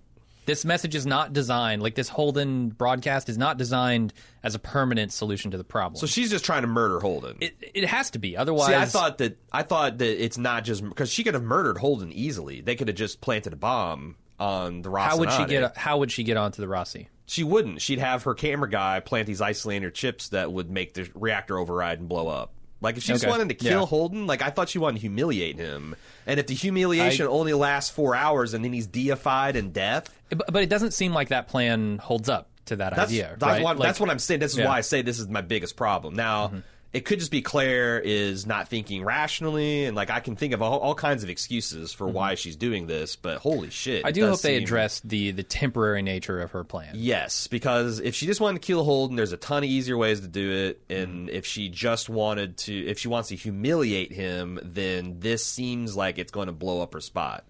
This 0.45 0.63
message 0.63 0.95
is 0.95 1.05
not 1.05 1.33
designed 1.33 1.83
like 1.83 1.95
this 1.95 2.07
Holden 2.07 2.69
broadcast 2.69 3.27
is 3.27 3.37
not 3.37 3.57
designed 3.57 4.13
as 4.43 4.55
a 4.55 4.59
permanent 4.59 5.11
solution 5.11 5.51
to 5.51 5.57
the 5.57 5.65
problem. 5.65 5.99
So 5.99 6.07
she's 6.07 6.29
just 6.29 6.45
trying 6.45 6.61
to 6.61 6.69
murder 6.69 7.01
Holden. 7.01 7.35
it, 7.41 7.55
it 7.73 7.83
has 7.83 8.11
to 8.11 8.19
be. 8.19 8.37
Otherwise, 8.37 8.67
See, 8.67 8.73
I 8.73 8.85
thought 8.85 9.17
that 9.17 9.37
I 9.51 9.63
thought 9.63 9.97
that 9.97 10.23
it's 10.23 10.37
not 10.37 10.63
just 10.63 10.87
because 10.87 11.11
she 11.11 11.25
could 11.25 11.33
have 11.33 11.43
murdered 11.43 11.79
Holden 11.79 12.13
easily. 12.13 12.61
They 12.61 12.75
could 12.77 12.87
have 12.87 12.95
just 12.95 13.19
planted 13.19 13.51
a 13.51 13.57
bomb 13.57 14.15
on 14.39 14.81
the 14.81 14.89
Rocinante. 14.89 15.01
how 15.09 15.17
would 15.17 15.31
she 15.31 15.45
get? 15.45 15.77
How 15.77 15.97
would 15.97 16.11
she 16.11 16.23
get 16.23 16.37
onto 16.37 16.61
the 16.61 16.67
Roci? 16.67 17.07
She 17.25 17.43
wouldn't. 17.43 17.81
She'd 17.81 17.99
have 17.99 18.23
her 18.23 18.33
camera 18.33 18.69
guy 18.69 18.99
plant 19.01 19.27
these 19.27 19.41
isolander 19.41 19.93
chips 19.93 20.29
that 20.29 20.51
would 20.51 20.69
make 20.69 20.93
the 20.93 21.09
reactor 21.13 21.57
override 21.57 21.99
and 21.99 22.07
blow 22.07 22.27
up. 22.29 22.53
Like 22.79 22.95
if 22.95 23.03
she 23.03 23.11
just 23.11 23.27
wanted 23.27 23.49
to 23.49 23.55
kill 23.55 23.81
Yeah. 23.81 23.85
Holden, 23.87 24.27
like 24.27 24.41
I 24.43 24.49
thought 24.51 24.69
she 24.69 24.77
wanted 24.79 24.95
to 24.95 25.01
humiliate 25.01 25.57
him. 25.57 25.95
And 26.27 26.39
if 26.39 26.45
the 26.47 26.53
humiliation 26.53 27.25
I- 27.25 27.29
only 27.29 27.53
lasts 27.53 27.89
four 27.89 28.15
hours 28.15 28.53
and 28.53 28.63
then 28.63 28.71
he's 28.71 28.85
deified 28.87 29.55
in 29.55 29.71
death, 29.71 30.13
But, 30.29 30.53
but 30.53 30.61
it 30.63 30.69
doesn't 30.69 30.91
seem 30.91 31.11
like 31.13 31.29
that 31.29 31.47
plan 31.47 31.97
holds 31.97 32.29
up 32.29 32.49
to 32.65 32.75
that 32.75 32.95
that's 32.95 33.09
idea. 33.11 33.29
that's, 33.39 33.41
right? 33.43 33.63
what, 33.63 33.77
Like- 33.79 33.87
that's 33.89 33.99
what 33.99 34.09
I'm 34.11 34.19
saying. 34.19 34.41
This 34.41 34.51
is 34.51 34.59
Yeah. 34.59 34.65
Mm-hmm. 34.65 34.69
why 34.71 34.77
I 34.77 34.81
say 34.81 35.01
this 35.01 35.19
is 35.19 35.27
my 35.27 35.41
biggest 35.41 35.75
problem. 35.75 36.13
Now, 36.15 36.51
it 36.93 37.01
could 37.05 37.19
just 37.19 37.31
be 37.31 37.41
Claire 37.41 37.99
is 37.99 38.45
not 38.45 38.69
thinking 38.69 39.03
rationally, 39.03 39.85
and 39.85 39.95
like 39.95 40.09
I 40.09 40.19
can 40.21 40.35
think 40.35 40.53
of 40.53 40.61
all, 40.61 40.79
all 40.79 40.95
kinds 40.95 41.21
of 41.23 41.29
excuses 41.29 41.91
for 41.93 42.07
why 42.07 42.35
she's 42.35 42.55
doing 42.55 42.87
this. 42.87 43.15
But 43.15 43.39
holy 43.39 43.69
shit, 43.69 43.99
Mm-hmm. 43.99 44.07
I 44.07 44.11
do 44.11 44.25
hope 44.27 44.41
they 44.41 44.55
seem- 44.55 44.63
address 44.63 45.01
the 45.01 45.31
the 45.31 45.43
temporary 45.43 46.01
nature 46.01 46.39
of 46.39 46.51
her 46.51 46.63
plan. 46.63 46.91
Yes, 46.95 47.47
because 47.47 47.99
if 47.99 48.15
she 48.15 48.25
just 48.25 48.39
wanted 48.39 48.61
to 48.61 48.65
kill 48.65 48.83
Holden, 48.83 49.15
there's 49.17 49.33
a 49.33 49.37
ton 49.37 49.63
of 49.63 49.69
easier 49.69 49.97
ways 49.97 50.21
to 50.21 50.27
do 50.27 50.51
it. 50.51 50.81
And 50.89 51.29
if 51.29 51.45
she 51.45 51.69
just 51.69 52.09
wanted 52.09 52.57
to, 52.59 52.73
if 52.87 52.97
she 52.99 53.09
wants 53.09 53.29
to 53.29 53.35
humiliate 53.35 54.11
him, 54.13 54.57
then 54.63 55.19
this 55.19 55.45
seems 55.45 55.95
like 55.95 56.17
it's 56.17 56.31
going 56.31 56.47
to 56.47 56.53
blow 56.53 56.81
up 56.81 56.93
her 56.93 57.01
spot. 57.01 57.43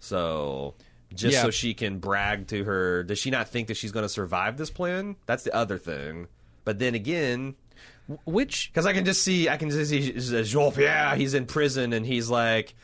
So, 0.00 0.74
just 1.14 1.34
Yeah. 1.34 1.42
so 1.42 1.50
she 1.50 1.74
can 1.74 1.98
brag 1.98 2.46
to 2.48 2.64
her, 2.64 3.02
does 3.02 3.18
she 3.18 3.30
not 3.30 3.48
think 3.48 3.68
that 3.68 3.76
she's 3.76 3.92
going 3.92 4.04
to 4.04 4.08
survive 4.08 4.56
this 4.56 4.70
plan? 4.70 5.16
That's 5.26 5.42
the 5.42 5.54
other 5.54 5.78
thing. 5.78 6.28
But 6.64 6.78
then 6.78 6.94
again, 6.94 7.56
Which 8.24 8.70
because 8.72 8.86
I 8.86 8.92
can 8.92 9.04
just 9.04 9.22
see, 9.22 9.48
I 9.48 9.56
can 9.56 9.70
just 9.70 9.90
see 9.90 10.42
Jean 10.44 10.72
Pierre. 10.72 11.14
He's 11.16 11.34
in 11.34 11.44
prison, 11.46 11.92
and 11.92 12.06
he's 12.06 12.30
like, 12.30 12.74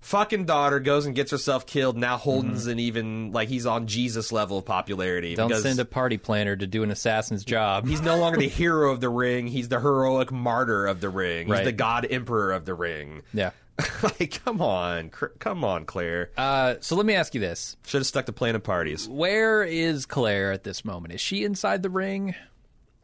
"Fucking 0.00 0.46
daughter 0.46 0.80
goes 0.80 1.04
and 1.04 1.14
gets 1.14 1.30
herself 1.30 1.66
killed." 1.66 1.98
Now 1.98 2.16
Holden's 2.16 2.66
an 2.66 2.78
even 2.78 3.32
like 3.32 3.48
he's 3.50 3.66
on 3.66 3.86
Jesus 3.86 4.32
level 4.32 4.58
of 4.58 4.64
popularity. 4.64 5.34
don't 5.34 5.54
send 5.54 5.78
a 5.80 5.84
party 5.84 6.16
planner 6.16 6.56
to 6.56 6.66
do 6.66 6.82
an 6.82 6.90
assassin's 6.90 7.44
job. 7.44 7.86
He's 7.86 8.00
no 8.00 8.16
longer 8.16 8.38
the 8.38 8.48
hero 8.62 8.90
of 8.90 9.00
the 9.00 9.10
ring. 9.10 9.46
He's 9.48 9.68
the 9.68 9.80
heroic 9.80 10.32
martyr 10.32 10.86
of 10.86 11.00
the 11.02 11.10
ring. 11.10 11.48
He's 11.48 11.64
the 11.64 11.72
god 11.72 12.06
emperor 12.10 12.52
of 12.52 12.64
the 12.64 12.74
ring. 12.74 13.22
yeah. 13.34 13.50
like, 14.02 14.42
come 14.44 14.60
on, 14.60 15.08
Cr- 15.08 15.26
come 15.38 15.64
on, 15.64 15.86
Claire. 15.86 16.30
Uh, 16.36 16.74
so 16.80 16.96
let 16.96 17.06
me 17.06 17.14
ask 17.14 17.34
you 17.34 17.40
this: 17.40 17.76
Should 17.86 18.00
have 18.00 18.06
stuck 18.06 18.26
to 18.26 18.32
planning 18.32 18.60
parties. 18.60 19.08
Where 19.08 19.62
is 19.62 20.04
Claire 20.04 20.52
at 20.52 20.64
this 20.64 20.84
moment? 20.84 21.14
Is 21.14 21.20
she 21.22 21.44
inside 21.44 21.82
the 21.82 21.88
ring? 21.88 22.34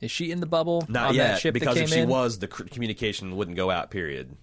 Is 0.00 0.10
she 0.10 0.30
in 0.30 0.40
the 0.40 0.46
bubble 0.46 0.84
Not 0.88 1.08
on 1.08 1.14
yet, 1.14 1.28
that 1.28 1.40
ship 1.40 1.54
because 1.54 1.76
if 1.76 1.88
she 1.90 2.00
in? 2.00 2.08
was, 2.08 2.38
the 2.38 2.48
communication 2.48 3.36
wouldn't 3.36 3.56
go 3.56 3.70
out. 3.70 3.90
Period. 3.90 4.36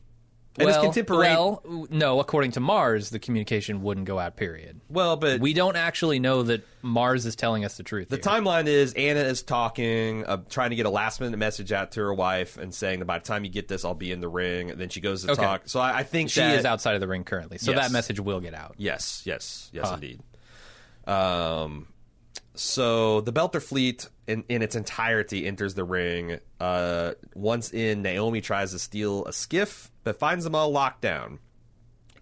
And 0.56 0.68
well, 0.68 0.76
it's 0.76 0.84
contemporary. 0.84 1.34
well, 1.34 1.88
no. 1.90 2.20
According 2.20 2.52
to 2.52 2.60
Mars, 2.60 3.10
the 3.10 3.18
communication 3.18 3.82
wouldn't 3.82 4.06
go 4.06 4.20
out. 4.20 4.36
Period. 4.38 4.82
well, 4.88 5.16
but 5.16 5.40
We 5.42 5.54
don't 5.56 5.76
actually 5.76 6.20
know 6.20 6.44
that 6.44 6.64
Mars 6.84 7.26
is 7.26 7.36
telling 7.36 7.66
us 7.66 7.76
the 7.78 7.82
truth. 7.82 8.10
The 8.10 8.20
timeline 8.20 8.68
is 8.68 8.94
Anna 8.94 9.22
is 9.22 9.42
talking, 9.42 10.24
uh, 10.26 10.38
trying 10.50 10.70
to 10.70 10.76
get 10.76 10.86
a 10.86 10.92
last 10.92 11.20
minute 11.22 11.38
message 11.38 11.72
out 11.72 11.94
to 11.94 12.02
her 12.02 12.14
wife 12.14 12.58
and 12.60 12.72
saying 12.72 13.00
that 13.00 13.06
by 13.06 13.18
the 13.18 13.26
time 13.26 13.44
you 13.46 13.50
get 13.50 13.68
this, 13.68 13.84
I'll 13.84 13.96
be 13.96 14.12
in 14.12 14.22
the 14.22 14.28
ring. 14.30 14.70
And 14.70 14.80
then 14.80 14.90
she 14.90 15.02
goes 15.02 15.26
to 15.26 15.32
Okay. 15.32 15.42
talk. 15.42 15.64
So 15.66 15.80
I, 15.80 16.00
I 16.00 16.04
think 16.04 16.30
she 16.30 16.42
that, 16.42 16.60
is 16.60 16.66
outside 16.66 16.94
of 16.94 17.02
the 17.02 17.08
ring 17.08 17.24
currently, 17.24 17.58
so 17.58 17.72
Yes. 17.72 17.88
that 17.88 17.92
message 17.92 18.20
will 18.20 18.40
get 18.40 18.54
out. 18.54 18.76
Yes, 18.78 19.24
yes, 19.26 19.72
yes, 19.74 19.88
Huh. 19.88 19.96
indeed. 19.96 20.20
Um, 21.08 21.88
so 22.56 23.22
the 23.22 23.34
Belter 23.34 23.62
fleet 23.62 24.08
in, 24.28 24.44
in 24.48 24.62
its 24.62 24.76
entirety 24.76 25.46
enters 25.46 25.74
the 25.74 25.84
ring. 25.84 26.40
Uh, 26.60 27.14
once 27.36 27.74
in, 27.74 28.02
Naomi 28.02 28.42
tries 28.42 28.72
to 28.72 28.80
steal 28.80 29.26
a 29.26 29.34
skiff, 29.34 29.92
but 30.04 30.18
finds 30.18 30.44
them 30.44 30.56
all 30.56 30.72
locked 30.72 31.02
down. 31.02 31.40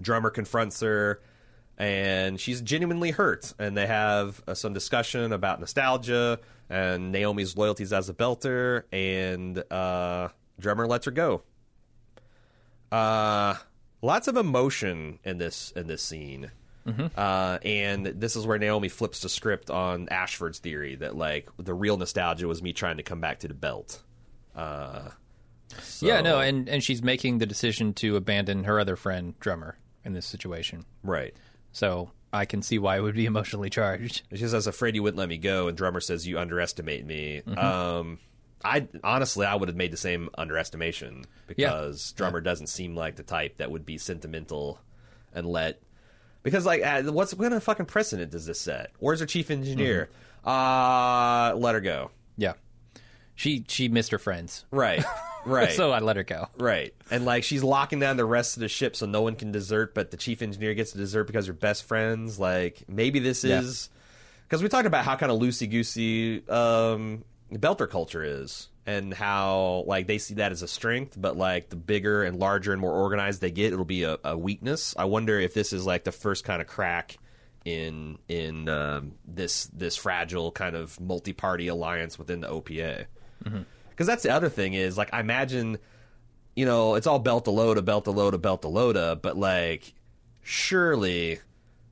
Drummer 0.02 0.30
confronts 0.30 0.80
her, 0.82 1.22
and 1.78 2.40
she's 2.40 2.62
genuinely 2.62 3.12
hurt. 3.12 3.54
And 3.60 3.76
they 3.76 3.88
have 3.88 4.42
uh, 4.48 4.54
some 4.54 4.74
discussion 4.74 5.34
about 5.34 5.60
nostalgia 5.60 6.40
and 6.70 7.12
Naomi's 7.12 7.58
loyalties 7.58 7.92
as 7.92 8.08
a 8.08 8.14
Belter, 8.14 8.84
and 8.92 9.62
uh, 9.72 10.30
Drummer 10.60 10.88
lets 10.88 11.06
her 11.06 11.12
go. 11.12 11.44
Uh, 12.92 13.56
lots 14.02 14.28
of 14.28 14.38
emotion 14.38 15.20
in 15.24 15.38
this 15.38 15.72
in 15.76 15.88
this 15.88 16.02
scene. 16.02 16.52
Uh, 17.16 17.60
and 17.64 18.06
this 18.06 18.36
is 18.36 18.46
where 18.48 18.58
Naomi 18.58 18.90
flips 18.90 19.22
the 19.22 19.30
script 19.30 19.70
on 19.70 20.10
Ashford's 20.10 20.60
theory 20.60 20.96
that 20.96 21.16
like 21.16 21.48
the 21.58 21.74
real 21.74 21.98
nostalgia 21.98 22.48
was 22.48 22.62
me 22.64 22.74
trying 22.74 22.98
to 22.98 23.04
come 23.04 23.22
back 23.22 23.40
to 23.40 23.48
the 23.48 23.54
belt. 23.54 24.02
Uh, 24.56 25.10
so- 25.82 26.06
Yeah, 26.08 26.22
no, 26.22 26.40
and 26.40 26.68
and 26.68 26.84
she's 26.84 27.02
making 27.04 27.38
the 27.38 27.46
decision 27.46 27.94
to 27.96 28.16
abandon 28.16 28.64
her 28.66 28.80
other 28.80 28.96
friend, 28.96 29.40
drummer, 29.40 29.78
in 30.04 30.14
this 30.14 30.26
situation. 30.26 30.86
right. 31.04 31.36
So 31.74 32.12
I 32.34 32.44
can 32.46 32.62
see 32.62 32.80
why 32.80 32.98
it 32.98 33.02
would 33.02 33.16
be 33.16 33.26
emotionally 33.34 33.70
charged. 33.70 34.24
She 34.32 34.38
says, 34.40 34.54
"I 34.54 34.58
was 34.58 34.68
"Afraid 34.68 34.96
you 34.96 35.04
wouldn't 35.04 35.20
let 35.20 35.30
me 35.30 35.38
go," 35.38 35.68
and 35.70 35.78
drummer 35.78 36.02
says, 36.02 36.28
"You 36.28 36.38
underestimate 36.40 37.06
me." 37.06 37.42
Um, 37.44 38.20
I 38.64 38.88
honestly, 39.04 39.46
I 39.46 39.56
would 39.56 39.70
have 39.70 39.76
made 39.78 39.92
the 39.92 39.98
same 39.98 40.30
underestimation 40.38 41.24
because 41.48 42.12
drummer 42.14 42.42
doesn't 42.42 42.68
seem 42.68 42.96
like 42.96 43.16
the 43.16 43.24
type 43.24 43.58
that 43.58 43.72
would 43.72 43.86
be 43.86 43.98
sentimental 43.98 44.80
and 45.34 45.46
let. 45.48 45.82
Because 46.44 46.66
like, 46.66 46.82
uh, 46.84 47.04
what's 47.12 47.34
what 47.34 47.44
kind 47.44 47.54
of 47.54 47.64
fucking 47.64 47.86
precedent 47.86 48.32
does 48.32 48.46
this 48.46 48.60
set? 48.60 48.92
Where's 49.00 49.20
her 49.20 49.26
chief 49.26 49.52
engineer? 49.52 50.10
Uh 50.44 51.54
let 51.56 51.76
her 51.76 51.82
go. 51.82 52.12
Yeah, 52.38 52.54
she 53.36 53.64
she 53.68 53.88
missed 53.90 54.12
her 54.12 54.18
friends, 54.18 54.66
Right, 54.72 55.04
right. 55.46 55.72
so 55.72 55.92
I 55.92 56.00
let 56.00 56.16
her 56.16 56.24
go. 56.24 56.48
Right. 56.58 56.94
And 57.12 57.26
like 57.26 57.44
she's 57.44 57.64
locking 57.64 58.00
down 58.00 58.18
the 58.18 58.26
rest 58.26 58.58
of 58.58 58.62
the 58.62 58.68
ship 58.68 58.96
so 58.96 59.06
no 59.06 59.22
one 59.22 59.36
can 59.36 59.52
desert, 59.52 59.94
but 59.94 60.10
the 60.12 60.18
chief 60.18 60.42
engineer 60.42 60.74
gets 60.74 60.94
to 60.94 60.98
desert 60.98 61.26
because 61.26 61.46
they're 61.46 61.54
best 61.54 61.84
friends. 61.84 62.40
Like 62.40 62.84
maybe 62.88 63.20
this 63.20 63.44
Yeah. 63.44 63.60
is 63.62 63.90
because 64.48 64.64
we 64.64 64.70
talked 64.70 64.88
about 64.88 65.06
how 65.06 65.16
kind 65.16 65.32
of 65.32 65.40
loosey 65.40 65.70
goosey 65.70 66.38
um, 66.50 67.24
Belter 67.54 67.88
culture 67.90 68.24
is 68.24 68.68
and 68.86 69.14
how 69.14 69.84
like 69.88 70.08
they 70.08 70.18
see 70.18 70.36
that 70.36 70.52
as 70.52 70.62
a 70.62 70.68
strength, 70.68 71.16
but 71.20 71.38
like 71.38 71.70
the 71.70 71.76
bigger 71.76 72.24
and 72.24 72.40
larger 72.40 72.72
and 72.72 72.82
more 72.82 72.94
organized 72.94 73.42
they 73.42 73.52
get, 73.52 73.74
it'll 73.74 73.86
be 73.86 74.04
a, 74.04 74.18
a 74.24 74.38
weakness. 74.38 74.96
I 74.98 75.06
wonder 75.06 75.40
if 75.40 75.54
this 75.54 75.74
is 75.74 75.86
like 75.86 76.04
the 76.04 76.12
first 76.12 76.44
kind 76.44 76.62
of 76.62 76.68
crack 76.68 77.18
in 77.64 78.18
in 78.28 78.68
um, 78.70 79.14
this 79.26 79.66
this 79.68 79.96
fragile 79.96 80.52
kind 80.52 80.76
of 80.76 81.00
multi 81.00 81.34
party 81.34 81.68
alliance 81.68 82.18
within 82.18 82.42
the 82.42 82.48
OPA. 82.48 83.06
Because 83.90 84.08
that's 84.08 84.24
the 84.24 84.32
other 84.32 84.50
thing 84.50 84.74
is 84.74 84.98
like 84.98 85.14
I 85.14 85.20
imagine 85.20 85.78
you 86.56 86.66
know, 86.66 86.96
it's 86.96 87.08
all 87.08 87.22
Beltalowda, 87.22 87.84
belt 87.84 88.06
to 88.06 88.12
load, 88.12 88.34
Beltalowda, 88.42 89.22
but 89.22 89.38
like, 89.38 89.94
surely 90.42 91.40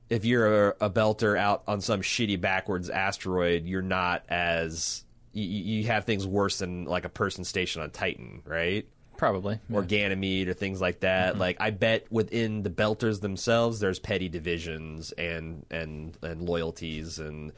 if 0.08 0.24
you're 0.24 0.70
a, 0.70 0.76
a 0.82 0.90
belter 0.90 1.38
out 1.38 1.62
on 1.66 1.80
some 1.80 2.02
shitty 2.02 2.40
backwards 2.40 2.90
asteroid, 2.90 3.64
you're 3.66 3.82
not 3.82 4.24
as 4.28 5.04
you, 5.32 5.44
you 5.44 5.86
have 5.86 6.04
things 6.04 6.26
worse 6.26 6.58
than 6.58 6.84
like 6.84 7.04
a 7.04 7.08
person 7.08 7.44
stationed 7.44 7.82
on 7.82 7.90
Titan, 7.90 8.42
right? 8.44 8.86
Probably. 9.16 9.58
Or 9.70 9.82
Ganymede 9.82 10.48
or 10.48 10.54
things 10.54 10.80
like 10.80 11.00
that. 11.00 11.32
Mm-hmm. 11.32 11.40
Like 11.40 11.56
I 11.60 11.70
bet 11.70 12.06
within 12.10 12.62
the 12.62 12.70
belters 12.70 13.20
themselves, 13.20 13.78
there's 13.78 13.98
petty 13.98 14.28
divisions 14.28 15.12
and 15.12 15.66
and 15.70 16.16
and 16.22 16.42
loyalties 16.42 17.18
and 17.18 17.52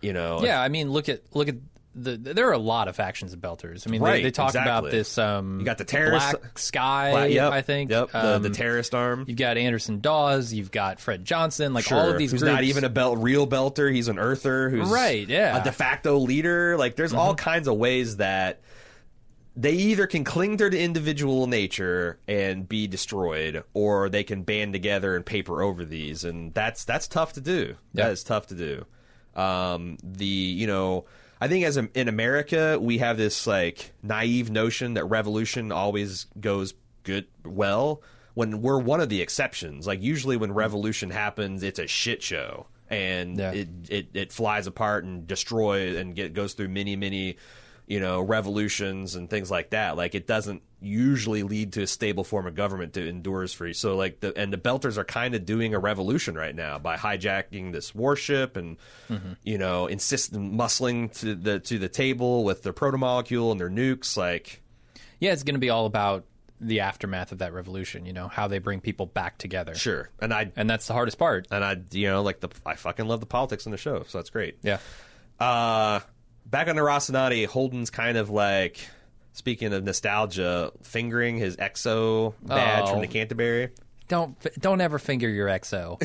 you 0.00 0.12
know 0.12 0.40
Yeah, 0.42 0.60
I 0.60 0.68
mean, 0.68 0.90
look 0.90 1.08
at 1.08 1.22
look 1.34 1.48
at 1.48 1.56
the. 1.94 2.16
There 2.16 2.48
are 2.48 2.52
a 2.52 2.58
lot 2.58 2.88
of 2.88 2.96
factions 2.96 3.32
of 3.32 3.40
Belters. 3.40 3.86
I 3.86 3.90
mean, 3.90 4.00
Right, 4.00 4.16
they, 4.18 4.22
they 4.24 4.30
talk 4.30 4.54
about 4.54 4.90
this. 4.90 5.18
Um, 5.18 5.58
You 5.58 5.64
got 5.64 5.78
the 5.78 5.84
terrorist- 5.84 6.40
Black 6.40 6.58
Sky. 6.58 7.12
Well, 7.12 7.26
yep, 7.28 7.52
I 7.52 7.62
think. 7.62 7.90
Yep, 7.90 8.12
the, 8.12 8.36
Um, 8.36 8.42
the 8.42 8.50
terrorist 8.50 8.94
arm. 8.94 9.24
You've 9.26 9.36
got 9.38 9.56
Anderson 9.56 10.00
Dawes. 10.00 10.52
You've 10.52 10.70
got 10.70 11.00
Fred 11.00 11.24
Johnson. 11.24 11.74
Like 11.74 11.90
all 11.90 12.08
of 12.10 12.18
these 12.18 12.30
who's 12.32 12.42
groups. 12.42 12.52
not 12.54 12.64
even 12.64 12.84
a 12.84 12.88
belt 12.88 13.18
real 13.18 13.46
belter 13.46 13.92
he's 13.92 14.08
an 14.08 14.18
earther 14.18 14.70
who's 14.70 14.88
Right, 14.88 15.28
yeah. 15.28 15.50
Mm-hmm. 15.52 15.60
a 15.62 15.64
de 15.64 15.72
facto 15.72 16.18
leader 16.18 16.76
like 16.76 16.96
there's 16.96 17.12
all 17.12 17.34
kinds 17.34 17.66
of 17.68 17.76
ways 17.76 18.16
that 18.18 18.60
they 19.56 19.72
either 19.72 20.06
can 20.06 20.22
cling 20.24 20.56
to 20.58 20.70
their 20.70 20.80
individual 20.80 21.46
nature 21.48 22.18
and 22.28 22.68
be 22.68 22.86
destroyed 22.86 23.64
or 23.74 24.08
they 24.08 24.22
can 24.22 24.42
band 24.44 24.72
together 24.72 25.16
and 25.16 25.26
paper 25.26 25.60
over 25.62 25.84
these 25.84 26.24
and 26.24 26.54
that's 26.54 26.84
that's 26.84 27.08
tough 27.08 27.32
to 27.32 27.40
do 27.40 27.74
Yeah. 27.92 28.04
that 28.04 28.12
is 28.12 28.22
tough 28.22 28.46
to 28.48 28.54
do 28.54 28.86
um 29.40 29.96
the 30.04 30.24
you 30.24 30.66
know 30.68 31.04
I 31.40 31.48
think 31.48 31.64
as 31.64 31.76
a, 31.76 31.88
in 31.94 32.08
America 32.08 32.78
we 32.80 32.98
have 32.98 33.16
this 33.16 33.46
like 33.46 33.92
naive 34.02 34.50
notion 34.50 34.94
that 34.94 35.04
revolution 35.04 35.72
always 35.72 36.26
goes 36.40 36.74
good 37.02 37.26
well 37.44 38.02
when 38.34 38.60
we're 38.62 38.78
one 38.78 39.00
of 39.00 39.08
the 39.08 39.20
exceptions 39.22 39.86
like 39.86 40.02
usually 40.02 40.36
when 40.36 40.52
revolution 40.52 41.10
happens 41.10 41.62
it's 41.62 41.78
a 41.78 41.86
shit 41.86 42.22
show 42.22 42.66
and 42.90 43.38
Yeah. 43.38 43.52
it, 43.52 43.68
it 43.88 44.06
it 44.14 44.32
flies 44.32 44.66
apart 44.66 45.04
and 45.04 45.26
destroys 45.26 45.96
and 45.96 46.14
get 46.14 46.34
goes 46.34 46.52
through 46.54 46.68
many 46.68 46.94
many 46.96 47.36
you 47.90 47.98
know 47.98 48.20
revolutions 48.22 49.16
and 49.16 49.28
things 49.28 49.50
like 49.50 49.70
that 49.70 49.96
like 49.96 50.14
it 50.14 50.26
doesn't 50.26 50.62
usually 50.80 51.42
lead 51.42 51.72
to 51.72 51.82
a 51.82 51.86
stable 51.86 52.22
form 52.24 52.46
of 52.46 52.54
government 52.54 52.92
that 52.92 53.06
endures 53.06 53.52
for 53.52 53.66
you 53.66 53.74
so 53.74 53.96
like 53.96 54.20
the 54.20 54.32
and 54.38 54.52
the 54.52 54.56
belters 54.56 54.96
are 54.96 55.04
kind 55.04 55.34
of 55.34 55.44
doing 55.44 55.74
a 55.74 55.78
revolution 55.78 56.34
right 56.36 56.54
now 56.54 56.78
by 56.78 56.96
hijacking 56.96 57.72
this 57.72 57.92
warship 57.94 58.56
and 58.56 58.76
you 59.42 59.58
know 59.58 59.86
insisting 59.88 60.52
muscling 60.56 61.12
to 61.18 61.34
the 61.34 61.58
to 61.58 61.78
the 61.80 61.88
table 61.88 62.44
with 62.44 62.62
their 62.62 62.72
protomolecule 62.72 63.50
and 63.50 63.58
their 63.60 63.68
nukes 63.70 64.16
like 64.16 64.62
Yeah, 65.18 65.32
it's 65.32 65.42
going 65.42 65.56
to 65.56 65.60
be 65.60 65.70
all 65.70 65.86
about 65.86 66.24
the 66.62 66.80
aftermath 66.80 67.32
of 67.32 67.38
that 67.38 67.52
revolution. 67.54 68.04
You 68.06 68.12
know 68.12 68.28
how 68.28 68.46
they 68.46 68.58
bring 68.58 68.80
people 68.80 69.06
back 69.06 69.36
together. 69.38 69.74
sure 69.74 70.10
and 70.20 70.32
i 70.32 70.52
And 70.56 70.70
that's 70.70 70.86
the 70.86 70.92
hardest 70.94 71.18
part. 71.18 71.48
and 71.50 71.64
i 71.64 71.76
you 71.90 72.06
know 72.08 72.22
like 72.22 72.38
the 72.40 72.48
i 72.64 72.74
fucking 72.76 73.06
love 73.08 73.18
the 73.20 73.26
politics 73.26 73.66
in 73.66 73.72
the 73.72 73.78
show 73.78 74.04
so 74.06 74.18
that's 74.18 74.30
great 74.30 74.58
Yeah. 74.62 74.78
Uh, 75.40 76.00
back 76.50 76.68
on 76.68 76.76
the 76.76 76.82
Rocinante, 76.82 77.46
Holden's 77.46 77.90
kind 77.90 78.16
of 78.16 78.30
like 78.30 78.78
speaking 79.32 79.72
of 79.72 79.84
nostalgia, 79.84 80.72
fingering 80.82 81.38
his 81.38 81.56
EXO 81.56 82.34
badge 82.42 82.84
Oh. 82.86 82.92
from 82.92 83.00
the 83.00 83.06
Canterbury. 83.06 83.70
Don't 84.08 84.36
don't 84.60 84.80
ever 84.80 84.98
finger 84.98 85.28
your 85.28 85.46
EXO. 85.48 85.98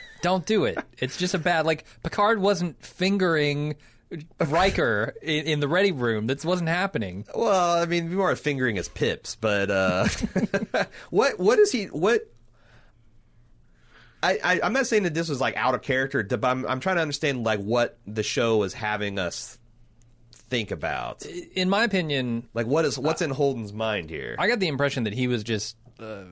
don't 0.22 0.46
do 0.46 0.64
it. 0.64 0.78
It's 0.98 1.16
just 1.16 1.34
a 1.34 1.38
bad 1.38 1.66
like 1.66 1.84
Picard 2.02 2.40
wasn't 2.40 2.82
fingering 2.84 3.76
Riker 4.40 5.14
in, 5.22 5.44
in 5.46 5.60
the 5.60 5.68
ready 5.68 5.92
room. 5.92 6.26
That 6.26 6.44
wasn't 6.44 6.68
happening. 6.68 7.26
Well, 7.34 7.78
I 7.80 7.84
mean, 7.86 8.12
more 8.14 8.34
fingering 8.34 8.76
his 8.76 8.88
pips, 8.88 9.36
but 9.36 9.70
uh, 9.70 10.08
what 11.10 11.38
what 11.38 11.58
is 11.58 11.70
he 11.70 11.84
what? 11.86 12.22
I, 14.22 14.38
I 14.42 14.60
I'm 14.62 14.72
not 14.72 14.86
saying 14.86 15.04
that 15.04 15.14
this 15.14 15.28
was 15.28 15.40
like 15.40 15.56
out 15.56 15.74
of 15.74 15.82
character, 15.82 16.22
but 16.24 16.44
I'm 16.44 16.66
I'm 16.66 16.80
trying 16.80 16.96
to 16.96 17.02
understand 17.02 17.44
like 17.44 17.60
what 17.60 17.98
the 18.06 18.22
show 18.22 18.62
is 18.64 18.74
having 18.74 19.18
us 19.18 19.58
think 20.50 20.70
about. 20.72 21.24
In 21.24 21.70
my 21.70 21.84
opinion, 21.84 22.46
Like 22.52 22.66
what 22.66 22.84
is 22.84 22.98
what's 22.98 23.22
in 23.22 23.30
Holden's 23.30 23.72
mind 23.72 24.10
here? 24.10 24.36
I 24.38 24.46
got 24.48 24.58
the 24.60 24.68
impression 24.68 25.04
that 25.04 25.14
he 25.14 25.26
was 25.28 25.42
just 25.42 25.76
uh, 25.98 26.24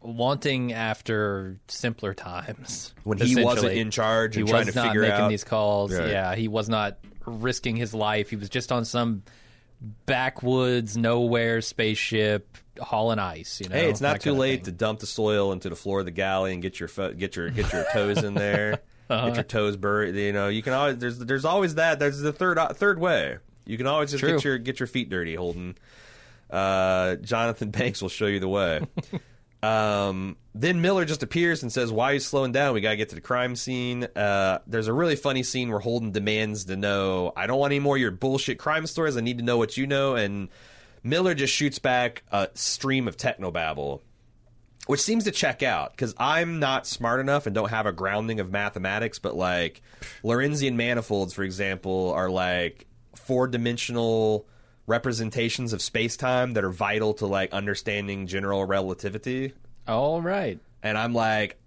wanting 0.00 0.72
after 0.72 1.58
simpler 1.68 2.14
times 2.14 2.94
When 3.04 3.18
he 3.18 3.34
wasn't 3.36 3.58
essentially. 3.58 3.78
in 3.80 3.90
charge 3.90 4.34
He 4.34 4.40
and 4.40 4.44
was 4.48 4.50
trying 4.52 4.66
to 4.66 4.74
not 4.74 4.86
figure 4.88 5.02
making 5.02 5.16
out- 5.20 5.28
these 5.28 5.44
calls. 5.44 5.92
Right. 5.92 6.08
Yeah, 6.10 6.34
he 6.34 6.48
was 6.48 6.68
not 6.68 6.98
risking 7.26 7.76
his 7.76 7.92
life. 7.94 8.30
He 8.30 8.36
was 8.36 8.48
just 8.48 8.72
on 8.72 8.84
some 8.84 9.22
backwoods, 10.06 10.96
nowhere 10.96 11.60
spaceship 11.60 12.56
hauling 12.80 13.18
ice. 13.18 13.60
You 13.60 13.68
know, 13.68 13.76
Hey, 13.76 13.90
it's 13.90 14.00
not 14.00 14.14
that 14.14 14.20
too 14.22 14.32
late 14.32 14.56
thing. 14.58 14.64
to 14.66 14.72
dump 14.72 15.00
the 15.00 15.06
soil 15.06 15.52
into 15.52 15.68
the 15.68 15.76
floor 15.76 16.00
of 16.00 16.04
the 16.04 16.10
galley 16.10 16.52
and 16.52 16.62
get 16.62 16.78
your 16.80 16.88
fo- 16.88 17.12
get 17.12 17.36
your 17.36 17.50
get 17.50 17.72
your 17.72 17.84
toes 17.92 18.22
in 18.22 18.34
there, 18.34 18.80
Uh-huh. 19.10 19.26
get 19.28 19.34
your 19.36 19.44
toes 19.44 19.76
buried. 19.76 20.14
You 20.14 20.32
know, 20.32 20.48
you 20.48 20.62
can 20.62 20.72
always 20.72 20.98
there's 20.98 21.18
there's 21.18 21.44
always 21.44 21.76
that. 21.76 21.98
There's 21.98 22.18
the 22.20 22.32
third 22.32 22.58
third 22.76 22.98
way. 22.98 23.38
You 23.66 23.76
can 23.76 23.86
always 23.86 24.10
just 24.12 24.22
True. 24.22 24.32
get 24.32 24.44
your 24.44 24.58
get 24.58 24.80
your 24.80 24.86
feet 24.86 25.10
dirty, 25.10 25.34
Holden. 25.34 25.76
Uh, 26.48 27.16
Jonathan 27.16 27.70
Banks 27.72 28.00
will 28.00 28.08
show 28.08 28.26
you 28.26 28.40
the 28.40 28.48
way. 28.48 28.80
um, 29.62 30.36
then 30.54 30.80
Miller 30.80 31.04
just 31.04 31.22
appears 31.22 31.62
and 31.62 31.72
says, 31.72 31.90
"Why 31.92 32.10
are 32.10 32.14
you 32.14 32.20
slowing 32.20 32.52
down? 32.52 32.74
We 32.74 32.80
gotta 32.80 32.96
get 32.96 33.10
to 33.10 33.14
the 33.16 33.20
crime 33.20 33.56
scene." 33.56 34.04
Uh, 34.04 34.60
there's 34.66 34.88
a 34.88 34.92
really 34.92 35.16
funny 35.16 35.42
scene 35.42 35.70
where 35.70 35.80
Holden 35.80 36.12
demands 36.12 36.66
to 36.66 36.76
know, 36.76 37.32
"I 37.36 37.46
don't 37.46 37.58
want 37.58 37.72
any 37.72 37.80
more 37.80 37.96
of 37.96 38.00
your 38.00 38.12
bullshit 38.12 38.58
crime 38.58 38.86
stories. 38.86 39.16
I 39.16 39.20
need 39.20 39.38
to 39.38 39.44
know 39.44 39.58
what 39.58 39.76
you 39.76 39.86
know." 39.86 40.14
And 40.14 40.48
Miller 41.02 41.34
just 41.34 41.52
shoots 41.52 41.78
back 41.78 42.22
a 42.30 42.48
stream 42.54 43.08
of 43.08 43.16
technobabble, 43.16 44.00
which 44.86 45.00
seems 45.00 45.24
to 45.24 45.32
check 45.32 45.62
out 45.62 45.90
because 45.90 46.14
I'm 46.18 46.60
not 46.60 46.86
smart 46.86 47.20
enough 47.20 47.46
and 47.46 47.54
don't 47.54 47.70
have 47.70 47.86
a 47.86 47.92
grounding 47.92 48.38
of 48.38 48.52
mathematics. 48.52 49.18
But 49.18 49.36
like 49.36 49.82
Lorentzian 50.22 50.74
manifolds, 50.74 51.34
for 51.34 51.42
example, 51.42 52.12
are 52.12 52.30
like 52.30 52.85
four 53.26 53.48
dimensional 53.48 54.46
representations 54.86 55.72
of 55.72 55.82
space 55.82 56.16
time 56.16 56.52
that 56.52 56.64
are 56.64 56.70
vital 56.70 57.12
to 57.14 57.26
like 57.26 57.52
understanding 57.52 58.26
general 58.26 58.64
relativity. 58.64 59.52
All 59.88 60.22
right. 60.22 60.60
And 60.82 60.96
I'm 60.96 61.12
like, 61.12 61.58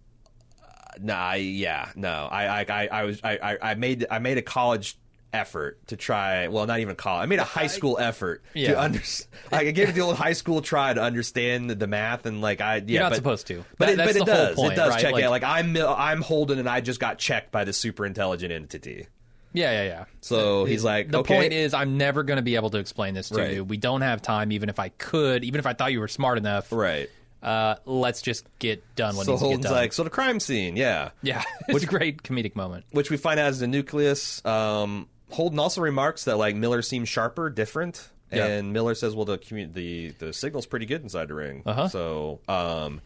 uh, 0.63 0.67
no, 1.01 1.13
I, 1.13 1.35
yeah, 1.35 1.89
no. 1.95 2.09
I, 2.31 2.61
I, 2.61 2.65
I, 2.69 2.87
I 2.87 3.03
was, 3.03 3.19
I, 3.23 3.37
I- 3.41 3.71
I 3.71 3.73
made, 3.75 4.05
I 4.09 4.19
made 4.19 4.37
a 4.37 4.41
college 4.41 4.97
effort 5.33 5.85
to 5.87 5.95
try. 5.97 6.47
Well, 6.47 6.65
not 6.65 6.79
even 6.79 6.93
a 6.93 6.95
college. 6.95 7.23
I 7.23 7.25
made 7.27 7.39
a 7.39 7.43
high 7.43 7.67
school 7.67 7.97
effort 7.99 8.41
Yeah. 8.53 8.69
to 8.71 8.79
understand. 8.79 9.29
Like, 9.51 9.67
I 9.67 9.71
gave 9.71 9.89
it 9.89 9.91
the 9.91 10.01
old 10.01 10.15
high 10.15 10.33
school 10.33 10.61
try 10.61 10.93
to 10.93 11.01
understand 11.01 11.69
the 11.69 11.87
math 11.87 12.25
and 12.25 12.41
like 12.41 12.61
I. 12.61 12.77
Yeah, 12.77 12.83
You're 12.87 12.99
not 13.01 13.09
but, 13.09 13.15
supposed 13.17 13.47
to. 13.47 13.65
But, 13.77 13.95
That- 13.97 13.99
it, 13.99 14.05
but 14.07 14.15
it 14.15 14.25
does. 14.25 14.55
point, 14.55 14.73
it 14.73 14.75
does 14.77 14.89
right? 14.93 15.01
check 15.01 15.11
Like- 15.13 15.23
out. 15.25 15.31
Like 15.31 15.43
I'm, 15.43 15.75
I'm 15.77 16.21
Holden, 16.21 16.57
and 16.57 16.69
I 16.69 16.79
just 16.81 16.99
got 17.01 17.19
checked 17.19 17.51
by 17.51 17.63
the 17.65 17.73
super 17.73 18.05
intelligent 18.05 18.51
entity. 18.53 19.07
Yeah, 19.53 19.71
yeah, 19.71 19.83
yeah. 19.83 20.05
So 20.21 20.65
he's 20.65 20.83
like, 20.83 21.09
the 21.09 21.19
okay. 21.19 21.35
point 21.35 21.53
is, 21.53 21.73
I'm 21.73 21.97
never 21.97 22.23
going 22.23 22.37
to 22.37 22.43
be 22.43 22.55
able 22.55 22.69
to 22.71 22.77
explain 22.77 23.13
this 23.15 23.29
to 23.29 23.35
Right. 23.39 23.53
you. 23.53 23.63
We 23.63 23.77
don't 23.77 24.01
have 24.01 24.21
time, 24.21 24.51
even 24.51 24.69
if 24.69 24.79
I 24.79 24.89
could, 24.89 25.43
even 25.43 25.59
if 25.59 25.65
I 25.65 25.73
thought 25.73 25.91
you 25.91 25.99
were 25.99 26.07
smart 26.07 26.37
enough. 26.37 26.71
right. 26.71 27.09
Uh, 27.41 27.75
let's 27.85 28.21
just 28.21 28.45
get 28.59 28.83
done 28.97 29.15
what 29.15 29.25
So 29.25 29.31
needs 29.31 29.39
to 29.41 29.45
get 29.45 29.47
Holden's 29.47 29.63
done. 29.67 29.73
like, 29.73 29.93
so 29.93 30.03
the 30.03 30.09
crime 30.09 30.41
scene, 30.41 30.75
yeah. 30.75 31.11
yeah, 31.23 31.41
it's 31.69 31.83
a 31.83 31.87
great 31.87 32.21
comedic 32.21 32.53
moment. 32.55 32.83
which 32.91 33.09
we 33.09 33.15
find 33.15 33.39
out 33.39 33.49
is 33.51 33.59
the 33.59 33.67
nucleus. 33.67 34.43
Um, 34.45 35.07
Holden 35.31 35.57
also 35.57 35.79
remarks 35.79 36.25
that 36.25 36.37
like 36.37 36.55
Miller 36.57 36.81
seems 36.81 37.07
sharper, 37.07 37.49
different, 37.49 38.09
Yeah. 38.29 38.45
and 38.45 38.73
Miller 38.73 38.93
says, 38.93 39.15
"Well, 39.15 39.23
the 39.23 39.37
commu- 39.37 39.73
the 39.73 40.09
the 40.19 40.33
signal's 40.33 40.65
pretty 40.65 40.85
good 40.85 41.01
inside 41.01 41.29
the 41.29 41.33
ring." 41.35 41.63
Uh-huh. 41.65 41.87
So, 41.87 42.39
um, 42.49 42.99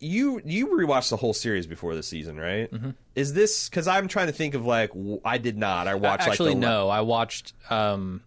you 0.00 0.40
you 0.44 0.68
rewatched 0.68 1.10
the 1.10 1.16
whole 1.16 1.34
series 1.34 1.66
before 1.66 1.94
the 1.94 2.02
season, 2.02 2.38
right? 2.38 2.70
Mm-hmm. 2.70 2.90
Is 3.14 3.32
this 3.34 3.68
because 3.68 3.88
I'm 3.88 4.08
trying 4.08 4.26
to 4.28 4.32
think 4.32 4.54
of 4.54 4.64
like 4.64 4.90
w- 4.90 5.20
I 5.24 5.38
did 5.38 5.58
not. 5.58 5.88
I 5.88 5.94
watched 5.96 6.28
Actually, 6.28 6.50
like 6.50 6.60
the 6.60 6.66
no. 6.66 6.88
I 6.88 7.00
watched 7.00 7.52
um, 7.70 8.22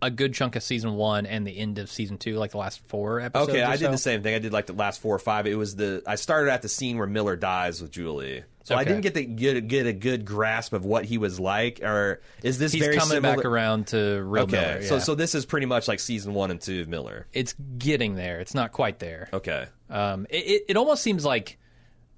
a 0.00 0.10
good 0.10 0.34
chunk 0.34 0.56
of 0.56 0.62
season 0.62 0.94
one 0.94 1.26
and 1.26 1.46
the 1.46 1.56
end 1.56 1.78
of 1.78 1.90
season 1.90 2.18
two, 2.18 2.34
like 2.36 2.50
the 2.50 2.58
last 2.58 2.80
four 2.88 3.20
episodes. 3.20 3.50
Okay, 3.50 3.62
I 3.62 3.76
did 3.76 3.92
the 3.92 3.98
same 3.98 4.22
thing. 4.22 4.34
I 4.34 4.40
did 4.40 4.52
like 4.52 4.66
the 4.66 4.72
last 4.72 5.00
four 5.00 5.14
or 5.14 5.20
five. 5.20 5.46
It 5.46 5.54
was 5.54 5.76
the 5.76 6.02
I 6.06 6.16
started 6.16 6.50
at 6.50 6.62
the 6.62 6.68
scene 6.68 6.98
where 6.98 7.06
Miller 7.06 7.36
dies 7.36 7.80
with 7.80 7.90
Julie. 7.92 8.44
So 8.64 8.76
I 8.76 8.84
didn't 8.84 9.00
get 9.00 9.14
to 9.14 9.24
get, 9.24 9.66
get 9.66 9.86
a 9.86 9.92
good 9.92 10.24
grasp 10.24 10.72
of 10.72 10.84
what 10.84 11.04
he 11.04 11.18
was 11.18 11.40
like, 11.40 11.80
or 11.82 12.20
is 12.44 12.60
this 12.60 12.70
He's 12.70 12.80
very 12.84 12.96
coming 12.96 13.14
similar? 13.14 13.34
back 13.34 13.44
around 13.44 13.88
to 13.88 14.22
real 14.22 14.44
Okay, 14.44 14.52
Miller. 14.56 14.82
so 14.84 15.00
so 15.00 15.16
this 15.16 15.34
is 15.34 15.44
pretty 15.44 15.66
much 15.66 15.88
like 15.88 15.98
season 15.98 16.32
one 16.32 16.52
and 16.52 16.60
two 16.60 16.80
of 16.80 16.86
Miller. 16.86 17.26
it's 17.32 17.56
getting 17.76 18.14
there. 18.14 18.38
It's 18.38 18.54
not 18.54 18.70
quite 18.70 19.00
there. 19.00 19.28
Okay, 19.32 19.66
Um, 19.92 20.26
it, 20.30 20.64
it, 20.68 20.76
almost 20.76 21.02
seems 21.02 21.24
like 21.24 21.58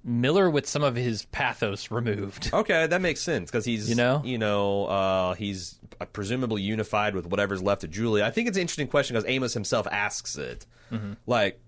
Miller 0.03 0.49
with 0.49 0.65
some 0.67 0.81
of 0.81 0.95
his 0.95 1.25
pathos 1.25 1.91
removed. 1.91 2.49
okay, 2.53 2.87
that 2.87 3.01
makes 3.01 3.19
sense 3.21 3.51
because 3.51 3.65
he's 3.65 3.89
You 3.89 3.95
know? 3.95 4.21
you 4.23 4.37
know 4.37 4.85
uh, 4.85 5.33
he's 5.33 5.77
presumably 6.13 6.61
unified 6.61 7.15
with 7.15 7.25
whatever's 7.27 7.61
left 7.61 7.83
of 7.83 7.91
Julie. 7.91 8.23
I 8.23 8.31
think 8.31 8.47
it's 8.47 8.57
an 8.57 8.61
interesting 8.61 8.87
question 8.87 9.15
because 9.15 9.29
Amos 9.29 9.53
himself 9.53 9.87
asks 9.91 10.37
it, 10.37 10.65
Mm-hmm. 10.91 11.13
like 11.27 11.59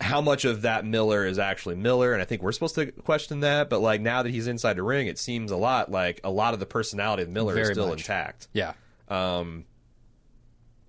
how 0.00 0.20
much 0.20 0.44
of 0.44 0.62
that 0.62 0.84
Miller 0.84 1.24
is 1.26 1.38
actually 1.38 1.76
Miller, 1.76 2.14
and 2.14 2.20
I 2.20 2.24
think 2.24 2.42
we're 2.42 2.50
supposed 2.52 2.74
to 2.76 2.86
question 2.90 3.40
that. 3.40 3.70
But 3.70 3.80
like 3.80 4.00
now 4.00 4.22
that 4.24 4.30
he's 4.30 4.48
inside 4.48 4.76
the 4.76 4.82
ring, 4.82 5.06
it 5.06 5.18
seems 5.18 5.50
a 5.52 5.56
lot 5.56 5.90
like 5.90 6.20
a 6.24 6.30
lot 6.30 6.54
of 6.54 6.60
the 6.60 6.66
personality 6.66 7.22
of 7.22 7.28
Miller 7.28 7.56
is 7.58 7.68
still 7.68 7.88
much. 7.88 8.00
intact. 8.00 8.48
Yeah. 8.52 8.72
um, 9.08 9.66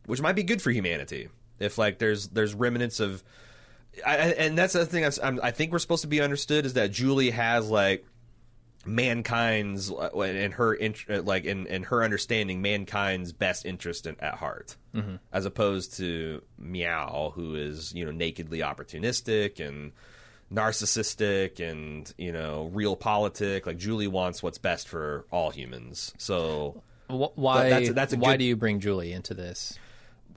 which 0.08 0.22
might 0.22 0.36
be 0.36 0.44
good 0.44 0.62
for 0.62 0.72
humanity 0.72 1.30
if 1.60 1.78
like 1.78 2.00
there's 2.00 2.30
there's 2.30 2.54
remnants 2.56 3.00
of 3.00 3.24
I, 4.06 4.12
I- 4.16 4.18
and 4.38 4.58
that's 4.58 4.74
the 4.74 4.86
thing 4.86 5.06
I'm, 5.06 5.12
I'm, 5.22 5.40
think 5.52 5.72
we're 5.72 5.80
supposed 5.80 6.02
to 6.02 6.08
be 6.08 6.22
understood 6.22 6.66
is 6.66 6.74
that 6.74 6.92
Julie 6.92 7.30
has 7.32 7.70
like 7.70 8.06
mankind's 8.86 9.92
uh, 9.92 10.10
in 10.22 10.52
her 10.52 10.74
int- 10.74 11.06
uh, 11.10 11.22
like 11.24 11.46
in, 11.46 11.66
in 11.68 11.84
her 11.84 12.04
understanding 12.04 12.62
mankind's 12.62 13.32
best 13.34 13.66
interest 13.66 14.06
in, 14.06 14.16
at 14.20 14.36
heart 14.36 14.76
as 15.34 15.46
opposed 15.46 15.98
to 15.98 16.42
Mao 16.58 17.32
who 17.36 17.56
is 17.56 17.94
you 17.94 18.06
know 18.06 18.12
nakedly 18.12 18.60
opportunistic 18.60 19.60
and 19.60 19.92
narcissistic 20.54 21.60
and 21.60 22.14
you 22.18 22.32
know 22.32 22.72
realpolitik 22.74 23.66
like 23.66 23.78
Julie 23.78 24.08
wants 24.08 24.42
what's 24.42 24.58
best 24.58 24.88
for 24.88 25.26
all 25.32 25.50
humans 25.50 26.14
so 26.18 26.82
Wh- 27.10 27.36
Why? 27.38 27.70
that's 27.70 27.90
that's 27.92 28.14
a 28.14 28.18
why 28.18 28.34
good- 28.34 28.38
do 28.38 28.46
you 28.46 28.56
bring 28.56 28.80
Julie 28.80 29.12
into 29.12 29.34
this? 29.34 29.78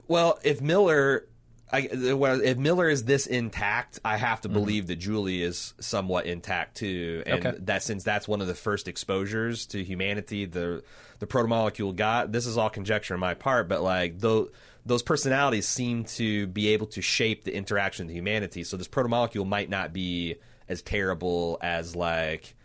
Well, 0.07 0.39
if 0.43 0.59
Miller, 0.59 1.27
I, 1.71 2.13
well, 2.13 2.41
if 2.41 2.57
Miller 2.57 2.89
is 2.89 3.03
this 3.03 3.27
intact, 3.27 3.99
I 4.03 4.17
have 4.17 4.41
to 4.41 4.47
mm-hmm. 4.47 4.57
believe 4.57 4.87
that 4.87 4.95
Julie 4.95 5.43
is 5.43 5.73
somewhat 5.79 6.25
intact 6.25 6.77
too, 6.77 7.23
and 7.25 7.45
Okay. 7.45 7.57
that 7.61 7.83
since 7.83 8.03
that's 8.03 8.27
one 8.27 8.41
of 8.41 8.47
the 8.47 8.55
first 8.55 8.87
exposures 8.87 9.65
to 9.67 9.83
humanity, 9.83 10.45
the 10.45 10.83
the 11.19 11.27
protomolecule 11.27 11.95
got. 11.95 12.31
This 12.31 12.45
is 12.47 12.57
all 12.57 12.69
conjecture 12.69 13.13
on 13.13 13.19
my 13.19 13.35
part, 13.35 13.67
but 13.67 13.81
like 13.83 14.19
those 14.19 14.49
those 14.85 15.03
personalities 15.03 15.67
seem 15.67 16.05
to 16.05 16.47
be 16.47 16.69
able 16.69 16.87
to 16.87 17.01
shape 17.01 17.43
the 17.43 17.53
interaction 17.55 18.07
with 18.07 18.15
humanity. 18.15 18.63
So 18.63 18.75
this 18.77 18.87
protomolecule 18.87 19.47
might 19.47 19.69
not 19.69 19.93
be 19.93 20.37
as 20.67 20.81
terrible 20.81 21.59
as 21.61 21.95
like 21.95 22.55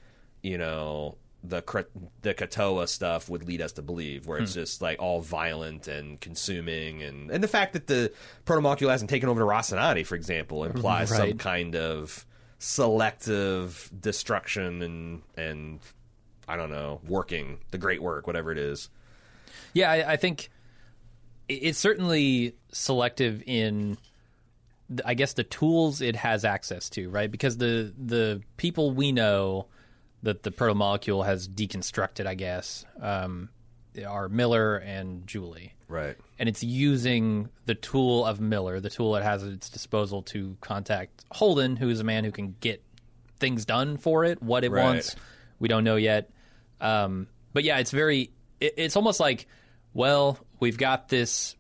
you 0.42 0.57
know 0.57 1.16
the 1.47 1.86
the 2.22 2.34
Katoa 2.34 2.88
stuff 2.88 3.28
would 3.28 3.47
lead 3.47 3.61
us 3.61 3.72
to 3.72 3.82
believe, 3.82 4.26
where 4.26 4.38
it's 4.38 4.55
hmm. 4.55 4.61
just 4.61 4.80
like 4.80 5.01
all 5.01 5.20
violent 5.20 5.88
and 5.88 6.20
consuming, 6.20 7.03
and 7.03 7.30
and 7.30 7.45
the 7.45 7.49
fact 7.49 7.74
that 7.74 7.86
the 7.86 8.12
protomolecule 8.47 8.90
hasn't 8.90 9.11
taken 9.11 9.28
over 9.28 9.40
the 9.40 9.47
Rocinante, 9.47 10.07
for 10.07 10.14
example, 10.14 10.64
implies 10.64 11.11
some 11.11 11.34
kind 11.34 11.76
of 11.76 12.24
selective 12.59 13.90
destruction 14.01 14.80
and 14.80 15.22
and 15.36 15.80
I 16.49 16.57
don't 16.57 16.70
know 16.70 17.01
working 17.07 17.59
the 17.70 17.78
great 17.78 18.03
work, 18.03 18.26
whatever 18.26 18.51
it 18.51 18.59
is. 18.59 18.88
Yeah, 19.74 19.90
I, 19.90 20.12
I 20.12 20.16
think 20.16 20.51
it's 21.49 21.78
certainly 21.78 22.55
selective 22.72 23.42
in, 23.47 23.99
I 25.05 25.14
guess, 25.14 25.34
the 25.34 25.45
tools 25.45 26.01
it 26.01 26.16
has 26.16 26.45
access 26.45 26.88
to, 26.90 27.11
right? 27.11 27.30
Because 27.30 27.59
the 27.59 27.92
the 27.99 28.42
people 28.57 28.92
we 28.92 29.12
know 29.12 29.66
that 30.25 30.43
the 30.43 30.51
proto 30.51 30.75
molecule 30.75 31.22
has 31.22 31.47
deconstructed, 31.49 32.27
I 32.27 32.35
guess, 32.35 32.85
um, 33.01 33.49
are 34.07 34.29
Miller 34.29 34.77
and 34.77 35.27
Julie. 35.27 35.70
Right. 35.87 36.16
and 36.39 36.49
it's 36.49 36.64
using 36.64 37.51
the 37.66 37.75
tool 37.77 38.25
of 38.25 38.41
Miller, 38.41 38.81
the 38.81 38.91
tool 38.91 39.14
it 39.16 39.22
has 39.22 39.45
at 39.45 39.53
its 39.53 39.68
disposal 39.68 40.22
to 40.22 40.57
contact 40.61 41.25
Holden, 41.31 41.77
who 41.77 41.89
is 41.91 42.01
a 42.01 42.05
man 42.05 42.25
who 42.25 42.33
can 42.33 42.57
get 42.61 42.83
things 43.39 43.64
done 43.64 43.97
for 43.99 44.25
it. 44.25 44.43
What 44.43 44.64
it 44.64 44.72
Right. 44.72 44.83
wants, 44.83 45.14
we 45.61 45.68
don't 45.68 45.85
know 45.85 45.97
yet. 45.97 46.31
Um, 46.81 47.29
but 47.53 47.62
yeah, 47.64 47.79
it's 47.79 47.93
very. 47.93 48.31
It, 48.61 48.75
it's 48.79 48.97
almost 48.97 49.20
like, 49.20 49.47
well, 49.93 50.39
we've 50.59 50.79
got 50.79 51.09
this. 51.09 51.55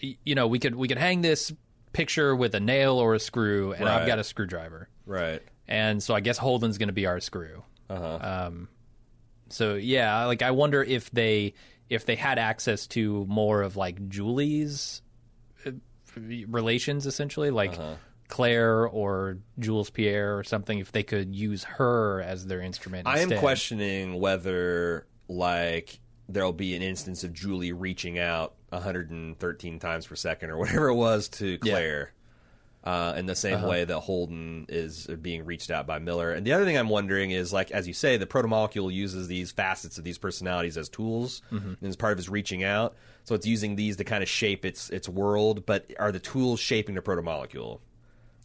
You 0.00 0.34
know, 0.36 0.46
we 0.46 0.58
could 0.60 0.74
we 0.76 0.88
could 0.88 0.96
hang 0.98 1.20
this 1.20 1.52
picture 1.92 2.34
with 2.34 2.54
a 2.54 2.60
nail 2.60 2.94
or 2.98 3.14
a 3.14 3.20
screw, 3.20 3.72
and 3.72 3.86
I've 3.88 4.06
got 4.06 4.18
a 4.18 4.24
screwdriver, 4.24 4.88
Right. 5.04 5.42
and 5.68 6.02
so 6.02 6.14
I 6.14 6.20
guess 6.20 6.38
Holden's 6.38 6.78
going 6.78 6.88
to 6.88 6.92
be 6.94 7.06
our 7.06 7.20
screw. 7.20 7.64
Uh-huh. 7.88 8.18
Um, 8.46 8.68
so 9.48 9.74
yeah, 9.74 10.24
like 10.26 10.42
I 10.42 10.50
wonder 10.52 10.82
if 10.82 11.10
they 11.10 11.54
if 11.90 12.06
they 12.06 12.16
had 12.16 12.38
access 12.38 12.86
to 12.88 13.24
more 13.26 13.62
of 13.62 13.76
like 13.76 14.08
Julie's 14.08 15.02
uh, 15.66 15.72
relations, 16.16 17.06
essentially, 17.06 17.50
like 17.50 17.72
Uh-huh. 17.74 17.94
Claire 18.28 18.86
or 18.88 19.36
Jules 19.58 19.90
Pierre 19.90 20.38
or 20.38 20.44
something, 20.44 20.78
if 20.78 20.92
they 20.92 21.02
could 21.02 21.34
use 21.34 21.62
her 21.64 22.22
as 22.22 22.46
their 22.46 22.62
instrument. 22.62 23.06
I 23.06 23.20
am 23.20 23.30
questioning 23.38 24.18
whether 24.18 25.06
like 25.28 26.00
there'll 26.28 26.54
be 26.54 26.74
an 26.74 26.80
instance 26.82 27.22
of 27.22 27.34
Julie 27.34 27.72
reaching 27.72 28.18
out 28.18 28.54
113 28.70 29.78
times 29.78 30.06
per 30.06 30.16
second 30.16 30.50
or 30.50 30.56
whatever 30.58 30.88
it 30.88 30.94
was 30.94 31.28
to 31.28 31.58
Claire. 31.58 32.12
Uh, 32.84 33.14
in 33.16 33.24
the 33.24 33.34
same 33.34 33.54
Uh-huh. 33.54 33.66
way 33.68 33.84
that 33.84 33.98
Holden 34.00 34.66
is 34.68 35.06
being 35.06 35.46
reached 35.46 35.70
out 35.70 35.86
by 35.86 35.98
Miller. 35.98 36.32
And 36.32 36.46
the 36.46 36.52
other 36.52 36.66
thing 36.66 36.76
I'm 36.76 36.90
wondering 36.90 37.30
is, 37.30 37.50
like, 37.50 37.70
as 37.70 37.88
you 37.88 37.94
say, 37.94 38.18
the 38.18 38.26
protomolecule 38.26 38.92
uses 38.92 39.26
these 39.26 39.50
facets 39.52 39.96
of 39.96 40.04
these 40.04 40.18
personalities 40.18 40.76
as 40.76 40.90
tools 40.90 41.40
Mm-hmm. 41.50 41.68
and 41.80 41.88
as 41.88 41.96
part 41.96 42.12
of 42.12 42.18
its 42.18 42.28
reaching 42.28 42.62
out. 42.62 42.94
So 43.22 43.34
it's 43.34 43.46
using 43.46 43.76
these 43.76 43.96
to 43.96 44.04
kind 44.04 44.22
of 44.22 44.28
shape 44.28 44.66
its 44.66 44.90
its 44.90 45.08
world. 45.08 45.64
But 45.64 45.90
are 45.98 46.12
the 46.12 46.18
tools 46.18 46.60
shaping 46.60 46.94
the 46.94 47.00
protomolecule? 47.00 47.80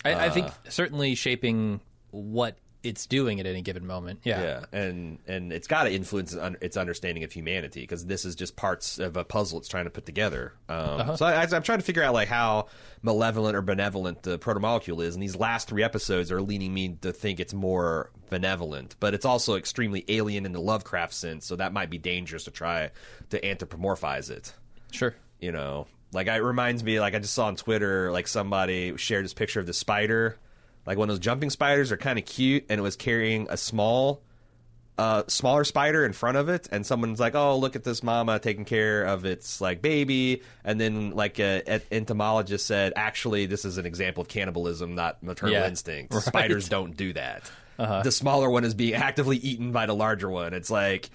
I, 0.05 0.11
I 0.13 0.27
Uh. 0.27 0.31
think 0.31 0.47
certainly 0.69 1.15
shaping 1.15 1.81
what 2.11 2.55
it's 2.81 3.06
doing 3.06 3.39
at 3.39 3.45
any 3.45 3.61
given 3.61 3.85
moment. 3.85 4.22
Yeah. 4.23 4.41
Yeah, 4.41 4.65
and 4.72 5.19
and 5.27 5.51
it's 5.51 5.68
got 5.68 5.84
to 5.84 5.91
influence 5.91 6.34
its 6.34 6.56
its 6.61 6.77
understanding 6.77 7.23
of 7.23 7.31
humanity 7.31 7.81
because 7.81 8.06
this 8.06 8.23
is 8.26 8.35
just 8.35 8.56
parts 8.56 8.99
of 8.99 9.18
a 9.18 9.23
puzzle 9.26 9.60
it's 9.60 9.68
trying 9.68 9.84
to 9.85 9.89
put 9.89 10.06
together. 10.06 10.53
Um, 10.69 10.77
Uh-huh. 10.77 11.18
So 11.18 11.26
I, 11.26 11.41
I'm 11.41 11.64
trying 11.64 11.80
to 11.80 11.85
figure 11.85 12.03
out 12.03 12.14
like 12.14 12.27
how 12.30 12.68
malevolent 13.01 13.56
or 13.56 13.61
benevolent 13.61 14.23
the 14.23 14.39
protomolecule 14.39 15.03
is, 15.03 15.15
and 15.15 15.22
these 15.22 15.35
last 15.35 15.68
three 15.68 15.84
episodes 15.84 16.31
are 16.31 16.41
leading 16.41 16.73
me 16.73 16.97
to 17.01 17.11
think 17.11 17.39
it's 17.39 17.53
more 17.53 18.11
benevolent, 18.30 18.95
but 18.99 19.14
it's 19.14 19.26
also 19.26 19.56
extremely 19.56 20.06
alien 20.07 20.45
in 20.45 20.51
the 20.51 20.61
Lovecraft 20.61 21.14
sense, 21.14 21.45
so 21.45 21.56
that 21.56 21.73
might 21.73 21.89
be 21.89 21.97
dangerous 21.97 22.43
to 22.45 22.51
try 22.51 22.91
to 23.30 23.39
anthropomorphize 23.41 24.30
it. 24.30 24.53
Sure. 24.91 25.15
You 25.39 25.51
know, 25.51 25.88
like 26.11 26.27
it 26.27 26.41
reminds 26.41 26.84
me, 26.84 26.99
like 26.99 27.14
I 27.15 27.19
just 27.19 27.34
saw 27.34 27.47
on 27.47 27.56
Twitter, 27.56 28.11
like 28.11 28.27
somebody 28.27 28.95
shared 28.97 29.26
this 29.26 29.34
picture 29.34 29.60
of 29.60 29.65
the 29.65 29.73
spider. 29.73 30.38
Like 30.90 30.98
when 30.98 31.07
those 31.07 31.20
jumping 31.20 31.52
spiders 31.52 31.91
are 31.91 31.98
kind 31.98 32.18
of 32.18 32.26
cute, 32.26 32.66
and 32.68 32.80
it 32.80 32.82
was 32.82 32.95
carrying 32.95 33.45
a 33.52 33.57
small 33.57 34.24
a 34.98 35.24
smaller 35.28 35.64
spider 35.64 36.03
in 36.03 36.14
front 36.14 36.36
of 36.36 36.49
it, 36.49 36.68
and 36.72 36.84
someone's 36.84 37.20
like, 37.20 37.36
"Oh, 37.36 37.60
look 37.60 37.76
at 37.76 37.84
this 37.84 38.02
mama 38.02 38.40
taking 38.40 38.66
care 38.66 39.03
of 39.03 39.24
its 39.24 39.61
like 39.61 39.84
baby," 39.84 40.41
and 40.64 40.82
then 40.82 41.11
like 41.11 41.40
a, 41.40 41.61
a 41.68 41.82
entomologist 41.91 42.66
said, 42.66 42.94
"Actually, 42.95 43.45
this 43.45 43.66
is 43.66 43.78
an 43.78 43.86
example 43.86 44.22
of 44.22 44.30
cannibalism, 44.30 44.95
not 44.95 45.22
maternal 45.22 45.53
Yeah, 45.53 45.68
instinct. 45.68 46.11
right. 46.16 46.24
Spiders 46.24 46.68
don't 46.68 46.98
do 46.98 47.14
that. 47.14 47.52
Uh-huh. 47.78 48.02
The 48.02 48.11
smaller 48.11 48.49
one 48.49 48.66
is 48.66 48.74
being 48.74 48.95
actively 48.95 49.38
eaten 49.38 49.72
by 49.72 49.86
the 49.86 49.94
larger 49.94 50.28
one. 50.28 50.56
It's 50.56 50.72
like." 50.72 51.11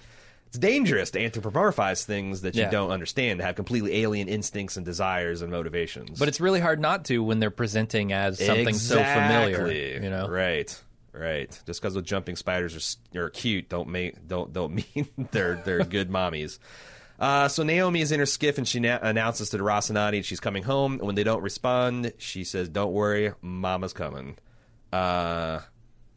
It's 0.55 0.59
dangerous 0.61 1.11
to 1.11 1.19
anthropomorphize 1.19 2.05
things 2.05 2.41
that 2.43 2.55
you 2.55 2.61
Yeah. 2.61 2.69
don't 2.69 2.91
understand, 2.91 3.39
to 3.39 3.45
have 3.45 3.55
completely 3.55 4.01
alien 4.03 4.29
instincts 4.29 4.77
and 4.77 4.85
desires 4.85 5.41
and 5.41 5.51
motivations. 5.51 6.17
But 6.17 6.29
it's 6.29 6.39
really 6.39 6.61
hard 6.61 6.79
not 6.79 7.03
to 7.05 7.21
when 7.21 7.39
they're 7.39 7.51
presenting 7.51 8.13
as 8.13 8.39
something 8.39 8.73
so 8.73 8.95
familiar. 9.03 9.69
You 10.01 10.09
know, 10.09 10.29
right, 10.29 10.81
right. 11.11 11.49
Just 11.65 11.81
because 11.81 11.93
the 11.95 12.01
jumping 12.01 12.37
spiders 12.37 12.97
are, 13.15 13.19
are 13.25 13.29
cute, 13.29 13.67
don't 13.67 13.89
make 13.89 14.25
don't 14.27 14.53
don't 14.53 14.73
mean 14.95 15.09
they're 15.31 15.61
they're 15.65 15.83
good 15.83 16.09
mommies. 16.09 16.57
Uh, 17.19 17.49
so 17.49 17.63
Naomi 17.63 17.99
is 17.99 18.11
in 18.13 18.19
her 18.21 18.25
skiff 18.25 18.57
and 18.57 18.65
she 18.67 18.79
na- 18.79 18.99
announces 19.01 19.49
to 19.49 19.57
the 19.57 19.63
Rocinante 19.63 20.23
she's 20.23 20.39
coming 20.39 20.63
home. 20.63 20.93
And 20.93 21.01
when 21.03 21.15
they 21.15 21.23
don't 21.25 21.41
respond, 21.41 22.13
she 22.17 22.45
says, 22.45 22.69
"Don't 22.69 22.93
worry, 22.93 23.33
Mama's 23.41 23.91
coming." 23.93 24.37
Uh, 24.93 25.59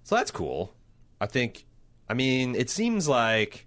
so 0.04 0.14
that's 0.14 0.30
cool. 0.30 0.74
I 1.20 1.26
think. 1.26 1.64
I 2.08 2.14
mean, 2.14 2.54
it 2.54 2.70
seems 2.70 3.06
like 3.08 3.66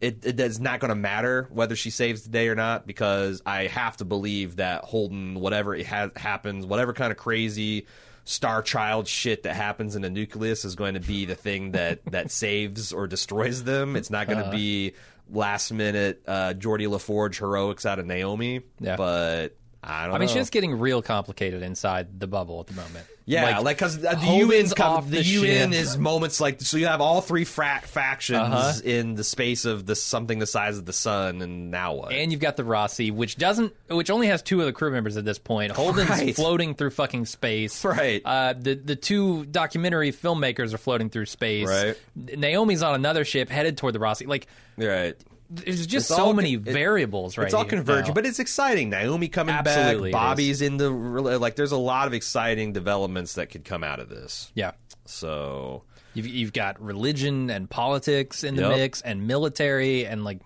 it, 0.00 0.24
it 0.24 0.40
is 0.40 0.60
not 0.60 0.80
going 0.80 0.90
to 0.90 0.94
matter 0.94 1.48
whether 1.50 1.74
she 1.74 1.90
saves 1.90 2.22
the 2.22 2.28
day 2.28 2.48
or 2.48 2.54
not 2.54 2.86
because 2.86 3.42
I 3.46 3.66
have 3.66 3.96
to 3.98 4.04
believe 4.04 4.56
that 4.56 4.84
Holden, 4.84 5.40
whatever 5.40 5.74
it 5.74 5.86
ha- 5.86 6.10
happens, 6.16 6.66
whatever 6.66 6.92
kind 6.92 7.10
of 7.10 7.16
crazy 7.16 7.86
star 8.24 8.60
child 8.60 9.06
shit 9.06 9.44
that 9.44 9.54
happens 9.54 9.96
in 9.96 10.02
the 10.02 10.10
nucleus 10.10 10.64
is 10.64 10.74
going 10.74 10.94
to 10.94 11.00
be 11.00 11.24
the 11.24 11.34
thing 11.34 11.72
that 11.72 12.04
that 12.10 12.30
saves 12.30 12.92
or 12.92 13.06
destroys 13.06 13.64
them. 13.64 13.96
It's 13.96 14.10
not 14.10 14.26
going 14.26 14.44
to 14.44 14.50
be 14.50 14.94
last 15.30 15.72
minute 15.72 16.22
uh, 16.26 16.52
Geordi 16.56 16.88
La 16.88 16.98
Forge 16.98 17.38
heroics 17.38 17.86
out 17.86 17.98
of 17.98 18.06
Naomi. 18.06 18.60
Yeah. 18.80 18.96
but 18.96 19.56
I 19.88 20.06
don't. 20.06 20.14
I 20.16 20.18
mean, 20.18 20.26
know. 20.28 20.34
shit's 20.34 20.50
getting 20.50 20.78
real 20.78 21.00
complicated 21.00 21.62
inside 21.62 22.18
the 22.18 22.26
bubble 22.26 22.60
at 22.60 22.66
the 22.66 22.74
moment. 22.74 23.06
Yeah, 23.28 23.58
like 23.58 23.76
because 23.78 23.98
the 23.98 24.14
Holden's 24.16 24.70
UN 24.70 24.70
come, 24.70 24.92
off 24.92 25.04
the, 25.10 25.16
the 25.16 25.22
UN 25.24 25.72
ship. 25.72 25.80
is 25.80 25.98
moments 25.98 26.40
like 26.40 26.60
so 26.60 26.76
you 26.76 26.86
have 26.86 27.00
all 27.00 27.20
three 27.20 27.44
fra- 27.44 27.80
factions 27.84 28.38
Uh-huh. 28.38 28.72
in 28.84 29.16
the 29.16 29.24
space 29.24 29.64
of 29.64 29.84
the 29.84 29.96
something 29.96 30.38
the 30.38 30.46
size 30.46 30.78
of 30.78 30.86
the 30.86 30.92
sun, 30.92 31.42
and 31.42 31.70
now 31.72 31.94
what? 31.94 32.12
And 32.12 32.30
you've 32.30 32.40
got 32.40 32.56
the 32.56 32.62
Roci, 32.62 33.10
which 33.12 33.36
doesn't, 33.36 33.74
which 33.88 34.10
only 34.10 34.28
has 34.28 34.42
two 34.42 34.60
of 34.60 34.66
the 34.66 34.72
crew 34.72 34.92
members 34.92 35.16
at 35.16 35.24
this 35.24 35.38
point. 35.40 35.72
Holden's 35.72 36.08
Right. 36.10 36.36
floating 36.36 36.74
through 36.74 36.90
fucking 36.90 37.26
space. 37.26 37.84
Right. 37.84 38.22
Uh, 38.24 38.52
the 38.56 38.74
the 38.74 38.94
two 38.96 39.44
documentary 39.46 40.12
filmmakers 40.12 40.72
are 40.72 40.78
floating 40.78 41.10
through 41.10 41.26
space. 41.26 41.66
Right. 41.68 41.96
Naomi's 42.16 42.82
on 42.84 42.94
another 42.94 43.24
ship 43.24 43.48
headed 43.50 43.76
toward 43.76 43.94
the 43.94 43.98
Roci. 43.98 44.28
Like, 44.28 44.46
right. 44.76 45.16
There's 45.50 45.86
just 45.86 46.10
It's 46.10 46.16
so 46.16 46.26
all- 46.26 46.32
many 46.34 46.54
it- 46.54 46.60
variables. 46.60 47.36
Right. 47.38 47.44
it's 47.46 47.54
all 47.54 47.64
converging, 47.64 48.14
but 48.14 48.26
it's 48.26 48.38
exciting. 48.38 48.90
Naomi 48.90 49.28
coming 49.28 49.54
Absolutely 49.54 50.12
back, 50.12 50.20
Bobby's 50.20 50.60
in 50.62 50.76
the 50.76 50.90
like. 50.90 51.56
There's 51.56 51.72
a 51.72 51.76
lot 51.76 52.06
of 52.06 52.14
exciting 52.14 52.72
developments 52.72 53.34
that 53.34 53.50
could 53.50 53.64
come 53.64 53.84
out 53.84 54.00
of 54.00 54.08
this. 54.08 54.50
yeah. 54.54 54.72
So 55.04 55.82
You've, 56.14 56.26
you've 56.26 56.52
got 56.52 56.80
religion 56.82 57.50
and 57.50 57.68
politics 57.68 58.42
in 58.42 58.56
the 58.56 58.62
Yep. 58.62 58.70
mix, 58.76 59.00
and 59.02 59.26
military, 59.26 60.06
and 60.06 60.24
like 60.24 60.40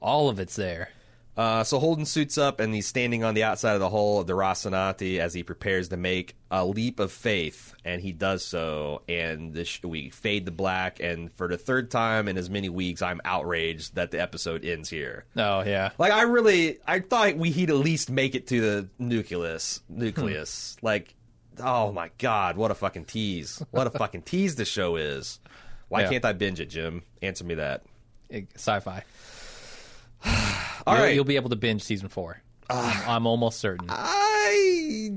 all 0.00 0.28
of 0.30 0.40
it's 0.40 0.56
there. 0.56 0.88
Uh, 1.36 1.64
so 1.64 1.78
Holden 1.78 2.04
suits 2.04 2.36
up 2.36 2.60
and 2.60 2.74
he's 2.74 2.86
standing 2.86 3.24
on 3.24 3.34
the 3.34 3.44
outside 3.44 3.72
of 3.74 3.80
the 3.80 3.88
hull 3.88 4.18
of 4.20 4.26
the 4.26 4.34
Rocinante 4.34 5.18
as 5.20 5.32
he 5.32 5.42
prepares 5.42 5.88
to 5.88 5.96
make 5.96 6.36
a 6.50 6.66
leap 6.66 7.00
of 7.00 7.10
faith, 7.12 7.72
and 7.84 8.02
he 8.02 8.12
does 8.12 8.44
so. 8.44 9.02
And 9.08 9.54
the 9.54 9.64
sh- 9.64 9.82
we 9.84 10.10
fade 10.10 10.44
to 10.46 10.52
black, 10.52 11.00
and 11.00 11.32
for 11.32 11.48
the 11.48 11.56
third 11.56 11.90
time 11.90 12.28
in 12.28 12.36
as 12.36 12.50
many 12.50 12.68
weeks, 12.68 13.00
I'm 13.00 13.20
outraged 13.24 13.94
that 13.94 14.10
the 14.10 14.20
episode 14.20 14.64
ends 14.64 14.90
here. 14.90 15.24
Oh 15.36 15.62
yeah. 15.62 15.90
Like 15.98 16.12
I 16.12 16.22
really, 16.22 16.78
I 16.86 17.00
thought 17.00 17.36
we 17.36 17.50
he'd 17.50 17.70
at 17.70 17.76
least 17.76 18.10
make 18.10 18.34
it 18.34 18.48
to 18.48 18.60
the 18.60 18.88
nucleus. 18.98 19.80
Nucleus, 19.88 20.76
like, 20.82 21.14
oh 21.62 21.92
my 21.92 22.10
god, 22.18 22.56
what 22.56 22.70
a 22.70 22.74
fucking 22.74 23.04
tease! 23.06 23.62
What 23.70 23.86
a 23.86 23.90
fucking 23.90 24.22
tease 24.26 24.56
the 24.56 24.64
show 24.66 24.96
is. 24.96 25.38
Why 25.88 26.02
Yeah. 26.02 26.10
can't 26.10 26.24
I 26.24 26.32
binge 26.32 26.60
it, 26.60 26.66
Jim? 26.70 27.02
Answer 27.22 27.44
me 27.44 27.54
that. 27.54 27.84
Sci-fi. 28.56 29.04
All 30.86 30.94
you'll, 30.94 31.04
right. 31.04 31.14
you'll 31.14 31.24
be 31.24 31.36
able 31.36 31.50
to 31.50 31.56
binge 31.56 31.82
season 31.82 32.08
four. 32.08 32.40
I'm, 32.70 33.08
I'm 33.08 33.26
almost 33.26 33.58
certain. 33.58 33.86
I 33.88 35.10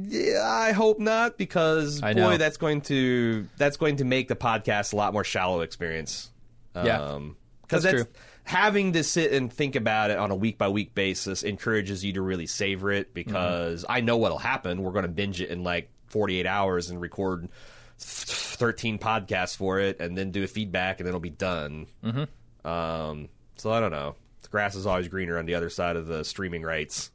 I 0.43 0.71
hope 0.71 0.99
not 0.99 1.37
because 1.37 2.01
I 2.01 2.13
boy, 2.13 2.19
know. 2.19 2.37
that's 2.37 2.57
going 2.57 2.81
to 2.81 3.47
that's 3.57 3.77
going 3.77 3.97
to 3.97 4.05
make 4.05 4.27
the 4.27 4.35
podcast 4.35 4.93
a 4.93 4.95
lot 4.95 5.13
more 5.13 5.23
shallow 5.23 5.61
experience. 5.61 6.31
Yeah. 6.75 7.01
Um, 7.01 7.37
because 7.61 7.83
That's 7.83 7.95
that's, 7.95 8.11
true. 8.11 8.21
having 8.43 8.93
to 8.93 9.03
sit 9.03 9.31
and 9.31 9.51
think 9.51 9.75
about 9.75 10.11
it 10.11 10.17
on 10.17 10.31
a 10.31 10.35
week 10.35 10.57
by 10.57 10.67
week 10.67 10.93
basis 10.93 11.43
encourages 11.43 12.03
you 12.03 12.13
to 12.13 12.21
really 12.21 12.45
savor 12.45 12.91
it 12.91 13.13
because 13.13 13.85
I 13.87 14.01
know 14.01 14.17
what'll 14.17 14.37
happen. 14.37 14.83
We're 14.83 14.91
going 14.91 15.05
to 15.05 15.11
binge 15.11 15.41
it 15.41 15.49
in 15.49 15.63
like 15.63 15.89
48 16.07 16.45
hours 16.45 16.89
and 16.89 16.99
record 16.99 17.49
13 17.97 18.99
podcasts 18.99 19.55
for 19.55 19.79
it 19.79 19.99
and 19.99 20.17
then 20.17 20.31
do 20.31 20.43
a 20.43 20.47
feedback 20.47 20.99
and 20.99 21.07
then 21.07 21.11
it'll 21.11 21.21
be 21.21 21.29
done. 21.29 21.87
Mm-hmm. 22.03 22.67
Um, 22.67 23.29
so 23.55 23.71
I 23.71 23.79
don't 23.79 23.91
know. 23.91 24.15
Grass 24.53 24.75
is 24.75 24.85
always 24.85 25.07
greener 25.07 25.39
on 25.39 25.47
the 25.47 25.55
other 25.55 25.71
side 25.71 25.95
of 25.95 26.05
the 26.05 26.23
streaming 26.23 26.61
rights. 26.61 27.09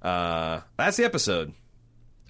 Uh, 0.00 0.60
that's 0.76 0.96
the 0.96 1.04
episode. 1.04 1.52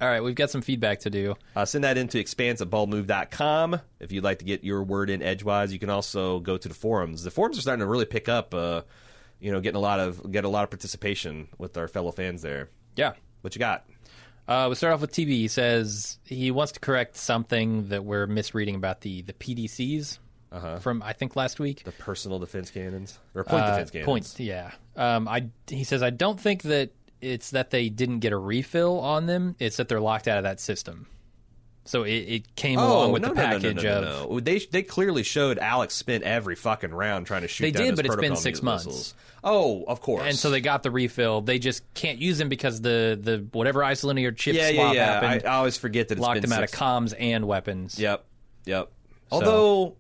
All 0.01 0.09
right, 0.09 0.22
we've 0.22 0.34
got 0.34 0.48
some 0.48 0.62
feedback 0.62 1.01
to 1.01 1.10
do. 1.10 1.34
Uh, 1.55 1.66
send 1.66 1.84
that 1.84 1.98
into 1.98 2.18
expanse 2.18 2.62
at 2.62 2.70
baldmove.com. 2.70 3.78
If 4.01 4.12
you'd 4.12 4.24
like 4.24 4.38
to 4.38 4.47
get 4.47 4.64
your 4.64 4.82
word 4.82 5.10
in 5.10 5.20
edgewise, 5.20 5.70
you 5.70 5.78
can 5.78 5.90
also 5.90 6.40
go 6.40 6.56
to 6.56 6.66
the 6.66 6.74
forums. 6.74 7.24
The 7.24 7.30
forums 7.30 7.59
are 7.59 7.60
starting 7.60 7.80
to 7.80 7.86
really 7.86 8.06
pick 8.06 8.26
up, 8.26 8.55
uh, 8.55 8.80
you 9.38 9.52
know, 9.52 9.60
getting 9.60 9.76
a 9.76 9.80
lot 9.80 10.01
of 10.01 10.32
get 10.32 10.47
a 10.47 10.48
lot 10.48 10.64
of 10.64 10.70
participation 10.70 11.48
with 11.59 11.76
our 11.76 11.86
fellow 11.86 12.10
fans 12.10 12.40
there. 12.40 12.70
Yeah. 12.97 13.12
What 13.43 13.55
you 13.55 13.59
got? 13.59 13.84
Uh, 14.48 14.68
we 14.70 14.76
start 14.76 14.94
off 14.94 15.02
with 15.02 15.12
TV. 15.12 15.28
He 15.28 15.48
says 15.48 16.18
he 16.24 16.51
wants 16.51 16.72
to 16.72 16.80
correct 16.80 17.18
something 17.18 17.90
that 17.90 18.02
we're 18.02 18.26
misreading 18.26 18.76
about 18.76 19.02
the 19.02 19.20
the 19.20 19.34
PDCs 19.34 20.20
from 20.81 21.02
I 21.02 21.12
think 21.12 21.36
last 21.36 21.59
week. 21.60 21.85
The 21.85 21.93
personal 21.93 22.39
defense 22.39 22.70
cannons 22.70 23.18
or 23.35 23.44
point 23.44 23.64
Uh, 23.64 23.70
defense 23.70 23.90
cannons? 23.90 24.06
Points, 24.06 24.40
yeah. 24.40 24.70
Um, 24.97 25.28
I 25.28 25.48
he 25.68 25.85
says 25.85 26.02
I 26.02 26.10
don't 26.10 26.40
think 26.40 26.62
that 26.62 26.90
it's 27.20 27.51
that 27.51 27.70
they 27.70 27.89
didn't 27.89 28.20
get 28.20 28.32
a 28.32 28.39
refill 28.39 29.01
on 29.01 29.27
them. 29.27 29.56
It's 29.59 29.77
that 29.78 29.89
they're 29.89 30.01
locked 30.01 30.28
out 30.28 30.39
of 30.39 30.44
that 30.44 30.60
system. 30.60 31.06
So 31.86 32.02
it, 32.02 32.10
it 32.10 32.56
came 32.56 32.81
along 32.81 33.12
with 33.12 33.24
Oh, 33.24 33.28
no, 33.28 33.35
the 33.35 33.40
package 33.40 33.85
no, 33.85 34.01
no, 34.01 34.36
of. 34.36 34.44
They 34.44 34.59
they 34.59 34.82
clearly 34.82 35.23
showed 35.23 35.59
Alex 35.59 35.94
spent 35.94 36.24
every 36.24 36.56
fucking 36.56 36.90
round 36.90 37.27
trying 37.27 37.43
to 37.43 37.48
shoot. 37.48 37.62
They 37.62 37.70
did, 37.70 37.94
but 37.94 38.06
it's 38.06 38.16
been 38.16 38.35
six 38.35 38.60
missiles. 38.60 38.85
months. 38.86 39.14
Oh, 39.44 39.85
of 39.86 40.01
course. 40.01 40.24
and 40.24 40.35
so 40.35 40.51
they 40.51 40.60
got 40.60 40.82
the 40.82 40.90
refill. 40.90 41.43
They 41.43 41.60
just 41.60 41.82
can't 41.94 42.18
use 42.18 42.39
them 42.39 42.48
because 42.48 42.81
the 42.81 43.16
the 43.20 43.47
whatever 43.52 43.81
isolinear 43.81 44.36
chip 44.36 44.56
yeah, 44.56 44.70
yeah, 44.70 44.74
swap 44.74 44.94
yeah. 44.97 45.02
I, 45.02 45.06
happened. 45.06 45.47
I 45.47 45.56
always 45.56 45.78
forget 45.78 46.09
that 46.09 46.14
it's 46.18 46.20
locked 46.20 46.43
them 46.43 46.52
out 46.52 46.64
of 46.64 46.73
comms 46.73 47.14
and 47.16 47.47
weapons. 47.47 48.01
Yep, 48.01 48.24
yep. 48.64 48.90
Although, 49.31 49.97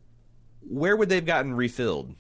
where 0.68 0.96
would 0.96 1.08
they've 1.08 1.24
gotten 1.24 1.54
refilled? 1.54 2.14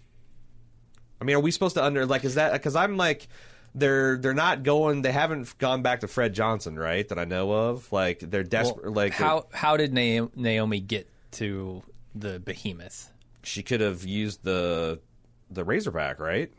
I 1.20 1.24
mean, 1.24 1.36
are 1.36 1.40
we 1.40 1.50
supposed 1.50 1.74
to 1.76 1.84
under 1.84 2.06
like 2.06 2.24
is 2.24 2.34
that 2.34 2.52
because 2.52 2.76
I'm 2.76 2.96
like 2.96 3.28
they're 3.74 4.16
they're 4.16 4.34
not 4.34 4.62
going 4.62 5.02
they 5.02 5.12
haven't 5.12 5.56
gone 5.58 5.82
back 5.82 6.00
to 6.00 6.08
Fred 6.08 6.32
Johnson 6.34 6.78
right 6.78 7.06
that 7.08 7.18
I 7.18 7.24
know 7.24 7.50
of 7.52 7.90
like 7.92 8.20
they're 8.20 8.40
Well, 8.42 8.48
desperate 8.48 8.92
like 8.94 9.12
how 9.12 9.46
how 9.52 9.76
did 9.76 9.92
Naomi 9.92 10.80
get 10.80 11.08
to 11.32 11.82
the 12.14 12.38
behemoth? 12.40 13.10
she 13.42 13.62
could 13.62 13.80
have 13.80 14.04
used 14.04 14.42
the 14.44 14.98
the 15.50 15.62
Razorback 15.64 16.18
right 16.20 16.50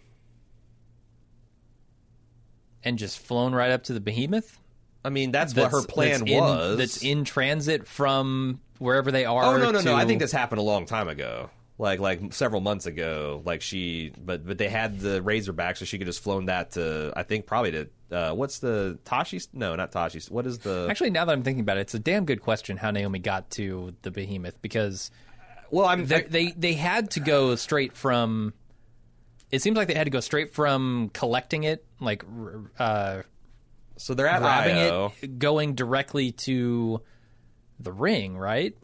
And 2.84 2.98
just 2.98 3.20
flown 3.20 3.54
right 3.54 3.72
up 3.72 3.84
to 3.84 3.94
the 3.94 4.00
behemoth? 4.00 4.60
I 5.04 5.10
mean 5.10 5.32
that's, 5.32 5.54
what 5.56 5.72
her 5.72 5.84
plan 5.84 6.20
that's 6.22 6.32
in- 6.32 6.40
was 6.40 6.78
that's 6.78 7.04
in 7.04 7.24
transit 7.24 7.88
from 7.88 8.60
wherever 8.80 9.12
they 9.12 9.26
are. 9.26 9.44
oh 9.44 9.58
no 9.58 9.72
no 9.72 9.82
no 9.82 9.96
I 9.96 10.06
think 10.06 10.20
this 10.20 10.32
happened 10.32 10.60
a 10.60 10.64
long 10.64 10.86
time 10.86 11.08
ago 11.08 11.50
like 11.80 12.00
like 12.00 12.34
several 12.34 12.60
months 12.62 12.88
ago 12.88 13.42
like 13.46 13.62
she 13.62 14.12
but 14.20 14.46
but 14.46 14.58
they 14.58 14.68
had 14.70 15.00
the 15.00 15.22
Razorback 15.22 15.78
so 15.78 15.86
she 15.86 15.98
could 16.00 16.08
just 16.08 16.24
flown 16.24 16.46
that 16.46 16.72
to 16.72 17.14
I 17.16 17.24
think 17.24 17.46
probably 17.46 17.72
to 17.72 17.88
uh, 18.10 18.32
what's 18.34 18.60
the 18.60 18.98
Tachi 19.06 19.48
no 19.54 19.76
not 19.76 19.92
Tachi 19.92 20.30
what 20.32 20.48
is 20.48 20.60
the 20.60 20.88
Actually, 20.90 21.12
now 21.12 21.26
that 21.26 21.34
I'm 21.34 21.44
thinking 21.44 21.62
about 21.62 21.78
it, 21.78 21.82
it's 21.82 21.94
a 21.94 22.00
damn 22.00 22.26
good 22.26 22.42
question 22.42 22.78
how 22.78 22.90
Naomi 22.90 23.20
got 23.20 23.52
to 23.52 23.94
the 24.02 24.10
behemoth 24.12 24.62
because 24.62 25.12
well 25.70 25.86
I'm 25.86 26.06
they 26.06 26.22
they, 26.24 26.52
they 26.52 26.74
had 26.74 27.12
to 27.12 27.20
go 27.20 27.56
straight 27.56 27.96
from. 27.96 28.54
It 29.52 29.62
seems 29.62 29.78
like 29.78 29.88
they 29.88 29.94
had 29.94 30.06
to 30.06 30.12
go 30.12 30.20
straight 30.20 30.54
from 30.54 31.10
collecting 31.14 31.64
it, 31.64 31.86
like 32.02 32.24
uh, 32.80 33.22
So 33.98 34.14
they're 34.14 34.28
at 34.28 34.42
grabbing 34.42 34.78
Io. 34.78 35.14
it, 35.22 35.40
going 35.40 35.76
directly 35.76 36.32
to 36.34 37.02
the 37.80 37.92
ring, 37.92 38.38
right? 38.38 38.76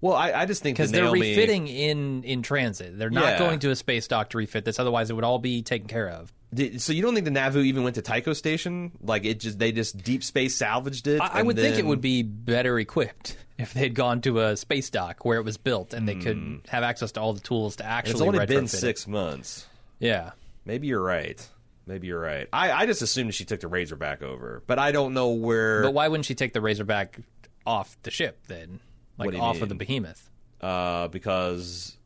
Well, 0.00 0.14
I, 0.14 0.32
I 0.32 0.46
just 0.46 0.62
think 0.62 0.76
Because 0.76 0.92
that 0.92 0.96
they're 0.98 1.04
Naomi, 1.06 1.20
refitting 1.30 1.66
in 1.66 2.22
in 2.24 2.42
transit. 2.42 2.96
They're 2.98 3.10
not 3.10 3.24
Yeah. 3.24 3.38
going 3.38 3.58
to 3.60 3.70
a 3.70 3.76
space 3.76 4.06
dock 4.06 4.30
to 4.30 4.38
refit 4.38 4.64
this. 4.64 4.78
Otherwise, 4.78 5.10
it 5.10 5.14
would 5.14 5.24
all 5.24 5.38
be 5.40 5.62
taken 5.62 5.88
care 5.88 6.08
of. 6.08 6.32
Did, 6.54 6.80
so 6.80 6.92
you 6.92 7.02
don't 7.02 7.14
think 7.14 7.24
the 7.24 7.30
Nauvoo 7.30 7.60
even 7.62 7.82
went 7.82 7.96
to 7.96 8.02
Tycho 8.02 8.32
Station? 8.32 8.92
Like 9.02 9.24
it 9.24 9.40
just 9.40 9.58
they 9.58 9.72
just 9.72 10.02
deep 10.02 10.22
space 10.22 10.54
salvaged 10.54 11.08
it. 11.08 11.20
I, 11.20 11.40
I 11.40 11.42
would 11.42 11.56
think 11.56 11.78
it 11.78 11.84
would 11.86 12.00
be 12.00 12.22
better 12.22 12.78
equipped. 12.78 13.36
if 13.58 13.74
they'd 13.74 13.92
gone 13.94 14.20
to 14.20 14.38
a 14.40 14.56
space 14.56 14.88
dock 14.88 15.24
where 15.24 15.36
it 15.38 15.44
was 15.44 15.56
built 15.56 15.92
and 15.92 16.08
they 16.08 16.14
could 16.14 16.60
have 16.68 16.84
access 16.84 17.10
to 17.12 17.20
all 17.20 17.32
the 17.32 17.40
tools 17.40 17.74
to 17.76 17.84
actually 17.84 18.12
Hmm. 18.12 18.16
It's 18.16 18.22
only 18.36 18.46
been 18.46 18.64
retrofit 18.66 18.74
it. 18.74 18.78
six 18.78 19.08
months. 19.08 19.66
Yeah. 19.98 20.30
Maybe 20.64 20.86
you're 20.86 21.02
right. 21.02 21.44
Maybe 21.88 22.06
you're 22.06 22.20
right. 22.20 22.46
I, 22.52 22.70
I 22.70 22.86
just 22.86 23.02
assumed 23.02 23.34
she 23.34 23.44
took 23.44 23.58
the 23.60 23.66
Razorback 23.66 24.22
over, 24.22 24.62
but 24.68 24.78
I 24.78 24.92
don't 24.92 25.12
know 25.12 25.30
where. 25.30 25.82
But 25.82 25.92
why 25.94 26.06
wouldn't 26.06 26.26
she 26.26 26.36
take 26.36 26.52
the 26.52 26.60
Razorback 26.60 27.18
off 27.66 27.96
the 28.04 28.10
ship 28.12 28.38
then? 28.46 28.78
Like 29.18 29.26
What 29.26 29.30
do 29.32 29.36
you 29.38 29.42
off 29.42 29.60
of 29.62 29.68
the 29.68 29.74
Behemoth? 29.74 30.30
uh, 30.60 31.08
because 31.08 31.96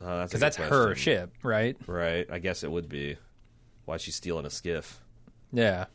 uh, 0.00 0.26
that's 0.26 0.38
that's 0.38 0.56
her 0.56 0.94
ship, 0.94 1.32
right? 1.42 1.76
right? 1.86 2.26
I 2.30 2.38
guess 2.38 2.62
it 2.64 2.70
would 2.70 2.88
be. 2.88 3.16
Why 3.84 3.96
she's 3.96 4.14
stealing 4.14 4.46
a 4.46 4.50
skiff? 4.50 5.00
Yeah. 5.52 5.86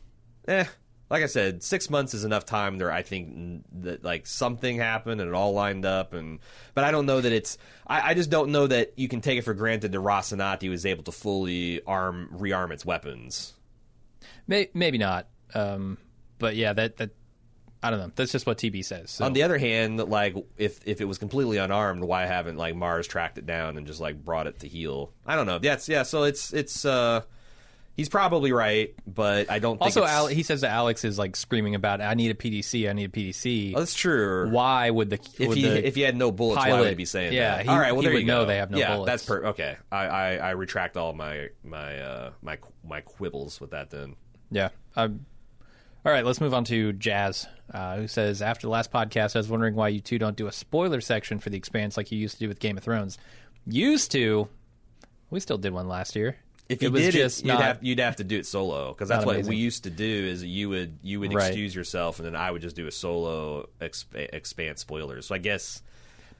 Eh, 0.46 0.64
like 1.10 1.22
I 1.22 1.26
said, 1.26 1.62
six 1.62 1.88
months 1.88 2.12
is 2.12 2.24
enough 2.24 2.44
time 2.44 2.76
there. 2.76 2.92
I 2.92 3.00
think 3.02 3.64
that 3.80 4.04
like 4.04 4.26
something 4.26 4.76
happened 4.76 5.22
and 5.22 5.28
it 5.28 5.34
all 5.34 5.52
lined 5.54 5.86
up, 5.86 6.12
and 6.12 6.38
but 6.74 6.84
I 6.84 6.90
don't 6.90 7.06
know 7.06 7.20
that 7.20 7.32
it's. 7.32 7.56
I, 7.86 8.10
I 8.10 8.14
just 8.14 8.28
don't 8.28 8.52
know 8.52 8.66
that 8.66 8.92
you 8.96 9.08
can 9.08 9.22
take 9.22 9.38
it 9.38 9.42
for 9.42 9.54
granted 9.54 9.92
that 9.92 9.98
Rocinante 9.98 10.68
was 10.68 10.84
able 10.84 11.02
to 11.04 11.12
fully 11.12 11.82
arm 11.86 12.28
rearm 12.34 12.70
its 12.72 12.84
weapons. 12.84 13.54
May- 14.46 14.70
maybe 14.74 14.98
not. 14.98 15.28
Um, 15.54 15.96
but 16.38 16.56
yeah, 16.56 16.74
that 16.74 16.98
that 16.98 17.10
I 17.82 17.90
don't 17.90 18.00
know. 18.00 18.10
That's 18.16 18.32
just 18.32 18.46
what 18.46 18.58
TB 18.58 18.84
says. 18.84 19.10
So. 19.12 19.24
On 19.24 19.32
the 19.32 19.44
other 19.44 19.58
hand, 19.58 19.98
like 19.98 20.34
if 20.56 20.80
if 20.86 21.00
it 21.00 21.04
was 21.04 21.18
completely 21.18 21.58
unarmed, 21.58 22.02
why 22.02 22.26
haven't 22.26 22.56
like 22.56 22.74
Mars 22.74 23.06
tracked 23.06 23.38
it 23.38 23.46
down 23.46 23.76
and 23.76 23.86
just 23.86 24.00
like 24.00 24.24
brought 24.24 24.46
it 24.46 24.60
to 24.60 24.68
heel? 24.68 25.12
I 25.26 25.36
don't 25.36 25.46
know. 25.46 25.58
That's 25.58 25.88
yeah. 25.88 26.02
So 26.02 26.24
it's 26.24 26.52
it's. 26.52 26.84
uh 26.84 27.22
He's 27.98 28.08
probably 28.08 28.52
right, 28.52 28.94
but 29.08 29.50
I 29.50 29.58
don't 29.58 29.76
think 29.76 29.86
also, 29.86 30.04
it's, 30.04 30.12
Al- 30.12 30.26
he 30.28 30.44
says 30.44 30.60
that 30.60 30.70
Alex 30.70 31.04
is 31.04 31.18
like 31.18 31.34
screaming 31.34 31.74
about, 31.74 32.00
"I 32.00 32.14
need 32.14 32.30
a 32.30 32.34
PDC. 32.34 32.88
I 32.88 32.92
need 32.92 33.06
a 33.06 33.08
PDC." 33.08 33.72
Oh, 33.74 33.80
that's 33.80 33.92
true. 33.92 34.48
Why 34.50 34.88
would 34.88 35.10
the 35.10 35.18
if 35.36 35.48
would 35.48 35.58
he 35.58 35.64
the, 35.64 35.84
if 35.84 35.96
he 35.96 36.02
had 36.02 36.14
no 36.14 36.30
bullets, 36.30 36.64
why 36.64 36.78
would 36.78 36.88
he 36.90 36.94
be 36.94 37.04
saying 37.04 37.32
yeah, 37.32 37.56
that? 37.56 37.64
he- 37.64 37.68
all 37.68 37.76
right, 37.76 37.90
well 37.90 38.02
he 38.02 38.06
there 38.06 38.14
would 38.14 38.20
you 38.20 38.26
know 38.26 38.42
go. 38.42 38.46
they 38.46 38.58
have 38.58 38.70
no 38.70 38.78
yeah, 38.78 38.94
bullets. 38.94 39.10
that's 39.10 39.24
per 39.24 39.46
okay. 39.46 39.78
I, 39.90 40.06
I 40.06 40.34
I 40.36 40.50
retract 40.50 40.96
all 40.96 41.12
my 41.12 41.48
my 41.64 41.98
uh 41.98 42.30
my 42.40 42.58
my 42.84 43.00
quibbles 43.00 43.60
with 43.60 43.72
that 43.72 43.90
then. 43.90 44.14
Yeah. 44.52 44.68
Um, 44.94 45.26
all 46.04 46.12
right, 46.12 46.24
let's 46.24 46.40
move 46.40 46.54
on 46.54 46.64
to 46.64 46.92
Jazz, 46.94 47.46
uh, 47.72 47.96
who 47.96 48.08
says 48.08 48.40
After 48.42 48.66
the 48.66 48.70
last 48.70 48.90
podcast, 48.92 49.36
I 49.36 49.40
was 49.40 49.48
wondering 49.48 49.74
why 49.74 49.88
you 49.88 50.00
two 50.00 50.18
don't 50.18 50.36
do 50.36 50.46
a 50.46 50.52
spoiler 50.52 51.00
section 51.00 51.38
for 51.38 51.50
The 51.50 51.56
Expanse 51.56 51.96
like 51.96 52.10
you 52.12 52.18
used 52.18 52.34
to 52.34 52.40
do 52.40 52.48
with 52.48 52.60
Game 52.60 52.76
of 52.78 52.84
Thrones. 52.84 53.18
Used 53.66 54.10
to. 54.12 54.48
We 55.30 55.40
still 55.40 55.58
did 55.58 55.72
one 55.72 55.88
last 55.88 56.16
year. 56.16 56.36
If 56.70 56.82
it 56.82 56.86
you 56.86 56.90
was 56.92 57.02
did 57.02 57.12
just 57.14 57.40
it, 57.40 57.46
you'd 57.46 57.52
not. 57.54 57.62
have 57.62 57.78
you'd 57.82 57.98
have 57.98 58.16
to 58.16 58.24
do 58.24 58.38
it 58.38 58.46
solo 58.46 58.92
because 58.92 59.08
that's 59.08 59.24
what 59.26 59.36
amazing. 59.36 59.50
we 59.50 59.56
used 59.56 59.84
to 59.84 59.90
do. 59.90 60.04
Is 60.04 60.44
you 60.44 60.68
would 60.68 60.98
you 61.02 61.20
would 61.20 61.32
Right. 61.34 61.46
excuse 61.46 61.74
yourself 61.74 62.18
and 62.18 62.26
then 62.26 62.36
I 62.36 62.50
would 62.50 62.60
just 62.62 62.76
do 62.76 62.86
a 62.86 62.90
solo 62.90 63.68
exp- 63.80 64.14
expand 64.14 64.78
spoilers. 64.78 65.26
So 65.26 65.34
I 65.34 65.38
guess 65.38 65.82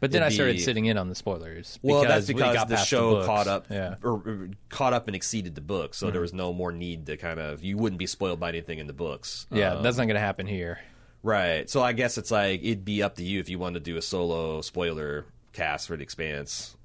but 0.00 0.10
then 0.12 0.22
I 0.22 0.28
started 0.28 0.56
be- 0.56 0.62
sitting 0.62 0.86
in 0.86 0.96
on 0.98 1.08
the 1.08 1.14
spoilers. 1.14 1.78
well 1.82 2.02
because 2.02 2.26
that's 2.26 2.28
we 2.28 2.34
because 2.34 2.54
got 2.54 2.68
the 2.68 2.76
show 2.76 3.10
books. 3.16 3.26
caught 3.26 3.46
up 3.48 3.66
Yeah. 3.70 3.96
or, 4.02 4.12
or 4.12 4.48
caught 4.68 4.92
up 4.92 5.06
and 5.08 5.16
exceeded 5.16 5.54
the 5.54 5.60
book, 5.60 5.94
so 5.94 6.10
there 6.10 6.20
was 6.20 6.32
no 6.32 6.52
more 6.52 6.72
need 6.72 7.06
to 7.06 7.16
kind 7.16 7.40
of 7.40 7.62
you 7.64 7.76
wouldn't 7.76 7.98
be 7.98 8.06
spoiled 8.06 8.38
by 8.40 8.48
anything 8.50 8.78
in 8.78 8.86
the 8.86 8.92
books. 8.92 9.46
Yeah, 9.50 9.74
Um, 9.74 9.82
that's 9.82 9.96
not 9.96 10.04
going 10.04 10.14
to 10.14 10.20
happen 10.20 10.46
here. 10.46 10.78
Right. 11.22 11.68
So 11.68 11.82
I 11.82 11.92
guess 11.94 12.16
it's 12.16 12.30
like 12.30 12.62
it'd 12.62 12.84
be 12.84 13.02
up 13.02 13.16
to 13.16 13.24
you 13.24 13.40
if 13.40 13.48
you 13.48 13.58
wanted 13.58 13.84
to 13.84 13.90
do 13.90 13.96
a 13.96 14.02
solo 14.02 14.60
spoiler 14.60 15.24
cast 15.52 15.88
for 15.88 15.96
the 15.96 16.02
Expanse, 16.04 16.76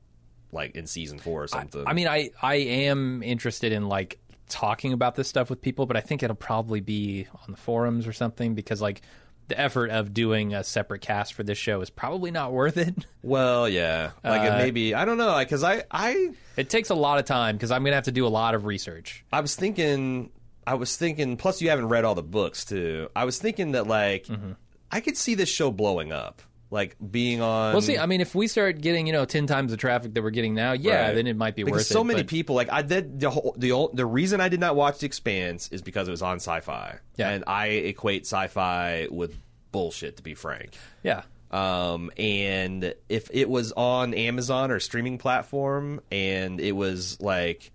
like 0.52 0.76
in 0.76 0.88
season 0.88 1.20
four 1.20 1.44
or 1.44 1.48
something. 1.48 1.84
I 1.86 1.94
mean, 1.94 2.08
I 2.08 2.32
I 2.42 2.56
am 2.56 3.22
interested 3.22 3.72
in 3.72 3.88
like 3.88 4.20
talking 4.50 4.92
about 4.94 5.16
this 5.16 5.28
stuff 5.28 5.50
with 5.50 5.62
people, 5.62 5.86
but 5.86 5.96
I 5.98 6.02
think 6.02 6.24
it'll 6.24 6.36
probably 6.36 6.80
be 6.80 7.28
on 7.34 7.52
the 7.52 7.58
forums 7.58 8.06
or 8.08 8.14
something 8.14 8.56
because 8.56 8.82
like 8.82 9.02
the 9.48 9.60
effort 9.60 9.90
of 9.90 10.14
doing 10.14 10.54
a 10.54 10.64
separate 10.64 11.02
cast 11.02 11.34
for 11.34 11.44
this 11.44 11.58
show 11.58 11.82
is 11.82 11.90
probably 11.90 12.32
not 12.32 12.54
worth 12.54 12.78
it. 12.78 13.06
well, 13.22 13.68
yeah. 13.68 14.12
Like 14.24 14.44
it 14.44 14.52
Uh, 14.54 14.58
maybe 14.58 14.96
I 14.96 15.06
don't 15.06 15.18
know. 15.18 15.28
like 15.28 15.48
Because 15.48 15.64
I 15.64 15.84
I 15.92 16.32
It 16.58 16.70
takes 16.70 16.90
a 16.90 16.96
lot 16.96 17.20
of 17.20 17.26
time 17.26 17.56
because 17.56 17.72
I'm 17.72 17.82
going 17.84 17.92
to 17.92 17.96
have 17.96 18.06
to 18.06 18.12
do 18.12 18.26
a 18.26 18.30
lot 18.30 18.56
of 18.56 18.66
research. 18.66 19.26
I 19.34 19.42
was 19.42 19.56
thinking 19.56 20.32
I 20.66 20.76
was 20.76 20.96
thinking. 20.96 21.36
Plus, 21.36 21.62
you 21.62 21.70
haven't 21.70 21.90
read 21.90 22.06
all 22.06 22.16
the 22.16 22.24
books 22.24 22.64
too. 22.64 23.10
I 23.16 23.26
was 23.26 23.38
thinking 23.38 23.74
that 23.74 23.86
like 23.88 24.26
Mm-hmm. 24.28 24.52
I 24.92 25.00
could 25.02 25.18
see 25.18 25.34
this 25.36 25.50
show 25.50 25.72
blowing 25.72 26.12
up, 26.12 26.42
like 26.74 26.98
being 27.12 27.40
on. 27.42 27.72
We'll 27.74 27.82
see. 27.82 27.98
I 27.98 28.06
mean, 28.08 28.20
if 28.20 28.34
we 28.36 28.48
start 28.48 28.82
getting 28.82 29.08
you 29.08 29.14
know 29.14 29.26
ten 29.26 29.48
times 29.48 29.72
the 29.72 29.78
traffic 29.78 30.14
that 30.16 30.22
we're 30.24 30.32
getting 30.32 30.56
now, 30.56 30.74
yeah, 30.74 31.06
Right. 31.08 31.16
then 31.16 31.28
it 31.28 31.38
might 31.38 31.56
be 31.56 31.64
because 31.64 31.80
worth 31.80 31.86
so 31.88 31.92
it. 31.92 31.94
So 32.00 32.04
many 32.04 32.24
but- 32.24 32.30
people 32.30 32.56
like 32.56 32.70
I 32.72 32.82
did 32.82 33.20
the 33.20 33.30
whole 33.30 33.56
the 33.58 33.72
ol- 33.72 33.92
the 33.94 34.06
reason 34.06 34.42
I 34.42 34.50
did 34.50 34.60
not 34.60 34.76
watch 34.76 35.00
The 35.00 35.06
Expanse 35.06 35.70
is 35.72 35.82
because 35.82 36.08
it 36.08 36.12
was 36.12 36.22
on 36.22 36.38
Sci-Fi, 36.38 36.98
Yeah. 37.16 37.30
and 37.30 37.44
I 37.48 37.68
equate 37.68 38.24
Sci-Fi 38.26 39.08
with 39.12 39.38
bullshit 39.72 40.18
to 40.18 40.24
be 40.24 40.34
frank. 40.34 40.72
yeah, 41.04 41.22
Um, 41.52 42.12
and 42.18 42.94
if 43.10 43.30
it 43.32 43.50
was 43.50 43.72
on 43.74 44.14
Amazon 44.16 44.72
or 44.72 44.80
streaming 44.80 45.18
platform 45.20 46.02
and 46.12 46.60
it 46.60 46.72
was 46.74 47.20
like 47.22 47.72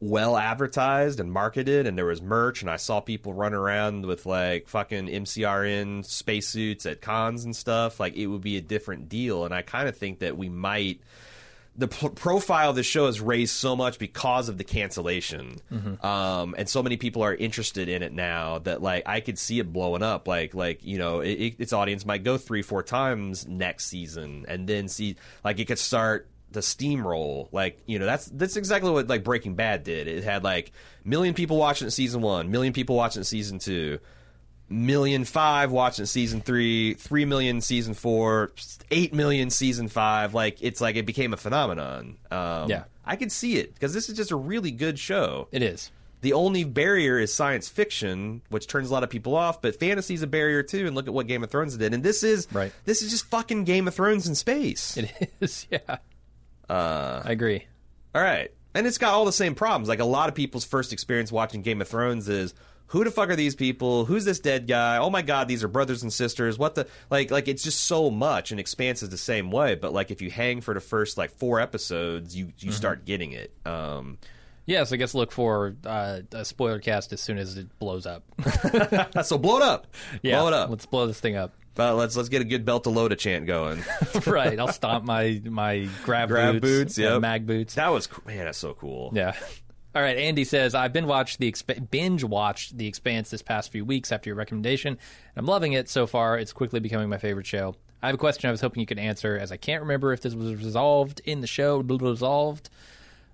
well 0.00 0.36
advertised 0.36 1.18
and 1.18 1.32
marketed 1.32 1.86
and 1.86 1.98
there 1.98 2.04
was 2.04 2.22
merch 2.22 2.62
and 2.62 2.70
I 2.70 2.76
saw 2.76 3.00
people 3.00 3.32
run 3.32 3.52
around 3.52 4.06
with 4.06 4.26
like 4.26 4.68
fucking 4.68 5.08
MCRN 5.08 6.04
spacesuits 6.04 6.86
at 6.86 7.00
cons 7.00 7.44
and 7.44 7.54
stuff, 7.54 7.98
like 7.98 8.14
it 8.14 8.28
would 8.28 8.42
be 8.42 8.56
a 8.56 8.60
different 8.60 9.08
deal. 9.08 9.44
And 9.44 9.52
I 9.52 9.62
kind 9.62 9.88
of 9.88 9.96
think 9.96 10.20
that 10.20 10.36
we 10.36 10.48
might 10.48 11.00
the 11.78 11.86
p- 11.86 12.08
profile 12.08 12.70
of 12.70 12.76
the 12.76 12.82
show 12.82 13.06
has 13.06 13.20
raised 13.20 13.54
so 13.54 13.76
much 13.76 14.00
because 14.00 14.48
of 14.48 14.58
the 14.58 14.64
cancellation, 14.64 15.58
um, 16.02 16.56
and 16.58 16.68
so 16.68 16.82
many 16.82 16.96
people 16.96 17.22
are 17.22 17.34
interested 17.34 17.88
in 17.88 18.02
it 18.02 18.12
now 18.12 18.58
that 18.58 18.82
like 18.82 19.04
I 19.06 19.20
could 19.20 19.38
see 19.38 19.60
it 19.60 19.72
blowing 19.72 20.02
up. 20.02 20.26
Like 20.26 20.54
like 20.54 20.84
you 20.84 20.98
know, 20.98 21.20
it, 21.20 21.30
it, 21.34 21.54
its 21.60 21.72
audience 21.72 22.04
might 22.04 22.24
go 22.24 22.36
three 22.36 22.62
four 22.62 22.82
times 22.82 23.46
next 23.46 23.86
season, 23.86 24.44
and 24.48 24.66
then 24.68 24.88
see 24.88 25.14
like 25.44 25.60
it 25.60 25.66
could 25.66 25.78
start 25.78 26.28
the 26.50 26.60
steamroll. 26.60 27.48
Like 27.52 27.78
you 27.86 27.98
know, 27.98 28.06
that's 28.06 28.26
that's 28.26 28.56
exactly 28.56 28.90
what 28.90 29.06
like 29.08 29.24
Breaking 29.24 29.54
Bad 29.54 29.84
did. 29.84 30.08
It 30.08 30.24
had 30.24 30.44
like 30.44 30.72
million 31.04 31.34
people 31.34 31.56
watching 31.56 31.90
season 31.90 32.20
one, 32.22 32.50
million 32.50 32.72
people 32.72 32.96
watching 32.96 33.22
season 33.24 33.58
two 33.58 33.98
million 34.70 35.24
five 35.24 35.70
watching 35.70 36.04
season 36.06 36.40
three, 36.42 36.94
three 36.94 37.24
million 37.24 37.60
season 37.60 37.94
four, 37.94 38.52
eight 38.90 39.14
million 39.14 39.50
season 39.50 39.88
five. 39.88 40.34
Like 40.34 40.58
it's 40.60 40.80
like 40.80 40.96
it 40.96 41.06
became 41.06 41.32
a 41.32 41.36
phenomenon. 41.38 42.18
Um, 42.30 42.68
Yeah. 42.68 42.84
I 43.04 43.16
could 43.16 43.32
see 43.32 43.56
it 43.56 43.72
because 43.72 43.94
this 43.94 44.10
is 44.10 44.16
just 44.16 44.30
a 44.30 44.36
really 44.36 44.70
good 44.70 44.98
show. 44.98 45.48
it 45.52 45.62
is. 45.62 45.90
The 46.20 46.32
only 46.32 46.64
barrier 46.64 47.18
is 47.18 47.32
science 47.32 47.68
fiction, 47.68 48.42
which 48.50 48.66
turns 48.66 48.90
a 48.90 48.92
lot 48.92 49.04
of 49.04 49.08
people 49.08 49.36
off. 49.36 49.62
But 49.62 49.78
fantasy 49.78 50.14
is 50.14 50.22
a 50.22 50.26
barrier 50.26 50.62
too. 50.64 50.86
And 50.86 50.94
look 50.96 51.06
at 51.06 51.14
what 51.14 51.28
Game 51.28 51.42
of 51.44 51.50
Thrones 51.50 51.76
did. 51.76 51.94
And 51.94 52.02
this 52.02 52.22
is 52.24 52.48
Right. 52.52 52.72
This 52.84 53.00
is 53.02 53.10
just 53.10 53.24
fucking 53.26 53.64
Game 53.64 53.86
of 53.88 53.94
Thrones 53.94 54.26
in 54.26 54.34
space. 54.34 54.96
It 54.96 55.30
is. 55.40 55.66
Yeah, 55.70 55.98
Uh, 56.68 57.22
I 57.24 57.32
agree. 57.32 57.66
all 58.14 58.22
right. 58.22 58.50
And 58.74 58.86
it's 58.86 58.98
got 58.98 59.14
all 59.14 59.24
the 59.24 59.32
same 59.32 59.54
problems. 59.54 59.88
Like 59.88 59.98
a 59.98 60.04
lot 60.04 60.28
of 60.28 60.34
people's 60.34 60.64
first 60.64 60.92
experience 60.92 61.32
watching 61.32 61.62
Game 61.62 61.80
of 61.80 61.88
Thrones 61.88 62.28
is 62.28 62.54
who 62.88 63.02
the 63.04 63.10
fuck 63.10 63.28
are 63.30 63.36
these 63.36 63.54
people? 63.54 64.04
Who's 64.04 64.24
this 64.24 64.40
dead 64.40 64.66
guy? 64.66 64.98
Oh 64.98 65.10
my 65.10 65.22
god, 65.22 65.48
these 65.48 65.64
are 65.64 65.68
brothers 65.68 66.02
and 66.02 66.12
sisters. 66.12 66.58
What 66.58 66.74
the 66.74 66.86
like 67.10 67.30
like 67.30 67.48
it's 67.48 67.62
just 67.62 67.84
so 67.84 68.10
much 68.10 68.50
and 68.50 68.60
Expanse 68.60 69.02
is 69.02 69.08
the 69.08 69.18
same 69.18 69.50
way, 69.50 69.74
but 69.74 69.92
like 69.92 70.10
if 70.10 70.22
you 70.22 70.30
hang 70.30 70.60
for 70.60 70.74
the 70.74 70.80
first 70.80 71.18
like 71.18 71.30
4 71.30 71.60
episodes, 71.60 72.36
you 72.36 72.52
you 72.58 72.72
start 72.72 73.04
getting 73.04 73.32
it. 73.32 73.52
Um 73.66 74.18
Yes, 74.66 74.92
I 74.92 74.96
guess 74.96 75.14
look 75.14 75.32
for 75.32 75.76
uh, 75.86 76.20
a 76.32 76.44
spoiler 76.44 76.78
cast 76.78 77.14
as 77.14 77.22
soon 77.22 77.38
as 77.38 77.56
it 77.56 77.78
blows 77.78 78.04
up. 78.04 78.22
so 79.24 79.38
blow 79.38 79.56
it 79.56 79.62
up. 79.62 79.86
yeah, 80.22 80.36
blow 80.40 80.48
it 80.48 80.52
up. 80.52 80.68
Let's 80.68 80.84
blow 80.84 81.06
this 81.06 81.18
thing 81.18 81.36
up. 81.36 81.54
But 81.78 81.94
let's 81.94 82.16
let's 82.16 82.28
get 82.28 82.42
a 82.42 82.44
good 82.44 82.66
Beltalowda 82.66 83.12
a 83.12 83.16
chant 83.16 83.46
going. 83.46 83.84
right, 84.26 84.58
I'll 84.58 84.72
stomp 84.72 85.04
my 85.04 85.40
my 85.44 85.88
grab, 86.02 86.28
Grab 86.28 86.54
boots, 86.54 86.96
boots, 86.96 86.98
yep. 86.98 87.20
mag 87.20 87.46
boots. 87.46 87.76
that 87.76 87.92
was 87.92 88.08
man, 88.26 88.46
that's 88.46 88.58
so 88.58 88.74
cool. 88.74 89.12
Yeah. 89.14 89.36
All 89.94 90.02
right. 90.02 90.16
Andy 90.16 90.42
says 90.42 90.74
I've 90.74 90.92
been 90.92 91.06
watched 91.06 91.38
the 91.38 91.50
exp- 91.50 91.88
binge 91.88 92.24
watched 92.24 92.76
the 92.76 92.88
Expanse 92.88 93.30
this 93.30 93.42
past 93.42 93.70
few 93.70 93.84
weeks 93.84 94.10
after 94.10 94.28
your 94.28 94.34
recommendation. 94.34 94.94
and 94.94 94.98
I'm 95.36 95.46
loving 95.46 95.74
it 95.74 95.88
so 95.88 96.08
far. 96.08 96.36
It's 96.36 96.52
quickly 96.52 96.80
becoming 96.80 97.08
my 97.08 97.18
favorite 97.18 97.46
show. 97.46 97.76
I 98.02 98.06
have 98.06 98.14
a 98.16 98.18
question 98.18 98.48
I 98.48 98.50
was 98.50 98.60
hoping 98.60 98.80
you 98.80 98.86
could 98.86 98.98
answer, 98.98 99.38
as 99.38 99.52
I 99.52 99.56
can't 99.56 99.82
remember 99.82 100.12
if 100.12 100.20
this 100.20 100.34
was 100.34 100.56
resolved 100.56 101.20
in 101.26 101.42
the 101.42 101.46
show. 101.46 101.78
Resolved. 101.78 102.70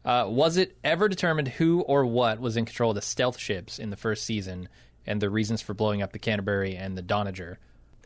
Uh, 0.05 0.27
was 0.29 0.59
it 0.59 0.77
ever 0.85 1.09
determined 1.09 1.49
who 1.49 1.81
or 1.81 2.05
what 2.05 2.41
was 2.41 2.59
in 2.59 2.67
control 2.67 2.91
of 2.91 2.97
the 2.97 3.01
stealth 3.01 3.39
ships 3.39 3.79
in 3.79 3.89
the 3.89 3.97
first 3.97 4.27
season, 4.27 4.69
and 5.07 5.23
the 5.23 5.31
reasons 5.31 5.63
for 5.63 5.73
blowing 5.73 6.03
up 6.03 6.13
the 6.13 6.19
Canterbury 6.19 6.77
and 6.77 6.95
the 6.95 7.03
Donager? 7.03 7.59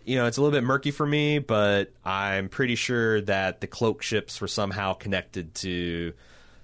You 0.08 0.16
know, 0.16 0.26
it's 0.26 0.38
a 0.38 0.40
little 0.40 0.56
bit 0.56 0.64
murky 0.64 0.90
for 0.90 1.06
me, 1.06 1.38
but 1.38 1.92
I'm 2.02 2.48
pretty 2.48 2.76
sure 2.76 3.20
that 3.22 3.60
the 3.60 3.66
cloak 3.66 4.02
ships 4.02 4.40
were 4.40 4.48
somehow 4.48 4.94
connected 4.94 5.54
to 5.56 6.14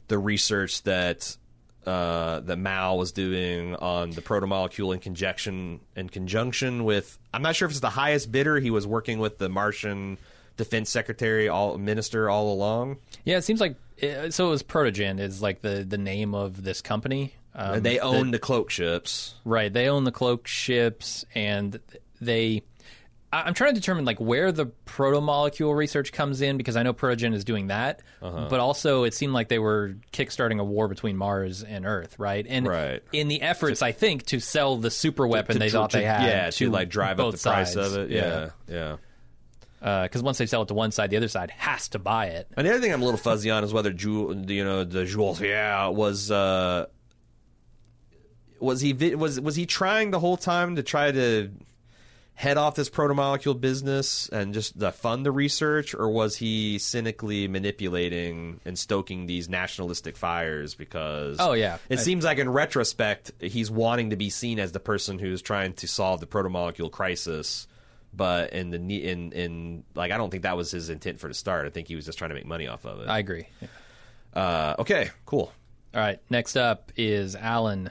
the 0.08 0.18
research 0.18 0.82
that 0.84 1.36
uh, 1.84 2.40
that 2.40 2.56
Mao 2.56 2.94
was 2.96 3.12
doing 3.12 3.74
on 3.76 4.10
the 4.10 4.22
protomolecule 4.22 4.94
in 4.94 5.00
conjunction 5.00 5.80
in 5.94 6.08
conjunction 6.08 6.84
with. 6.84 7.18
I'm 7.34 7.42
not 7.42 7.54
sure 7.54 7.66
if 7.66 7.72
it's 7.72 7.80
the 7.80 7.90
highest 7.90 8.32
bidder. 8.32 8.58
He 8.58 8.70
was 8.70 8.86
working 8.86 9.18
with 9.18 9.36
the 9.36 9.50
Martian 9.50 10.16
defense 10.56 10.88
secretary, 10.88 11.46
all 11.48 11.76
minister, 11.76 12.30
all 12.30 12.50
along. 12.50 12.96
Yeah, 13.24 13.36
it 13.36 13.42
seems 13.42 13.60
like 13.60 13.76
uh, 14.02 14.30
so. 14.30 14.46
It 14.46 14.50
was 14.50 14.62
Protogen 14.62 15.20
is 15.20 15.42
like 15.42 15.60
the 15.60 15.84
the 15.86 15.98
name 15.98 16.34
of 16.34 16.62
this 16.62 16.80
company. 16.80 17.34
Um, 17.54 17.82
they 17.82 17.98
own 17.98 18.30
the 18.30 18.38
cloak 18.38 18.70
ships. 18.70 19.34
Right. 19.44 19.72
They 19.72 19.88
own 19.88 20.04
the 20.04 20.12
cloak 20.12 20.46
ships 20.46 21.24
and 21.34 21.78
they 22.20 22.62
I'm 23.46 23.54
trying 23.54 23.74
to 23.74 23.80
determine 23.80 24.04
like 24.04 24.20
where 24.20 24.52
the 24.52 24.66
proto 24.66 25.20
molecule 25.20 25.74
research 25.74 26.12
comes 26.12 26.40
in 26.40 26.56
because 26.56 26.76
I 26.76 26.82
know 26.82 26.92
Progen 26.92 27.34
is 27.34 27.44
doing 27.44 27.68
that, 27.68 28.00
Uh-huh. 28.22 28.46
but 28.50 28.60
also 28.60 29.04
it 29.04 29.14
seemed 29.14 29.32
like 29.32 29.48
they 29.48 29.58
were 29.58 29.96
kickstarting 30.12 30.60
a 30.60 30.64
war 30.64 30.88
between 30.88 31.16
Mars 31.16 31.62
and 31.62 31.86
Earth, 31.86 32.18
right? 32.18 32.46
And 32.48 32.66
Right. 32.66 33.02
in 33.12 33.28
the 33.28 33.42
efforts, 33.42 33.82
I 33.82 33.92
think, 33.92 34.26
to 34.26 34.40
sell 34.40 34.76
the 34.76 34.90
super 34.90 35.26
weapon 35.26 35.54
To 35.54 35.58
they 35.58 35.68
dr- 35.68 35.72
thought 35.72 35.90
to- 35.90 35.96
they 35.98 36.04
had, 36.04 36.22
yeah, 36.28 36.50
to, 36.50 36.70
like 36.70 36.88
drive 36.90 37.18
up 37.20 37.32
the 37.32 37.38
price 37.38 37.74
of 37.76 37.96
it. 37.96 38.10
Yeah, 38.10 38.50
yeah. 38.68 38.96
because 40.04 40.22
once 40.22 40.38
they 40.38 40.46
sell 40.46 40.62
it 40.62 40.68
to 40.68 40.74
one 40.74 40.92
side, 40.92 41.10
the 41.10 41.16
other 41.16 41.28
side 41.28 41.50
has 41.50 41.88
to 41.88 41.98
buy 41.98 42.26
it. 42.26 42.46
And 42.56 42.66
the 42.66 42.70
other 42.70 42.80
thing 42.80 42.92
I'm 42.92 43.02
a 43.02 43.04
little 43.04 43.18
fuzzy 43.18 43.50
on 43.50 43.64
is 43.64 43.72
whether 43.72 43.92
Ju- 43.92 44.44
you 44.48 44.64
know 44.64 44.84
the 44.84 45.04
Jules 45.04 45.40
yeah 45.40 45.88
was 45.88 46.30
uh 46.30 46.86
was 48.60 48.80
he 48.80 48.92
was 49.14 49.40
was 49.40 49.56
he 49.56 49.66
trying 49.66 50.10
the 50.10 50.20
whole 50.20 50.36
time 50.36 50.76
to 50.76 50.82
try 50.82 51.10
to 51.12 51.50
head 52.36 52.56
off 52.58 52.74
this 52.74 52.90
protomolecule 52.90 53.60
business 53.60 54.28
and 54.28 54.52
just 54.54 54.82
uh, 54.82 54.90
fund 54.90 55.24
the 55.24 55.30
research 55.30 55.94
or 55.94 56.08
was 56.08 56.36
he 56.36 56.78
cynically 56.78 57.46
manipulating 57.46 58.60
and 58.64 58.76
stoking 58.78 59.26
these 59.26 59.48
nationalistic 59.48 60.16
fires 60.16 60.74
because 60.74 61.36
Oh, 61.38 61.52
yeah. 61.52 61.78
it 61.88 62.00
I- 62.00 62.02
seems 62.02 62.24
like 62.24 62.38
in 62.38 62.48
retrospect 62.50 63.30
he's 63.40 63.70
wanting 63.70 64.10
to 64.10 64.16
be 64.16 64.30
seen 64.30 64.58
as 64.58 64.72
the 64.72 64.80
person 64.80 65.18
who's 65.20 65.42
trying 65.42 65.74
to 65.74 65.86
solve 65.86 66.18
the 66.20 66.26
protomolecule 66.26 66.90
crisis 66.90 67.68
but 68.12 68.52
in 68.52 68.70
the 68.70 68.78
in 69.08 69.32
in 69.32 69.84
like 69.94 70.10
I 70.12 70.16
don't 70.16 70.30
think 70.30 70.42
that 70.44 70.56
was 70.56 70.70
his 70.70 70.88
intent 70.88 71.18
for 71.18 71.26
the 71.28 71.34
start. 71.34 71.66
I 71.66 71.70
think 71.70 71.88
he 71.88 71.96
was 71.96 72.04
just 72.04 72.16
trying 72.16 72.30
to 72.30 72.34
make 72.36 72.46
money 72.46 72.68
off 72.68 72.84
of 72.84 73.00
it. 73.00 73.08
I 73.08 73.18
agree. 73.18 73.48
uh, 74.32 74.76
okay, 74.78 75.10
cool. 75.26 75.52
All 75.94 76.00
right. 76.00 76.20
Next 76.30 76.56
up 76.56 76.92
is 76.96 77.34
Alan, 77.34 77.90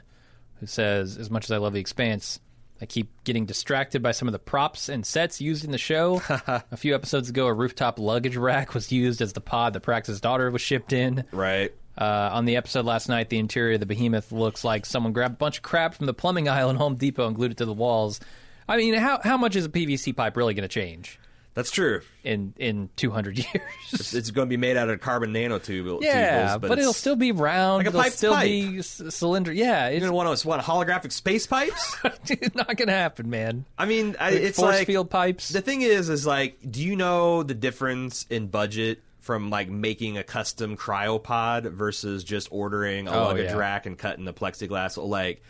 who 0.61 0.65
says, 0.65 1.17
"As 1.17 1.29
much 1.29 1.43
as 1.45 1.51
I 1.51 1.57
love 1.57 1.73
the 1.73 1.81
Expanse, 1.81 2.39
I 2.83 2.85
keep 2.85 3.23
getting 3.23 3.45
distracted 3.45 4.03
by 4.03 4.11
some 4.11 4.27
of 4.27 4.33
the 4.33 4.39
props 4.39 4.89
and 4.89 5.05
sets 5.05 5.39
used 5.39 5.63
in 5.63 5.71
the 5.71 5.77
show. 5.77 6.21
a 6.29 6.75
few 6.75 6.93
episodes 6.93 7.29
ago, 7.29 7.47
a 7.47 7.53
rooftop 7.53 7.97
luggage 7.97 8.35
rack 8.35 8.73
was 8.73 8.91
used 8.91 9.21
as 9.21 9.31
the 9.31 9.39
pod 9.39 9.71
that 9.71 9.79
Praxis' 9.79 10.19
daughter 10.19 10.51
was 10.51 10.61
shipped 10.61 10.91
in. 10.91 11.23
Right. 11.31 11.73
Uh, 11.97 12.29
on 12.33 12.43
the 12.43 12.57
episode 12.57 12.83
last 12.83 13.07
night, 13.07 13.29
the 13.29 13.39
interior 13.39 13.75
of 13.75 13.79
the 13.79 13.85
behemoth 13.85 14.33
looks 14.33 14.65
like 14.65 14.85
someone 14.85 15.13
grabbed 15.13 15.35
a 15.35 15.37
bunch 15.37 15.57
of 15.59 15.63
crap 15.63 15.93
from 15.93 16.07
the 16.07 16.13
plumbing 16.13 16.49
aisle 16.49 16.69
in 16.69 16.75
Home 16.75 16.95
Depot 16.95 17.25
and 17.25 17.37
glued 17.37 17.51
it 17.51 17.57
to 17.59 17.65
the 17.65 17.71
walls. 17.71 18.19
I 18.67 18.75
mean, 18.75 18.95
how 18.95 19.21
how 19.23 19.37
much 19.37 19.55
is 19.55 19.63
a 19.63 19.69
PVC 19.69 20.13
pipe 20.13 20.35
really 20.35 20.53
going 20.53 20.67
to 20.67 20.67
change 20.67 21.21
That's 21.55 21.69
true. 21.71 22.01
in 22.23 22.53
in 22.57 22.89
200 22.95 23.37
years? 23.39 23.47
It's, 23.91 24.13
it's 24.13 24.31
going 24.31 24.47
to 24.47 24.49
be 24.49 24.57
made 24.57 24.75
out 24.75 24.89
of 24.89 24.99
carbon 25.01 25.33
nanotube. 25.33 26.01
yeah, 26.01 26.55
tubules, 26.57 26.61
but, 26.61 26.79
it'll 26.79 26.93
still 26.93 27.15
be 27.15 27.31
round. 27.31 27.77
Like 27.79 27.85
a 27.85 27.89
it'll 27.89 28.01
pipe's 28.01 28.15
still 28.15 28.33
pipe. 28.33 28.45
be 28.47 28.81
c- 28.81 29.09
cylinder. 29.11 29.51
Yeah, 29.53 29.85
You're 29.87 29.93
it's 29.97 29.99
going 30.01 30.11
to 30.11 30.15
want 30.15 30.37
to 30.39 30.47
what 30.47 30.61
holographic 30.61 31.11
space 31.11 31.45
pipes? 31.45 31.95
it's 32.27 32.55
not 32.55 32.75
going 32.75 32.87
to 32.87 32.93
happen, 32.93 33.29
man. 33.29 33.65
I 33.77 33.85
mean, 33.85 34.15
I, 34.19 34.31
Like 34.31 34.41
it's 34.41 34.57
force 34.57 34.75
like 34.77 34.87
field 34.87 35.09
pipes. 35.09 35.49
the 35.49 35.61
thing 35.61 35.81
is, 35.83 36.09
is 36.09 36.25
like, 36.25 36.57
do 36.69 36.81
you 36.81 36.95
know 36.95 37.43
the 37.43 37.53
difference 37.53 38.25
in 38.29 38.47
budget 38.47 39.03
from 39.19 39.49
like 39.49 39.69
making 39.69 40.17
a 40.17 40.23
custom 40.23 40.75
cryopod 40.75 41.71
versus 41.71 42.23
just 42.23 42.47
ordering 42.51 43.07
a 43.07 43.11
Oh, 43.13 43.23
luggage 43.25 43.51
yeah. 43.51 43.55
rack 43.57 43.85
and 43.85 43.97
cutting 43.97 44.25
the 44.25 44.33
plexiglass? 44.33 44.97
Like, 44.97 45.43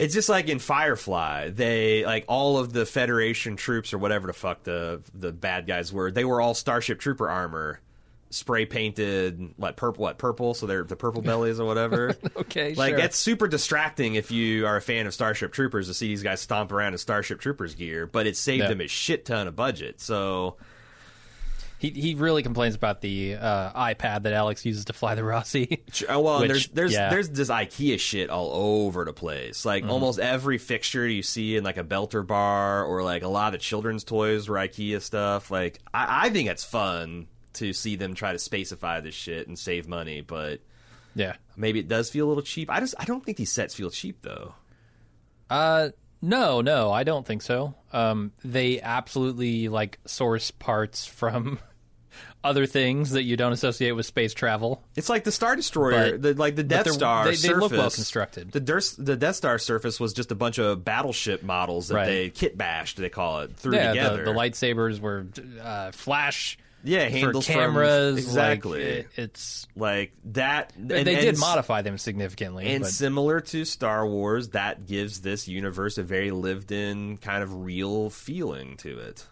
it's 0.00 0.14
just 0.14 0.28
like 0.28 0.48
in 0.48 0.58
Firefly, 0.58 1.50
they 1.50 2.04
like 2.04 2.24
all 2.28 2.58
of 2.58 2.72
the 2.72 2.86
Federation 2.86 3.56
troops 3.56 3.92
or 3.92 3.98
whatever 3.98 4.26
the 4.26 4.32
fuck 4.32 4.62
the 4.64 5.02
the 5.14 5.30
bad 5.32 5.66
guys 5.66 5.92
were. 5.92 6.10
They 6.10 6.24
were 6.24 6.40
all 6.40 6.54
Starship 6.54 6.98
Trooper 6.98 7.28
armor, 7.28 7.80
spray 8.30 8.64
painted 8.66 9.54
what 9.56 9.76
purple 9.76 10.02
what 10.02 10.18
purple, 10.18 10.54
so 10.54 10.66
they're 10.66 10.84
the 10.84 10.96
purple 10.96 11.22
bellies 11.22 11.60
or 11.60 11.66
whatever. 11.66 12.16
Okay, 12.36 12.74
like 12.74 12.90
sure. 12.92 12.98
that's 12.98 13.16
super 13.18 13.46
distracting 13.46 14.14
if 14.16 14.30
you 14.32 14.66
are 14.66 14.76
a 14.76 14.80
fan 14.82 15.06
of 15.06 15.14
Starship 15.14 15.52
Troopers 15.52 15.86
to 15.88 15.94
see 15.94 16.08
these 16.08 16.22
guys 16.22 16.40
stomp 16.40 16.72
around 16.72 16.94
in 16.94 16.98
Starship 16.98 17.38
Troopers 17.40 17.74
gear, 17.76 18.06
but 18.06 18.26
it 18.26 18.36
saved 18.36 18.62
Yeah. 18.62 18.68
them 18.68 18.80
a 18.80 18.88
shit 18.88 19.24
ton 19.24 19.46
of 19.46 19.54
budget. 19.54 20.00
So 20.00 20.56
He 21.80 21.88
he 21.88 22.14
really 22.14 22.42
complains 22.42 22.74
about 22.74 23.00
the 23.00 23.36
uh, 23.36 23.72
iPad 23.72 24.24
that 24.24 24.34
Alex 24.34 24.66
uses 24.66 24.84
to 24.84 24.92
fly 24.92 25.14
the 25.14 25.22
Roci. 25.22 25.80
Well, 26.10 26.42
and 26.42 26.42
Which- 26.42 26.50
there's 26.50 26.68
there's 26.68 26.92
yeah. 26.92 27.06
Mm-hmm. 27.06 27.14
there's 27.14 27.28
this 27.30 27.48
IKEA 27.48 27.98
shit 27.98 28.28
all 28.28 28.52
over 28.84 29.06
the 29.06 29.14
place. 29.14 29.64
Like 29.64 29.86
almost 29.86 30.18
every 30.18 30.58
fixture 30.58 31.08
you 31.08 31.22
see 31.22 31.56
in 31.56 31.64
like 31.64 31.78
a 31.78 31.84
Belter 31.84 32.26
bar 32.26 32.84
or 32.84 33.02
like 33.02 33.22
a 33.22 33.28
lot 33.28 33.46
of 33.46 33.52
the 33.52 33.64
children's 33.64 34.04
toys 34.04 34.46
were 34.46 34.56
IKEA 34.56 35.00
stuff. 35.00 35.50
Like 35.50 35.80
I, 35.94 36.26
I 36.26 36.30
think 36.30 36.50
it's 36.50 36.64
fun 36.64 37.28
to 37.54 37.72
see 37.72 37.96
them 37.96 38.12
try 38.14 38.32
to 38.32 38.38
spacify 38.38 39.02
this 39.02 39.14
shit 39.14 39.48
and 39.48 39.58
save 39.58 39.88
money, 39.88 40.20
but 40.20 40.60
yeah. 41.14 41.36
maybe 41.56 41.80
it 41.80 41.88
does 41.88 42.10
feel 42.10 42.26
a 42.26 42.28
little 42.28 42.42
cheap. 42.42 42.70
I 42.70 42.80
just 42.80 42.94
I 42.98 43.06
don't 43.06 43.24
think 43.24 43.38
these 43.38 43.50
sets 43.52 43.74
feel 43.74 43.90
cheap 43.90 44.20
though. 44.20 44.52
Uh, 45.48 45.88
no, 46.20 46.60
no, 46.60 46.92
I 46.92 47.04
don't 47.04 47.26
think 47.26 47.40
so. 47.40 47.74
Um, 47.92 48.32
they 48.44 48.80
absolutely 48.82 49.68
like 49.68 49.98
source 50.04 50.50
parts 50.50 51.06
from 51.06 51.58
other 52.42 52.64
things 52.66 53.10
that 53.10 53.24
you 53.24 53.36
don't 53.36 53.52
associate 53.52 53.92
with 53.92 54.06
space 54.06 54.32
travel. 54.32 54.82
It's 54.96 55.08
like 55.08 55.24
the 55.24 55.32
Star 55.32 55.56
Destroyer, 55.56 56.12
But- 56.12 56.22
the, 56.22 56.34
like 56.34 56.56
the 56.56 56.62
Death 56.64 56.90
Star. 56.90 57.26
they- 57.26 57.36
they 57.36 57.52
look 57.54 57.72
well 57.72 57.90
constructed. 57.90 58.52
The, 58.52 58.60
the 58.98 59.16
Death 59.16 59.36
Star 59.36 59.58
surface 59.58 60.00
was 60.00 60.12
just 60.14 60.30
a 60.30 60.34
bunch 60.34 60.58
of 60.58 60.84
battleship 60.84 61.42
models 61.42 61.88
that 61.88 61.94
Right. 61.94 62.06
they 62.06 62.30
kit 62.30 62.56
bashed. 62.56 62.96
They 62.96 63.10
call 63.10 63.40
it 63.40 63.56
threw 63.56 63.74
yeah, 63.76 63.88
together. 63.90 64.24
the, 64.24 64.32
the 64.32 64.38
lightsabers 64.38 65.00
were 65.00 65.26
uh, 65.62 65.90
flash. 65.92 66.58
Yeah, 66.82 67.10
for 67.10 67.16
handles 67.18 67.46
from- 67.46 67.54
cameras. 67.56 68.14
like, 68.14 68.24
exactly. 68.24 68.82
it- 68.82 69.08
it's 69.16 69.66
like 69.76 70.12
that. 70.32 70.72
they 70.78 71.04
did 71.04 71.28
and- 71.28 71.38
modify 71.38 71.82
them 71.82 71.98
significantly. 71.98 72.68
And 72.68 72.84
but, 72.84 72.90
similar 72.90 73.42
to 73.42 73.66
Star 73.66 74.06
Wars, 74.06 74.48
that 74.50 74.86
gives 74.86 75.20
this 75.20 75.46
universe 75.46 75.98
a 75.98 76.02
very 76.02 76.30
lived-in, 76.30 77.18
kind 77.18 77.42
of 77.42 77.64
real 77.66 78.08
feeling 78.08 78.78
to 78.78 78.98
it. 78.98 79.26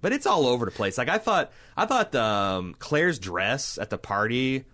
But 0.00 0.12
it's 0.12 0.26
all 0.26 0.46
over 0.46 0.64
the 0.64 0.70
place. 0.70 0.96
Like 0.98 1.08
I 1.08 1.18
thought, 1.18 1.52
I 1.76 1.86
thought 1.86 2.14
um, 2.14 2.74
Claire's 2.78 3.18
dress 3.18 3.76
at 3.78 3.90
the 3.90 3.98
party 3.98 4.64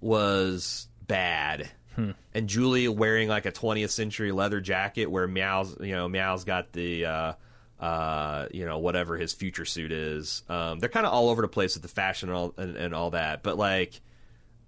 was 0.00 0.88
bad, 1.06 1.70
Hmm. 1.94 2.12
and 2.34 2.48
Julie 2.48 2.88
wearing 2.88 3.28
like 3.28 3.44
a 3.46 3.52
20th 3.52 3.90
century 3.90 4.32
leather 4.32 4.60
jacket 4.60 5.06
where 5.06 5.28
Mao's, 5.28 5.76
you 5.80 5.92
know, 5.94 6.08
Mao's 6.08 6.44
got 6.44 6.72
the. 6.72 7.04
Uh, 7.06 7.32
uh, 7.80 8.46
you 8.52 8.64
know, 8.64 8.78
whatever 8.78 9.16
his 9.16 9.32
future 9.32 9.64
suit 9.64 9.90
is. 9.90 10.44
Um, 10.48 10.78
they're 10.78 10.88
kind 10.88 11.04
of 11.04 11.12
all 11.12 11.30
over 11.30 11.42
the 11.42 11.48
place 11.48 11.74
with 11.74 11.82
the 11.82 11.88
fashion 11.88 12.28
and 12.28 12.38
all, 12.38 12.54
and, 12.56 12.76
and 12.76 12.94
all 12.94 13.10
that. 13.10 13.42
But 13.42 13.58
like, 13.58 14.00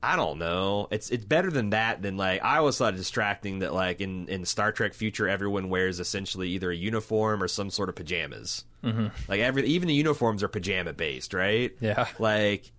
I 0.04 0.16
don't 0.16 0.38
know. 0.38 0.88
It's 0.90 1.08
it's 1.08 1.24
better 1.24 1.50
than 1.50 1.70
that. 1.70 2.02
Than 2.02 2.18
like 2.18 2.44
I 2.44 2.58
always 2.58 2.76
thought 2.76 2.92
it 2.92 2.98
distracting 2.98 3.60
that 3.60 3.72
like 3.72 4.02
in 4.02 4.28
in 4.28 4.44
Star 4.44 4.70
Trek 4.70 4.92
future 4.92 5.26
everyone 5.26 5.70
wears 5.70 5.98
essentially 5.98 6.50
either 6.50 6.70
a 6.70 6.76
uniform 6.76 7.42
or 7.42 7.48
some 7.48 7.70
sort 7.70 7.88
of 7.88 7.94
pajamas. 7.94 8.64
Mm-hmm. 8.82 9.06
Like 9.28 9.40
every 9.40 9.64
even 9.64 9.88
the 9.88 9.94
uniforms 9.94 10.42
are 10.42 10.48
pajama 10.48 10.92
based, 10.92 11.32
right? 11.32 11.74
Yeah. 11.80 12.06
Like 12.18 12.70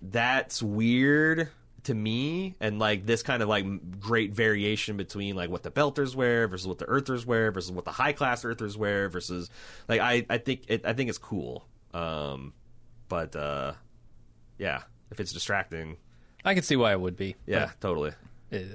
that's 0.00 0.62
weird 0.62 1.48
to 1.84 1.94
me, 1.94 2.54
and 2.60 2.78
like 2.78 3.04
this 3.04 3.24
kind 3.24 3.42
of 3.42 3.48
like 3.48 3.98
great 3.98 4.32
variation 4.32 4.96
between 4.96 5.34
like 5.34 5.50
what 5.50 5.64
the 5.64 5.72
Belters 5.72 6.14
wear 6.14 6.46
versus 6.46 6.68
what 6.68 6.78
the 6.78 6.86
Earthers 6.86 7.26
wear 7.26 7.50
versus 7.50 7.72
what 7.72 7.84
the 7.84 7.90
high 7.90 8.12
class 8.12 8.44
Earthers 8.44 8.78
wear 8.78 9.08
versus 9.08 9.50
like 9.88 10.00
I 10.00 10.24
I 10.30 10.38
think 10.38 10.66
it, 10.68 10.86
I 10.86 10.92
think 10.92 11.08
it's 11.08 11.18
cool. 11.18 11.66
Um, 11.92 12.52
but 13.08 13.34
uh, 13.34 13.72
yeah, 14.56 14.82
if 15.10 15.18
it's 15.18 15.32
distracting. 15.32 15.96
I 16.44 16.54
can 16.54 16.62
see 16.62 16.76
why 16.76 16.92
it 16.92 17.00
would 17.00 17.16
be. 17.16 17.36
Yeah, 17.46 17.70
totally. 17.80 18.12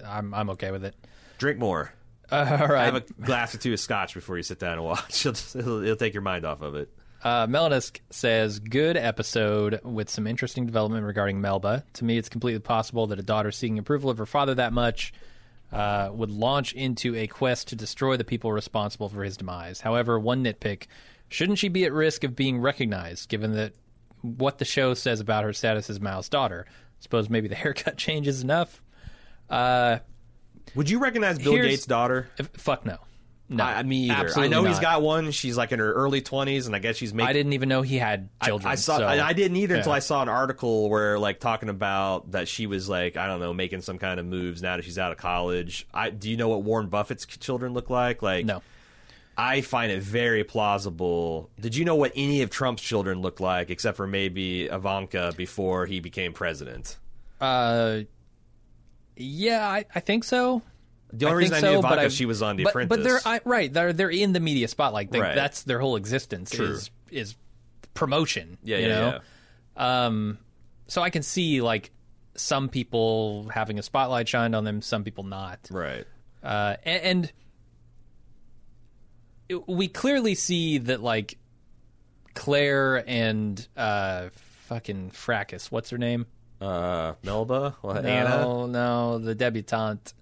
I'm 0.06 0.34
I'm 0.34 0.50
okay 0.52 0.72
with 0.72 0.86
it. 0.86 0.96
Drink 1.38 1.60
more. 1.60 1.94
Uh, 2.30 2.58
all 2.62 2.68
right. 2.68 2.86
Have 2.86 2.96
a 2.96 3.02
glass 3.22 3.54
or 3.56 3.58
two 3.58 3.74
of 3.74 3.80
scotch 3.80 4.14
before 4.14 4.38
you 4.38 4.44
sit 4.44 4.60
down 4.60 4.74
and 4.74 4.84
watch. 4.84 5.26
It'll, 5.26 5.60
it'll, 5.60 5.84
it'll 5.84 5.96
take 5.96 6.14
your 6.14 6.22
mind 6.22 6.46
off 6.46 6.62
of 6.62 6.76
it. 6.76 6.90
Uh, 7.24 7.48
Melanisk 7.48 8.00
says, 8.10 8.60
good 8.60 8.98
episode 8.98 9.80
with 9.84 10.10
some 10.10 10.28
interesting 10.28 10.66
development 10.66 11.06
regarding 11.06 11.40
Melba. 11.40 11.86
To 11.94 12.04
me, 12.06 12.18
it's 12.18 12.28
completely 12.28 12.60
possible 12.60 13.08
that 13.08 13.20
a 13.20 13.24
daughter 13.24 13.50
seeking 13.50 13.80
approval 13.80 14.10
of 14.10 14.18
her 14.18 14.26
father 14.26 14.56
that 14.56 14.74
much 14.74 15.14
uh, 15.72 16.10
would 16.12 16.32
launch 16.32 16.74
into 16.74 17.16
a 17.16 17.28
quest 17.28 17.70
to 17.70 17.78
destroy 17.78 18.18
the 18.18 18.26
people 18.26 18.52
responsible 18.52 19.08
for 19.08 19.24
his 19.24 19.38
demise. 19.38 19.80
However, 19.80 20.20
one 20.20 20.44
nitpick 20.44 20.88
shouldn't 21.30 21.60
she 21.60 21.70
be 21.70 21.86
at 21.86 21.94
risk 21.94 22.26
of 22.26 22.36
being 22.36 22.60
recognized, 22.60 23.30
given 23.30 23.54
that 23.54 23.74
what 24.22 24.58
the 24.58 24.66
show 24.66 24.94
says 24.94 25.20
about 25.22 25.46
her 25.46 25.54
status 25.54 25.90
as 25.90 26.02
Mao's 26.02 26.28
daughter? 26.28 26.66
Suppose 27.04 27.30
maybe 27.30 27.48
the 27.48 27.56
haircut 27.64 27.98
change 27.98 28.28
is 28.28 28.42
enough. 28.42 28.82
Uh, 29.50 30.00
Would 30.76 30.90
you 30.90 31.00
recognize 31.00 31.38
Bill 31.38 31.54
Here's- 31.54 31.70
Gates' 31.70 31.86
daughter? 31.86 32.28
if, 32.38 32.48
fuck 32.58 32.86
no. 32.86 32.98
No. 33.50 33.64
I, 33.64 33.84
me 33.84 34.06
either. 34.06 34.14
I 34.14 34.20
absolutely 34.22 34.50
know 34.50 34.64
he's 34.64 34.78
not. 34.78 34.82
got 34.82 35.02
one. 35.04 35.30
She's 35.32 35.58
like 35.58 35.72
in 35.74 35.78
her 35.80 35.92
early 35.94 36.22
twenties, 36.22 36.66
and 36.66 36.76
I 36.76 36.80
guess 36.80 36.96
she's 36.96 37.14
making. 37.14 37.30
I 37.30 37.34
didn't 37.34 37.54
even 37.54 37.70
know 37.70 37.82
he 37.84 37.98
had 37.98 38.30
children. 38.44 38.72
I 38.72 38.76
saw. 38.76 38.98
so- 38.98 39.06
I, 39.06 39.28
I 39.28 39.34
didn't 39.34 39.58
either 39.58 39.76
until 39.76 39.92
yeah. 39.92 39.98
I 39.98 40.00
saw 40.00 40.24
an 40.24 40.30
article 40.30 40.90
where 40.90 41.20
like 41.20 41.40
talking 41.40 41.70
about 41.70 42.32
that 42.32 42.48
she 42.48 42.66
was 42.66 42.90
like 42.90 43.16
I 43.16 43.28
don't 43.28 43.42
know 43.42 43.54
making 43.54 43.82
some 43.82 44.00
kind 44.00 44.20
of 44.20 44.26
moves 44.26 44.64
now 44.64 44.78
that 44.78 44.86
she's 44.86 44.98
out 44.98 45.12
of 45.12 45.18
college. 45.20 45.86
I 45.94 46.10
do 46.10 46.32
you 46.32 46.38
know 46.38 46.48
what 46.48 46.64
Warren 46.64 46.88
Buffett's 46.88 47.26
children 47.28 47.74
look 47.74 47.92
like? 47.92 48.24
Like 48.24 48.46
No. 48.46 48.64
I 49.38 49.62
find 49.62 49.92
it 49.92 50.02
very 50.04 50.44
plausible. 50.44 51.50
Did 51.60 51.76
you 51.76 51.86
know 51.86 51.96
what 51.96 52.12
any 52.16 52.42
of 52.44 52.50
Trump's 52.50 52.84
children 52.84 53.22
look 53.22 53.40
like, 53.40 53.70
except 53.70 53.98
for 53.98 54.06
maybe 54.08 54.66
Ivanka 54.66 55.34
before 55.36 55.86
he 55.86 56.00
became 56.00 56.34
president? 56.34 56.98
Uh, 57.42 58.02
yeah, 59.16 59.68
I, 59.68 59.86
I 59.94 60.00
think 60.00 60.24
so. 60.24 60.62
The 61.12 61.26
only 61.28 61.36
I 61.36 61.38
reason 61.38 61.56
I 61.56 61.60
knew 61.62 61.76
so, 61.78 61.82
but 61.82 61.88
Ivanka, 61.94 62.06
I- 62.06 62.10
she 62.10 62.26
was 62.26 62.42
on 62.42 62.56
The 62.58 62.64
but, 62.64 62.70
Apprentice. 62.72 62.98
But 62.98 63.04
they're 63.04 63.20
I, 63.26 63.40
right. 63.46 63.72
They're 63.72 63.94
they're 63.94 64.10
in 64.10 64.34
the 64.34 64.40
media 64.40 64.68
spotlight. 64.68 65.12
They, 65.12 65.20
Right. 65.22 65.36
That's 65.36 65.64
their 65.64 65.80
whole 65.80 65.96
existence. 65.96 66.50
True. 66.52 66.66
Is 66.72 66.90
is 67.12 67.36
promotion. 67.94 68.58
yeah, 68.64 68.78
you 68.78 68.88
yeah, 68.88 69.20
know? 69.78 69.84
Um, 69.86 70.38
so 70.88 71.02
I 71.04 71.12
can 71.12 71.22
see 71.22 71.62
like 71.62 71.92
some 72.36 72.70
people 72.70 73.48
having 73.54 73.78
a 73.78 73.84
spotlight 73.84 74.28
shined 74.28 74.56
on 74.56 74.64
them, 74.64 74.82
some 74.82 75.04
people 75.04 75.24
not. 75.24 75.60
Right. 75.70 76.06
Uh, 76.42 76.76
and, 76.84 77.26
it- 77.26 77.32
we 79.56 79.88
clearly 79.88 80.36
see 80.36 80.78
that 80.80 81.02
like 81.02 81.38
Claire 82.34 83.04
and 83.08 83.66
uh, 83.78 84.30
fucking 84.68 85.12
Fracas, 85.12 85.72
what's 85.72 85.90
her 85.90 85.98
name? 85.98 86.26
Uh, 86.62 87.14
Melba, 87.24 87.76
what, 87.82 88.04
no, 88.04 88.10
Anna. 88.10 88.68
no, 88.68 89.18
the 89.20 89.36
debutante 89.36 90.14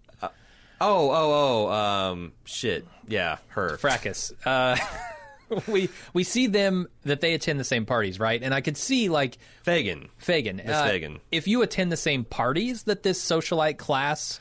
Oh, 0.82 1.12
oh, 1.12 1.68
oh. 1.70 1.72
Um, 1.72 2.34
shit. 2.44 2.88
Yeah, 3.08 3.38
her. 3.49 3.78
Fracas. 3.78 4.34
Uh, 4.44 4.76
we 5.68 5.90
we 6.12 6.24
see 6.24 6.48
them 6.48 6.88
that 7.03 7.22
they 7.22 7.36
attend 7.36 7.60
the 7.60 7.64
same 7.64 7.86
parties, 7.86 8.20
right? 8.20 8.41
And 8.41 8.52
I 8.52 8.62
could 8.62 8.78
see 8.78 9.08
like 9.08 9.38
Fagan. 9.64 10.10
Fagan. 10.18 10.58
Miss 10.58 10.76
uh, 10.76 10.88
Fagan. 10.88 11.20
If 11.32 11.48
you 11.48 11.62
attend 11.62 11.91
the 11.91 11.98
same 11.98 12.26
parties 12.26 12.84
that 12.84 13.03
this 13.03 13.24
socialite 13.24 13.78
class 13.78 14.40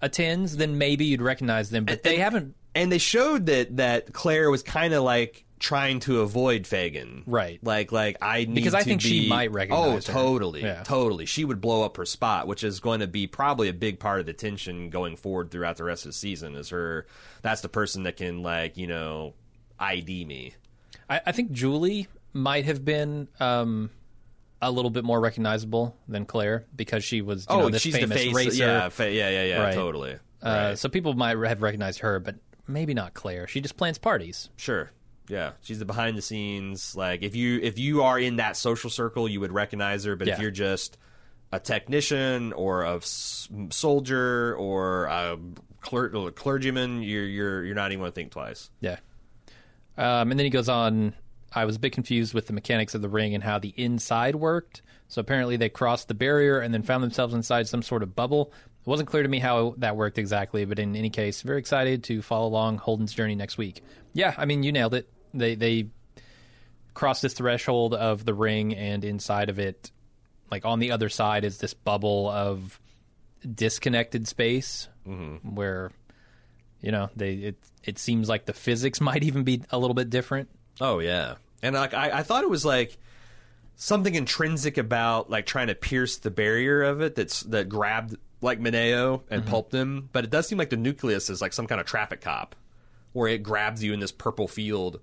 attends, 0.00 0.56
then 0.56 0.78
maybe 0.78 1.04
you'd 1.04 1.20
recognize 1.20 1.68
them. 1.68 1.84
But 1.84 2.02
they 2.02 2.14
and- 2.14 2.22
haven't. 2.22 2.54
And 2.74 2.90
they 2.90 2.98
showed 2.98 3.46
that 3.46 3.76
that 3.76 4.12
Claire 4.12 4.50
was 4.50 4.62
kind 4.62 4.94
of 4.94 5.02
like 5.02 5.44
trying 5.58 6.00
to 6.00 6.22
avoid 6.22 6.66
Fagan. 6.66 7.22
Right. 7.26 7.60
Like 7.62 7.92
like 7.92 8.16
I 8.20 8.40
need 8.46 8.54
Because 8.54 8.74
I 8.74 8.80
to 8.80 8.84
think 8.84 9.00
she 9.00 9.28
might 9.28 9.52
recognize 9.52 9.86
Oh, 9.86 9.92
her. 9.92 10.00
totally. 10.00 10.62
Yeah. 10.62 10.82
Totally. 10.82 11.26
She 11.26 11.44
would 11.44 11.60
blow 11.60 11.84
up 11.84 11.96
her 11.98 12.04
spot, 12.06 12.46
which 12.48 12.64
is 12.64 12.80
going 12.80 13.00
to 13.00 13.06
be 13.06 13.26
probably 13.26 13.68
a 13.68 13.72
big 13.72 14.00
part 14.00 14.18
of 14.20 14.26
the 14.26 14.32
tension 14.32 14.90
going 14.90 15.16
forward 15.16 15.50
throughout 15.50 15.76
the 15.76 15.84
rest 15.84 16.04
of 16.04 16.08
the 16.10 16.14
season 16.14 16.54
is 16.56 16.70
her 16.70 17.06
that's 17.42 17.60
the 17.60 17.68
person 17.68 18.02
that 18.04 18.16
can 18.16 18.42
like, 18.42 18.76
you 18.76 18.86
know, 18.88 19.34
ID 19.78 20.24
me. 20.24 20.54
I, 21.08 21.20
I 21.26 21.32
think 21.32 21.52
Julie 21.52 22.08
might 22.32 22.64
have 22.64 22.84
been 22.84 23.28
um, 23.38 23.90
a 24.60 24.70
little 24.70 24.90
bit 24.90 25.04
more 25.04 25.20
recognizable 25.20 25.96
than 26.08 26.24
Claire 26.24 26.64
because 26.74 27.04
she 27.04 27.20
was 27.20 27.46
you 27.50 27.56
know, 27.56 27.62
oh, 27.64 27.68
this 27.68 27.82
she's 27.82 27.94
the 27.94 28.06
face. 28.08 28.34
racer. 28.34 28.64
Yeah, 28.64 28.88
fa- 28.88 29.10
yeah, 29.12 29.28
yeah, 29.28 29.44
yeah, 29.44 29.62
Right. 29.62 29.74
totally. 29.74 30.14
Uh, 30.42 30.66
right. 30.70 30.78
So 30.78 30.88
people 30.88 31.14
might 31.14 31.36
have 31.38 31.62
recognized 31.62 32.00
her, 32.00 32.18
but 32.18 32.34
maybe 32.66 32.94
not 32.94 33.14
Claire. 33.14 33.46
She 33.46 33.60
just 33.60 33.76
plans 33.76 33.98
parties. 33.98 34.48
Sure. 34.56 34.90
Yeah, 35.28 35.52
she's 35.62 35.78
the 35.78 35.84
behind 35.84 36.16
the 36.18 36.22
scenes. 36.22 36.96
Like 36.96 37.22
if 37.22 37.34
you 37.36 37.60
if 37.62 37.78
you 37.78 38.02
are 38.02 38.18
in 38.18 38.36
that 38.36 38.56
social 38.56 38.90
circle, 38.90 39.28
you 39.28 39.40
would 39.40 39.52
recognize 39.52 40.04
her. 40.04 40.16
But 40.16 40.28
if 40.28 40.38
you're 40.40 40.50
just 40.50 40.98
a 41.52 41.60
technician 41.60 42.52
or 42.54 42.82
a 42.82 42.96
s- 42.96 43.48
soldier 43.70 44.54
or 44.56 45.04
a 45.06 45.38
cler- 45.80 46.32
clergyman, 46.32 47.02
you're 47.02 47.24
you're 47.24 47.64
you're 47.64 47.74
not 47.74 47.92
even 47.92 48.00
going 48.00 48.10
to 48.10 48.14
think 48.14 48.32
twice. 48.32 48.70
Yeah. 48.80 48.96
Um, 49.96 50.30
and 50.30 50.38
then 50.38 50.44
he 50.44 50.50
goes 50.50 50.68
on. 50.68 51.14
I 51.54 51.66
was 51.66 51.76
a 51.76 51.78
bit 51.78 51.92
confused 51.92 52.32
with 52.32 52.46
the 52.46 52.54
mechanics 52.54 52.94
of 52.94 53.02
the 53.02 53.10
ring 53.10 53.34
and 53.34 53.44
how 53.44 53.58
the 53.58 53.74
inside 53.76 54.34
worked. 54.36 54.80
So 55.08 55.20
apparently 55.20 55.58
they 55.58 55.68
crossed 55.68 56.08
the 56.08 56.14
barrier 56.14 56.58
and 56.60 56.72
then 56.72 56.82
found 56.82 57.04
themselves 57.04 57.34
inside 57.34 57.68
some 57.68 57.82
sort 57.82 58.02
of 58.02 58.16
bubble. 58.16 58.52
It 58.84 58.88
wasn't 58.88 59.08
clear 59.08 59.22
to 59.22 59.28
me 59.28 59.38
how 59.38 59.74
that 59.78 59.96
worked 59.96 60.18
exactly, 60.18 60.64
but 60.64 60.80
in 60.80 60.96
any 60.96 61.08
case, 61.08 61.42
very 61.42 61.60
excited 61.60 62.02
to 62.04 62.20
follow 62.20 62.48
along 62.48 62.78
Holden's 62.78 63.12
journey 63.12 63.36
next 63.36 63.56
week. 63.56 63.84
Yeah, 64.12 64.34
I 64.36 64.44
mean, 64.44 64.64
you 64.64 64.72
nailed 64.72 64.94
it. 64.94 65.08
They 65.32 65.54
they 65.54 65.88
crossed 66.92 67.22
this 67.22 67.34
threshold 67.34 67.94
of 67.94 68.24
the 68.24 68.34
ring, 68.34 68.74
and 68.74 69.04
inside 69.04 69.50
of 69.50 69.60
it, 69.60 69.92
like 70.50 70.64
on 70.64 70.80
the 70.80 70.90
other 70.90 71.08
side, 71.08 71.44
is 71.44 71.58
this 71.58 71.74
bubble 71.74 72.28
of 72.28 72.80
disconnected 73.54 74.26
space 74.26 74.88
mm-hmm. 75.06 75.54
where 75.54 75.90
you 76.80 76.90
know 76.90 77.08
they 77.14 77.34
it 77.34 77.56
it 77.84 77.98
seems 77.98 78.28
like 78.28 78.46
the 78.46 78.52
physics 78.52 79.00
might 79.00 79.22
even 79.22 79.44
be 79.44 79.62
a 79.70 79.78
little 79.78 79.94
bit 79.94 80.10
different. 80.10 80.48
Oh 80.80 80.98
yeah, 80.98 81.36
and 81.62 81.76
like 81.76 81.94
I, 81.94 82.18
I 82.18 82.22
thought 82.24 82.42
it 82.42 82.50
was 82.50 82.64
like 82.64 82.98
something 83.76 84.14
intrinsic 84.14 84.76
about 84.76 85.30
like 85.30 85.46
trying 85.46 85.68
to 85.68 85.74
pierce 85.74 86.18
the 86.18 86.30
barrier 86.30 86.82
of 86.82 87.00
it 87.00 87.14
that's 87.14 87.40
that 87.42 87.68
grabbed 87.68 88.16
like 88.42 88.60
Manéo 88.60 89.22
and 89.30 89.42
mm-hmm. 89.42 89.50
pulped 89.50 89.72
him, 89.72 90.08
but 90.12 90.24
it 90.24 90.30
does 90.30 90.46
seem 90.46 90.58
like 90.58 90.70
the 90.70 90.76
nucleus 90.76 91.30
is 91.30 91.40
like 91.40 91.52
some 91.52 91.66
kind 91.66 91.80
of 91.80 91.86
traffic 91.86 92.20
cop 92.20 92.54
where 93.12 93.28
it 93.28 93.42
grabs 93.42 93.82
you 93.82 93.92
in 93.92 94.00
this 94.00 94.12
purple 94.12 94.48
field 94.48 95.00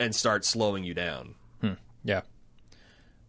and 0.00 0.14
starts 0.14 0.48
slowing 0.48 0.84
you 0.84 0.94
down. 0.94 1.34
Hmm. 1.60 1.72
Yeah. 2.04 2.22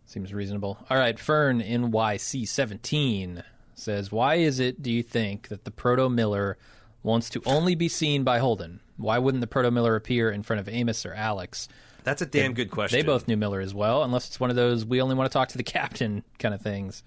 Seems 0.05 0.33
reasonable. 0.33 0.77
All 0.89 0.97
right, 0.97 1.19
Fern 1.19 1.61
NYC17 1.61 3.43
says, 3.75 4.11
"Why 4.11 4.35
is 4.35 4.59
it 4.59 4.81
do 4.81 4.91
you 4.91 5.03
think 5.03 5.49
that 5.49 5.65
the 5.65 5.71
Proto 5.71 6.09
Miller 6.09 6.57
wants 7.03 7.29
to 7.31 7.41
only 7.45 7.75
be 7.75 7.87
seen 7.87 8.23
by 8.23 8.39
Holden? 8.39 8.79
Why 8.97 9.17
wouldn't 9.17 9.41
the 9.41 9.47
Proto 9.47 9.71
Miller 9.71 9.95
appear 9.95 10.31
in 10.31 10.43
front 10.43 10.59
of 10.59 10.69
Amos 10.69 11.05
or 11.05 11.13
Alex? 11.13 11.67
That's 12.03 12.21
a 12.21 12.25
damn 12.25 12.53
good 12.53 12.71
question. 12.71 12.97
They 12.97 13.03
both 13.03 13.27
knew 13.27 13.37
Miller 13.37 13.59
as 13.61 13.73
well, 13.73 14.03
unless 14.03 14.27
it's 14.27 14.39
one 14.39 14.49
of 14.49 14.55
those 14.55 14.85
we 14.85 15.01
only 15.01 15.15
want 15.15 15.29
to 15.29 15.33
talk 15.33 15.49
to 15.49 15.57
the 15.57 15.63
captain 15.79 16.23
kind 16.37 16.53
of 16.53 16.61
things." 16.61 17.03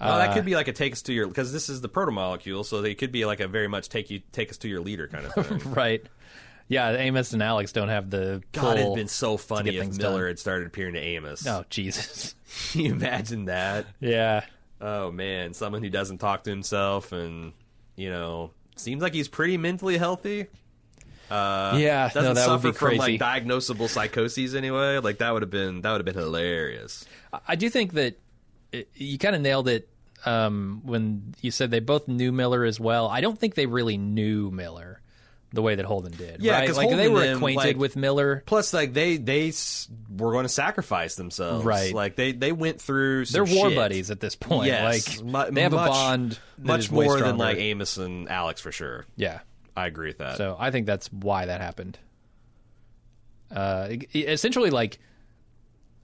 Well, 0.00 0.18
that 0.18 0.34
could 0.34 0.44
be 0.44 0.54
like 0.54 0.68
a 0.68 0.72
take 0.72 0.92
us 0.92 1.02
to 1.02 1.12
your 1.12 1.26
because 1.28 1.52
this 1.52 1.68
is 1.68 1.80
the 1.80 1.88
proto 1.88 2.12
molecule, 2.12 2.64
so 2.64 2.82
they 2.82 2.94
could 2.94 3.12
be 3.12 3.24
like 3.24 3.40
a 3.40 3.48
very 3.48 3.68
much 3.68 3.88
take 3.88 4.10
you 4.10 4.20
take 4.32 4.50
us 4.50 4.58
to 4.58 4.68
your 4.68 4.80
leader 4.80 5.08
kind 5.08 5.26
of 5.26 5.32
thing. 5.46 5.72
Right. 5.72 6.04
Yeah, 6.66 6.92
Amos 6.92 7.32
and 7.32 7.42
Alex 7.42 7.72
don't 7.72 7.90
have 7.90 8.08
the 8.10 8.42
God, 8.52 8.78
it'd 8.78 8.94
been 8.94 9.08
so 9.08 9.36
funny 9.36 9.76
if 9.76 9.80
things 9.82 9.98
Miller 9.98 10.20
done. 10.22 10.28
had 10.28 10.38
started 10.38 10.66
appearing 10.66 10.94
to 10.94 11.00
Amos. 11.00 11.46
Oh, 11.46 11.64
Jesus. 11.68 12.34
Can 12.72 12.80
you 12.80 12.92
imagine 12.92 13.44
that? 13.46 13.86
Yeah. 14.00 14.44
Oh 14.80 15.10
man, 15.12 15.54
someone 15.54 15.82
who 15.82 15.90
doesn't 15.90 16.18
talk 16.18 16.44
to 16.44 16.50
himself 16.50 17.12
and 17.12 17.52
you 17.96 18.10
know 18.10 18.50
seems 18.76 19.02
like 19.02 19.14
he's 19.14 19.28
pretty 19.28 19.56
mentally 19.56 19.96
healthy. 19.98 20.46
Uh, 21.30 21.76
Yeah, 21.78 22.08
doesn't 22.10 22.34
that 22.34 22.48
would 22.48 22.60
suffer 22.62 22.72
be 22.72 22.78
from 22.78 22.96
like 22.98 23.20
diagnosable 23.20 23.88
psychoses 23.88 24.54
anyway. 24.54 24.98
Like 24.98 25.18
that 25.18 25.32
would 25.32 25.42
have 25.42 25.50
been 25.50 25.80
that 25.82 25.92
would 25.92 26.06
have 26.06 26.14
been 26.14 26.22
hilarious. 26.22 27.04
I 27.46 27.56
do 27.56 27.70
think 27.70 27.92
that 27.94 28.18
it, 28.80 28.88
you 28.94 29.18
kind 29.18 29.34
of 29.36 29.42
nailed 29.42 29.68
it 29.68 29.88
um, 30.26 30.80
when 30.84 31.34
you 31.40 31.50
said 31.50 31.70
they 31.70 31.80
both 31.80 32.08
knew 32.08 32.32
Miller 32.32 32.64
as 32.64 32.78
well. 32.80 33.08
I 33.08 33.20
don't 33.20 33.38
think 33.38 33.54
they 33.54 33.66
really 33.66 33.96
knew 33.96 34.50
Miller 34.50 35.00
the 35.52 35.62
way 35.62 35.76
that 35.76 35.84
Holden 35.84 36.12
did. 36.12 36.42
Yeah, 36.42 36.58
right? 36.58 36.74
like 36.74 36.90
they 36.90 37.08
were 37.08 37.32
acquainted 37.32 37.56
like- 37.64 37.76
with 37.76 37.94
Miller. 37.94 38.42
Plus, 38.46 38.72
like 38.74 38.92
they 38.92 39.16
they 39.18 39.52
were 40.10 40.32
going 40.32 40.44
to 40.44 40.48
sacrifice 40.48 41.14
themselves. 41.14 41.64
Right. 41.64 41.94
Like 41.94 42.16
they 42.16 42.32
they 42.32 42.50
went 42.52 42.80
through. 42.80 43.26
Some 43.26 43.44
They're 43.44 43.54
war 43.56 43.68
shit. 43.68 43.76
buddies 43.76 44.10
at 44.10 44.18
this 44.18 44.34
point. 44.34 44.66
Yes, 44.66 45.20
like 45.20 45.24
mu- 45.24 45.54
they 45.54 45.62
have 45.62 45.72
much- 45.72 45.86
a 45.86 45.90
bond 45.90 46.38
much 46.58 46.90
more 46.90 47.20
than 47.20 47.36
like 47.38 47.58
Amos 47.58 47.96
and 47.98 48.28
Alex 48.28 48.60
for 48.60 48.72
sure. 48.72 49.06
yeah. 49.16 49.40
I 49.76 49.86
agree 49.88 50.06
with 50.08 50.18
that. 50.18 50.36
So 50.36 50.56
I 50.58 50.70
think 50.70 50.86
that's 50.86 51.12
why 51.12 51.46
that 51.46 51.60
happened. 51.60 51.98
Uh, 53.50 53.88
essentially, 54.14 54.70
like 54.70 54.98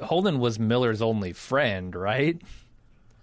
Holden 0.03 0.39
was 0.39 0.59
Miller's 0.59 1.03
only 1.03 1.33
friend, 1.33 1.95
right? 1.95 2.41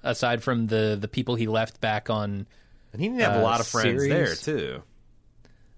Aside 0.04 0.44
from 0.44 0.68
the 0.68 0.98
the 1.00 1.08
people 1.08 1.36
he 1.36 1.48
left 1.48 1.82
back 1.82 2.10
on. 2.10 2.46
and 2.94 3.02
he 3.02 3.08
didn't 3.08 3.22
have 3.22 3.36
a 3.36 3.40
uh, 3.40 3.44
lot 3.44 3.60
of 3.60 3.68
friends 3.68 4.08
there 4.08 4.36
too. 4.36 4.84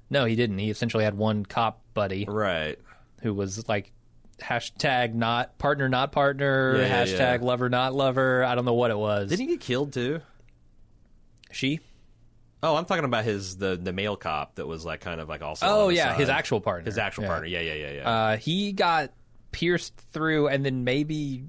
No, 0.10 0.26
he 0.26 0.36
didn't. 0.36 0.58
He 0.58 0.70
essentially 0.70 1.04
had 1.04 1.16
one 1.18 1.46
cop 1.46 1.82
buddy 1.94 2.26
Right. 2.28 2.78
who 3.22 3.34
was 3.34 3.68
like 3.70 3.92
hashtag 4.40 5.14
not 5.14 5.58
partner, 5.58 5.88
not 5.90 6.12
partner, 6.12 6.78
Yeah, 6.78 7.06
hashtag 7.06 7.40
yeah. 7.40 7.46
lover, 7.46 7.70
not 7.70 7.94
lover. 7.94 8.44
I 8.44 8.56
don't 8.56 8.66
know 8.66 8.74
what 8.74 8.92
it 8.92 8.98
was. 8.98 9.30
Didn't 9.30 9.42
he 9.48 9.54
get 9.56 9.62
killed 9.62 9.94
too? 9.94 10.22
she? 11.52 11.80
Oh, 12.62 12.76
I'm 12.76 12.86
talking 12.86 13.06
about 13.06 13.24
his 13.24 13.56
the 13.58 13.80
the 13.82 13.94
male 13.94 14.18
cop 14.18 14.56
that 14.56 14.68
was 14.68 14.86
like 14.86 15.00
kind 15.02 15.22
of 15.22 15.30
like 15.30 15.42
also. 15.42 15.66
Oh 15.68 15.90
yeah, 15.90 16.14
his 16.16 16.28
actual 16.30 16.60
partner. 16.60 16.86
his 16.86 16.98
actual 16.98 17.24
Yeah. 17.24 17.30
partner. 17.30 17.48
Yeah, 17.48 17.62
yeah, 17.62 17.74
yeah, 17.74 17.92
yeah. 17.92 18.10
Uh, 18.10 18.38
he 18.38 18.74
got 18.74 19.12
pierced 19.52 19.94
through 20.12 20.48
and 20.48 20.66
then 20.66 20.84
maybe 20.84 21.44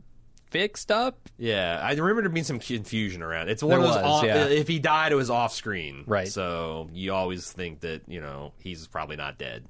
fixed 0.50 0.90
up. 0.90 1.28
yeah, 1.38 1.80
I 1.82 1.92
remember 1.92 2.22
there 2.22 2.28
being 2.30 2.44
some 2.44 2.58
confusion 2.58 3.22
around. 3.22 3.48
It's 3.48 3.62
one 3.62 3.70
There 3.70 3.78
of 3.78 3.84
those. 3.86 3.94
was, 3.96 4.04
off, 4.04 4.24
yeah. 4.24 4.46
If 4.46 4.66
he 4.66 4.78
died, 4.80 5.12
it 5.12 5.14
was 5.14 5.30
off 5.30 5.52
screen. 5.54 6.02
Right. 6.06 6.26
So 6.28 6.88
you 6.92 7.12
always 7.12 7.50
think 7.52 7.80
that 7.80 8.02
you 8.08 8.20
know 8.20 8.52
he's 8.58 8.86
probably 8.86 9.16
not 9.16 9.38
dead. 9.38 9.64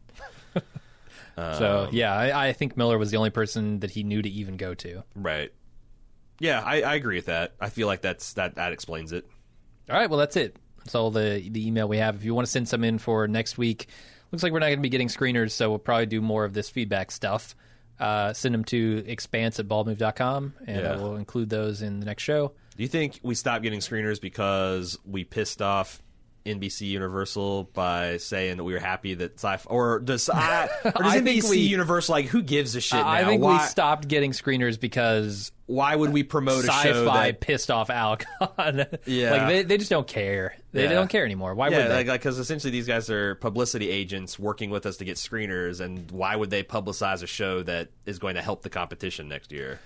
So 1.36 1.86
Um, 1.88 1.88
yeah, 1.92 2.12
I, 2.14 2.48
I 2.48 2.52
think 2.52 2.76
Miller 2.76 2.98
was 2.98 3.10
the 3.10 3.16
only 3.16 3.30
person 3.30 3.80
that 3.80 3.90
he 3.90 4.02
knew 4.02 4.20
to 4.20 4.28
even 4.28 4.56
go 4.58 4.74
to. 4.74 5.04
Right. 5.14 5.50
Yeah, 6.38 6.60
I, 6.60 6.82
I 6.82 6.94
agree 6.96 7.16
with 7.16 7.26
that. 7.26 7.52
I 7.60 7.70
feel 7.70 7.86
like 7.86 8.02
that's 8.02 8.34
that 8.34 8.56
that 8.56 8.72
explains 8.72 9.12
it. 9.12 9.26
All 9.88 9.96
right, 9.96 10.10
well 10.10 10.18
that's 10.18 10.36
it. 10.36 10.56
That's 10.78 10.94
all 10.94 11.10
the 11.10 11.46
the 11.50 11.66
email 11.66 11.88
we 11.88 11.98
have. 11.98 12.16
If 12.16 12.24
you 12.24 12.34
want 12.34 12.46
to 12.46 12.50
send 12.50 12.68
some 12.68 12.84
in 12.84 12.98
for 12.98 13.26
next 13.28 13.56
week, 13.56 13.86
looks 14.32 14.42
like 14.42 14.52
we're 14.52 14.58
not 14.58 14.66
going 14.66 14.78
to 14.78 14.82
be 14.82 14.88
getting 14.90 15.08
screeners, 15.08 15.52
so 15.52 15.70
we'll 15.70 15.78
probably 15.78 16.06
do 16.06 16.20
more 16.20 16.44
of 16.44 16.52
this 16.52 16.68
feedback 16.68 17.10
stuff. 17.10 17.54
Uh, 18.00 18.32
send 18.32 18.54
them 18.54 18.64
to 18.64 19.04
expanse 19.06 19.60
at 19.60 19.68
baldmove.com, 19.68 20.54
and 20.66 20.86
I 20.86 20.90
Yeah. 20.94 20.96
will 20.96 21.16
include 21.16 21.50
those 21.50 21.82
in 21.82 22.00
the 22.00 22.06
next 22.06 22.22
show. 22.22 22.52
Do 22.76 22.82
you 22.82 22.88
think 22.88 23.20
we 23.22 23.34
stopped 23.34 23.62
getting 23.62 23.80
screeners 23.80 24.18
because 24.20 24.98
we 25.04 25.22
pissed 25.22 25.60
off 25.60 26.00
NBC 26.46 26.86
Universal 26.86 27.64
by 27.74 28.16
saying 28.16 28.56
that 28.56 28.64
we 28.64 28.72
were 28.72 28.78
happy 28.78 29.12
that 29.12 29.38
sci 29.38 29.58
or 29.66 29.98
does 29.98 30.30
I, 30.30 30.70
or 30.82 30.90
does 31.02 31.12
I 31.14 31.18
NBC 31.20 31.50
we- 31.50 31.56
Universal 31.58 32.14
like 32.14 32.24
who 32.24 32.40
gives 32.40 32.74
a 32.74 32.80
shit 32.80 32.98
now? 33.00 33.06
I 33.06 33.26
think 33.26 33.42
why, 33.42 33.58
we 33.58 33.64
stopped 33.68 34.08
getting 34.08 34.30
screeners 34.30 34.80
because 34.80 35.52
why 35.70 35.94
would 35.94 36.12
we 36.12 36.24
promote 36.24 36.64
a 36.64 36.66
show 36.66 37.04
sci-fi 37.04 37.26
that 37.26 37.40
pissed 37.40 37.70
off 37.70 37.90
Alcon. 37.90 38.86
Yeah. 39.06 39.30
like 39.30 39.46
they, 39.46 39.62
they 39.62 39.78
just 39.78 39.90
don't 39.90 40.06
care. 40.06 40.56
They, 40.72 40.82
they 40.82 40.88
Yeah. 40.88 40.94
don't 40.94 41.08
care 41.08 41.24
anymore. 41.24 41.54
Why 41.54 41.68
yeah, 41.68 41.78
would 41.78 41.86
they? 41.90 42.04
like 42.10 42.20
because 42.20 42.38
essentially 42.38 42.72
these 42.72 42.86
guys 42.88 43.08
are 43.08 43.36
publicity 43.36 43.88
agents 43.88 44.38
working 44.38 44.70
with 44.70 44.84
us 44.84 44.96
to 44.96 45.04
get 45.04 45.16
screeners, 45.16 45.80
and 45.80 46.10
why 46.10 46.34
would 46.34 46.50
they 46.50 46.62
publicize 46.64 47.22
a 47.22 47.26
show 47.28 47.62
that 47.62 47.88
is 48.04 48.18
going 48.18 48.34
to 48.34 48.42
help 48.42 48.62
the 48.62 48.70
competition 48.70 49.28
next 49.28 49.52
year? 49.52 49.78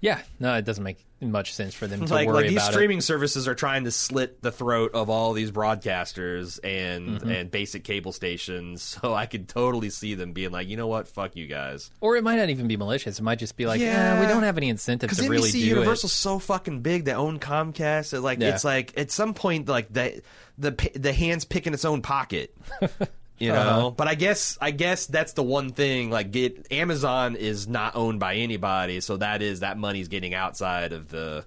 Yeah, 0.00 0.20
no, 0.38 0.54
it 0.54 0.64
doesn't 0.64 0.82
make 0.84 1.04
much 1.22 1.52
sense 1.52 1.74
for 1.74 1.86
them 1.86 2.06
to 2.06 2.14
like, 2.14 2.26
worry 2.26 2.36
like 2.36 2.48
these 2.48 2.56
about 2.56 2.72
streaming 2.72 3.02
services 3.02 3.46
are 3.46 3.54
trying 3.54 3.84
to 3.84 3.90
slit 3.90 4.40
the 4.40 4.50
throat 4.50 4.92
of 4.94 5.10
all 5.10 5.34
these 5.34 5.50
broadcasters 5.50 6.58
and 6.64 7.20
Mm-hmm. 7.20 7.30
and 7.30 7.50
basic 7.50 7.84
cable 7.84 8.12
stations. 8.12 8.82
So 9.02 9.12
I 9.14 9.26
could 9.26 9.48
totally 9.48 9.90
see 9.90 10.14
them 10.14 10.32
being 10.32 10.50
like, 10.50 10.68
you 10.68 10.76
know 10.76 10.86
what, 10.86 11.08
fuck 11.08 11.36
you 11.36 11.46
guys. 11.46 11.90
Or 12.00 12.16
it 12.16 12.24
might 12.24 12.36
not 12.36 12.48
even 12.50 12.68
be 12.68 12.76
malicious. 12.78 13.18
It 13.18 13.22
might 13.22 13.38
just 13.38 13.56
be 13.56 13.66
like, 13.66 13.80
Yeah. 13.80 14.14
yeah, 14.14 14.20
we 14.20 14.26
don't 14.26 14.42
have 14.42 14.56
any 14.56 14.68
incentive 14.70 15.10
to 15.10 15.16
NBC 15.22 15.28
really 15.28 15.50
do 15.50 15.58
Universal's 15.58 16.12
so 16.12 16.38
fucking 16.38 16.80
big, 16.80 17.04
they 17.04 17.12
own 17.12 17.38
Comcast. 17.38 18.14
It, 18.14 18.20
like 18.22 18.40
Yeah. 18.40 18.54
it's 18.54 18.64
like 18.64 18.96
at 18.98 19.10
some 19.10 19.34
point, 19.34 19.68
like 19.68 19.92
the 19.92 20.22
the 20.58 20.72
the 20.94 21.12
hands 21.12 21.44
picking 21.44 21.74
its 21.74 21.84
own 21.84 22.00
pocket. 22.02 22.54
You 23.40 23.52
know, 23.52 23.58
Uh-huh. 23.58 23.90
but 23.90 24.06
I 24.06 24.14
guess 24.14 24.56
I 24.60 24.70
guess 24.70 25.06
that's 25.06 25.32
the 25.32 25.42
one 25.42 25.70
thing. 25.70 26.10
Like, 26.10 26.30
get 26.30 26.70
Amazon 26.70 27.34
is 27.36 27.66
not 27.66 27.96
owned 27.96 28.20
by 28.20 28.34
anybody, 28.36 29.00
so 29.00 29.16
that 29.16 29.40
is 29.42 29.60
that 29.60 29.78
money's 29.78 30.08
getting 30.08 30.34
outside 30.34 30.92
of 30.92 31.08
the 31.08 31.44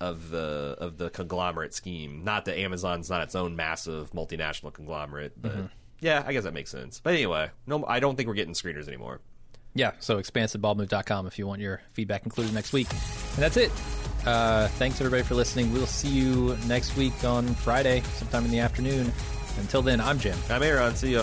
of 0.00 0.30
the 0.30 0.76
of 0.80 0.96
the 0.98 1.10
conglomerate 1.10 1.74
scheme. 1.74 2.24
Not 2.24 2.46
that 2.46 2.58
Amazon's 2.58 3.08
not 3.10 3.22
its 3.22 3.34
own 3.34 3.56
massive 3.56 4.10
multinational 4.12 4.72
conglomerate, 4.72 5.40
but 5.40 5.52
Mm-hmm. 5.52 5.66
yeah, 6.00 6.24
I 6.26 6.32
guess 6.32 6.44
that 6.44 6.54
makes 6.54 6.70
sense. 6.70 7.00
But 7.04 7.12
anyway, 7.14 7.50
no, 7.66 7.84
I 7.86 8.00
don't 8.00 8.16
think 8.16 8.26
we're 8.26 8.34
getting 8.34 8.54
screeners 8.54 8.88
anymore. 8.88 9.20
Yeah, 9.76 9.92
so 9.98 10.18
expansiveballmove.com 10.20 11.26
if 11.26 11.38
you 11.38 11.46
want 11.46 11.60
your 11.60 11.82
feedback 11.92 12.24
included 12.24 12.54
next 12.54 12.72
week. 12.72 12.88
And 12.90 13.42
that's 13.42 13.56
it. 13.56 13.70
Uh, 14.24 14.68
thanks 14.68 15.00
everybody 15.00 15.22
for 15.24 15.34
listening. 15.34 15.72
We'll 15.72 15.86
see 15.86 16.08
you 16.08 16.56
next 16.68 16.96
week 16.96 17.24
on 17.24 17.46
Friday, 17.56 18.00
sometime 18.14 18.44
in 18.44 18.50
the 18.50 18.60
afternoon. 18.60 19.12
Until 19.58 19.82
then, 19.82 20.00
I'm 20.00 20.18
Jim. 20.18 20.36
I'm 20.50 20.62
Aaron. 20.62 20.94
See 20.94 21.12
you. 21.12 21.22